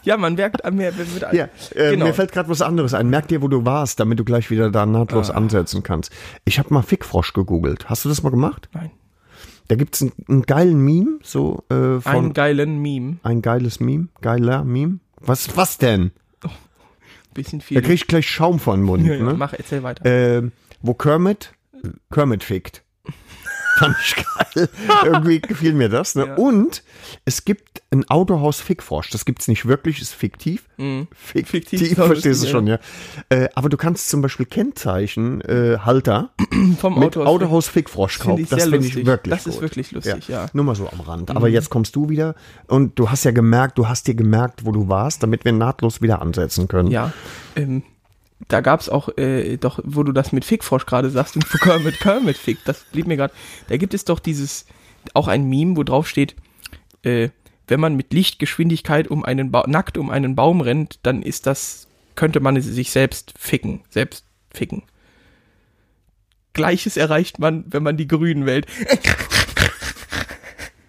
Ja, 0.04 0.16
man 0.16 0.36
merkt 0.36 0.64
an 0.64 0.76
mir, 0.76 0.96
wird, 0.96 1.34
Ja, 1.34 1.50
äh, 1.74 1.92
Genau. 1.92 2.06
mir 2.06 2.14
fällt 2.14 2.32
gerade 2.32 2.48
was 2.50 2.62
anderes 2.62 2.94
ein. 2.94 3.10
Merk 3.10 3.28
dir, 3.30 3.42
wo 3.42 3.48
du 3.48 3.66
warst, 3.66 4.00
damit 4.00 4.20
du 4.20 4.24
gleich 4.24 4.52
wieder 4.52 4.70
da 4.70 4.86
nahtlos 4.86 5.32
Ah. 5.32 5.36
ansetzen 5.36 5.82
kannst. 5.82 6.12
Ich 6.46 6.60
habe 6.60 6.72
mal 6.72 6.84
Fickfrosch 6.84 7.34
gegoogelt. 7.34 7.90
Hast 7.90 8.06
du 8.06 8.10
das 8.10 8.22
mal 8.22 8.30
gemacht? 8.30 8.70
Nein. 8.74 8.92
Da 9.68 9.76
gibt's 9.76 10.04
einen, 10.04 10.12
einen 10.30 10.42
geilen 10.44 10.78
Meme, 10.86 11.18
so 11.24 11.64
äh, 11.70 12.00
von 12.00 12.04
Einen 12.06 12.34
geilen 12.34 12.80
Meme. 12.80 13.18
ein 13.24 13.42
geiles 13.42 13.80
Meme, 13.80 14.10
geiler 14.22 14.64
Meme. 14.64 15.00
Was, 15.20 15.58
was 15.58 15.80
denn? 15.80 16.12
Bisschen 17.34 17.60
Da 17.60 17.66
viel. 17.66 17.82
krieg 17.82 17.96
ich 17.96 18.08
gleich 18.08 18.30
Schaum 18.30 18.60
vor 18.60 18.76
den 18.76 18.84
Mund. 18.86 19.04
ja, 19.08 19.16
ja, 19.16 19.24
ne? 19.24 19.34
mach, 19.34 19.54
erzähl 19.54 19.82
weiter. 19.82 20.06
äh, 20.06 20.44
wo 20.84 20.94
Kermit 20.94 21.54
Kermit 22.14 22.44
fickt. 22.44 22.84
Fand 23.78 23.96
ich 24.02 24.16
geil. 24.16 24.70
Irgendwie 25.06 25.42
gefiel 25.42 25.74
mir 25.74 25.90
das. 25.90 26.16
Ne? 26.16 26.28
Ja. 26.28 26.36
Und 26.36 26.84
es 27.26 27.46
gibt 27.46 27.82
ein 27.92 28.08
Autohaus 28.10 28.60
Fickfrosch. 28.62 29.10
Das 29.10 29.26
gibt's 29.26 29.48
nicht 29.48 29.66
wirklich, 29.66 30.02
ist 30.02 30.14
fiktiv. 30.14 30.64
Fik 30.78 31.48
Fiktiv, 31.48 31.50
fiktiv, 31.50 31.82
ich, 31.92 31.96
verstehst 31.96 32.42
du 32.44 32.46
ja. 32.48 32.52
schon, 32.52 32.68
ja. 32.68 32.80
Äh, 33.30 33.50
aber 33.56 33.70
du 33.70 33.78
kannst 33.78 34.10
zum 34.10 34.22
Beispiel 34.22 34.46
Kennzeichen, 34.46 35.42
äh, 35.42 35.78
Halter 35.80 36.32
Vom 36.80 37.00
mit 37.00 37.16
Autohaus- 37.18 37.28
Autohaus 37.28 37.68
Fickfrosch 37.68 38.20
kaufen. 38.20 38.48
Das 38.50 38.64
finde 38.64 38.78
ich 38.80 38.94
lustig. 38.94 39.06
wirklich 39.06 39.34
Das 39.34 39.44
gut. 39.46 39.54
ist 39.54 39.62
wirklich 39.62 39.92
lustig, 39.92 40.28
ja. 40.28 40.44
Mhm. 40.44 40.50
Nur 40.54 40.66
mal 40.66 40.76
so 40.76 40.90
am 40.90 41.00
Rand. 41.02 41.32
Aber 41.32 41.48
jetzt 41.48 41.70
kommst 41.70 41.96
du 41.96 42.10
wieder 42.10 42.36
und 42.68 42.98
du 43.00 43.10
hast 43.10 43.24
ja 43.26 43.32
gemerkt, 43.32 43.78
du 43.78 43.88
hast 43.88 44.08
dir 44.08 44.16
gemerkt, 44.16 44.66
wo 44.66 44.72
du 44.72 44.88
warst, 44.90 45.22
damit 45.24 45.46
wir 45.46 45.52
nahtlos 45.52 46.02
wieder 46.02 46.22
ansetzen 46.22 46.68
können. 46.68 46.92
Ja, 46.92 47.14
ähm, 47.56 47.84
da 48.48 48.62
gab's 48.62 48.90
auch, 48.90 49.10
äh, 49.18 49.58
doch, 49.58 49.80
wo 49.84 50.04
du 50.04 50.12
das 50.12 50.32
mit 50.32 50.46
Fickfrosch 50.46 50.86
gerade 50.86 51.10
sagst 51.10 51.36
und 51.36 51.50
Kermit 51.50 52.00
Kermit 52.00 52.38
Fick, 52.38 52.58
das 52.66 52.84
blieb 52.92 53.08
mir 53.08 53.18
gerade. 53.18 53.34
Da 53.70 53.78
gibt 53.78 53.94
es 53.94 54.06
doch 54.06 54.20
dieses, 54.20 54.66
auch 55.14 55.28
ein 55.28 55.48
Meme, 55.50 55.78
wo 55.78 55.84
drauf 55.84 56.08
steht, 56.08 56.36
äh, 57.04 57.30
wenn 57.68 57.80
man 57.80 57.96
mit 57.96 58.14
Lichtgeschwindigkeit 58.14 59.08
um 59.08 59.24
einen 59.26 59.52
ba 59.52 59.64
nackt 59.68 59.98
um 59.98 60.10
einen 60.12 60.36
Baum 60.36 60.62
rennt, 60.62 61.00
dann 61.04 61.24
ist 61.24 61.48
das, 61.48 61.88
könnte 62.16 62.40
man 62.40 62.60
sich 62.62 62.92
selbst 62.92 63.34
ficken, 63.40 63.82
selbst 63.90 64.26
ficken. 64.54 64.84
Gleiches 66.54 66.96
erreicht 66.98 67.40
man, 67.40 67.66
wenn 67.68 67.84
man 67.84 67.98
die 67.98 68.08
Grünen 68.08 68.46
wählt. 68.46 68.68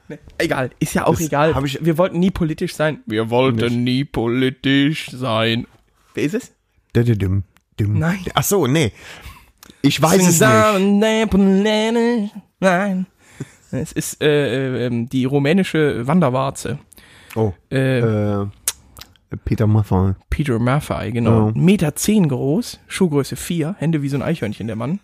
Ne, 0.08 0.20
Egal, 0.38 0.70
ist 0.78 0.94
ja 0.94 1.04
auch 1.06 1.14
Das 1.16 1.26
egal. 1.26 1.64
ich- 1.64 1.84
Wir 1.84 1.98
wollten 1.98 2.20
nie 2.20 2.30
politisch 2.30 2.74
sein. 2.76 3.00
Wir 3.06 3.28
wollten 3.28 3.56
Nicht. 3.58 3.74
nie 3.76 4.04
politisch 4.04 5.08
sein. 5.10 5.66
Wer 6.14 6.22
ist 6.22 6.34
es? 6.34 6.52
Düm, 7.04 7.44
düm. 7.78 7.98
Nein. 7.98 8.18
Ach 8.34 8.42
so, 8.44 8.66
nee. 8.66 8.92
Ich 9.82 10.00
weiß 10.00 10.26
es 10.26 10.40
nicht. 10.40 12.32
Nein. 12.60 13.06
Es 13.70 13.92
ist 13.92 14.22
äh, 14.22 14.28
äh, 14.84 14.86
ähm, 14.86 15.08
die 15.08 15.24
rumänische 15.24 16.06
Wanderwarze. 16.06 16.78
Oh, 17.34 17.52
Äh, 17.70 17.98
äh, 17.98 18.46
Peter 19.44 19.66
Maffay. 19.66 20.14
Peter 20.30 20.58
Maffay, 20.58 21.10
genau. 21.12 21.48
Oh. 21.48 21.52
Meter 21.54 21.94
zehn 21.96 22.28
groß, 22.28 22.80
Schuhgröße 22.86 23.36
4, 23.36 23.74
Hände 23.78 24.00
wie 24.02 24.08
so 24.08 24.16
ein 24.16 24.22
Eichhörnchen, 24.22 24.66
der 24.68 24.76
Mann. 24.76 25.00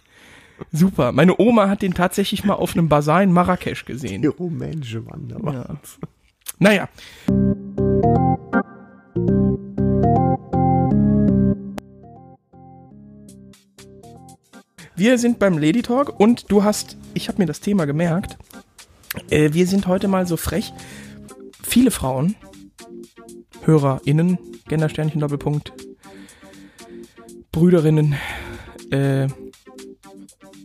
Super. 0.70 1.12
Meine 1.12 1.38
Oma 1.38 1.68
hat 1.68 1.82
den 1.82 1.92
tatsächlich 1.92 2.44
mal 2.44 2.54
auf 2.54 2.74
einem 2.74 2.88
Bazar 2.88 3.22
in 3.22 3.32
Marrakesch 3.32 3.84
Die 3.84 3.92
gesehen. 3.92 4.26
rumänische 4.26 5.04
Wanderwand. 5.06 5.56
Ja. 5.68 6.08
Naja. 6.58 6.88
Wir 14.94 15.18
sind 15.18 15.38
beim 15.38 15.58
Lady 15.58 15.82
Talk 15.82 16.18
und 16.20 16.50
du 16.50 16.64
hast, 16.64 16.96
ich 17.14 17.28
habe 17.28 17.38
mir 17.38 17.46
das 17.46 17.60
Thema 17.60 17.86
gemerkt, 17.86 18.36
äh, 19.30 19.52
wir 19.52 19.66
sind 19.66 19.86
heute 19.86 20.08
mal 20.08 20.26
so 20.26 20.36
frech. 20.36 20.72
Viele 21.62 21.90
Frauen, 21.90 22.34
HörerInnen, 23.64 24.38
Gendersternchen 24.68 25.20
Doppelpunkt, 25.20 25.72
Brüderinnen, 27.52 28.16
äh, 28.90 29.28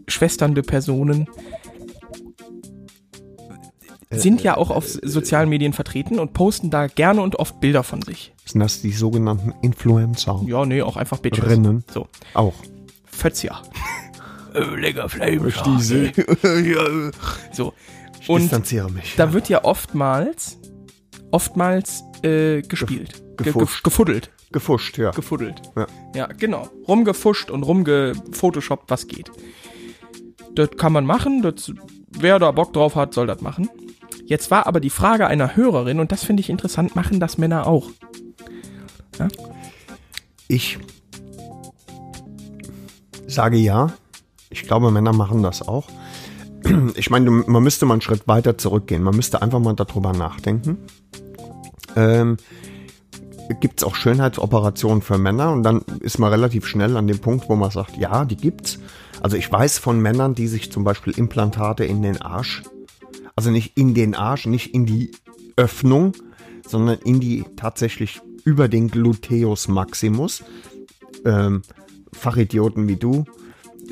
schwesternde 0.07 0.61
Personen, 0.61 1.28
sind 4.09 4.41
ja 4.41 4.57
auch 4.57 4.69
auf 4.71 4.88
sozialen 4.88 5.49
Medien 5.49 5.73
vertreten 5.73 6.19
und 6.19 6.34
posten 6.34 6.69
da 6.69 6.88
gerne 6.88 7.21
und 7.21 7.38
oft 7.38 7.59
Bilder 7.59 7.84
von 7.84 8.01
sich. 8.01 8.34
Sind 8.45 8.61
das 8.61 8.82
die 8.82 8.93
sogenannten 8.93 9.53
Influencer? 9.61 10.41
Ja, 10.47 10.65
nee, 10.65 10.82
auch 10.82 10.95
einfach 10.95 11.19
Bitches. 11.19 11.45
Rinnen. 11.45 11.84
So, 11.91 12.07
Auch. 12.34 12.55
Fötzja. 13.05 13.61
lecker 14.75 15.09
Fleisch. 15.09 15.55
ja, 16.43 17.11
So. 17.51 17.73
ich 18.21 18.29
Und 18.29 18.41
distanziere 18.41 18.91
mich. 18.91 19.15
da 19.15 19.33
wird 19.33 19.49
ja 19.49 19.63
oftmals, 19.63 20.57
oftmals 21.31 22.03
äh, 22.23 22.61
gespielt. 22.61 23.23
Ge 23.37 23.51
gefuscht. 23.51 23.83
ge 23.83 23.83
gefuddelt. 23.83 24.31
Gefuscht, 24.51 24.97
ja. 24.97 25.11
Gefuddelt. 25.11 25.61
Ja. 25.75 25.87
Ja, 26.15 26.27
genau. 26.27 26.69
Rumgefuscht 26.87 27.51
und 27.51 27.63
rumgefotoshoppt, 27.63 28.89
was 28.89 29.07
geht. 29.07 29.29
Das 30.55 30.69
kann 30.77 30.93
man 30.93 31.05
machen. 31.05 31.41
Das, 31.41 31.71
wer 32.17 32.39
da 32.39 32.51
Bock 32.51 32.73
drauf 32.73 32.95
hat, 32.95 33.13
soll 33.13 33.27
das 33.27 33.41
machen. 33.41 33.69
Jetzt 34.25 34.49
war 34.51 34.65
aber 34.67 34.79
die 34.79 34.89
Frage 34.89 35.27
einer 35.27 35.55
Hörerin, 35.55 35.99
und 35.99 36.11
das 36.11 36.23
finde 36.23 36.41
ich 36.41 36.49
interessant, 36.49 36.95
machen 36.95 37.19
das 37.19 37.37
Männer 37.37 37.67
auch? 37.67 37.91
Ich 40.47 40.77
sage 43.27 43.57
ja. 43.57 43.93
Ich 44.49 44.63
glaube, 44.63 44.91
Männer 44.91 45.13
machen 45.13 45.43
das 45.43 45.61
auch. 45.61 45.87
Ich 46.95 47.09
meine, 47.09 47.29
man 47.29 47.63
müsste 47.63 47.85
mal 47.85 47.93
einen 47.93 48.01
Schritt 48.01 48.27
weiter 48.27 48.57
zurückgehen. 48.57 49.03
Man 49.03 49.15
müsste 49.15 49.41
einfach 49.41 49.59
mal 49.59 49.73
darüber 49.73 50.11
nachdenken. 50.11 50.79
Ähm, 51.95 52.37
gibt 53.61 53.79
es 53.79 53.83
auch 53.83 53.95
Schönheitsoperationen 53.95 55.01
für 55.01 55.17
Männer? 55.17 55.51
Und 55.51 55.63
dann 55.63 55.81
ist 56.01 56.19
man 56.19 56.31
relativ 56.31 56.67
schnell 56.67 56.97
an 56.97 57.07
dem 57.07 57.19
Punkt, 57.19 57.47
wo 57.47 57.55
man 57.55 57.71
sagt, 57.71 57.97
ja, 57.97 58.25
die 58.25 58.35
gibt's. 58.35 58.79
Also 59.21 59.37
ich 59.37 59.51
weiß 59.51 59.77
von 59.79 59.99
Männern, 60.01 60.35
die 60.35 60.47
sich 60.47 60.71
zum 60.71 60.83
Beispiel 60.83 61.17
Implantate 61.17 61.85
in 61.85 62.01
den 62.01 62.21
Arsch, 62.21 62.63
also 63.35 63.49
nicht 63.49 63.77
in 63.77 63.93
den 63.93 64.15
Arsch, 64.15 64.45
nicht 64.45 64.73
in 64.73 64.85
die 64.85 65.11
Öffnung, 65.55 66.13
sondern 66.67 66.99
in 66.99 67.19
die 67.19 67.45
tatsächlich 67.55 68.21
über 68.43 68.67
den 68.67 68.89
Gluteus 68.89 69.67
Maximus. 69.67 70.43
Ähm, 71.25 71.61
Fachidioten 72.13 72.87
wie 72.87 72.95
du 72.95 73.25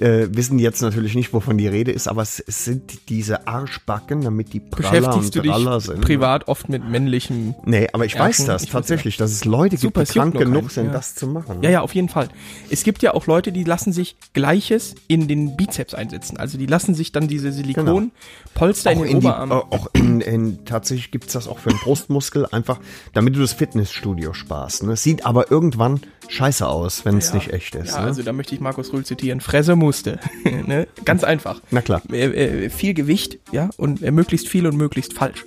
äh, 0.02 0.28
wissen 0.32 0.60
jetzt 0.60 0.82
natürlich 0.82 1.16
nicht, 1.16 1.34
wovon 1.34 1.58
die 1.58 1.68
Rede 1.68 1.91
ist, 1.91 2.08
aber 2.08 2.22
es, 2.22 2.39
es 2.39 2.66
sind 2.66 3.10
diese 3.10 3.48
Arschbacken, 3.48 4.22
damit 4.22 4.54
die 4.54 4.60
praller 4.60 4.89
Beschäftigst 5.10 5.28
und 5.28 5.36
du 5.36 5.41
dich 5.41 5.52
praller 5.52 5.80
sind. 5.80 6.02
privat 6.02 6.48
oft 6.48 6.70
mit 6.70 6.88
männlichem 6.88 7.56
Nee, 7.66 7.88
aber 7.93 8.06
ich 8.06 8.14
Ja, 8.14 8.22
weiß 8.22 8.46
das 8.46 8.64
ich 8.64 8.70
weiß 8.70 8.74
tatsächlich, 8.74 9.18
dass 9.18 9.32
es 9.32 9.46
Leute 9.46 9.78
Super, 9.78 10.02
gibt, 10.02 10.10
es 10.10 10.14
die 10.14 10.20
krank 10.20 10.38
genug 10.38 10.72
sind, 10.72 10.88
ja. 10.88 10.91
das 10.91 11.16
zu 11.16 11.28
machen. 11.28 11.62
Ja, 11.64 11.70
ja, 11.70 11.82
auf 11.82 11.96
jeden 11.96 12.10
Fall. 12.10 12.30
Es 12.70 12.84
gibt 12.84 13.02
ja 13.04 13.14
auch 13.14 13.28
Leute, 13.28 13.52
die 13.52 13.64
lassen 13.64 13.93
sich 13.93 14.16
Gleiches 14.34 14.96
in 15.08 15.28
den 15.28 15.56
Bizeps 15.58 15.93
einsetzen. 15.93 16.38
Also 16.38 16.58
die 16.58 16.66
lassen 16.66 16.96
sich 16.96 17.12
dann 17.12 17.28
diese 17.28 17.52
Silikonpolster 17.52 18.91
Genau. 18.93 19.04
In 19.04 19.10
den 19.12 19.20
die, 19.22 19.28
Oberarm. 19.28 19.52
äh, 19.52 19.54
auch 19.54 19.88
in, 19.93 20.22
in 20.22 20.66
tatsächlich 20.66 21.12
gibt's 21.12 21.34
das 21.34 21.48
auch 21.48 21.60
für 21.60 21.70
den 21.70 21.80
Brustmuskel, 21.80 22.46
einfach 22.52 22.80
damit 23.14 23.36
du 23.36 23.39
das 23.39 23.54
Fitnessstudio 23.54 24.34
sparst. 24.34 24.84
Ne? 24.84 24.96
Sieht 24.96 25.26
aber 25.26 25.52
irgendwann 25.52 26.02
scheiße 26.28 26.68
aus, 26.68 27.06
wenn 27.06 27.18
es 27.18 27.34
nicht 27.34 27.52
echt 27.52 27.76
ist. 27.76 27.94
Ja, 27.94 28.02
ne? 28.02 28.08
also 28.08 28.24
da 28.24 28.34
möchte 28.34 28.56
ich 28.56 28.62
Markus 28.62 28.92
Rühl 28.94 29.06
zitieren. 29.06 29.42
Fresse 29.42 29.76
musste. 29.76 30.20
ne? 30.44 30.88
Ganz 31.06 31.24
einfach. 31.24 31.62
Na 31.72 31.82
klar. 31.82 32.02
Äh, 32.12 32.66
äh, 32.66 32.70
viel 32.70 32.94
Gewicht, 32.94 33.40
ja, 33.52 33.70
und 33.78 34.02
äh, 34.02 34.12
möglichst 34.12 34.48
viel 34.48 34.68
und 34.68 34.78
möglichst 34.78 35.14
falsch. 35.14 35.44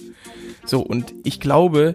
So, 0.65 0.81
und 0.81 1.15
ich 1.25 1.41
glaube, 1.41 1.95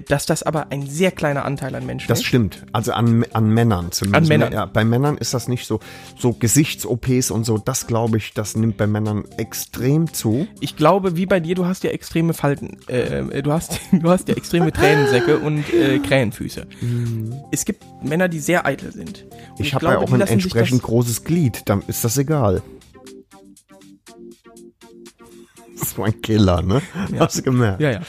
dass 0.00 0.26
das 0.26 0.42
aber 0.42 0.70
ein 0.72 0.86
sehr 0.86 1.10
kleiner 1.10 1.44
Anteil 1.44 1.74
an 1.74 1.86
Menschen 1.86 2.08
Das 2.08 2.20
ist. 2.20 2.24
stimmt. 2.26 2.64
Also 2.72 2.92
an, 2.92 3.24
an 3.32 3.48
Männern 3.50 3.92
zumindest. 3.92 4.22
An 4.22 4.28
Männern. 4.28 4.52
Ja, 4.52 4.66
bei 4.66 4.84
Männern 4.84 5.16
ist 5.16 5.32
das 5.34 5.48
nicht 5.48 5.66
so. 5.66 5.80
So 6.18 6.32
Gesichts-OPs 6.32 7.30
und 7.30 7.44
so, 7.44 7.58
das 7.58 7.86
glaube 7.86 8.18
ich, 8.18 8.34
das 8.34 8.56
nimmt 8.56 8.76
bei 8.76 8.86
Männern 8.86 9.24
extrem 9.36 10.12
zu. 10.12 10.46
Ich 10.60 10.76
glaube, 10.76 11.16
wie 11.16 11.26
bei 11.26 11.40
dir, 11.40 11.54
du 11.54 11.66
hast 11.66 11.84
ja 11.84 11.90
extreme 11.90 12.34
Falten, 12.34 12.78
äh, 12.88 13.20
äh, 13.20 13.42
du 13.42 13.52
hast, 13.52 13.80
du 13.92 14.10
hast 14.10 14.28
ja 14.28 14.34
extreme 14.36 14.72
Tränensäcke 14.72 15.38
und 15.38 15.64
äh, 15.72 15.98
Krähenfüße. 15.98 16.66
Es 17.50 17.64
gibt 17.64 17.84
Männer, 18.02 18.28
die 18.28 18.40
sehr 18.40 18.66
eitel 18.66 18.92
sind. 18.92 19.24
Und 19.24 19.60
Mhm. 19.60 19.64
Ich, 19.66 19.74
habe 19.74 19.86
ja 19.86 19.98
auch 19.98 20.12
ein 20.12 20.20
entsprechend 20.22 20.80
das- 20.82 20.86
großes 20.88 21.24
Glied, 21.24 21.62
dann 21.66 21.82
ist 21.86 22.02
das 22.04 22.16
egal. 22.18 22.62
Das 25.78 25.96
war 25.96 26.06
ein 26.06 26.20
Killer, 26.20 26.62
ne? 26.62 26.82
Hast 27.18 27.38
du 27.38 27.42
gemerkt? 27.42 27.80
Ja, 27.80 27.90
ja. 27.92 28.00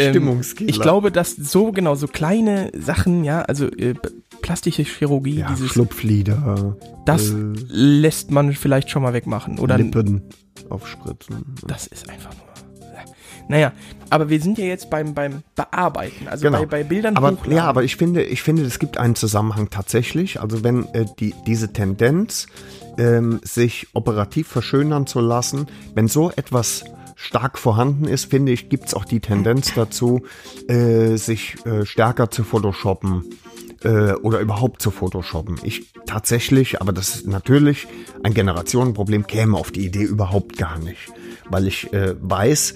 Ähm, 0.00 0.10
Stimmungskiller. 0.10 0.70
Ich 0.70 0.80
glaube, 0.80 1.10
dass 1.12 1.34
so 1.36 1.72
genau 1.72 1.94
so 1.94 2.06
kleine 2.06 2.70
Sachen, 2.78 3.24
ja, 3.24 3.42
also 3.42 3.66
äh, 3.66 3.94
plastische 4.42 4.82
Chirurgie, 4.82 5.40
Ja, 5.40 5.48
dieses, 5.50 5.70
Schlupflider, 5.70 6.76
das 7.04 7.30
äh, 7.30 7.34
lässt 7.68 8.30
man 8.30 8.52
vielleicht 8.52 8.90
schon 8.90 9.02
mal 9.02 9.12
wegmachen. 9.12 9.58
Oder 9.58 9.78
Lippen 9.78 10.22
aufspritzen. 10.68 11.44
das 11.66 11.86
ist 11.86 12.08
einfach 12.08 12.30
nur. 12.34 12.40
Naja, 13.48 13.72
aber 14.10 14.28
wir 14.28 14.40
sind 14.40 14.58
ja 14.58 14.64
jetzt 14.64 14.90
beim, 14.90 15.12
beim 15.12 15.42
Bearbeiten, 15.56 16.28
also 16.28 16.44
Genau. 16.44 16.60
bei, 16.60 16.66
bei 16.66 16.84
Bildern 16.84 17.16
aber 17.16 17.32
hochladen. 17.32 17.52
ja, 17.56 17.64
aber 17.64 17.82
ich 17.82 17.96
finde, 17.96 18.22
ich 18.22 18.42
finde, 18.42 18.62
es 18.62 18.78
gibt 18.78 18.96
einen 18.96 19.16
Zusammenhang 19.16 19.70
tatsächlich. 19.70 20.40
Also 20.40 20.62
wenn 20.62 20.86
äh, 20.94 21.04
die 21.18 21.34
diese 21.48 21.72
Tendenz, 21.72 22.46
ähm, 22.96 23.40
sich 23.42 23.88
operativ 23.92 24.46
verschönern 24.46 25.08
zu 25.08 25.18
lassen, 25.18 25.66
wenn 25.96 26.06
so 26.06 26.30
etwas 26.30 26.84
stark 27.20 27.58
vorhanden 27.58 28.06
ist, 28.06 28.30
finde 28.30 28.50
ich, 28.52 28.70
gibt 28.70 28.86
es 28.86 28.94
auch 28.94 29.04
die 29.04 29.20
Tendenz 29.20 29.74
dazu, 29.74 30.22
äh, 30.68 31.16
sich 31.16 31.54
äh, 31.66 31.84
stärker 31.84 32.30
zu 32.30 32.44
photoshoppen 32.44 33.24
äh, 33.84 34.12
oder 34.14 34.40
überhaupt 34.40 34.80
zu 34.80 34.90
photoshoppen. 34.90 35.58
Ich 35.62 35.92
tatsächlich, 36.06 36.80
aber 36.80 36.92
das 36.92 37.16
ist 37.16 37.26
natürlich 37.26 37.86
ein 38.22 38.32
Generationenproblem, 38.32 39.26
käme 39.26 39.58
auf 39.58 39.70
die 39.70 39.84
Idee 39.84 40.04
überhaupt 40.04 40.56
gar 40.56 40.78
nicht, 40.78 41.12
weil 41.50 41.66
ich 41.66 41.92
äh, 41.92 42.14
weiß, 42.18 42.74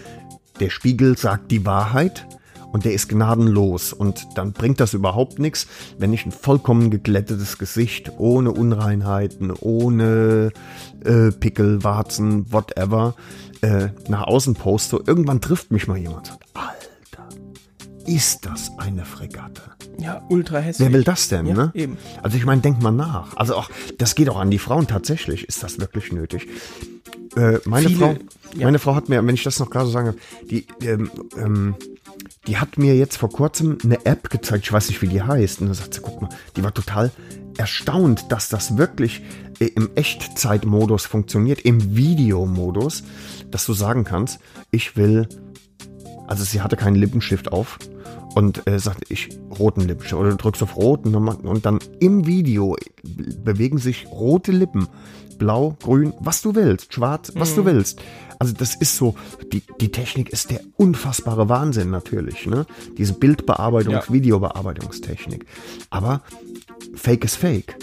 der 0.61 0.69
Spiegel 0.69 1.17
sagt 1.17 1.51
die 1.51 1.65
Wahrheit 1.65 2.27
und 2.71 2.85
der 2.85 2.93
ist 2.93 3.09
gnadenlos 3.09 3.95
und 3.95 4.27
dann 4.35 4.53
bringt 4.53 4.79
das 4.79 4.93
überhaupt 4.93 5.39
nichts, 5.39 5.69
wenn 5.99 6.13
ich 6.13 6.27
ein 6.27 6.33
vollkommen 6.33 6.91
geglättetes 6.91 7.57
Gesicht 7.57 8.13
ohne 8.19 8.53
Unreinheiten, 8.53 9.53
ohne 9.53 10.53
äh, 11.03 11.31
Pickel, 11.31 11.83
Warzen, 11.83 12.53
whatever 12.53 13.15
äh, 13.65 13.89
nach 14.09 14.23
außen 14.27 14.55
poste. 14.55 15.03
Irgendwann 15.07 15.41
trifft 15.41 15.71
mich 15.71 15.87
mal 15.87 15.97
jemand 15.97 16.31
und 16.33 16.39
Alter, 16.55 17.29
ist 18.07 18.45
das 18.47 18.71
eine 18.79 19.05
Fregatte? 19.05 19.63
Ja, 19.99 20.23
ultra 20.29 20.59
hässlich. 20.59 20.87
Wer 20.89 20.93
will 20.93 21.05
das 21.05 21.29
denn, 21.29 21.47
Ja, 21.47 21.55
ne? 21.55 21.71
eben. 21.75 21.97
Also 22.23 22.37
ich 22.37 22.45
meine, 22.45 22.61
denk 22.61 22.83
mal 22.83 22.91
nach. 22.91 23.37
Also 23.37 23.55
auch, 23.55 23.71
das 23.99 24.15
geht 24.15 24.29
auch 24.29 24.39
an 24.41 24.51
die 24.51 24.59
Frauen 24.59 24.87
tatsächlich. 24.87 25.45
Ist 25.49 25.63
das 25.63 25.79
wirklich 25.79 26.13
nötig? 26.13 26.49
Äh, 27.37 27.59
meine 27.65 27.89
Viele- 27.89 27.99
Frau, 27.99 28.15
ja. 28.57 28.65
meine 28.67 28.79
Frau 28.81 28.95
hat 28.95 29.09
mir, 29.09 29.25
wenn 29.25 29.35
ich 29.35 29.45
das 29.45 29.59
noch 29.61 29.71
gerade 29.71 29.87
so 29.87 29.93
sagen 29.93 30.07
darf, 30.07 30.17
die, 30.51 30.67
ähm, 30.83 31.11
ähm, 31.37 31.75
die 32.47 32.59
hat 32.59 32.77
mir 32.77 32.95
jetzt 32.97 33.17
vor 33.17 33.31
kurzem 33.31 33.79
eine 33.85 34.05
App 34.05 34.31
gezeigt, 34.31 34.65
ich 34.65 34.73
weiß 34.73 34.89
nicht, 34.89 35.01
wie 35.01 35.09
die 35.09 35.23
heißt. 35.23 35.61
Und 35.61 35.69
dann 35.69 35.75
sagt 35.75 35.95
sie, 35.95 36.01
guck 36.03 36.21
mal, 36.21 36.29
die 36.57 36.63
war 36.65 36.75
total 36.75 37.11
erstaunt, 37.57 38.27
dass 38.31 38.49
das 38.49 38.77
wirklich 38.77 39.23
äh, 39.61 39.67
im 39.67 39.91
Echtzeitmodus 39.95 41.07
funktioniert, 41.07 41.61
im 41.61 41.97
Videomodus, 41.97 43.05
dass 43.55 43.65
du 43.65 43.73
sagen 43.73 44.05
kannst, 44.05 44.41
ich 44.71 44.97
will 44.97 45.29
also 46.27 46.45
sie 46.45 46.61
hatte 46.63 46.77
keinen 46.77 46.97
Lippenstift 46.97 47.53
auf 47.53 47.79
und 48.35 48.67
äh, 48.67 48.79
sagte, 48.79 49.05
ich 49.09 49.29
roten 49.59 49.83
Lippenstift. 49.83 50.21
Oder 50.21 50.31
du 50.31 50.37
drückst 50.37 50.63
auf 50.63 50.77
rot 50.77 51.07
und 51.07 51.67
dann, 51.67 51.79
im 52.01 52.27
Video 52.27 52.77
bewegen 53.45 53.79
sich 53.79 54.07
rote 54.11 54.53
Lippen. 54.53 54.89
Blau, 55.39 55.77
grün, 55.83 56.13
was 56.21 56.43
du 56.43 56.55
willst, 56.55 56.95
schwarz, 56.95 57.33
was 57.35 57.57
du 57.57 57.65
willst. 57.65 58.01
Also 58.39 58.55
das 58.55 58.77
ist 58.77 58.97
so, 58.97 59.17
die, 59.53 59.63
die 59.81 59.91
Technik 59.91 60.31
ist 60.31 60.51
der 60.51 60.61
unfassbare 60.77 61.49
Wahnsinn 61.49 61.91
natürlich, 61.91 62.47
ne? 62.47 62.67
Diese 62.97 63.15
Bildbearbeitungs-, 63.15 63.91
Ja. 63.91 64.13
Videobearbeitungstechnik. 64.13 65.47
Aber 65.91 66.23
Fake 66.95 67.25
ist 67.25 67.35
Fake. 67.35 67.77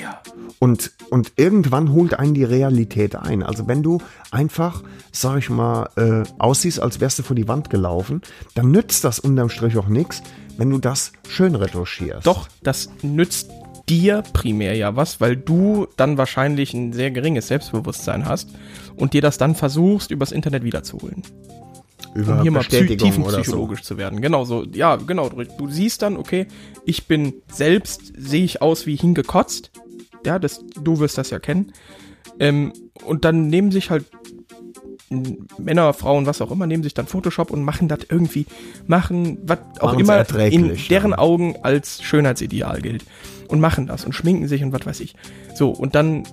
Ja. 0.00 0.20
Und, 0.58 0.92
und 1.10 1.32
irgendwann 1.36 1.92
holt 1.92 2.18
einen 2.18 2.34
die 2.34 2.44
Realität 2.44 3.16
ein. 3.16 3.42
Also 3.42 3.66
wenn 3.66 3.82
du 3.82 3.98
einfach, 4.30 4.82
sag 5.12 5.38
ich 5.38 5.50
mal, 5.50 5.88
äh, 5.96 6.22
aussiehst, 6.38 6.80
als 6.80 7.00
wärst 7.00 7.18
du 7.18 7.22
vor 7.22 7.36
die 7.36 7.48
Wand 7.48 7.70
gelaufen, 7.70 8.22
dann 8.54 8.70
nützt 8.70 9.04
das 9.04 9.18
unterm 9.18 9.48
Strich 9.48 9.76
auch 9.76 9.88
nichts, 9.88 10.22
wenn 10.56 10.70
du 10.70 10.78
das 10.78 11.12
schön 11.28 11.54
retuschierst. 11.54 12.26
Doch, 12.26 12.48
das 12.62 12.90
nützt 13.02 13.50
dir 13.88 14.22
primär 14.32 14.74
ja 14.74 14.96
was, 14.96 15.20
weil 15.20 15.36
du 15.36 15.86
dann 15.96 16.18
wahrscheinlich 16.18 16.74
ein 16.74 16.92
sehr 16.92 17.10
geringes 17.10 17.48
Selbstbewusstsein 17.48 18.26
hast 18.26 18.50
und 18.96 19.14
dir 19.14 19.22
das 19.22 19.38
dann 19.38 19.54
versuchst, 19.54 20.10
übers 20.10 20.32
Internet 20.32 20.64
wiederzuholen. 20.64 21.22
Über 22.14 22.36
um 22.36 22.42
hier 22.42 22.50
mal 22.50 22.60
oder 22.60 22.86
so. 22.86 22.94
tiefenpsychologisch 22.96 23.82
zu 23.82 23.98
werden. 23.98 24.20
Genau 24.20 24.44
so, 24.44 24.64
ja, 24.64 24.96
genau. 24.96 25.28
Du 25.28 25.68
siehst 25.68 26.02
dann, 26.02 26.16
okay, 26.16 26.46
ich 26.84 27.06
bin 27.06 27.34
selbst, 27.52 28.12
sehe 28.16 28.44
ich 28.44 28.62
aus 28.62 28.86
wie 28.86 28.96
hingekotzt. 28.96 29.70
Ja, 30.24 30.38
das, 30.38 30.64
du 30.82 30.98
wirst 30.98 31.18
das 31.18 31.30
ja 31.30 31.38
kennen. 31.38 31.72
Ähm, 32.40 32.72
und 33.04 33.24
dann 33.24 33.48
nehmen 33.48 33.70
sich 33.70 33.90
halt 33.90 34.04
Männer, 35.58 35.94
Frauen, 35.94 36.26
was 36.26 36.42
auch 36.42 36.50
immer, 36.50 36.66
nehmen 36.66 36.82
sich 36.82 36.92
dann 36.92 37.06
Photoshop 37.06 37.50
und 37.50 37.62
machen 37.62 37.88
das 37.88 38.00
irgendwie, 38.10 38.46
machen, 38.86 39.38
was 39.42 39.58
auch 39.80 39.94
immer 39.94 40.28
in 40.38 40.76
deren 40.90 41.12
ja. 41.12 41.18
Augen 41.18 41.56
als 41.62 42.02
Schönheitsideal 42.02 42.82
gilt. 42.82 43.04
Und 43.48 43.60
machen 43.60 43.86
das 43.86 44.04
und 44.04 44.12
schminken 44.12 44.46
sich 44.46 44.62
und 44.62 44.72
was 44.72 44.84
weiß 44.84 45.00
ich. 45.00 45.14
So, 45.54 45.70
und 45.70 45.94
dann 45.94 46.24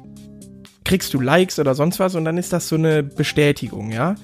kriegst 0.83 1.13
du 1.13 1.21
Likes 1.21 1.59
oder 1.59 1.73
sonst 1.73 1.97
was 1.99 2.15
und 2.15 2.25
dann 2.25 2.37
ist 2.37 2.51
das 2.51 2.67
so 2.67 2.75
eine 2.75 3.03
Bestätigung, 3.03 3.91
ja. 3.91 4.15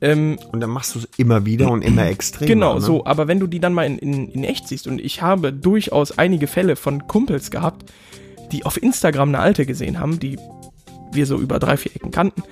Ähm, 0.00 0.38
Und 0.52 0.60
dann 0.60 0.70
machst 0.70 0.94
du 0.94 0.98
es 1.00 1.08
immer 1.16 1.46
wieder 1.46 1.70
und 1.70 1.82
immer 1.82 2.06
extremer. 2.06 2.48
Genau, 2.48 2.74
ne? 2.74 2.80
so, 2.80 3.06
aber 3.06 3.28
wenn 3.28 3.40
du 3.40 3.46
die 3.46 3.60
dann 3.60 3.72
mal 3.72 3.84
in, 3.86 3.98
in, 3.98 4.28
in 4.28 4.44
echt 4.44 4.68
siehst, 4.68 4.86
und 4.86 5.00
ich 5.00 5.22
habe 5.22 5.52
durchaus 5.52 6.18
einige 6.18 6.46
Fälle 6.46 6.76
von 6.76 7.06
Kumpels 7.06 7.50
gehabt, 7.50 7.90
die 8.52 8.64
auf 8.66 8.80
Instagram 8.82 9.30
eine 9.30 9.38
alte 9.40 9.64
gesehen 9.66 9.98
haben, 9.98 10.18
die 10.20 10.38
wir 11.12 11.26
so 11.26 11.38
über 11.38 11.58
drei, 11.58 11.76
vier 11.76 11.96
Ecken 11.96 12.10
kannten. 12.10 12.42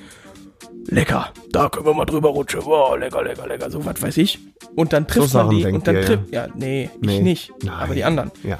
Lecker, 0.87 1.33
da 1.51 1.69
können 1.71 1.87
wir 1.87 1.95
mal 1.95 2.05
drüber 2.05 2.31
rutschen. 2.31 2.61
Wow, 2.65 2.99
lecker, 2.99 3.23
lecker, 3.23 3.47
lecker, 3.47 3.71
so 3.71 3.85
was 3.85 4.01
weiß 4.03 4.17
ich. 4.19 4.39
Und 4.75 4.93
dann 4.93 5.07
trifft 5.07 5.31
So 5.31 5.39
man 5.39 5.47
Sachen 5.47 5.59
die 5.59 5.67
und 5.67 5.87
dann 5.87 5.97
trifft, 6.03 6.33
ja, 6.33 6.49
nee, 6.55 6.91
Nee. 7.01 7.17
ich 7.17 7.23
nicht, 7.23 7.53
Nein. 7.63 7.75
aber 7.75 7.95
die 7.95 8.05
anderen. 8.05 8.31
Ja. 8.43 8.59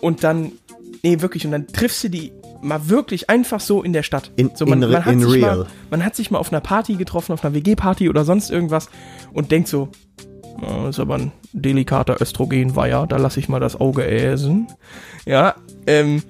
Und 0.00 0.22
dann, 0.24 0.52
nee, 1.02 1.20
wirklich, 1.20 1.44
und 1.44 1.52
dann 1.52 1.66
triffst 1.66 2.04
du 2.04 2.10
die 2.10 2.32
mal 2.62 2.88
wirklich 2.88 3.28
einfach 3.28 3.60
so 3.60 3.82
in 3.82 3.92
der 3.92 4.02
Stadt. 4.02 4.30
In- 4.36 4.52
so, 4.54 4.64
man, 4.66 4.82
in 4.82 4.90
man, 4.90 5.04
hat 5.04 5.12
in 5.12 5.20
sich 5.20 5.42
real. 5.42 5.56
Mal, 5.58 5.66
man 5.90 6.04
hat 6.04 6.16
sich 6.16 6.30
mal 6.30 6.38
auf 6.38 6.52
einer 6.52 6.60
Party 6.60 6.94
getroffen, 6.94 7.32
auf 7.32 7.44
einer 7.44 7.54
WG-Party 7.54 8.08
oder 8.08 8.24
sonst 8.24 8.50
irgendwas 8.50 8.88
und 9.32 9.50
denkt 9.50 9.68
so, 9.68 9.88
"Ah, 10.62 10.88
ist 10.88 11.00
aber 11.00 11.16
ein 11.16 11.32
delikater 11.52 12.20
Östrogenweiher, 12.20 13.06
da 13.06 13.16
lasse 13.18 13.40
ich 13.40 13.48
mal 13.48 13.60
das 13.60 13.78
Auge 13.80 14.06
äsen. 14.06 14.68
Ja, 15.26 15.54
ähm, 15.86 16.22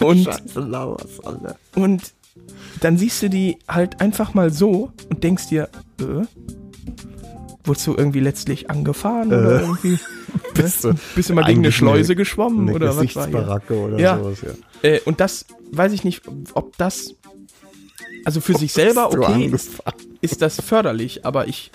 und, 0.00 0.24
Scheiße, 0.24 0.96
und 1.74 2.12
dann 2.80 2.96
siehst 2.98 3.22
du 3.22 3.28
die 3.30 3.58
halt 3.68 4.00
einfach 4.00 4.34
mal 4.34 4.50
so 4.50 4.90
und 5.10 5.22
denkst 5.22 5.48
dir, 5.48 5.68
äh, 6.00 6.24
wurdest 7.64 7.86
du 7.86 7.94
irgendwie 7.94 8.20
letztlich 8.20 8.70
angefahren 8.70 9.28
oder 9.28 9.60
irgendwie? 9.60 9.98
Bist 10.54 10.84
du 10.84 10.94
Bist 11.14 11.30
du 11.30 11.34
mal 11.34 11.44
gegen 11.44 11.60
eine 11.60 11.72
Schleuse 11.72 12.16
geschwommen 12.16 12.68
eine 12.68 12.74
oder 12.76 12.96
was 12.96 13.14
war 13.16 13.26
hier? 13.28 13.60
Oder 13.70 13.98
Ja. 13.98 14.18
sowas, 14.18 14.40
ja. 14.42 14.50
Äh, 14.82 15.00
und 15.04 15.20
das 15.20 15.46
weiß 15.70 15.92
ich 15.92 16.04
nicht, 16.04 16.22
ob 16.54 16.76
das 16.76 17.14
also 18.24 18.40
für 18.40 18.54
sich 18.54 18.72
selber 18.72 19.10
okay 19.10 19.50
ist 20.20 20.42
das 20.42 20.60
förderlich, 20.60 21.24
aber 21.26 21.48
ich 21.48 21.70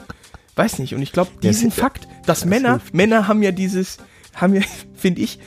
weiß 0.55 0.79
nicht 0.79 0.93
und 0.95 1.01
ich 1.01 1.11
glaube 1.11 1.31
diesen 1.41 1.69
es- 1.69 1.75
Fakt, 1.75 2.07
dass 2.25 2.45
Männer 2.45 2.79
Männer 2.93 3.27
haben 3.27 3.43
ja 3.43 3.51
dieses 3.51 3.97
haben 4.33 4.53
ja 4.55 4.61
finde 4.93 5.21
ich 5.21 5.39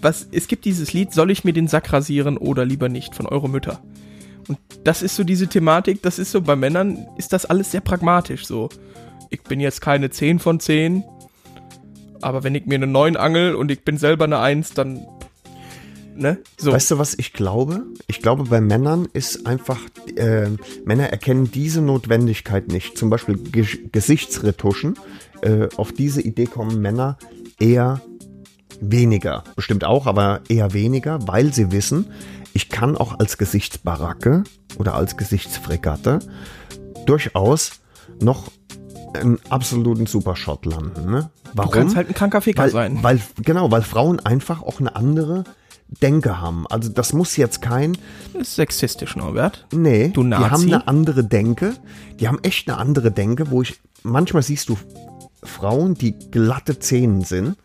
was 0.00 0.26
es 0.32 0.48
gibt 0.48 0.64
dieses 0.64 0.92
Lied 0.92 1.12
soll 1.12 1.30
ich 1.30 1.44
mir 1.44 1.52
den 1.52 1.68
Sack 1.68 1.92
rasieren 1.92 2.36
oder 2.36 2.64
lieber 2.64 2.88
nicht 2.88 3.14
von 3.14 3.26
eure 3.26 3.48
Mütter. 3.48 3.82
Und 4.46 4.58
das 4.84 5.00
ist 5.02 5.16
so 5.16 5.24
diese 5.24 5.46
Thematik, 5.48 6.02
das 6.02 6.18
ist 6.18 6.30
so 6.30 6.42
bei 6.42 6.54
Männern 6.56 7.06
ist 7.16 7.32
das 7.32 7.46
alles 7.46 7.70
sehr 7.70 7.80
pragmatisch 7.80 8.44
so. 8.46 8.68
Ich 9.30 9.42
bin 9.42 9.58
jetzt 9.60 9.80
keine 9.80 10.10
10 10.10 10.38
von 10.40 10.60
10, 10.60 11.02
aber 12.20 12.44
wenn 12.44 12.54
ich 12.54 12.66
mir 12.66 12.74
eine 12.74 12.86
9 12.86 13.16
angel 13.16 13.54
und 13.54 13.70
ich 13.70 13.82
bin 13.82 13.96
selber 13.96 14.24
eine 14.24 14.40
1, 14.40 14.74
dann 14.74 15.06
ne? 16.14 16.38
So. 16.56 16.72
Weißt 16.72 16.90
du, 16.90 16.98
was 16.98 17.14
ich 17.18 17.32
glaube? 17.32 17.84
Ich 18.06 18.20
glaube, 18.20 18.44
bei 18.44 18.60
Männern 18.60 19.08
ist 19.12 19.46
einfach, 19.46 19.80
äh, 20.16 20.48
Männer 20.84 21.10
erkennen 21.10 21.50
diese 21.50 21.80
Notwendigkeit 21.80 22.68
nicht. 22.68 22.96
Zum 22.96 23.10
Beispiel 23.10 23.36
Ge 23.36 23.66
Gesichtsretuschen. 23.92 24.98
Äh, 25.42 25.68
auf 25.76 25.92
diese 25.92 26.22
Idee 26.22 26.46
kommen 26.46 26.80
Männer 26.80 27.18
eher 27.58 28.00
weniger. 28.80 29.44
Bestimmt 29.56 29.84
auch, 29.84 30.06
aber 30.06 30.40
eher 30.48 30.72
weniger, 30.72 31.26
weil 31.26 31.52
sie 31.52 31.72
wissen, 31.72 32.06
ich 32.52 32.68
kann 32.68 32.96
auch 32.96 33.18
als 33.18 33.38
Gesichtsbaracke 33.38 34.44
oder 34.78 34.94
als 34.94 35.16
Gesichtsfregatte 35.16 36.20
durchaus 37.06 37.72
noch 38.20 38.50
einen 39.14 39.38
absoluten 39.48 40.06
Supershot 40.06 40.66
landen. 40.66 41.10
Ne? 41.10 41.30
Warum? 41.52 41.70
Du 41.70 41.78
kannst 41.78 41.96
halt 41.96 42.08
ein 42.08 42.14
kranker 42.14 42.40
Ficker 42.40 42.62
weil, 42.62 42.70
sein. 42.70 42.98
Weil, 43.02 43.20
genau, 43.42 43.70
weil 43.70 43.82
Frauen 43.82 44.20
einfach 44.20 44.62
auch 44.62 44.80
eine 44.80 44.96
andere 44.96 45.44
Denke 45.88 46.40
haben. 46.40 46.66
Also 46.68 46.88
das 46.88 47.12
muss 47.12 47.36
jetzt 47.36 47.62
kein, 47.62 47.96
Das 48.32 48.48
ist 48.48 48.54
sexistisch, 48.56 49.16
Norbert. 49.16 49.66
nee, 49.72 50.08
Du 50.08 50.22
die 50.22 50.28
Nazi. 50.30 50.50
haben 50.50 50.62
eine 50.64 50.88
andere 50.88 51.24
Denke. 51.24 51.74
Die 52.20 52.26
haben 52.28 52.38
echt 52.42 52.68
eine 52.68 52.78
andere 52.78 53.10
Denke, 53.12 53.50
wo 53.50 53.62
ich, 53.62 53.78
manchmal 54.02 54.42
siehst 54.42 54.68
du 54.68 54.76
Frauen, 55.42 55.94
die 55.94 56.18
glatte 56.30 56.78
Zähnen 56.78 57.22
sind, 57.22 57.56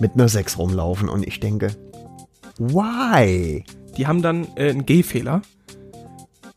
mit 0.00 0.14
einer 0.14 0.28
Sechs 0.28 0.58
rumlaufen 0.58 1.08
und 1.08 1.26
ich 1.26 1.38
denke, 1.40 1.68
why? 2.58 3.64
Die 3.96 4.06
haben 4.06 4.22
dann 4.22 4.46
äh, 4.56 4.70
einen 4.70 4.86
Gehfehler. 4.86 5.42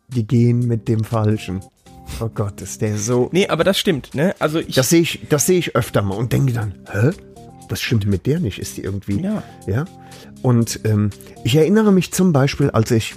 Die 0.09 0.25
gehen 0.25 0.67
mit 0.67 0.87
dem 0.87 1.03
Falschen. 1.03 1.61
Oh 2.21 2.29
Gott, 2.33 2.61
ist 2.61 2.81
der 2.81 2.97
so. 2.97 3.29
Nee, 3.31 3.47
aber 3.47 3.63
das 3.63 3.77
stimmt, 3.77 4.13
ne? 4.15 4.35
Also 4.39 4.59
ich. 4.59 4.75
Das 4.75 4.89
sehe 4.89 5.01
ich, 5.01 5.21
das 5.29 5.45
sehe 5.45 5.59
ich 5.59 5.75
öfter 5.75 6.01
mal 6.01 6.15
und 6.15 6.31
denke 6.31 6.53
dann, 6.53 6.75
hä? 6.91 7.09
Was 7.69 7.81
stimmt 7.81 8.05
mit 8.05 8.25
der 8.25 8.39
nicht? 8.39 8.59
Ist 8.59 8.77
die 8.77 8.81
irgendwie? 8.81 9.21
Ja. 9.21 9.43
Ja. 9.67 9.85
Und 10.41 10.79
ähm, 10.83 11.09
ich 11.43 11.55
erinnere 11.55 11.91
mich 11.91 12.11
zum 12.11 12.31
Beispiel, 12.33 12.69
als 12.69 12.91
ich 12.91 13.15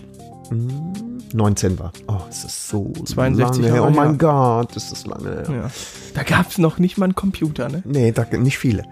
hm, 0.49 0.93
19 1.35 1.79
war. 1.79 1.93
Oh, 2.07 2.21
es 2.31 2.45
ist 2.45 2.69
so 2.69 2.93
62 3.05 3.39
lange 3.39 3.67
her. 3.67 3.75
Jahre 3.83 3.89
Oh 3.89 3.95
mein 3.95 4.09
her. 4.11 4.19
Gott, 4.19 4.77
ist 4.77 4.91
das 4.93 5.05
lange 5.07 5.29
her. 5.31 5.45
ja. 5.51 5.71
Da 6.15 6.23
gab's 6.23 6.57
noch 6.59 6.79
nicht 6.79 6.97
mal 6.97 7.05
einen 7.05 7.15
Computer, 7.15 7.69
ne? 7.69 7.83
Nee, 7.85 8.13
da, 8.13 8.25
nicht 8.39 8.57
viele. 8.59 8.85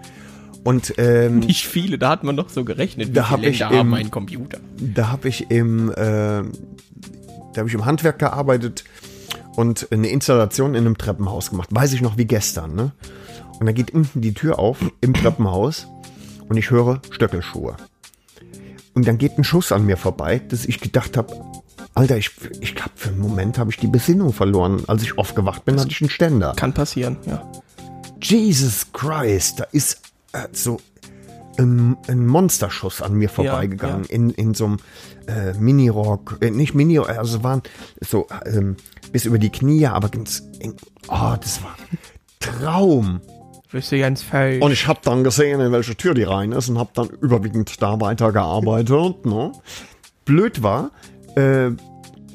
Und 0.63 0.93
ähm, 0.97 1.39
Nicht 1.47 1.65
viele, 1.65 1.97
da 1.97 2.09
hat 2.09 2.23
man 2.23 2.35
noch 2.35 2.49
so 2.49 2.63
gerechnet. 2.63 3.15
Da 3.15 3.23
viele 3.23 3.29
hab 3.37 3.43
ich 3.43 3.61
im- 3.61 3.93
einen 3.93 4.11
Computer? 4.11 4.59
da 4.77 5.09
habe 5.09 5.29
ich 5.29 5.49
im, 5.49 5.89
äh, 5.91 5.95
da 5.95 6.43
habe 7.57 7.67
ich 7.67 7.73
im 7.73 7.85
Handwerk 7.85 8.19
gearbeitet 8.19 8.83
und 9.55 9.87
eine 9.91 10.09
Installation 10.09 10.75
in 10.75 10.85
einem 10.85 10.97
Treppenhaus 10.97 11.49
gemacht. 11.49 11.69
Weiß 11.71 11.93
ich 11.93 12.01
noch 12.01 12.17
wie 12.17 12.25
gestern, 12.25 12.75
ne? 12.75 12.91
Und 13.59 13.65
da 13.65 13.71
geht 13.71 13.91
unten 13.91 14.21
die 14.21 14.33
Tür 14.33 14.59
auf 14.59 14.77
im 15.01 15.13
Treppenhaus 15.13 15.87
und 16.47 16.57
ich 16.57 16.69
höre 16.69 17.01
Stöckelschuhe. 17.09 17.75
Und 18.93 19.07
dann 19.07 19.17
geht 19.17 19.37
ein 19.37 19.43
Schuss 19.43 19.71
an 19.71 19.85
mir 19.85 19.97
vorbei, 19.97 20.39
dass 20.39 20.65
ich 20.65 20.79
gedacht 20.79 21.17
habe, 21.17 21.33
Alter, 21.93 22.17
ich, 22.17 22.31
ich 22.61 22.75
hab 22.75 22.97
für 22.97 23.09
einen 23.09 23.19
Moment 23.19 23.57
habe 23.57 23.71
ich 23.71 23.77
die 23.77 23.87
Besinnung 23.87 24.31
verloren. 24.31 24.83
Als 24.87 25.01
ich 25.01 25.17
aufgewacht 25.17 25.65
bin, 25.65 25.79
hatte 25.79 25.89
ich 25.89 26.01
einen 26.01 26.11
Ständer. 26.11 26.53
Kann 26.55 26.73
passieren, 26.73 27.17
ja. 27.25 27.43
Jesus 28.21 28.91
Christ, 28.93 29.59
da 29.59 29.63
ist 29.71 30.01
äh, 30.33 30.47
so 30.51 30.79
ein, 31.57 31.97
ein 32.07 32.27
Monsterschuss 32.27 33.01
an 33.01 33.13
mir 33.13 33.29
vorbeigegangen. 33.29 34.03
ja. 34.03 34.09
In, 34.09 34.29
in 34.31 34.53
so 34.53 34.65
einem 34.65 34.77
äh, 35.27 35.53
Minirock, 35.53 36.37
äh, 36.41 36.51
nicht 36.51 36.75
Mini, 36.75 36.99
also 36.99 37.43
waren 37.43 37.63
so 37.99 38.27
ähm, 38.45 38.77
bis 39.11 39.25
über 39.25 39.39
die 39.39 39.49
Knie, 39.49 39.87
aber 39.87 40.09
ganz 40.09 40.43
eng. 40.59 40.75
Oh, 41.07 41.35
das 41.39 41.63
war 41.63 41.75
ein 41.91 41.97
Traum. 42.39 43.21
Bist 43.71 43.91
du 43.91 43.99
ganz 43.99 44.21
falsch. 44.21 44.61
Und 44.61 44.71
ich 44.71 44.87
habe 44.87 44.99
dann 45.03 45.23
gesehen, 45.23 45.59
in 45.59 45.71
welche 45.71 45.95
Tür 45.95 46.13
die 46.13 46.23
rein 46.23 46.51
ist 46.53 46.69
und 46.69 46.77
habe 46.77 46.91
dann 46.93 47.09
überwiegend 47.09 47.81
da 47.81 47.99
weitergearbeitet. 47.99 48.89
ne? 49.25 49.51
Blöd 50.25 50.63
war, 50.63 50.91
äh, 51.35 51.71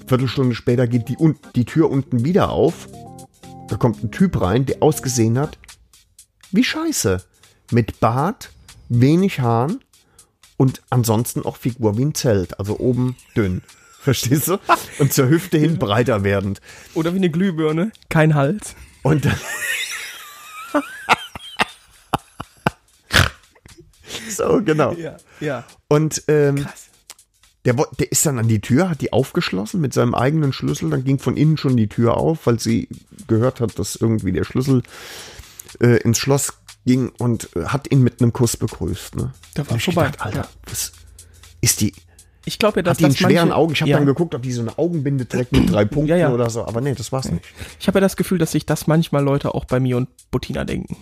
Viertelstunde 0.06 0.54
später 0.54 0.86
geht 0.86 1.08
die, 1.08 1.16
un 1.16 1.36
die 1.54 1.64
Tür 1.64 1.90
unten 1.90 2.24
wieder 2.24 2.50
auf. 2.50 2.88
Da 3.68 3.76
kommt 3.76 4.04
ein 4.04 4.10
Typ 4.10 4.40
rein, 4.40 4.66
der 4.66 4.82
ausgesehen 4.82 5.38
hat 5.38 5.58
wie 6.52 6.64
Scheiße. 6.64 7.24
Mit 7.70 8.00
Bart, 8.00 8.50
wenig 8.90 9.40
Haaren 9.40 9.80
und 10.58 10.82
ansonsten 10.90 11.44
auch 11.44 11.56
Figur 11.56 11.96
wie 11.96 12.04
ein 12.04 12.14
Zelt. 12.14 12.58
Also 12.58 12.78
oben 12.78 13.16
dünn. 13.34 13.62
Verstehst 14.00 14.48
du? 14.48 14.58
Und 14.98 15.12
zur 15.12 15.28
Hüfte 15.28 15.58
hin 15.58 15.78
breiter 15.78 16.24
werdend. 16.24 16.60
Oder 16.94 17.14
wie 17.14 17.18
eine 17.18 17.30
Glühbirne. 17.30 17.92
Kein 18.08 18.34
Hals. 18.34 18.74
Und 19.02 19.24
dann. 19.24 19.36
so, 24.30 24.62
genau. 24.64 24.92
Ja, 24.92 25.16
ja. 25.40 25.64
Und 25.88 26.22
ähm, 26.28 26.66
der, 27.64 27.74
der 27.74 28.10
ist 28.10 28.26
dann 28.26 28.38
an 28.38 28.48
die 28.48 28.60
Tür, 28.60 28.90
hat 28.90 29.00
die 29.00 29.12
aufgeschlossen 29.12 29.80
mit 29.80 29.94
seinem 29.94 30.14
eigenen 30.14 30.52
Schlüssel. 30.52 30.90
Dann 30.90 31.04
ging 31.04 31.18
von 31.18 31.36
innen 31.36 31.56
schon 31.56 31.76
die 31.76 31.88
Tür 31.88 32.16
auf, 32.16 32.46
weil 32.46 32.58
sie 32.58 32.88
gehört 33.28 33.60
hat, 33.60 33.78
dass 33.78 33.96
irgendwie 33.96 34.32
der 34.32 34.44
Schlüssel 34.44 34.82
äh, 35.80 35.98
ins 36.02 36.18
Schloss 36.18 36.54
ging 36.84 37.10
und 37.18 37.54
äh, 37.56 37.66
hat 37.66 37.90
ihn 37.90 38.02
mit 38.02 38.20
einem 38.20 38.32
Kuss 38.32 38.56
begrüßt. 38.56 39.16
Ne? 39.16 39.32
Da 39.54 39.68
war 39.70 39.78
vorbei, 39.78 40.06
gedacht, 40.06 40.22
Alter, 40.22 40.40
ja. 40.42 40.48
was 40.66 40.92
ist 41.60 41.80
die? 41.80 41.92
Ich 42.44 42.58
glaube 42.58 42.80
ja, 42.80 42.82
dass 42.82 42.94
Hat 42.94 42.98
die 42.98 43.04
das 43.04 43.18
schweren 43.18 43.48
manche, 43.48 43.54
Augen? 43.54 43.72
Ich 43.72 43.80
habe 43.82 43.90
ja, 43.92 43.96
dann 43.98 44.06
geguckt, 44.06 44.34
ob 44.34 44.42
die 44.42 44.50
so 44.50 44.62
eine 44.62 44.76
Augenbinde 44.76 45.28
trägt 45.28 45.52
mit 45.52 45.70
drei 45.70 45.84
Punkten 45.84 46.10
Ja, 46.10 46.16
ja. 46.16 46.32
oder 46.32 46.50
so. 46.50 46.66
Aber 46.66 46.80
nee, 46.80 46.94
das 46.94 47.12
war's 47.12 47.30
nicht. 47.30 47.44
Ich 47.78 47.86
habe 47.86 47.98
ja 47.98 48.00
das 48.00 48.16
Gefühl, 48.16 48.38
dass 48.38 48.50
sich 48.50 48.66
das 48.66 48.88
manchmal 48.88 49.22
Leute 49.22 49.54
auch 49.54 49.64
bei 49.64 49.78
mir 49.78 49.96
und 49.96 50.08
Bettina 50.32 50.64
denken. 50.64 50.96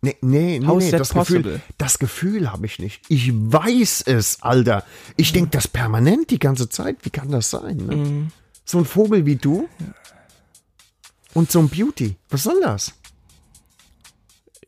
Nee, 0.00 0.16
nee, 0.20 0.60
nee, 0.60 0.74
nee 0.76 0.90
das 0.92 1.08
possible? 1.08 1.42
Gefühl, 1.42 1.60
das 1.76 1.98
Gefühl 1.98 2.52
habe 2.52 2.66
ich 2.66 2.78
nicht. 2.78 3.02
Ich 3.08 3.32
weiß 3.32 4.02
es, 4.06 4.42
Alter. 4.42 4.84
Ich 5.16 5.32
denke 5.32 5.50
das 5.50 5.66
permanent 5.66 6.30
die 6.30 6.38
ganze 6.38 6.68
Zeit. 6.68 6.98
Wie 7.02 7.10
kann 7.10 7.30
das 7.30 7.50
sein? 7.50 7.78
Ne? 7.78 7.96
Mhm. 7.96 8.28
So 8.64 8.78
ein 8.78 8.84
Vogel 8.84 9.26
wie 9.26 9.36
du 9.36 9.68
und 11.34 11.50
so 11.50 11.58
ein 11.58 11.68
Beauty. 11.68 12.14
Was 12.30 12.44
soll 12.44 12.60
das? 12.62 12.94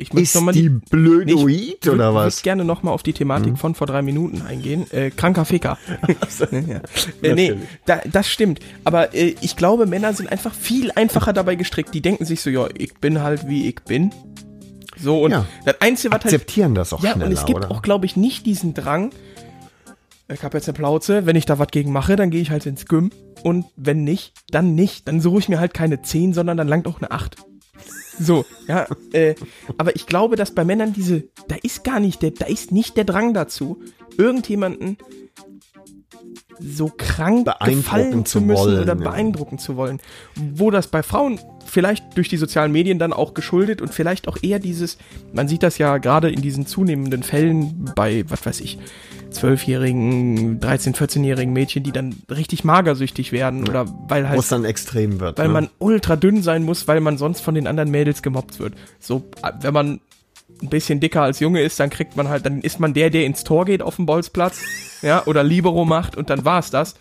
Ich 0.01 0.12
Ist 0.15 0.35
noch 0.35 0.43
mal 0.43 0.52
die 0.52 0.70
blödoid 0.70 1.47
Nee, 1.47 1.77
ich 1.82 1.90
oder 1.90 2.15
was? 2.15 2.36
würd 2.36 2.43
gerne 2.43 2.65
noch 2.65 2.82
mal 2.82 2.90
auf 2.90 3.02
die 3.02 3.12
Thematik 3.12 3.59
von 3.59 3.74
vor 3.74 3.86
drei 3.86 4.01
Minuten 4.01 4.40
eingehen. 4.40 4.90
Äh, 4.93 5.11
kranker 5.11 5.44
Ficker. 5.44 5.77
ja. 6.51 6.81
äh, 7.23 7.35
nee, 7.35 7.55
da, 7.85 8.01
das 8.11 8.28
stimmt. 8.31 8.61
Aber 8.85 9.15
äh, 9.15 9.35
ich 9.43 9.57
glaube, 9.57 9.85
Männer 9.85 10.15
sind 10.15 10.32
einfach 10.32 10.55
viel 10.55 10.90
einfacher 10.93 11.35
dabei 11.35 11.55
gestrickt. 11.55 11.93
Die 11.93 12.01
denken 12.01 12.24
sich 12.24 12.40
so, 12.40 12.48
ja, 12.48 12.69
ich 12.78 12.94
bin 12.94 13.20
halt 13.20 13.47
wie 13.47 13.69
ich 13.69 13.77
bin. 13.82 14.11
So, 15.02 15.22
und 15.22 15.31
Ja. 15.32 15.47
das 15.64 15.81
Einzige, 15.81 16.10
was 16.10 16.16
halt 16.24 16.27
Akzeptieren 16.27 16.74
das 16.74 16.93
auch 16.93 17.02
Ja, 17.02 17.12
schneller, 17.12 17.27
und 17.27 17.32
es 17.32 17.44
gibt 17.47 17.59
oder? 17.59 17.70
auch, 17.70 17.82
glaube 17.82 18.06
ich, 18.06 18.16
nicht 18.16 18.47
diesen 18.47 18.74
Drang. 18.74 19.10
Ich 20.32 20.44
habe 20.44 20.56
jetzt 20.59 20.68
eine 20.68 20.77
Plauze, 20.77 21.27
wenn 21.27 21.36
ich 21.36 21.47
da 21.47 21.59
was 21.59 21.68
gegen 21.68 21.93
mache, 21.93 22.16
dann 22.16 22.31
gehe 22.31 22.40
ich 22.40 22.51
halt 22.51 22.66
ins 22.66 22.86
Gym. 22.86 23.10
Und 23.43 23.66
wenn 23.77 24.05
nicht, 24.05 24.35
dann 24.51 24.74
nicht. 24.74 25.09
Dann 25.09 25.20
suche 25.20 25.39
ich 25.40 25.48
mir 25.48 25.59
halt 25.59 25.74
keine 25.74 26.02
10, 26.02 26.35
sondern 26.35 26.56
dann 26.56 26.68
langt 26.68 26.86
auch 26.86 26.98
eine 26.98 27.10
8. 27.10 27.36
So, 28.18 28.44
ja, 28.68 28.86
äh, 29.12 29.35
aber 29.78 29.97
ich 29.97 30.06
glaube, 30.06 30.36
dass 30.36 30.55
bei 30.55 30.64
Männern 30.64 30.93
diese, 30.93 31.24
da 31.48 31.56
ist 31.62 31.85
gar 31.85 32.01
nicht 32.01 32.22
der, 32.22 32.32
da 32.32 32.47
ist 32.47 32.70
nicht 32.70 32.97
der 32.97 33.05
Drang 33.05 33.32
dazu, 33.35 33.82
irgendjemanden 34.18 34.98
so 36.60 36.93
krank 36.94 37.48
gefallen 37.64 38.27
zu 38.27 38.40
müssen 38.43 38.66
wollen, 38.66 38.82
oder 38.82 38.94
ja. 38.97 39.10
beeindrucken 39.10 39.59
zu 39.59 39.77
wollen. 39.77 40.01
Wo 40.36 40.70
das 40.70 40.89
bei 40.89 41.02
Frauen 41.02 41.40
vielleicht 41.71 42.17
durch 42.17 42.29
die 42.29 42.37
sozialen 42.37 42.73
Medien 42.73 42.99
dann 42.99 43.13
auch 43.13 43.35
geschuldet 43.35 43.81
und 43.81 43.95
vielleicht 43.95 44.29
auch 44.29 44.37
eher 44.43 44.59
dieses, 44.59 44.99
man 45.33 45.49
sieht 45.49 45.63
das 45.63 45.79
ja 45.79 45.99
gerade 45.99 46.31
in 46.31 46.43
diesen 46.43 46.67
zunehmenden 46.67 47.23
Fällen 47.23 47.91
bei, 47.95 48.25
was 48.29 48.45
weiß 48.45 48.61
ich, 48.61 48.79
12-jährigen, 49.33 50.61
13-, 50.61 50.97
14-jährigen 50.97 51.53
Mädchen, 51.53 51.83
die 51.83 51.93
dann 51.93 52.17
richtig 52.31 52.65
magersüchtig 52.65 53.33
werden 53.33 53.69
oder 53.69 53.87
weil 54.09 54.25
Wo 54.25 54.29
halt 54.29 54.41
es 54.41 54.49
dann 54.49 54.65
extrem 54.65 55.21
wird. 55.21 55.39
weil 55.39 55.49
ne? 55.49 55.53
man 55.53 55.71
ultra 55.79 56.17
dünn 56.17 56.43
sein 56.43 56.65
muss, 56.65 56.89
weil 56.89 57.01
man 57.01 57.17
sonst 57.17 57.41
von 57.41 57.55
den 57.55 57.67
anderen 57.67 57.91
Mädels 57.91 58.23
gemobbt 58.23 58.59
wird. 58.59 58.75
So, 58.99 59.25
wenn 59.61 59.73
man 59.73 60.01
ein 60.63 60.69
bisschen 60.69 61.01
dicker 61.01 61.23
als 61.23 61.41
Junge 61.41 61.63
ist, 61.63 61.81
dann 61.81 61.91
kriegt 61.91 62.17
man 62.17 62.29
halt, 62.29 62.45
dann 62.45 62.61
ist 62.61 62.81
man 62.81 62.93
der, 62.93 63.11
der 63.11 63.25
ins 63.25 63.45
Tor 63.45 63.65
geht 63.65 63.83
auf 63.83 63.97
dem 63.97 64.07
Bolzplatz, 64.07 64.61
ja, 65.03 65.25
oder 65.27 65.43
Libero 65.43 65.85
macht 65.85 66.17
und 66.17 66.29
dann 66.29 66.45
war's 66.45 66.71
das. 66.71 66.97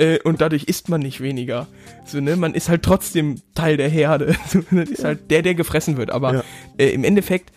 Äh, 0.00 0.18
und 0.24 0.40
dadurch 0.40 0.64
isst 0.64 0.88
man 0.88 1.00
nicht 1.00 1.20
weniger. 1.20 1.66
So, 2.06 2.20
ne, 2.20 2.34
man 2.36 2.54
ist 2.54 2.68
halt 2.68 2.82
trotzdem 2.82 3.36
Teil 3.54 3.76
der 3.76 3.88
Herde. 3.88 4.34
So, 4.48 4.60
das 4.70 4.88
ist 4.88 5.04
halt 5.04 5.30
der, 5.30 5.42
der 5.42 5.54
gefressen 5.54 5.96
wird. 5.96 6.10
Aber 6.10 6.34
Ja. 6.34 6.42
äh, 6.78 6.88
im 6.90 7.04
Endeffekt, 7.04 7.52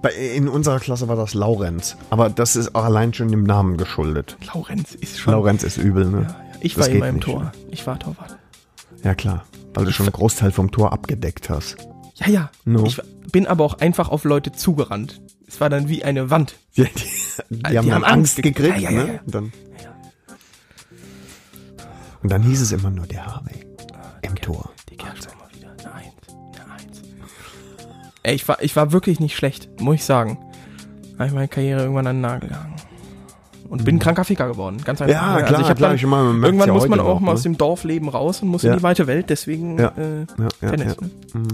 Bei, 0.00 0.10
in 0.10 0.48
unserer 0.48 0.80
Klasse 0.80 1.06
war 1.08 1.16
das 1.16 1.34
Laurenz. 1.34 1.96
Aber 2.10 2.28
das 2.30 2.56
ist 2.56 2.74
auch 2.74 2.84
allein 2.84 3.12
schon 3.14 3.28
dem 3.28 3.44
Namen 3.44 3.76
geschuldet. 3.76 4.36
Laurenz 4.54 4.94
ist 4.94 5.20
schon. 5.20 5.32
Laurenz 5.34 5.62
ist 5.62 5.76
übel, 5.76 6.06
ne? 6.06 6.22
Ja, 6.28 6.36
ich 6.60 6.74
Das 6.74 6.86
war 6.88 6.94
immer 6.94 7.08
im 7.08 7.16
nicht, 7.16 7.24
Tor. 7.24 7.42
ne? 7.44 7.52
Ich 7.70 7.86
war 7.86 7.98
Torwart. 7.98 8.36
Ja, 9.04 9.14
klar. 9.14 9.44
Weil 9.74 9.84
du 9.84 9.92
schon 9.92 10.06
einen 10.06 10.12
Großteil 10.12 10.50
vom 10.50 10.70
Tor 10.70 10.92
abgedeckt 10.92 11.50
hast. 11.50 11.76
Ja, 12.16 12.28
ja. 12.28 12.50
No. 12.64 12.84
Ich 12.84 13.00
bin 13.32 13.46
aber 13.46 13.64
auch 13.64 13.78
einfach 13.80 14.08
auf 14.08 14.24
Leute 14.24 14.52
zugerannt. 14.52 15.20
Es 15.46 15.60
war 15.60 15.68
dann 15.70 15.88
wie 15.88 16.02
eine 16.04 16.30
Wand. 16.30 16.54
Die, 16.76 16.84
die, 16.84 16.88
die, 17.50 17.64
haben 17.64 17.72
dann 17.74 17.94
haben 17.94 18.04
Angst 18.04 18.38
Angst 18.38 18.42
gekriegt. 18.42 18.78
Ja, 18.80 18.90
ja, 18.90 18.90
ne? 18.90 19.14
ja. 19.14 19.20
Und 19.26 19.34
dann, 19.34 19.52
und 22.22 22.30
dann 22.32 22.42
hieß 22.42 22.60
es 22.60 22.72
immer 22.72 22.90
nur 22.90 23.06
der 23.06 23.26
Harvey 23.26 23.66
im 24.22 24.34
Tor. 24.36 24.70
Die 24.90 24.96
schon 24.96 25.38
mal 25.38 25.48
wieder. 25.54 25.70
Eine 25.80 25.94
Eins. 25.94 26.12
Eine 26.54 26.72
Eins. 26.72 27.02
Ey, 28.22 28.34
ich 28.34 28.46
war, 28.48 28.62
ich 28.62 28.76
war 28.76 28.92
wirklich 28.92 29.20
nicht 29.20 29.36
schlecht, 29.36 29.68
muss 29.80 29.96
ich 29.96 30.04
sagen. 30.04 30.38
Habe 31.18 31.26
ich 31.28 31.32
meine 31.34 31.48
Karriere 31.48 31.82
irgendwann 31.82 32.06
an 32.06 32.16
den 32.16 32.22
Nagel 32.22 32.48
gehangen. 32.48 32.74
Und 33.68 33.84
bin 33.84 33.96
ein 33.96 33.98
kranker 34.00 34.24
Ficker 34.24 34.48
geworden. 34.48 34.76
Ganz 34.84 35.00
einfach. 35.00 35.14
Ja, 35.14 35.34
Also 35.34 35.46
klar, 35.46 35.60
ich 35.62 35.68
hab 35.68 35.76
klar, 35.78 35.90
dann, 35.90 35.96
ich 35.96 36.04
man 36.04 36.26
merkt's 36.26 36.44
irgendwann 36.46 36.68
ja 36.68 36.74
muss 36.74 36.88
man 36.88 37.00
auch 37.00 37.20
mal 37.20 37.26
ne? 37.28 37.32
aus 37.34 37.42
dem 37.42 37.56
Dorfleben 37.56 38.08
raus 38.10 38.42
und 38.42 38.48
muss 38.48 38.62
Ja. 38.62 38.72
in 38.72 38.78
die 38.78 38.82
weite 38.82 39.06
Welt. 39.06 39.30
Deswegen 39.30 39.78
Ja. 39.78 39.88
äh, 39.96 40.26
Tennis. 40.60 40.96
ja. 41.00 41.40
Ne? 41.40 41.46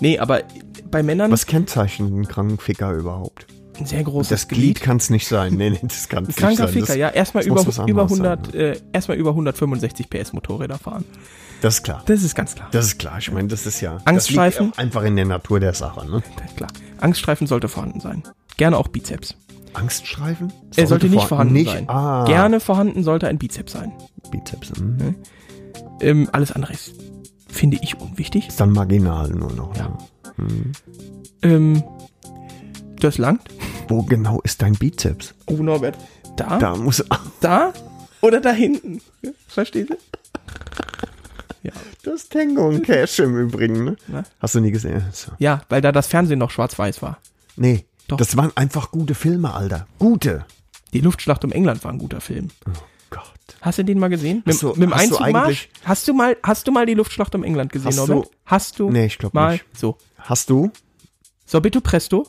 Nee, 0.00 0.18
aber 0.18 0.40
bei 0.90 1.02
Männern 1.02 1.30
Was 1.30 1.44
kennzeichnet 1.44 2.10
einen 2.10 2.26
kranken 2.26 2.56
Ficker 2.58 2.92
überhaupt? 2.92 3.46
Ein 3.80 3.86
sehr 3.86 4.02
großes 4.02 4.28
Das 4.28 4.48
Glied 4.48 4.80
kann 4.80 4.98
es 4.98 5.10
nicht 5.10 5.26
sein. 5.26 5.54
Nee, 5.54 5.70
nee, 5.70 5.78
das 5.82 6.08
kann 6.08 6.24
es 6.24 6.28
nicht 6.28 6.40
sein. 6.40 6.56
Kranker 6.56 6.68
Ficker, 6.68 6.96
ja. 6.96 7.08
Erstmal 7.10 7.44
über, 7.44 7.60
über 7.60 7.78
anderes 7.78 8.12
100, 8.12 8.46
sein, 8.46 8.54
äh, 8.54 8.80
erstmal 8.92 9.16
über 9.16 9.30
165 9.30 10.10
PS 10.10 10.32
Motorräder 10.32 10.78
fahren. 10.78 11.04
Das 11.60 11.74
ist 11.74 11.82
klar. 11.82 12.02
Das 12.06 12.22
ist 12.22 12.34
ganz 12.34 12.54
klar. 12.54 12.68
Das 12.70 12.86
ist 12.86 12.98
klar. 12.98 13.18
Ich 13.18 13.30
meine, 13.32 13.48
das 13.48 13.66
ist 13.66 13.80
ja. 13.80 13.98
Angststreifen? 14.04 14.72
Einfach 14.76 15.02
in 15.02 15.16
der 15.16 15.24
Natur 15.24 15.60
der 15.60 15.74
Sache, 15.74 16.08
ne? 16.08 16.22
klar. 16.56 16.70
Angststreifen 17.00 17.46
sollte 17.46 17.68
vorhanden 17.68 18.00
sein. 18.00 18.22
Gerne 18.56 18.76
auch 18.76 18.88
Bizeps. 18.88 19.36
Angststreifen? 19.74 20.52
Er 20.76 20.86
sollte 20.86 21.08
nicht 21.08 21.26
vorhanden 21.26 21.54
nicht, 21.54 21.70
sein. 21.70 21.88
Ah, 21.88 22.24
Gerne 22.26 22.60
vorhanden 22.60 23.02
sollte 23.02 23.28
ein 23.28 23.38
Bizeps 23.38 23.72
sein. 23.72 23.92
Bizeps. 24.30 24.72
Hm. 24.76 25.14
Ähm, 26.00 26.28
alles 26.32 26.52
andere 26.52 26.72
ist, 26.72 26.94
finde 27.48 27.78
ich, 27.82 28.00
unwichtig. 28.00 28.48
Ist 28.48 28.60
dann 28.60 28.70
marginal 28.70 29.30
nur 29.30 29.52
noch. 29.52 29.76
Ja. 29.76 29.96
Ne? 30.36 30.72
Ähm, 31.42 31.82
das 33.00 33.18
langt. 33.18 33.42
Wo 33.88 34.02
genau 34.02 34.40
ist 34.42 34.62
dein 34.62 34.74
Bizeps? 34.74 35.34
Oh, 35.46 35.54
Norbert. 35.54 35.96
Da? 36.36 36.58
Da, 36.58 36.58
Da 36.58 36.76
muss. 36.76 37.04
oder 38.20 38.40
da 38.40 38.50
hinten. 38.52 39.00
Verstehst 39.48 39.90
du? 39.90 39.96
Ja. 41.62 41.72
Das 42.04 42.28
Tango 42.28 42.68
und 42.68 42.82
Cash 42.84 43.18
im 43.18 43.36
Übrigen, 43.36 43.84
ne? 43.84 43.96
Na? 44.06 44.24
Hast 44.40 44.54
du 44.54 44.60
nie 44.60 44.70
gesehen? 44.70 45.02
So. 45.12 45.32
ja, 45.38 45.62
weil 45.68 45.80
da 45.80 45.90
das 45.92 46.06
Fernsehen 46.06 46.38
noch 46.38 46.50
schwarz-weiß 46.50 47.02
war. 47.02 47.18
Nee. 47.56 47.84
Doch. 48.06 48.16
Das 48.16 48.36
waren 48.36 48.52
einfach 48.56 48.90
gute 48.90 49.14
Filme, 49.14 49.52
Alter. 49.52 49.86
Gute. 49.98 50.46
Die 50.94 51.00
Luftschlacht 51.00 51.44
um 51.44 51.52
England 51.52 51.84
war 51.84 51.92
ein 51.92 51.98
guter 51.98 52.20
Film. 52.20 52.48
Oh 52.66 52.70
Gott. 53.10 53.22
Hast 53.60 53.78
du 53.78 53.84
den 53.84 53.98
mal 53.98 54.08
gesehen? 54.08 54.42
Mit, 54.46 54.62
du- 54.62 54.68
mit 54.68 54.82
dem 54.82 54.94
hast 54.94 55.10
du 55.10 55.16
Einzugmarsch? 55.18 55.46
eigentlich- 55.48 55.70
Hast 55.84 56.08
du 56.08 56.14
mal, 56.14 56.36
hast 56.42 56.66
du 56.66 56.72
mal 56.72 56.86
die 56.86 56.94
Luftschlacht 56.94 57.34
um 57.34 57.42
England 57.44 57.72
gesehen, 57.72 57.88
Hast 57.88 57.98
du- 57.98 58.06
Norbert? 58.14 58.30
Hast 58.46 58.78
du? 58.78 58.90
Nee, 58.90 59.06
ich 59.06 59.18
glaub 59.18 59.34
mal? 59.34 59.52
nicht. 59.52 59.64
So. 59.76 59.98
Hast 60.16 60.48
du? 60.48 60.70
So, 61.44 61.60
bitte 61.60 61.80
presto. 61.80 62.26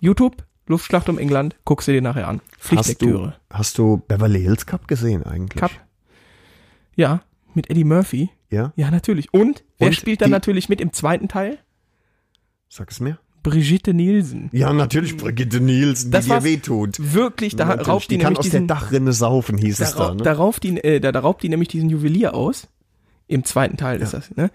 YouTube, 0.00 0.44
Luftschlacht 0.66 1.08
um 1.08 1.18
England, 1.18 1.56
guckst 1.64 1.88
du 1.88 1.92
dir 1.92 2.02
nachher 2.02 2.28
an. 2.28 2.40
Hast 2.40 2.60
du, 2.60 2.66
Pflichtlektüre. 2.68 3.34
hast 3.50 3.78
du 3.78 4.02
Beverly 4.08 4.40
Hills 4.40 4.66
Cup 4.66 4.88
gesehen 4.88 5.24
eigentlich? 5.24 5.60
Cup. 5.60 5.72
Ja, 6.96 7.22
mit 7.54 7.70
Eddie 7.70 7.84
Murphy. 7.84 8.30
Ja? 8.50 8.72
Ja, 8.76 8.90
natürlich. 8.90 9.32
Und 9.32 9.64
wer 9.78 9.88
Und 9.88 9.94
spielt 9.94 10.20
dann 10.22 10.30
natürlich 10.30 10.68
mit 10.68 10.80
im 10.80 10.92
zweiten 10.92 11.28
Teil? 11.28 11.58
Sag 12.68 12.90
es 12.90 13.00
mir. 13.00 13.18
Brigitte 13.42 13.94
Nielsen. 13.94 14.50
Ja, 14.52 14.72
natürlich 14.72 15.16
Brigitte 15.16 15.60
Nielsen, 15.60 16.10
Das 16.10 16.26
die 16.26 16.30
dir 16.30 16.44
wehtut. 16.44 16.96
Wirklich, 17.14 17.56
da 17.56 17.64
Natürlich, 17.66 17.88
raubt 17.88 18.10
die, 18.10 18.18
die 18.18 18.22
kann 18.22 18.32
nämlich 18.34 18.38
aus 18.38 18.44
diesen, 18.44 18.66
der 18.68 18.76
Dachrinne 18.76 19.12
saufen, 19.12 19.56
hieß 19.56 19.78
da, 19.78 19.84
es 19.84 19.94
da. 19.94 20.14
Ne? 20.14 20.22
da, 20.22 20.32
raubt 20.34 20.62
die, 20.62 20.76
äh, 20.76 21.00
da, 21.00 21.10
da 21.10 21.20
raubt 21.20 21.42
die 21.42 21.48
nämlich 21.48 21.68
diesen 21.68 21.88
Juwelier 21.88 22.34
aus. 22.34 22.68
Im 23.28 23.44
zweiten 23.44 23.76
Teil 23.76 24.00
ist 24.02 24.12
das, 24.12 24.34
ne? 24.36 24.50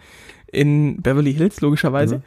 In 0.51 1.01
Beverly 1.01 1.33
Hills, 1.33 1.61
logischerweise. 1.61 2.21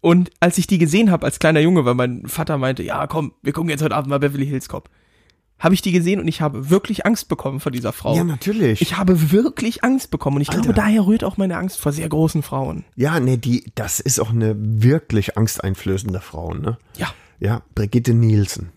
Und 0.00 0.30
als 0.40 0.56
ich 0.58 0.66
die 0.66 0.78
gesehen 0.78 1.10
habe 1.10 1.26
als 1.26 1.38
kleiner 1.38 1.60
Junge, 1.60 1.84
weil 1.84 1.94
mein 1.94 2.26
Vater 2.26 2.56
meinte, 2.58 2.82
ja 2.82 3.06
komm, 3.06 3.32
wir 3.42 3.52
gucken 3.52 3.70
jetzt 3.70 3.82
heute 3.82 3.94
Abend 3.94 4.08
mal 4.08 4.18
Beverly 4.18 4.46
Hills 4.46 4.68
Cop, 4.68 4.88
habe 5.58 5.74
ich 5.74 5.82
die 5.82 5.92
gesehen 5.92 6.20
und 6.20 6.26
ich 6.26 6.40
habe 6.40 6.70
wirklich 6.70 7.04
Angst 7.04 7.28
bekommen 7.28 7.60
vor 7.60 7.70
dieser 7.70 7.92
Frau. 7.92 8.16
Ja, 8.16 8.24
natürlich. 8.24 8.80
Ich 8.80 8.96
habe 8.96 9.30
wirklich 9.30 9.84
Angst 9.84 10.10
bekommen 10.10 10.36
und 10.36 10.42
ich 10.42 10.48
Alter. 10.48 10.62
glaube, 10.62 10.74
daher 10.74 11.06
rührt 11.06 11.22
auch 11.22 11.36
meine 11.36 11.58
Angst 11.58 11.78
vor 11.80 11.92
sehr 11.92 12.08
großen 12.08 12.42
Frauen. 12.42 12.84
ja, 12.96 13.20
nee, 13.20 13.36
die, 13.36 13.70
das 13.74 14.00
ist 14.00 14.20
auch 14.20 14.30
eine 14.30 14.56
wirklich 14.58 15.36
angsteinflößende 15.36 16.20
Frau, 16.20 16.54
ne? 16.54 16.78
Ja. 16.96 17.12
Ja, 17.38 17.62
Brigitte 17.74 18.14
Nielsen. 18.14 18.70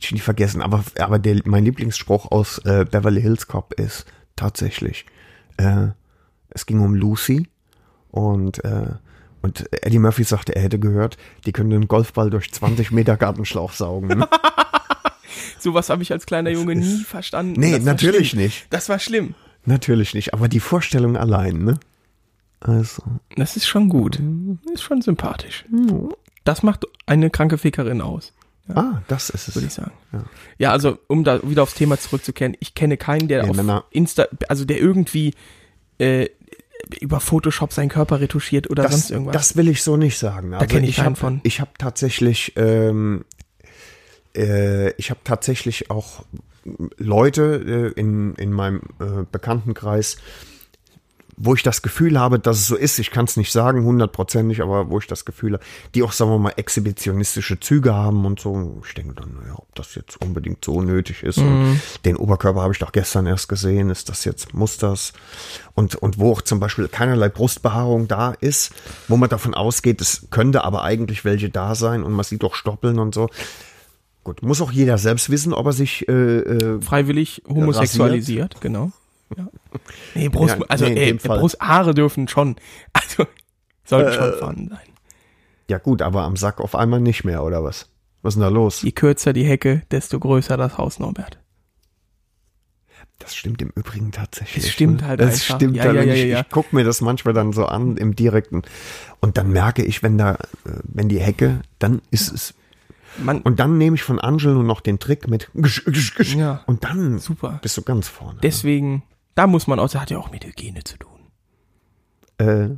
Ich 0.00 0.12
nie 0.12 0.18
vergessen, 0.18 0.60
aber, 0.60 0.84
aber 0.98 1.18
der, 1.18 1.40
mein 1.44 1.64
Lieblingsspruch 1.64 2.30
aus 2.30 2.58
äh, 2.58 2.84
Beverly 2.90 3.22
Hills 3.22 3.46
Cop 3.46 3.72
ist 3.74 4.04
tatsächlich, 4.36 5.06
äh, 5.56 5.88
es 6.50 6.66
ging 6.66 6.80
um 6.80 6.94
Lucy 6.94 7.48
und, 8.10 8.62
äh, 8.64 8.96
und 9.42 9.66
Eddie 9.84 9.98
Murphy 9.98 10.24
sagte, 10.24 10.54
er 10.56 10.62
hätte 10.62 10.78
gehört, 10.78 11.16
die 11.46 11.52
können 11.52 11.70
den 11.70 11.88
Golfball 11.88 12.30
durch 12.30 12.50
20 12.52 12.90
Meter 12.92 13.16
Gartenschlauch 13.16 13.72
saugen. 13.72 14.08
Ne? 14.08 14.28
Sowas 15.58 15.90
habe 15.90 16.02
ich 16.02 16.12
als 16.12 16.26
kleiner 16.26 16.50
Junge 16.50 16.74
nie 16.74 16.98
verstanden. 17.04 17.58
Nee, 17.58 17.72
Das 17.72 17.82
natürlich 17.82 18.34
nicht. 18.34 18.66
Das 18.70 18.88
war 18.88 18.98
schlimm. 18.98 19.34
Natürlich 19.64 20.14
nicht, 20.14 20.34
aber 20.34 20.48
die 20.48 20.60
Vorstellung 20.60 21.16
allein, 21.16 21.58
ne? 21.64 21.78
Also, 22.60 23.02
Das 23.36 23.56
ist 23.56 23.66
schon 23.66 23.88
gut. 23.88 24.20
Ist 24.72 24.82
schon 24.82 25.02
sympathisch. 25.02 25.64
Das 26.44 26.62
macht 26.62 26.84
eine 27.06 27.30
kranke 27.30 27.58
Fickerin 27.58 28.00
aus, 28.00 28.32
ah, 28.74 29.00
das 29.08 29.30
ist 29.30 29.48
es. 29.48 29.54
würde 29.54 29.66
ich 29.68 29.72
sagen. 29.72 29.92
Ja. 30.58 30.70
also 30.72 30.98
um 31.08 31.22
da 31.24 31.40
wieder 31.48 31.62
aufs 31.64 31.74
Thema 31.74 31.98
zurückzukehren, 31.98 32.56
ich 32.60 32.74
kenne 32.74 32.96
keinen, 32.96 33.28
der 33.28 33.44
Nee, 33.44 33.50
auf 33.50 33.56
Männer- 33.56 33.84
Insta, 33.90 34.26
also 34.48 34.64
der 34.64 34.78
irgendwie 34.80 35.34
äh, 35.98 36.28
über 37.00 37.20
Photoshop 37.20 37.72
seinen 37.72 37.88
Körper 37.88 38.20
retuschiert 38.20 38.70
oder 38.70 38.84
das, 38.84 38.92
sonst 38.92 39.10
irgendwas. 39.10 39.32
Das 39.32 39.56
will 39.56 39.68
ich 39.68 39.82
so 39.82 39.96
nicht 39.96 40.18
sagen. 40.18 40.54
Also 40.54 40.66
kenn 40.66 40.84
ich 40.84 40.96
keinen 40.96 41.06
hab, 41.06 41.18
von. 41.18 41.40
Ich 41.44 41.60
habe 41.60 41.70
tatsächlich, 41.78 42.52
ähm, 42.56 43.24
äh, 44.36 44.90
ich 44.92 45.10
habe 45.10 45.20
tatsächlich 45.24 45.90
auch 45.90 46.24
Leute 46.96 47.92
äh, 47.96 48.00
in, 48.00 48.34
in 48.36 48.52
meinem 48.52 48.82
äh, 49.00 49.24
Bekanntenkreis, 49.30 50.16
wo 51.44 51.54
ich 51.54 51.64
das 51.64 51.82
Gefühl 51.82 52.20
habe, 52.20 52.38
dass 52.38 52.58
es 52.58 52.68
so 52.68 52.76
ist. 52.76 53.00
Ich 53.00 53.10
kann 53.10 53.24
es 53.24 53.36
nicht 53.36 53.50
sagen, 53.50 53.84
hundertprozentig, 53.84 54.62
aber 54.62 54.90
wo 54.90 55.00
ich 55.00 55.08
das 55.08 55.24
Gefühl 55.24 55.54
habe, 55.54 55.64
die 55.92 56.04
auch, 56.04 56.12
sagen 56.12 56.30
wir 56.30 56.38
mal, 56.38 56.52
exhibitionistische 56.54 57.58
Züge 57.58 57.92
haben 57.92 58.24
und 58.24 58.38
so. 58.38 58.80
Ich 58.86 58.94
denke 58.94 59.14
dann, 59.14 59.34
naja, 59.34 59.54
ob 59.56 59.74
das 59.74 59.96
jetzt 59.96 60.22
unbedingt 60.22 60.64
so 60.64 60.80
nötig 60.82 61.24
ist. 61.24 61.38
Und 61.38 61.80
den 62.04 62.14
Oberkörper 62.14 62.62
habe 62.62 62.72
ich 62.72 62.78
doch 62.78 62.92
gestern 62.92 63.26
erst 63.26 63.48
gesehen. 63.48 63.90
Ist 63.90 64.08
das 64.08 64.24
jetzt, 64.24 64.54
muss 64.54 64.78
das? 64.78 65.14
Und, 65.74 65.96
und 65.96 66.20
wo 66.20 66.30
auch 66.30 66.42
zum 66.42 66.60
Beispiel 66.60 66.86
keinerlei 66.86 67.28
Brustbehaarung 67.28 68.06
da 68.06 68.34
ist, 68.40 68.72
wo 69.08 69.16
man 69.16 69.28
davon 69.28 69.54
ausgeht, 69.54 70.00
es 70.00 70.28
könnte 70.30 70.62
aber 70.62 70.84
eigentlich 70.84 71.24
welche 71.24 71.50
da 71.50 71.74
sein 71.74 72.04
und 72.04 72.12
man 72.12 72.24
sieht 72.24 72.44
doch 72.44 72.54
Stoppeln 72.54 73.00
und 73.00 73.16
so. 73.16 73.28
Gut, 74.22 74.42
muss 74.42 74.60
auch 74.60 74.70
jeder 74.70 74.98
selbst 74.98 75.28
wissen, 75.30 75.52
ob 75.52 75.66
er 75.66 75.72
sich 75.72 76.06
äh, 76.08 76.12
äh, 76.12 76.80
Freiwillig 76.80 77.42
homosexualisiert, 77.48 78.60
genau. 78.60 78.92
Ja. 79.36 79.48
Nee, 80.14 80.28
Brust, 80.28 80.56
Ja, 80.58 80.64
also 80.68 80.86
nee, 80.86 80.94
ey. 81.10 81.14
Brusthaare 81.14 81.94
dürfen 81.94 82.28
schon, 82.28 82.56
also 82.92 83.26
sollten 83.84 84.10
Äh, 84.10 84.14
schon 84.14 84.32
vorhanden 84.38 84.68
sein. 84.68 84.78
Ja 85.68 85.78
gut, 85.78 86.02
aber 86.02 86.22
am 86.22 86.36
Sack 86.36 86.60
auf 86.60 86.74
einmal 86.74 87.00
nicht 87.00 87.24
mehr, 87.24 87.42
oder 87.44 87.64
was? 87.64 87.88
Was 88.22 88.34
ist 88.34 88.36
denn 88.36 88.42
da 88.42 88.48
los? 88.48 88.82
Je 88.82 88.92
kürzer 88.92 89.32
die 89.32 89.44
Hecke, 89.44 89.82
desto 89.90 90.18
größer 90.20 90.56
das 90.56 90.76
Haus, 90.78 90.98
Norbert. 90.98 91.38
Das 93.18 93.34
stimmt 93.34 93.62
im 93.62 93.70
Übrigen 93.74 94.10
tatsächlich. 94.10 94.64
Es 94.64 94.70
stimmt 94.72 95.02
ne? 95.02 95.06
halt 95.08 95.20
Das 95.20 95.34
einfach. 95.34 95.56
stimmt 95.56 95.76
Ja, 95.76 95.84
halt. 95.84 95.94
ja, 95.96 96.02
ja, 96.02 96.14
ich, 96.14 96.24
ja. 96.24 96.40
ich 96.40 96.48
gucke 96.50 96.74
mir 96.74 96.84
das 96.84 97.00
manchmal 97.00 97.34
dann 97.34 97.52
so 97.52 97.66
an 97.66 97.96
im 97.96 98.16
Direkten. 98.16 98.62
Und 99.20 99.38
dann 99.38 99.50
merke 99.50 99.84
ich, 99.84 100.02
wenn 100.02 100.18
da, 100.18 100.34
äh, 100.34 100.36
wenn 100.84 101.08
die 101.08 101.20
Hecke, 101.20 101.60
dann 101.78 102.02
ist 102.10 102.32
es. 102.32 102.54
Man, 103.18 103.42
Und 103.42 103.60
dann 103.60 103.76
nehme 103.78 103.94
ich 103.96 104.02
von 104.02 104.18
Angelo 104.18 104.62
noch 104.62 104.80
den 104.80 104.98
Trick 104.98 105.28
mit. 105.28 105.50
Und 105.54 106.84
dann 106.84 107.18
Super. 107.18 107.58
bist 107.62 107.76
du 107.76 107.82
ganz 107.82 108.08
vorne. 108.08 108.38
deswegen, 108.42 109.02
da 109.34 109.46
muss 109.46 109.66
man 109.66 109.78
auch, 109.78 109.88
das 109.90 110.00
hat 110.00 110.10
ja 110.10 110.18
auch 110.18 110.30
mit 110.30 110.44
Hygiene 110.44 110.84
zu 110.84 110.96
tun. 110.98 111.10
Äh, 112.38 112.68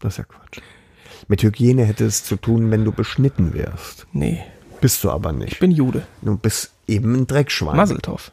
das 0.00 0.14
ist 0.14 0.18
ja 0.18 0.24
Quatsch. 0.24 0.60
Mit 1.28 1.42
Hygiene 1.42 1.84
hätte 1.84 2.04
es 2.06 2.24
zu 2.24 2.36
tun, 2.36 2.70
wenn 2.70 2.84
du 2.84 2.92
beschnitten 2.92 3.52
wärst. 3.54 4.06
Nee, 4.12 4.42
Bist 4.80 5.04
du 5.04 5.10
aber 5.10 5.30
ich 5.32 5.36
nicht. 5.38 5.58
bin 5.60 5.70
Jude. 5.70 6.02
Du 6.22 6.36
bist 6.36 6.72
eben 6.88 7.14
ein 7.14 7.26
Dreckschwein. 7.26 7.76
Maseltov. 7.76 8.32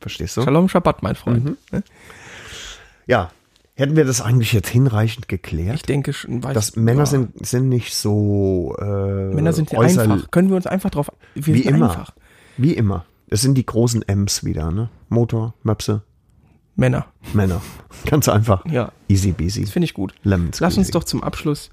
Verstehst 0.00 0.36
du? 0.36 0.42
Shalom 0.42 0.68
Shabbat, 0.68 1.02
mein 1.02 1.14
Freund. 1.14 1.44
Mhm. 1.44 1.56
Ne? 1.70 1.82
Ja. 3.06 3.30
Hätten 3.74 3.96
wir 3.96 4.04
das 4.04 4.20
eigentlich 4.20 4.52
jetzt 4.52 4.68
hinreichend 4.68 5.28
geklärt? 5.28 5.76
Ich 5.76 5.82
denke 5.82 6.12
schon, 6.12 6.42
weiß, 6.42 6.52
dass 6.54 6.76
Männer 6.76 7.00
ja. 7.00 7.06
sind, 7.06 7.46
sind 7.46 7.68
nicht 7.68 7.94
so 7.94 8.74
äh, 8.78 8.84
Männer 9.34 9.52
sind 9.52 9.70
äußerl- 9.70 10.10
einfach. 10.12 10.30
Können 10.30 10.48
wir 10.50 10.56
uns 10.56 10.66
einfach 10.66 10.90
drauf, 10.90 11.10
wir 11.34 11.54
Wie 11.54 11.62
immer. 11.62 11.90
einfach. 11.90 12.12
Wie 12.58 12.74
immer. 12.74 13.06
Es 13.32 13.40
sind 13.40 13.54
die 13.54 13.64
großen 13.64 14.02
M's 14.06 14.44
wieder, 14.44 14.70
ne? 14.70 14.90
Motor, 15.08 15.54
Möpse, 15.62 16.02
Männer. 16.76 17.06
Männer. 17.32 17.62
Ganz 18.04 18.28
einfach. 18.28 18.64
Ja, 18.66 18.92
Easy 19.08 19.32
peasy. 19.32 19.62
das 19.62 19.70
finde 19.70 19.84
ich 19.86 19.94
gut. 19.94 20.14
Lemon 20.22 20.50
Lass 20.58 20.76
uns 20.76 20.90
doch 20.90 21.04
zum 21.04 21.22
Abschluss 21.22 21.70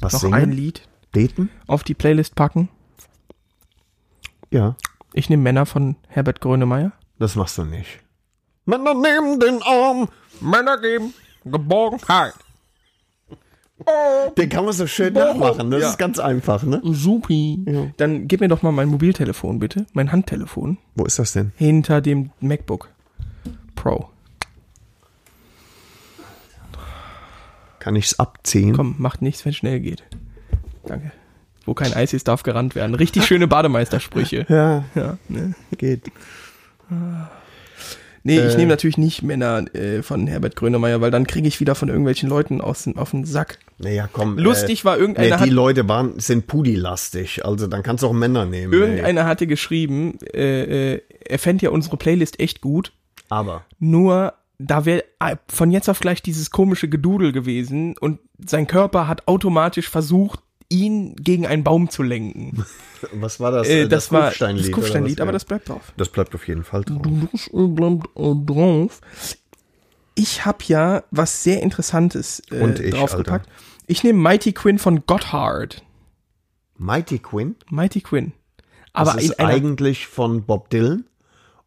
Was 0.00 0.12
noch 0.14 0.20
singen? 0.20 0.34
ein 0.34 0.50
Lied 0.52 0.88
Daten? 1.12 1.50
auf 1.68 1.84
die 1.84 1.94
Playlist 1.94 2.34
packen. 2.34 2.68
Ja, 4.50 4.76
Ich 5.12 5.28
nehme 5.30 5.42
Männer 5.44 5.66
von 5.66 5.94
Herbert 6.08 6.40
Grönemeyer. 6.40 6.92
das 7.20 7.36
machst 7.36 7.58
du 7.58 7.64
nicht. 7.64 8.00
Männer 8.66 8.94
nehmen 8.94 9.38
den 9.38 9.62
Arm. 9.62 10.08
Männer 10.40 10.80
geben 10.80 11.14
Geborgenheit. 11.44 12.34
Den 14.36 14.48
kann 14.48 14.64
man 14.64 14.72
so 14.74 14.86
schön 14.86 15.12
nachmachen. 15.14 15.70
Das 15.70 15.80
Ja. 15.82 15.88
ist 15.90 15.98
ganz 15.98 16.18
einfach, 16.18 16.62
ne? 16.64 16.80
Supi. 16.84 17.92
Dann 17.96 18.26
gib 18.28 18.40
mir 18.40 18.48
doch 18.48 18.62
mal 18.62 18.72
mein 18.72 18.88
Mobiltelefon, 18.88 19.58
bitte. 19.58 19.86
Mein 19.92 20.10
Handtelefon. 20.12 20.78
Wo 20.94 21.04
ist 21.04 21.18
das 21.18 21.32
denn? 21.32 21.52
Hinter 21.56 22.00
dem 22.00 22.30
MacBook 22.40 22.88
Pro. 23.76 24.08
Kann 27.78 27.94
ich's 27.96 28.18
abziehen? 28.18 28.74
Komm, 28.74 28.96
macht 28.98 29.22
nichts, 29.22 29.44
wenn 29.44 29.50
es 29.50 29.56
schnell 29.56 29.80
geht. 29.80 30.02
Danke. 30.84 31.12
Wo 31.64 31.74
kein 31.74 31.92
Eis 31.94 32.12
ist, 32.12 32.28
darf 32.28 32.42
gerannt 32.42 32.74
werden. 32.74 32.94
Richtig 32.94 33.26
schöne 33.26 33.46
Bademeistersprüche. 33.46 34.46
Ja, 34.48 34.84
Ja, 34.94 35.18
ne? 35.28 35.54
geht. 35.76 36.10
Nee, 38.22 38.38
ich 38.40 38.54
Äh. 38.54 38.56
nehme 38.56 38.68
natürlich 38.70 38.98
nicht 38.98 39.22
Männer 39.22 39.64
äh, 39.74 40.02
von 40.02 40.26
Herbert 40.26 40.56
Grönemeyer, 40.56 41.00
weil 41.00 41.10
dann 41.10 41.26
kriege 41.26 41.46
ich 41.48 41.60
wieder 41.60 41.74
von 41.74 41.88
irgendwelchen 41.88 42.28
Leuten 42.28 42.60
aus, 42.60 42.88
auf 42.96 43.10
den 43.12 43.24
Sack. 43.24 43.58
Naja, 43.78 44.08
komm. 44.12 44.38
Lustig 44.38 44.80
äh, 44.80 44.84
war, 44.84 44.98
irgendeiner 44.98 45.36
nee, 45.36 45.44
die 45.44 45.50
hat- 45.50 45.54
Leute 45.56 45.88
waren, 45.88 46.18
sind 46.18 46.46
Pudi-lastig. 46.46 47.44
Also 47.44 47.66
dann 47.66 47.82
kannst 47.82 48.02
du 48.02 48.08
auch 48.08 48.12
Männer 48.12 48.44
nehmen. 48.44 48.72
ey. 48.72 48.78
Irgendeiner 48.78 49.24
hatte 49.26 49.46
geschrieben, 49.46 50.18
äh, 50.34 50.94
äh, 50.94 51.02
er 51.26 51.38
fände 51.38 51.64
ja 51.66 51.70
unsere 51.70 51.96
Playlist 51.96 52.40
echt 52.40 52.60
gut, 52.60 52.92
Aber. 53.28 53.64
nur 53.78 54.34
da 54.58 54.84
wäre 54.84 55.04
von 55.48 55.70
jetzt 55.70 55.88
auf 55.88 56.00
gleich 56.00 56.20
dieses 56.20 56.50
komische 56.50 56.88
Gedudel 56.88 57.30
gewesen 57.30 57.96
und 57.98 58.18
sein 58.44 58.66
Körper 58.66 59.06
hat 59.06 59.28
automatisch 59.28 59.88
versucht, 59.88 60.40
ihn 60.68 61.16
gegen 61.16 61.46
einen 61.46 61.64
Baum 61.64 61.90
zu 61.90 62.02
lenken. 62.02 62.64
Was 63.12 63.40
war 63.40 63.52
das? 63.52 63.68
Äh, 63.68 63.82
Äh, 63.82 63.88
das, 63.88 64.12
war 64.12 64.32
das 64.32 64.70
Kufsteinlied, 64.70 65.20
aber 65.20 65.32
das 65.32 65.44
bleibt 65.44 65.68
drauf. 65.68 65.92
Das 65.96 66.08
bleibt 66.08 66.34
auf 66.34 66.46
jeden 66.48 66.64
Fall 66.64 66.82
drauf. 66.84 67.02
Das 67.32 67.46
äh, 67.48 67.66
bleibt 67.66 68.06
äh, 68.16 68.34
drauf. 68.44 69.00
Ich 70.14 70.44
habe 70.44 70.58
ja 70.66 71.04
was 71.10 71.44
sehr 71.44 71.62
Interessantes 71.62 72.42
äh, 72.50 72.60
Und 72.60 72.80
ich, 72.80 72.94
draufgepackt. 72.94 73.48
Ich 73.86 74.02
nehme 74.02 74.18
Mighty 74.18 74.52
Quinn 74.52 74.78
von 74.78 75.06
Gotthard. 75.06 75.82
Mighty 76.76 77.18
Quinn. 77.18 77.56
Mighty 77.70 78.00
Quinn. 78.00 78.32
Das 78.92 79.08
Aber 79.08 79.20
ist 79.20 79.30
in 79.30 79.38
einer, 79.38 79.48
eigentlich 79.48 80.06
von 80.08 80.44
Bob 80.44 80.70
Dylan. 80.70 81.04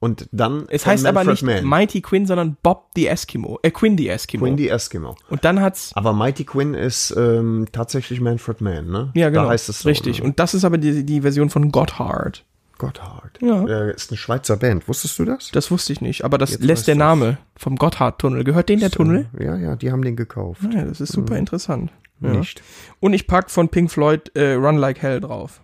Und 0.01 0.27
dann 0.31 0.65
es 0.69 0.87
heißt 0.87 1.05
aber 1.05 1.23
Manfred 1.23 1.47
nicht 1.47 1.61
Mann. 1.61 1.69
Mighty 1.69 2.01
Quinn, 2.01 2.25
sondern 2.25 2.57
Bob 2.63 2.89
the 2.95 3.05
Eskimo. 3.05 3.59
Äh, 3.61 3.69
Quinn 3.69 3.99
the 3.99 4.09
Eskimo. 4.09 4.43
Quinn 4.43 4.57
die 4.57 4.67
Eskimo. 4.67 5.15
Und 5.29 5.45
dann 5.45 5.61
hat's 5.61 5.91
Aber 5.93 6.11
Mighty 6.11 6.43
Quinn 6.43 6.73
ist 6.73 7.15
ähm, 7.15 7.67
tatsächlich 7.71 8.19
Manfred 8.19 8.61
Mann, 8.61 8.87
ne? 8.87 9.11
ja 9.13 9.29
genau 9.29 9.43
Da 9.43 9.49
heißt 9.51 9.69
es 9.69 9.81
so. 9.81 9.89
richtig. 9.89 10.17
Ne? 10.17 10.25
Und 10.25 10.39
das 10.39 10.55
ist 10.55 10.65
aber 10.65 10.79
die, 10.79 11.05
die 11.05 11.21
Version 11.21 11.51
von 11.51 11.71
Gotthard. 11.71 12.43
Gotthard. 12.79 13.37
Ja. 13.43 13.63
Äh, 13.67 13.93
ist 13.93 14.09
eine 14.09 14.17
Schweizer 14.17 14.57
Band. 14.57 14.87
Wusstest 14.87 15.19
du 15.19 15.25
das? 15.25 15.51
Das 15.51 15.69
wusste 15.69 15.93
ich 15.93 16.01
nicht, 16.01 16.25
aber 16.25 16.39
das 16.39 16.53
Jetzt 16.53 16.63
lässt 16.63 16.87
der. 16.87 16.95
Name 16.95 17.37
vom 17.55 17.75
Gotthard-Tunnel. 17.75 18.43
Gehört 18.43 18.69
den 18.69 18.79
der 18.79 18.89
Tunnel? 18.89 19.27
Ja, 19.39 19.55
ja, 19.55 19.75
die 19.75 19.91
haben 19.91 20.01
den 20.01 20.15
gekauft. 20.15 20.63
Ja, 20.73 20.83
das 20.83 20.99
ist 20.99 21.11
super 21.11 21.37
interessant. 21.37 21.91
Ja. 22.21 22.31
Nicht. 22.31 22.63
Und 22.99 23.13
ich 23.13 23.27
pack 23.27 23.51
von 23.51 23.69
Pink 23.69 23.91
Floyd 23.91 24.35
äh, 24.35 24.53
Run 24.53 24.77
Like 24.77 24.99
Hell 25.03 25.21
drauf. 25.21 25.61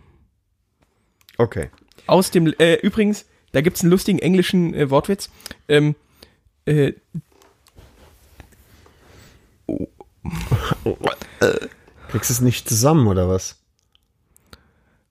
Okay. 1.40 1.72
Aus 2.06 2.30
dem, 2.30 2.54
äh, 2.60 2.76
übrigens, 2.76 3.26
da 3.58 3.62
gibt's 3.62 3.82
einen 3.82 3.90
lustigen 3.90 4.20
englischen 4.20 4.76
äh, 4.76 4.92
Wortwitz. 4.92 5.32
Ähm, 5.68 5.96
äh, 6.66 6.94
Kriegst 12.10 12.30
du 12.30 12.34
es 12.34 12.42
nicht 12.42 12.70
zusammen, 12.70 13.08
oder 13.08 13.28
was? 13.28 13.58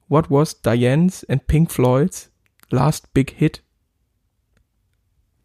what 0.09 0.31
was 0.31 0.63
Diane's 0.63 1.25
and 1.29 1.45
Pink 1.49 1.73
Floyd's 1.73 2.31
last 2.71 3.13
big 3.13 3.33
hit? 3.33 3.65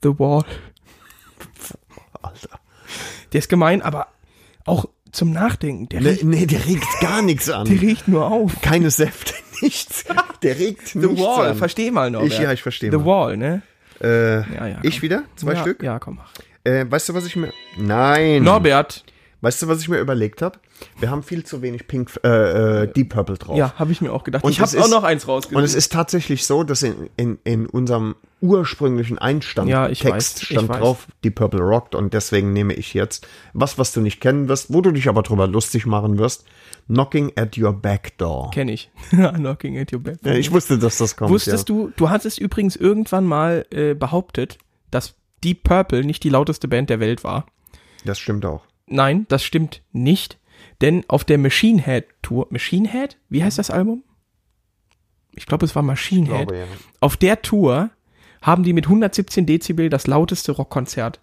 The 0.03 0.19
Wall. 0.19 0.45
Alter. 2.21 2.59
Der 3.33 3.39
ist 3.39 3.49
gemein, 3.49 3.81
aber 3.81 4.09
auch 4.65 4.85
zum 5.11 5.31
Nachdenken. 5.31 5.89
Der, 5.89 6.01
Nee, 6.01 6.19
nee, 6.21 6.45
der 6.45 6.63
regt 6.67 6.85
gar 6.99 7.23
nichts 7.23 7.49
an. 7.49 7.65
der 7.67 7.81
riecht 7.81 8.07
nur 8.07 8.31
auf. 8.31 8.61
Keine 8.61 8.91
Säfte, 8.91 9.33
nichts. 9.61 10.05
Der 10.43 10.57
regt 10.57 10.87
The 10.89 10.99
nichts 10.99 11.21
Wall, 11.21 11.49
an. 11.49 11.55
versteh 11.57 11.91
mal 11.91 12.09
noch. 12.11 12.23
Ich, 12.23 12.37
ja, 12.39 12.51
ich 12.51 12.61
verstehe 12.61 12.91
The 12.91 12.97
mal. 12.97 13.05
Wall, 13.05 13.37
ne? 13.37 13.61
Äh, 14.01 14.37
Ja, 14.55 14.67
ja. 14.67 14.77
ich 14.81 14.95
komm. 14.95 15.01
wieder? 15.03 15.23
Zwei 15.35 15.53
ja, 15.53 15.61
Stück? 15.61 15.83
Ja, 15.83 15.99
komm, 15.99 16.15
mach. 16.15 16.31
Äh, 16.63 16.85
weißt 16.89 17.09
du, 17.09 17.13
was 17.13 17.25
ich 17.25 17.35
mir... 17.35 17.51
Nein. 17.77 18.43
Norbert. 18.43 19.03
Weißt 19.41 19.61
du, 19.61 19.67
was 19.67 19.81
ich 19.81 19.89
mir 19.89 19.99
überlegt 19.99 20.43
habe? 20.43 20.59
Wir 20.99 21.09
haben 21.09 21.23
viel 21.23 21.43
zu 21.43 21.63
wenig 21.63 21.87
Pink, 21.87 22.11
äh, 22.23 22.83
äh, 22.83 22.87
Deep 22.93 23.09
Purple 23.09 23.37
drauf. 23.37 23.57
Ja, 23.57 23.73
habe 23.77 23.91
ich 23.91 23.99
mir 23.99 24.13
auch 24.13 24.23
gedacht. 24.23 24.43
Und 24.43 24.51
ich 24.51 24.61
habe 24.61 24.79
auch 24.79 24.89
noch 24.89 25.03
eins 25.03 25.27
rausgesucht. 25.27 25.57
Und 25.57 25.63
es 25.63 25.73
ist 25.73 25.91
tatsächlich 25.91 26.45
so, 26.45 26.63
dass 26.63 26.83
in, 26.83 27.09
in, 27.17 27.39
in 27.43 27.65
unserem 27.65 28.15
ursprünglichen 28.39 29.17
Einstand 29.17 29.69
Ja, 29.69 29.87
Text 29.87 30.05
weiß, 30.09 30.41
stand 30.43 30.69
drauf, 30.69 31.07
Deep 31.23 31.35
Purple 31.35 31.61
rockt 31.61 31.95
und 31.95 32.13
deswegen 32.13 32.53
nehme 32.53 32.73
ich 32.73 32.93
jetzt 32.93 33.27
was, 33.53 33.77
was 33.77 33.93
du 33.93 34.01
nicht 34.01 34.19
kennen 34.19 34.47
wirst, 34.47 34.73
wo 34.73 34.81
du 34.81 34.91
dich 34.91 35.09
aber 35.09 35.23
drüber 35.23 35.47
lustig 35.47 35.85
machen 35.85 36.17
wirst. 36.17 36.45
Knocking 36.87 37.31
at 37.35 37.57
your 37.57 37.73
back 37.73 38.17
door. 38.17 38.51
Kenn 38.51 38.67
ich. 38.67 38.91
Knocking 39.09 39.77
at 39.79 39.93
your 39.93 39.99
back. 39.99 40.17
Ja, 40.23 40.33
ich 40.33 40.51
wusste, 40.51 40.77
dass 40.77 40.97
das 40.97 41.15
kommt. 41.15 41.31
Wusstest 41.31 41.69
ja. 41.69 41.75
du, 41.75 41.91
du 41.95 42.09
hattest 42.09 42.39
übrigens 42.39 42.75
irgendwann 42.75 43.25
mal 43.25 43.65
äh, 43.71 43.93
behauptet, 43.93 44.57
dass 44.89 45.15
Deep 45.43 45.63
Purple 45.63 46.03
nicht 46.03 46.23
die 46.23 46.29
lauteste 46.29 46.67
Band 46.67 46.89
der 46.89 46.99
Welt 46.99 47.23
war. 47.23 47.45
Das 48.05 48.19
stimmt 48.19 48.45
auch. 48.45 48.63
Nein, 48.91 49.25
das 49.29 49.43
stimmt 49.43 49.81
nicht, 49.91 50.37
denn 50.81 51.03
auf 51.07 51.23
der 51.23 51.37
Machine 51.37 51.81
Head 51.81 52.05
Tour, 52.21 52.47
Machine 52.49 52.89
Head? 52.89 53.17
Wie 53.29 53.43
heißt 53.43 53.57
das 53.57 53.69
Album? 53.71 54.03
Ich 55.33 55.45
glaube, 55.45 55.65
es 55.65 55.75
war 55.75 55.81
Machine 55.83 56.25
Head. 56.27 56.47
glaube, 56.47 56.57
ja. 56.57 56.65
Auf 56.99 57.17
der 57.17 57.41
Tour 57.41 57.89
haben 58.41 58.63
die 58.63 58.73
mit 58.73 58.85
117 58.85 59.45
Dezibel 59.45 59.89
das 59.89 60.07
lauteste 60.07 60.51
Rockkonzert. 60.51 61.19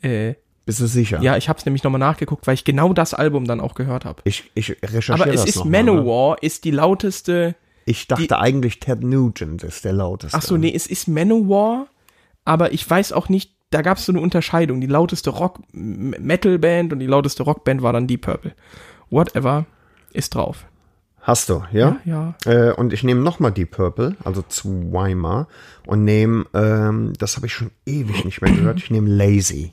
Äh, 0.00 0.34
Bist 0.64 0.80
du 0.80 0.86
sicher? 0.86 1.20
ja, 1.22 1.36
ich 1.36 1.48
habe 1.48 1.58
es 1.58 1.64
nämlich 1.64 1.84
nochmal 1.84 1.98
nachgeguckt, 2.00 2.46
weil 2.46 2.54
ich 2.54 2.64
genau 2.64 2.92
das 2.92 3.14
Album 3.14 3.44
dann 3.44 3.60
auch 3.60 3.74
gehört 3.74 4.04
habe. 4.04 4.22
Ich, 4.24 4.50
ich 4.54 4.70
recherchiere 4.82 5.22
Aber 5.22 5.32
es 5.32 5.42
das 5.42 5.50
ist 5.50 5.64
mal, 5.64 5.64
ne? 5.64 5.92
Manowar, 5.92 6.42
ist 6.42 6.64
die 6.64 6.70
lauteste. 6.70 7.54
Ich 7.84 8.08
dachte 8.08 8.38
eigentlich 8.38 8.80
Ted 8.80 9.02
Nugent 9.02 9.62
ist 9.62 9.84
der 9.84 9.92
lauteste. 9.92 10.36
Ach 10.36 10.42
so, 10.42 10.56
nee, 10.56 10.72
es 10.74 10.86
ist 10.86 11.06
Manowar, 11.06 11.86
aber 12.44 12.72
ich 12.72 12.88
weiß 12.88 13.12
auch 13.12 13.28
nicht, 13.28 13.55
da 13.70 13.82
gab 13.82 13.98
es 13.98 14.06
so 14.06 14.12
eine 14.12 14.20
Unterscheidung. 14.20 14.80
Die 14.80 14.86
lauteste 14.86 15.30
Rock-Metal-Band 15.30 16.92
und 16.92 16.98
die 17.00 17.06
lauteste 17.06 17.42
Rockband 17.42 17.82
war 17.82 17.92
dann 17.92 18.06
Deep 18.06 18.22
Purple. 18.22 18.54
Whatever, 19.10 19.66
ist 20.12 20.34
drauf. 20.34 20.66
Hast 21.20 21.48
du, 21.48 21.64
ja? 21.72 21.96
Ja, 22.04 22.34
Äh, 22.44 22.72
und 22.72 22.92
ich 22.92 23.02
nehme 23.02 23.20
nochmal 23.20 23.50
Deep 23.50 23.72
Purple, 23.72 24.14
also 24.24 24.42
zweimal, 24.48 25.48
und 25.84 26.04
nehme, 26.04 26.44
ähm, 26.54 27.14
das 27.18 27.36
habe 27.36 27.46
ich 27.46 27.52
schon 27.54 27.72
ewig 27.84 28.24
nicht 28.24 28.40
mehr 28.42 28.52
gehört, 28.52 28.78
ich 28.78 28.90
nehme 28.90 29.08
Lazy. 29.10 29.72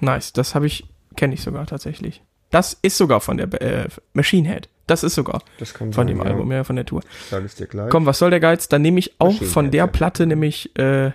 nice. 0.00 0.32
Das 0.32 0.54
habe 0.54 0.66
ich, 0.66 0.86
kenne 1.16 1.34
ich 1.34 1.42
sogar 1.42 1.66
tatsächlich. 1.66 2.22
Das 2.50 2.78
ist 2.82 2.96
sogar 2.96 3.20
von 3.20 3.36
der 3.36 3.52
äh, 3.60 3.88
Machine 4.12 4.48
Head. 4.48 4.68
Das 4.86 5.02
ist 5.02 5.14
sogar 5.16 5.42
Das 5.58 5.72
von 5.72 5.92
sein, 5.92 6.06
dem 6.06 6.18
ja. 6.18 6.24
Album, 6.24 6.52
ja, 6.52 6.62
von 6.62 6.76
der 6.76 6.86
Tour. 6.86 7.00
Ich 7.24 7.30
sage 7.30 7.46
es 7.46 7.56
dir 7.56 7.66
gleich. 7.66 7.90
Komm, 7.90 8.06
was 8.06 8.18
soll 8.20 8.30
der 8.30 8.38
Geiz? 8.38 8.68
Dann 8.68 8.82
nehme 8.82 9.00
ich 9.00 9.14
auch 9.18 9.32
Machine 9.32 9.50
von 9.50 9.64
Head, 9.64 9.74
der 9.74 9.78
ja. 9.78 9.86
Platte 9.88 10.26
nämlich 10.26 10.78
äh, 10.78 11.10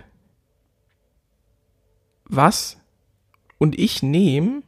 was? 2.30 2.76
Und 3.58 3.78
ich 3.78 4.02
nehme 4.02 4.62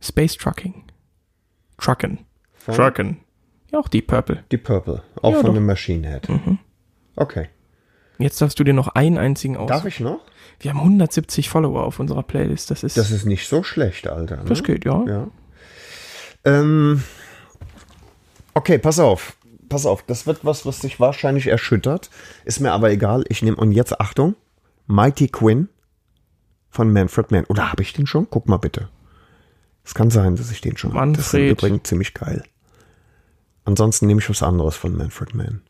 Space 0.00 0.36
Trucking. 0.36 0.84
Trucken. 1.78 2.18
Von 2.54 2.74
Trucken. 2.74 3.20
Ja, 3.72 3.78
auch 3.80 3.88
Deep 3.88 4.06
Purple. 4.06 4.44
Deep 4.52 4.64
Purple, 4.64 5.02
auch 5.20 5.32
Ja, 5.32 5.36
von 5.38 5.46
doch. 5.46 5.52
Mhm. 5.52 5.54
dem 5.56 5.66
Machine 5.66 6.08
Head. 6.08 6.28
Okay. 7.16 7.48
Jetzt 8.18 8.40
darfst 8.40 8.58
du 8.60 8.64
dir 8.64 8.74
noch 8.74 8.88
einen 8.88 9.18
einzigen 9.18 9.56
aus. 9.56 9.68
Darf 9.68 9.84
ich 9.86 9.98
noch? 10.00 10.20
Wir 10.60 10.70
haben 10.70 10.78
170 10.80 11.48
Follower 11.48 11.82
auf 11.84 11.98
unserer 11.98 12.22
Playlist. 12.22 12.70
Das 12.70 12.84
ist, 12.84 12.96
Das 12.96 13.10
ist 13.10 13.24
nicht 13.26 13.48
so 13.48 13.62
schlecht, 13.62 14.06
Alter. 14.06 14.36
Ne? 14.36 14.44
das 14.44 14.62
geht, 14.62 14.84
ja. 14.84 15.04
Ja. 15.06 15.28
Ähm, 16.44 17.02
okay, 18.54 18.78
pass 18.78 18.98
auf. 19.00 19.36
Pass 19.68 19.86
auf, 19.86 20.02
das 20.04 20.26
wird 20.26 20.44
was, 20.44 20.64
was 20.64 20.78
dich 20.80 21.00
wahrscheinlich 21.00 21.48
erschüttert. 21.48 22.10
Ist 22.44 22.60
mir 22.60 22.72
aber 22.72 22.90
egal. 22.92 23.24
Ich 23.28 23.42
nehme, 23.42 23.56
und 23.56 23.72
jetzt 23.72 23.98
Achtung, 24.00 24.36
Mighty 24.86 25.28
Quinn 25.28 25.68
von 26.70 26.92
Manfred 26.92 27.30
Mann. 27.30 27.44
Oder 27.46 27.70
habe 27.70 27.82
ich 27.82 27.92
den 27.92 28.06
schon? 28.06 28.28
Guck 28.28 28.48
mal 28.48 28.58
bitte. 28.58 28.88
Es 29.84 29.94
kann 29.94 30.10
sein, 30.10 30.36
dass 30.36 30.50
ich 30.50 30.60
den 30.60 30.76
schon 30.76 30.94
habe. 30.94 31.12
Das 31.12 31.32
ist 31.32 31.34
übrigens 31.34 31.88
ziemlich 31.88 32.14
geil. 32.14 32.42
Ansonsten 33.64 34.06
nehme 34.06 34.20
ich 34.20 34.28
was 34.28 34.42
anderes 34.42 34.76
von 34.76 34.96
Manfred 34.96 35.34
Mann. 35.34 35.62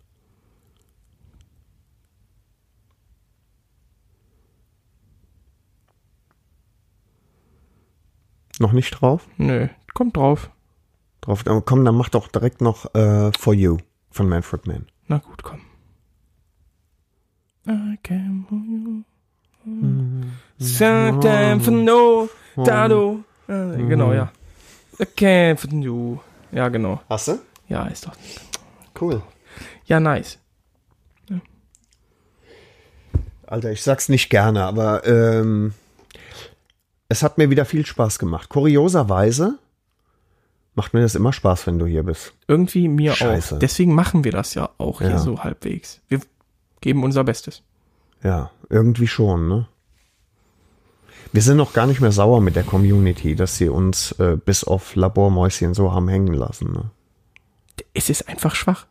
Noch 8.61 8.73
nicht 8.73 8.91
drauf? 8.93 9.27
Nö, 9.37 9.69
kommt 9.95 10.17
drauf. 10.17 10.51
drauf. 11.21 11.45
Komm, 11.45 11.85
dann 11.85 11.97
mach 11.97 12.09
doch 12.09 12.29
direkt 12.29 12.61
noch 12.61 12.95
äh, 12.95 13.33
For 13.37 13.53
You 13.53 13.79
von 14.11 14.29
Manfred 14.29 14.67
Mann. 14.67 14.87
Na 15.09 15.19
gut, 15.19 15.43
komm. 15.43 15.61
I 17.67 17.99
can 18.03 18.45
for 18.49 18.59
you. 18.59 19.05
Sometimes 20.59 21.65
for 21.65 21.73
no, 21.73 22.29
Dado. 22.57 23.25
Äh, 23.49 23.77
Genau, 23.89 24.13
ja. 24.13 24.31
I 25.01 25.07
can 25.07 25.57
for 25.57 25.71
you. 25.73 26.19
Ja, 26.53 26.69
genau. 26.69 27.01
Hast 27.09 27.29
du? 27.29 27.39
Ja, 27.69 27.87
ist 27.87 28.07
doch. 28.07 28.13
Cool. 29.01 29.23
Ja, 29.87 29.99
nice. 30.01 30.39
Alter, 33.47 33.73
ich 33.73 33.83
sag's 33.83 34.09
nicht 34.09 34.31
gerne, 34.31 34.65
aber 34.65 35.07
ähm, 35.07 35.75
es 37.09 37.23
hat 37.23 37.37
mir 37.39 37.51
wieder 37.51 37.65
viel 37.65 37.85
Spaß 37.85 38.19
gemacht. 38.19 38.49
Kurioserweise 38.49 39.59
macht 40.75 40.95
mir 40.95 41.03
das 41.03 41.15
immer 41.15 41.33
Spaß, 41.33 41.67
wenn 41.67 41.79
du 41.79 41.87
hier 41.87 42.03
bist. 42.03 42.33
Irgendwie 42.49 42.89
mir 42.89 43.13
Scheiße. 43.15 43.57
auch. 43.57 43.59
Deswegen 43.59 43.95
machen 43.95 44.25
wir 44.25 44.33
das 44.33 44.55
ja 44.55 44.71
auch 44.79 45.01
hier 45.01 45.11
Ja. 45.11 45.19
so 45.19 45.43
halbwegs. 45.45 46.01
Wir 46.09 46.21
geben 46.85 47.03
unser 47.03 47.25
Bestes. 47.25 47.63
Ja, 48.23 48.51
irgendwie 48.69 49.07
schon, 49.09 49.49
ne? 49.49 49.67
Wir 51.33 51.43
sind 51.43 51.57
noch 51.57 51.73
gar 51.73 51.87
nicht 51.87 52.01
mehr 52.01 52.13
sauer 52.13 52.41
mit 52.41 52.55
der 52.57 52.63
Community, 52.63 53.35
dass 53.35 53.57
sie 53.57 53.69
uns 53.69 54.13
äh, 54.21 54.37
bis 54.37 54.63
auf 54.65 54.95
Labormäuschen 54.95 55.75
so 55.75 55.93
haben 55.93 56.09
hängen 56.09 56.33
lassen. 56.35 56.73
Ne? 56.73 56.91
Es 57.95 58.09
ist 58.11 58.29
einfach 58.29 58.55
schwach. 58.55 58.87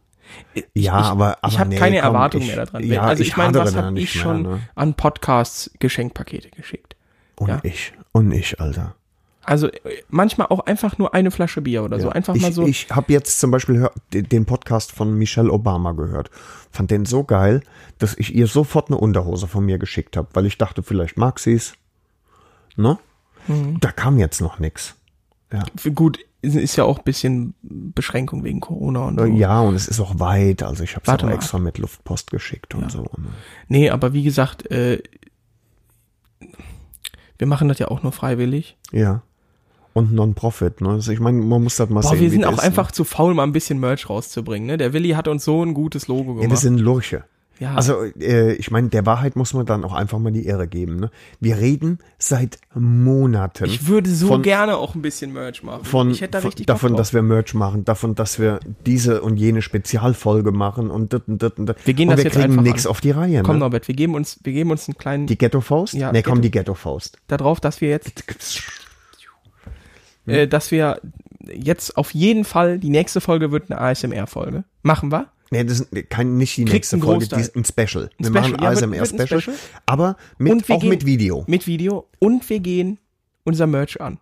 Ich, 0.54 0.66
Ja, 0.74 1.00
ich, 1.00 1.06
aber- 1.06 1.38
aber 1.42 1.52
ich 1.54 1.60
habe 1.60 1.70
nee, 1.70 1.76
keine 1.78 1.98
komm, 1.98 2.06
Erwartung 2.06 2.42
ich- 2.42 2.48
mehr 2.48 2.66
daran. 2.66 2.84
ja, 2.84 3.02
also 3.04 3.22
ich, 3.22 3.30
ich 3.30 3.38
meine, 3.38 3.54
was 3.60 3.76
habe 3.76 3.98
ich 4.00 4.16
mehr, 4.16 4.24
schon 4.24 4.42
ne? 4.42 4.60
an 4.76 4.96
Podcasts 4.96 5.72
Geschenkpakete 5.80 6.50
geschickt? 6.50 6.96
Und 7.36 7.50
Ja. 7.50 7.60
ich, 7.64 7.94
und 8.12 8.32
ich, 8.32 8.60
Alter. 8.60 8.96
Also 9.46 9.68
äh, 9.68 9.80
manchmal 10.10 10.48
auch 10.48 10.62
einfach 10.62 10.98
nur 10.98 11.14
eine 11.14 11.32
Flasche 11.32 11.62
Bier 11.62 11.84
oder 11.84 12.00
so. 12.00 12.10
Einfach 12.10 12.36
ich, 12.36 12.42
mal 12.42 12.54
so. 12.54 12.66
Ich 12.66 12.90
habe 12.90 13.12
jetzt 13.12 13.40
zum 13.40 13.52
Beispiel 13.52 13.90
den 14.12 14.46
Podcast 14.46 14.92
von 14.92 15.18
Michelle 15.18 15.52
Obama 15.52 15.92
gehört. 15.92 16.30
Fand 16.72 16.92
den 16.92 17.06
so 17.06 17.24
geil, 17.24 17.62
dass 18.00 18.18
ich 18.18 18.34
ihr 18.34 18.48
sofort 18.48 18.90
eine 18.90 18.98
Unterhose 18.98 19.48
von 19.48 19.66
mir 19.66 19.78
geschickt 19.80 20.16
habe, 20.18 20.30
weil 20.34 20.46
ich 20.46 20.58
dachte, 20.58 20.82
vielleicht 20.84 21.18
mag 21.18 21.40
sie's. 21.40 21.74
Ne? 22.76 22.98
Mhm. 23.48 23.80
Da 23.80 23.92
kam 23.92 24.18
jetzt 24.18 24.40
noch 24.42 24.60
nix. 24.60 24.96
Gut, 25.94 26.18
ist- 26.42 26.56
ist 26.56 26.76
ja 26.78 26.84
auch 26.86 26.98
ein 27.00 27.04
bisschen 27.04 27.54
Beschränkung 27.62 28.44
wegen 28.44 28.60
Corona 28.60 29.02
und 29.06 29.20
so. 29.20 29.26
Ja, 29.26 29.62
und 29.62 29.76
es 29.76 29.88
ist 29.88 30.00
auch 30.00 30.20
weit. 30.20 30.64
Also 30.64 30.84
ich 30.84 30.96
habe 30.96 31.04
es 31.04 31.08
Warte 31.08 31.26
auch 31.26 31.30
mal. 31.30 31.36
extra 31.36 31.60
mit 31.60 31.78
Luftpost 31.78 32.32
geschickt 32.32 32.74
und 32.74 32.92
so. 32.92 33.04
Ne? 33.04 33.28
Nee, 33.68 33.90
aber 33.92 34.14
wie 34.14 34.24
gesagt, 34.24 34.72
äh, 34.72 35.04
wir 37.38 37.48
machen 37.48 37.68
das 37.68 37.80
ja 37.80 37.90
auch 37.90 38.04
nur 38.04 38.12
freiwillig. 38.12 38.78
Ja. 38.92 39.22
Und 39.94 40.12
Non-Profit. 40.12 40.82
Ne? 40.82 40.90
Also 40.90 41.12
ich 41.12 41.20
meine, 41.20 41.40
man 41.42 41.62
muss 41.64 41.76
das 41.78 41.90
mal 41.90 42.02
Boah, 42.02 42.10
sehen. 42.12 42.20
wir 42.22 42.30
sind 42.32 42.46
auch 42.46 42.54
ist, 42.54 42.60
einfach 42.64 42.92
zu 42.92 43.04
faul, 43.04 43.34
mal 43.36 43.44
ein 43.44 43.52
bisschen 43.52 43.80
Merch 43.80 44.10
rauszubringen. 44.10 44.68
Ne? 44.68 44.78
Der 44.78 44.92
Willi 44.94 45.10
hat 45.12 45.28
uns 45.28 45.46
so 45.46 45.64
ein 45.64 45.74
gutes 45.76 46.08
Logo 46.08 46.32
Ne? 46.34 46.36
Ja, 46.38 46.42
wir 46.42 46.48
gemacht. 46.48 46.62
sind 46.62 46.80
Lurche. 46.80 47.24
Ja, 47.60 47.76
Also, 47.76 48.04
äh, 48.20 48.54
ich 48.54 48.72
meine, 48.72 48.90
der 48.90 49.06
Wahrheit 49.06 49.36
muss 49.36 49.54
man 49.54 49.68
dann 49.68 49.84
auch 49.86 49.94
einfach 49.94 50.18
mal 50.18 50.32
die 50.34 50.48
Ehre 50.48 50.68
geben. 50.68 50.96
Ne? 50.96 51.12
Wir 51.40 51.58
reden 51.58 52.00
seit 52.18 52.58
Monaten. 52.74 53.66
ich 53.66 53.88
würde 53.88 54.10
so 54.10 54.28
von- 54.28 54.42
gerne 54.42 54.76
auch 54.78 54.96
ein 54.96 55.04
bisschen 55.04 55.32
Merch 55.34 55.62
machen. 55.62 55.86
von, 55.86 56.10
ich 56.10 56.22
hätte 56.22 56.32
da 56.32 56.40
richtig 56.40 56.66
davon, 56.66 56.90
drauf. 56.90 56.98
dass 56.98 57.14
wir 57.14 57.22
Merch 57.22 57.54
machen, 57.54 57.86
davon, 57.86 58.16
dass 58.16 58.40
wir 58.40 58.60
diese 58.88 59.22
und 59.22 59.38
jene 59.38 59.62
Spezialfolge 59.62 60.52
machen 60.52 60.90
und 60.90 61.14
das 61.14 61.22
und 61.28 61.44
das 61.44 61.52
und 61.58 61.68
das. 61.68 61.76
Wir 61.86 61.94
gehen 61.94 62.10
und 62.10 62.14
das 62.18 62.26
wir 62.26 62.32
jetzt 62.32 62.40
kriegen 62.42 62.62
nichts 62.64 62.88
auf 62.88 63.02
die 63.02 63.12
Reihe. 63.12 63.44
Komm 63.44 63.56
Ne? 63.58 63.60
Norbert, 63.60 63.88
wir 63.88 63.96
geben 63.96 64.16
uns, 64.16 64.40
wir 64.44 64.54
geben 64.54 64.72
uns 64.72 64.88
einen 64.90 64.98
kleinen 64.98 65.28
Die 65.28 65.38
Ghetto-Faust? 65.38 65.94
Ja, 65.94 66.12
ne, 66.12 66.24
komm, 66.24 66.36
Ghetto- 66.40 66.42
die 66.42 66.52
Ghetto-Faust. 66.52 67.20
darauf, 67.28 67.60
dass 67.60 67.82
wir 67.82 67.90
jetzt, 67.90 68.24
äh, 70.26 70.48
dass 70.48 70.72
wir 70.72 71.00
jetzt 71.54 71.98
auf 71.98 72.14
jeden 72.14 72.46
Fall 72.46 72.80
die 72.80 72.90
nächste 72.90 73.22
Folge 73.22 73.52
wird 73.52 73.70
eine 73.72 73.80
ASMR-Folge. 73.82 74.64
Machen 74.82 75.12
wir? 75.12 75.28
Nee, 75.52 75.64
das 75.66 75.82
ist 75.82 76.10
kein, 76.10 76.38
nicht 76.38 76.58
die 76.58 76.66
nächste 76.66 76.98
Folge, 76.98 77.28
die 77.28 77.40
ist 77.40 77.56
ein 77.56 77.64
Special. 77.66 78.10
wir 78.18 78.26
Special, 78.28 78.32
machen 78.32 78.54
ja, 78.56 78.62
wird- 78.62 78.78
ASMR 78.84 78.92
wird 79.00 79.02
ein 79.02 79.06
Special, 79.28 79.42
Special. 79.42 79.58
aber 79.86 80.18
mit, 80.40 80.72
auch 80.72 80.80
gehen- 80.80 80.90
mit 80.90 81.06
Video. 81.06 81.44
Mit 81.48 81.68
Video 81.68 82.08
und 82.20 82.50
wir 82.50 82.60
gehen 82.60 82.98
unser 83.44 83.68
Merch 83.68 84.00
an. 84.02 84.20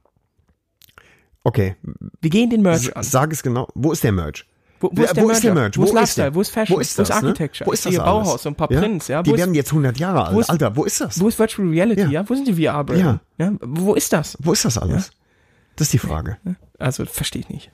Okay, 1.44 1.76
Wir 2.22 2.30
gehen 2.30 2.50
den 2.50 2.62
Merch 2.62 2.88
S- 2.88 2.94
an. 2.94 3.04
sag 3.04 3.32
es 3.34 3.42
genau. 3.42 3.68
Wo 3.74 3.92
ist 3.92 4.04
der 4.04 4.12
Merch? 4.12 4.46
Wo, 4.80 4.90
wo, 4.92 5.02
Ja, 5.02 5.08
ist 5.08 5.16
der 5.16 5.24
wo 5.24 5.28
Merger? 5.28 5.38
ist 5.38 5.44
der 5.44 5.54
Merch? 5.54 5.78
Wo 5.78 5.84
ist 5.84 5.90
Wo 5.90 5.94
ist 5.94 5.94
Lifestyle? 5.94 6.26
der? 6.32 6.36
Wo 6.36 6.42
ist 6.42 6.50
Fashion? 6.52 6.76
Wo 6.78 6.82
ist 6.82 7.00
das, 7.00 7.10
ne? 7.10 7.16
Architecture? 7.16 7.68
Wo 7.68 7.72
ist 7.72 7.86
das 7.86 8.00
alles? 8.00 8.06
Bauhaus 8.06 8.46
und 8.46 8.52
ein 8.52 8.56
paar 8.56 8.72
Ja? 8.72 8.80
Prints, 8.80 9.08
ja? 9.08 9.24
Die 9.24 9.30
Wo 9.30 9.34
ist, 9.36 9.40
werden 9.40 9.54
jetzt 9.56 9.72
100 9.72 9.98
Jahre 10.00 10.26
alt. 10.28 10.38
ist- 10.40 10.50
Alter, 10.50 10.76
wo 10.76 10.84
ist 10.84 11.02
das? 11.02 11.20
wo 11.20 11.28
ist 11.28 11.40
Virtual 11.40 11.68
Reality, 11.70 12.02
Ja. 12.02 12.10
ja? 12.10 12.30
Wo 12.30 12.36
sind 12.36 12.48
die 12.48 12.54
VR-Brillen? 12.54 13.20
Ja. 13.38 13.54
Wo 13.62 13.94
ist 13.96 14.12
das? 14.14 14.38
Wo 14.42 14.52
ist 14.54 14.66
das 14.66 14.78
alles? 14.78 15.12
Das 15.82 15.88
ist 15.88 15.94
die 15.94 15.98
Frage. 15.98 16.38
Also, 16.78 17.06
verstehe 17.06 17.40
ich 17.42 17.50
nicht. 17.50 17.72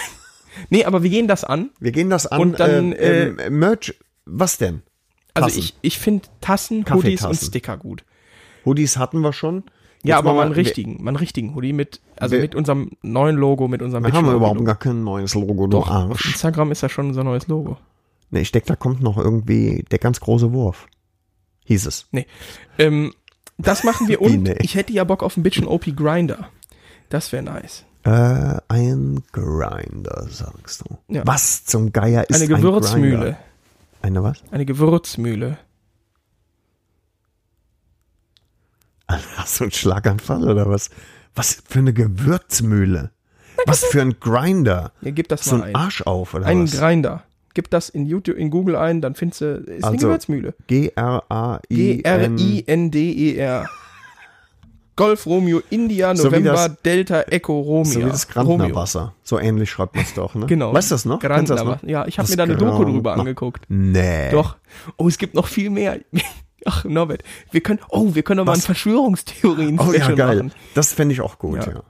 nee, 0.70 0.86
aber 0.86 1.02
wir 1.02 1.10
gehen 1.10 1.28
das 1.28 1.44
an. 1.44 1.68
Wir 1.78 1.92
gehen 1.92 2.08
das 2.08 2.26
an. 2.26 2.40
Und 2.40 2.58
dann, 2.58 2.94
äh, 2.94 3.26
ähm, 3.26 3.58
Merch, 3.58 3.94
was 4.24 4.56
denn? 4.56 4.82
Also 5.34 5.48
Tassen. 5.48 5.58
ich, 5.58 5.74
ich 5.82 5.98
finde 5.98 6.26
Tassen, 6.40 6.86
Hoodies 6.90 7.22
und 7.26 7.34
Sticker 7.36 7.76
gut. 7.76 8.02
Hoodies 8.64 8.96
hatten 8.96 9.20
wir 9.20 9.34
schon. 9.34 9.64
Ja, 10.04 10.16
Jetzt 10.16 10.18
aber 10.20 10.28
machen 10.28 10.36
mal 10.36 10.40
wir- 10.40 10.44
einen 10.46 10.54
richtigen, 10.54 11.02
mal 11.04 11.08
einen 11.10 11.16
richtigen 11.18 11.54
Hoodie 11.54 11.74
mit, 11.74 12.00
also 12.16 12.32
Wir- 12.36 12.40
mit 12.40 12.54
unserem 12.54 12.92
neuen 13.02 13.36
Logo, 13.36 13.68
mit 13.68 13.82
unserem 13.82 14.04
Wir 14.04 14.12
haben 14.14 14.24
Bitchin' 14.24 14.36
überhaupt 14.36 14.64
gar 14.64 14.76
kein 14.78 15.04
neues 15.04 15.34
Logo, 15.34 15.66
du 15.66 15.72
Doch, 15.78 15.90
Arsch. 15.90 16.24
Instagram 16.24 16.72
ist 16.72 16.80
ja 16.80 16.88
schon 16.88 17.08
unser 17.08 17.24
neues 17.24 17.46
Logo. 17.48 17.76
Nee, 18.30 18.40
ich 18.40 18.52
denke, 18.52 18.68
da 18.68 18.76
kommt 18.76 19.02
noch 19.02 19.18
irgendwie 19.18 19.84
der 19.90 19.98
ganz 19.98 20.18
große 20.20 20.50
Wurf. 20.54 20.86
Hieß 21.66 21.84
es. 21.84 22.06
Nee. 22.10 22.26
Ähm, 22.78 23.12
das 23.58 23.84
machen 23.84 24.08
wir 24.08 24.20
und 24.22 24.44
nee? 24.44 24.56
ich 24.62 24.76
hätte 24.76 24.94
ja 24.94 25.04
Bock 25.04 25.22
auf 25.22 25.36
einen 25.36 25.42
Bitchin' 25.42 25.66
OP 25.66 25.94
Grinder. 25.94 26.48
Das 27.14 27.30
wäre 27.30 27.44
nice. 27.44 27.84
Äh, 28.02 28.56
ein 28.66 29.22
Grinder, 29.30 30.26
sagst 30.28 30.80
du. 30.82 30.98
Ja. 31.14 31.22
Was 31.24 31.64
zum 31.64 31.92
Geier 31.92 32.28
ist 32.28 32.34
Eine 32.42 32.52
ein 32.56 32.60
Gewürzmühle. 32.60 33.18
Grinder? 33.18 33.38
Eine 34.02 34.22
was? 34.24 34.42
Eine 34.50 34.66
Gewürzmühle. 34.66 35.56
Hast 39.06 39.60
du 39.60 39.64
einen 39.64 39.70
Schlaganfall 39.70 40.42
oder 40.50 40.68
was? 40.68 40.90
Was 41.36 41.62
für 41.68 41.78
eine 41.78 41.92
Gewürzmühle? 41.92 43.12
Was 43.66 43.84
für 43.84 44.00
ein 44.02 44.18
Grinder? 44.18 44.90
Ja, 45.00 45.12
gib 45.12 45.28
das 45.28 45.44
So 45.44 45.56
mal 45.58 45.62
ein 45.66 45.68
ein. 45.76 45.76
Arsch 45.82 46.02
auf 46.02 46.34
oder 46.34 46.46
Einen 46.46 46.64
was? 46.64 46.72
Grinder. 46.76 47.22
Gib 47.54 47.70
das 47.70 47.90
in 47.90 48.06
YouTube, 48.06 48.36
in 48.38 48.50
Google 48.50 48.74
ein, 48.74 49.00
dann 49.00 49.14
findest 49.14 49.40
du, 49.42 49.54
ist 49.58 49.84
eine 49.84 49.94
Also, 49.94 50.08
Gewürzmühle. 50.08 50.54
G-R-A-I-N. 50.66 51.60
G-R-I-N-D-E-R. 52.36 53.68
Golf 54.96 55.26
Romeo 55.26 55.60
India 55.70 56.14
So 56.14 56.24
November 56.24 56.52
das- 56.52 56.82
Delta 56.82 57.22
Echo 57.22 57.58
Romeo. 57.60 57.84
So 57.84 58.00
wie 58.00 58.04
das 58.04 58.28
Grantnerwasser. 58.28 59.14
So 59.22 59.38
ähnlich 59.38 59.70
schreibt 59.70 59.96
man 59.96 60.04
es 60.04 60.14
doch, 60.14 60.34
ne? 60.34 60.46
Genau. 60.46 60.72
Weißt 60.72 60.90
du 60.90 60.94
das 60.94 61.04
noch? 61.04 61.20
Kennst 61.20 61.50
das 61.50 61.64
noch? 61.64 61.82
Ja, 61.82 62.06
ich 62.06 62.18
habe 62.18 62.28
mir 62.28 62.36
da 62.36 62.42
eine 62.44 62.56
Doku 62.56 62.84
drüber 62.84 63.14
angeguckt. 63.14 63.64
Nee. 63.68 64.30
Doch. 64.30 64.56
Oh, 64.96 65.08
es 65.08 65.18
gibt 65.18 65.34
noch 65.34 65.46
viel 65.48 65.70
mehr. 65.70 65.98
Ach, 66.66 66.84
Norbert, 66.84 67.22
wir 67.50 67.60
können, 67.60 67.80
oh, 67.90 68.14
wir 68.14 68.22
können 68.22 68.38
doch 68.38 68.46
mal 68.46 68.54
ein? 68.54 68.60
Verschwörungstheorien 68.60 69.78
Oh 69.78 69.92
ja, 69.92 70.10
geil. 70.12 70.36
machen. 70.44 70.52
Das 70.74 70.92
fände 70.94 71.12
ich 71.12 71.20
auch 71.20 71.38
gut, 71.38 71.66
ja. 71.66 71.72
Ja. 71.74 71.82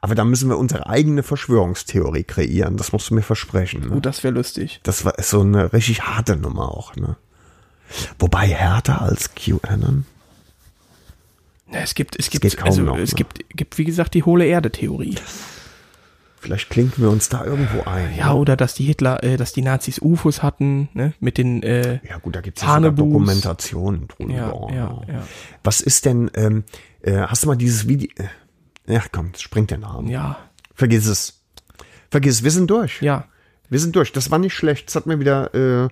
Aber 0.00 0.14
da 0.14 0.24
müssen 0.24 0.48
wir 0.48 0.56
unsere 0.56 0.86
eigene 0.86 1.22
Verschwörungstheorie 1.22 2.22
kreieren. 2.24 2.78
Das 2.78 2.92
musst 2.92 3.10
du 3.10 3.14
mir 3.14 3.20
versprechen. 3.22 3.88
Ne? 3.88 3.94
Oh, 3.96 4.00
das 4.00 4.24
wäre 4.24 4.32
lustig. 4.32 4.80
Das 4.84 5.04
war 5.04 5.12
so 5.18 5.40
eine 5.40 5.74
richtig 5.74 6.00
harte 6.02 6.36
Nummer 6.38 6.70
auch, 6.70 6.96
ne? 6.96 7.16
Wobei 8.18 8.46
härter 8.46 9.02
als 9.02 9.34
QAnon. 9.34 10.06
Ja, 11.72 11.80
es 11.80 11.94
gibt, 11.94 12.18
es 12.18 12.30
gibt, 12.30 12.56
kaum 12.56 12.66
also, 12.66 12.82
noch, 12.82 12.98
es 12.98 13.12
ne? 13.12 13.16
gibt, 13.16 13.48
gibt, 13.56 13.78
wie 13.78 13.84
gesagt, 13.84 14.14
die 14.14 14.24
hohle 14.24 14.46
Erde-Theorie. 14.46 15.16
Vielleicht 16.40 16.70
klinken 16.70 17.02
wir 17.02 17.10
uns 17.10 17.28
da 17.28 17.44
irgendwo 17.44 17.82
ein. 17.82 18.16
Ja, 18.16 18.32
oder 18.32 18.56
dass 18.56 18.74
die 18.74 18.84
Hitler, 18.84 19.22
äh, 19.22 19.36
dass 19.36 19.52
die 19.52 19.60
Nazis 19.60 20.00
UFOs 20.00 20.42
hatten, 20.42 20.88
ne, 20.94 21.12
mit 21.20 21.36
den, 21.36 21.62
äh, 21.62 22.00
Ja 22.08 22.18
gut, 22.18 22.34
da 22.34 22.40
gibt 22.40 22.58
es 22.58 22.64
ja. 22.64 22.80
Dokumentationen 22.80 24.08
drüber. 24.08 24.32
ja, 24.32 24.74
ja, 24.74 25.02
ja, 25.06 25.26
Was 25.62 25.82
ist 25.82 26.06
denn, 26.06 26.30
ähm, 26.34 26.64
äh, 27.02 27.18
hast 27.18 27.44
du 27.44 27.48
mal 27.48 27.56
dieses 27.56 27.86
Video, 27.88 28.08
äh, 28.16 28.94
ja 28.94 29.02
komm, 29.12 29.32
springt 29.36 29.70
der 29.70 29.78
Name. 29.78 30.10
ja, 30.10 30.38
Vergiss 30.74 31.06
es. 31.06 31.44
Vergiss 32.10 32.36
es, 32.36 32.42
wir 32.42 32.50
sind 32.50 32.70
durch. 32.70 33.02
ja. 33.02 33.26
Wir 33.70 33.78
sind 33.78 33.96
durch. 33.96 34.12
Das 34.12 34.30
war 34.30 34.38
nicht 34.38 34.54
schlecht. 34.54 34.88
Es 34.88 34.96
hat 34.96 35.06
mir 35.06 35.20
wieder 35.20 35.54
äh, 35.54 35.88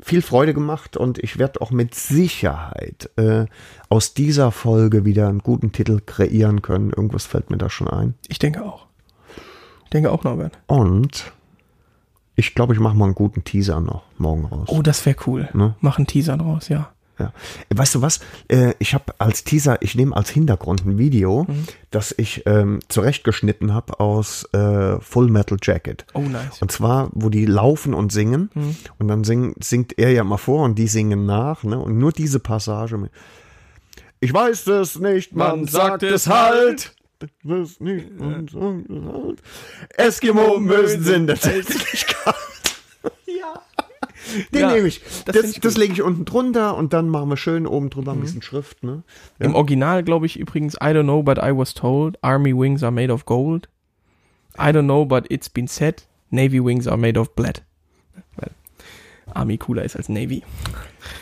viel 0.00 0.22
Freude 0.22 0.54
gemacht 0.54 0.96
und 0.96 1.18
ich 1.18 1.38
werde 1.38 1.60
auch 1.62 1.70
mit 1.70 1.94
Sicherheit 1.94 3.10
äh, 3.16 3.46
aus 3.88 4.14
dieser 4.14 4.52
Folge 4.52 5.04
wieder 5.04 5.28
einen 5.28 5.40
guten 5.40 5.72
Titel 5.72 6.00
kreieren 6.04 6.62
können. 6.62 6.90
Irgendwas 6.90 7.24
fällt 7.24 7.50
mir 7.50 7.56
da 7.56 7.70
schon 7.70 7.88
ein. 7.88 8.14
Ich 8.28 8.38
denke 8.38 8.62
auch. 8.64 8.86
Ich 9.84 9.90
denke 9.90 10.12
auch, 10.12 10.24
Norbert. 10.24 10.58
Und 10.66 11.32
ich 12.34 12.54
glaube, 12.54 12.74
ich 12.74 12.80
mache 12.80 12.96
mal 12.96 13.06
einen 13.06 13.14
guten 13.14 13.44
Teaser 13.44 13.80
noch 13.80 14.02
morgen 14.18 14.44
raus. 14.44 14.68
Oh, 14.70 14.82
das 14.82 15.04
wäre 15.06 15.16
cool. 15.26 15.48
Ne? 15.54 15.74
Mach 15.80 15.96
einen 15.96 16.06
Teaser 16.06 16.36
draus, 16.36 16.68
ja. 16.68 16.92
Ja. 17.18 17.32
Weißt 17.74 17.94
du 17.94 18.02
was? 18.02 18.20
Äh, 18.48 18.74
ich 18.78 18.92
habe 18.92 19.14
als 19.18 19.42
Teaser, 19.44 19.80
ich 19.80 19.94
nehme 19.94 20.14
als 20.14 20.28
Hintergrund 20.30 20.84
ein 20.84 20.98
Video, 20.98 21.44
Mhm. 21.48 21.64
das 21.90 22.14
ich 22.18 22.42
ähm, 22.46 22.80
zurechtgeschnitten 22.88 23.72
habe 23.72 24.00
aus 24.00 24.44
äh, 24.52 25.00
Full 25.00 25.28
Metal 25.30 25.56
Jacket. 25.62 26.04
Oh, 26.12 26.20
nice. 26.20 26.60
Und 26.60 26.70
zwar, 26.72 27.08
wo 27.12 27.30
die 27.30 27.46
laufen 27.46 27.94
und 27.94 28.12
singen. 28.12 28.50
Mhm. 28.54 28.76
Und 28.98 29.08
dann 29.08 29.24
sing, 29.24 29.54
singt 29.60 29.98
er 29.98 30.12
ja 30.12 30.24
mal 30.24 30.36
vor 30.36 30.64
und 30.64 30.74
die 30.78 30.88
singen 30.88 31.24
nach. 31.24 31.64
Ne? 31.64 31.78
Und 31.78 31.98
nur 31.98 32.12
diese 32.12 32.38
Passage. 32.38 33.08
Ich 34.20 34.32
weiß 34.34 34.66
es 34.66 34.98
nicht, 34.98 35.34
man, 35.34 35.60
Man 35.60 35.68
sagt 35.68 36.02
es 36.02 36.26
halt. 36.26 36.92
Das 37.44 37.80
nicht, 37.80 38.10
man 38.20 38.46
sagt 38.46 38.90
es 38.90 39.04
halt. 39.06 39.42
Eskimo-Mösen 39.96 41.02
sind 41.02 41.26
das 41.28 41.40
Ja. 43.26 43.62
Den 44.52 44.60
Ja, 44.60 44.72
nehme 44.72 44.88
ich. 44.88 45.00
das 45.24 45.36
Das, 45.36 45.52
das, 45.60 45.76
lege 45.76 45.92
ich 45.92 46.02
unten 46.02 46.24
drunter 46.24 46.76
und 46.76 46.92
dann 46.92 47.08
machen 47.08 47.28
wir 47.28 47.36
schön 47.36 47.66
oben 47.66 47.90
drüber 47.90 48.12
ein 48.12 48.20
bisschen 48.20 48.42
Schrift. 48.42 48.82
Ne? 48.82 49.02
Im 49.38 49.54
Original 49.54 50.02
glaube 50.02 50.26
ich 50.26 50.38
übrigens, 50.38 50.74
I 50.74 50.86
don't 50.88 51.04
know, 51.04 51.22
but 51.22 51.38
I 51.38 51.56
was 51.56 51.74
told, 51.74 52.18
Army 52.22 52.56
wings 52.56 52.82
are 52.82 52.92
made 52.92 53.12
of 53.12 53.24
gold. 53.26 53.68
I 54.58 54.70
don't 54.70 54.84
know, 54.84 55.04
but 55.04 55.26
it's 55.30 55.48
been 55.50 55.68
said, 55.68 56.02
Navy 56.30 56.64
wings 56.64 56.86
are 56.86 56.96
made 56.96 57.18
of 57.20 57.34
blood. 57.34 57.62
Weil 58.36 58.50
Army 59.34 59.58
cooler 59.58 59.84
ist 59.84 59.96
als 59.96 60.08
Navy. 60.08 60.42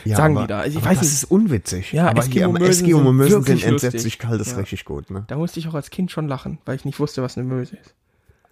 Ja, 0.05 0.17
Sagen 0.17 0.37
aber, 0.37 0.45
die 0.47 0.49
da. 0.49 0.59
Also 0.61 0.79
ich 0.79 0.85
weiß 0.85 0.97
das 0.99 1.07
nicht. 1.07 1.13
ist 1.13 1.23
unwitzig. 1.25 1.91
Ja, 1.91 2.07
aber 2.09 2.23
hier 2.23 2.45
am 2.45 2.55
Eskimo-Mösen 2.55 2.69
Eskimo-Mösen 2.87 3.43
sind 3.43 3.59
sind 3.59 3.69
entsetzlich 3.71 4.19
kalt, 4.19 4.39
das 4.39 4.47
ist 4.47 4.53
Ja. 4.53 4.59
richtig 4.59 4.85
gut. 4.85 5.11
Ne? 5.11 5.25
Da 5.27 5.35
musste 5.37 5.59
ich 5.59 5.67
auch 5.67 5.73
als 5.73 5.89
Kind 5.89 6.11
schon 6.11 6.27
lachen, 6.27 6.59
weil 6.65 6.75
ich 6.75 6.85
nicht 6.85 6.99
wusste, 6.99 7.21
was 7.21 7.37
eine 7.37 7.45
Möse 7.47 7.75
ist. 7.75 7.93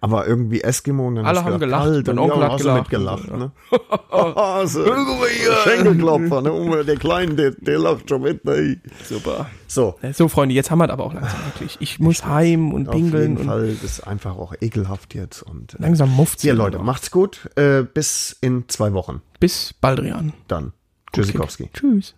Aber 0.04 0.26
irgendwie 0.26 0.60
Eskimo 0.60 1.08
und 1.08 1.14
dann 1.14 1.24
Alle 1.24 1.38
haben 1.42 1.58
gedacht, 1.58 1.60
gelacht, 1.60 1.82
kalt 1.84 2.06
mein 2.08 2.18
und 2.18 2.30
Onkel 2.30 2.40
ja, 2.42 2.52
hat 2.52 2.58
gelacht 2.58 2.78
mitgelacht. 2.80 3.26
so, 3.26 3.36
Ne? 3.36 3.52
also, 4.36 4.84
Schenkelklopfer, 5.64 6.42
ne? 6.42 6.84
Der 6.84 6.96
Kleine, 6.96 7.34
der, 7.34 7.50
der 7.52 7.78
lacht 7.78 8.10
schon 8.10 8.20
mit. 8.20 8.44
Ne? 8.44 8.80
Super. 9.02 9.46
So, 9.66 9.96
So, 10.12 10.28
Freunde, 10.28 10.54
jetzt 10.54 10.70
haben 10.70 10.78
wir 10.78 10.84
es 10.84 10.90
aber 10.90 11.04
auch 11.04 11.14
langsam 11.14 11.40
wirklich. 11.46 11.78
Ich 11.80 11.98
muss 12.00 12.24
heim 12.26 12.74
und 12.74 12.88
auf 12.88 12.94
pingeln 12.94 13.22
jeden 13.22 13.36
und 13.38 13.46
Fall 13.46 13.68
das 13.68 13.82
ist 13.82 14.06
einfach 14.06 14.36
auch 14.36 14.52
ekelhaft 14.60 15.14
jetzt. 15.14 15.42
Und, 15.42 15.74
äh, 15.74 15.78
langsam 15.80 16.10
muft 16.10 16.44
ja, 16.44 16.52
Leute, 16.52 16.78
macht's 16.80 17.10
gut. 17.10 17.48
Äh, 17.56 17.82
bis 17.82 18.36
in 18.42 18.68
zwei 18.68 18.92
Wochen. 18.92 19.22
Bis 19.40 19.72
Baldrian. 19.80 20.34
Dann. 20.48 20.74
Tschüssikowski. 21.12 21.70
Tschüss. 21.72 22.14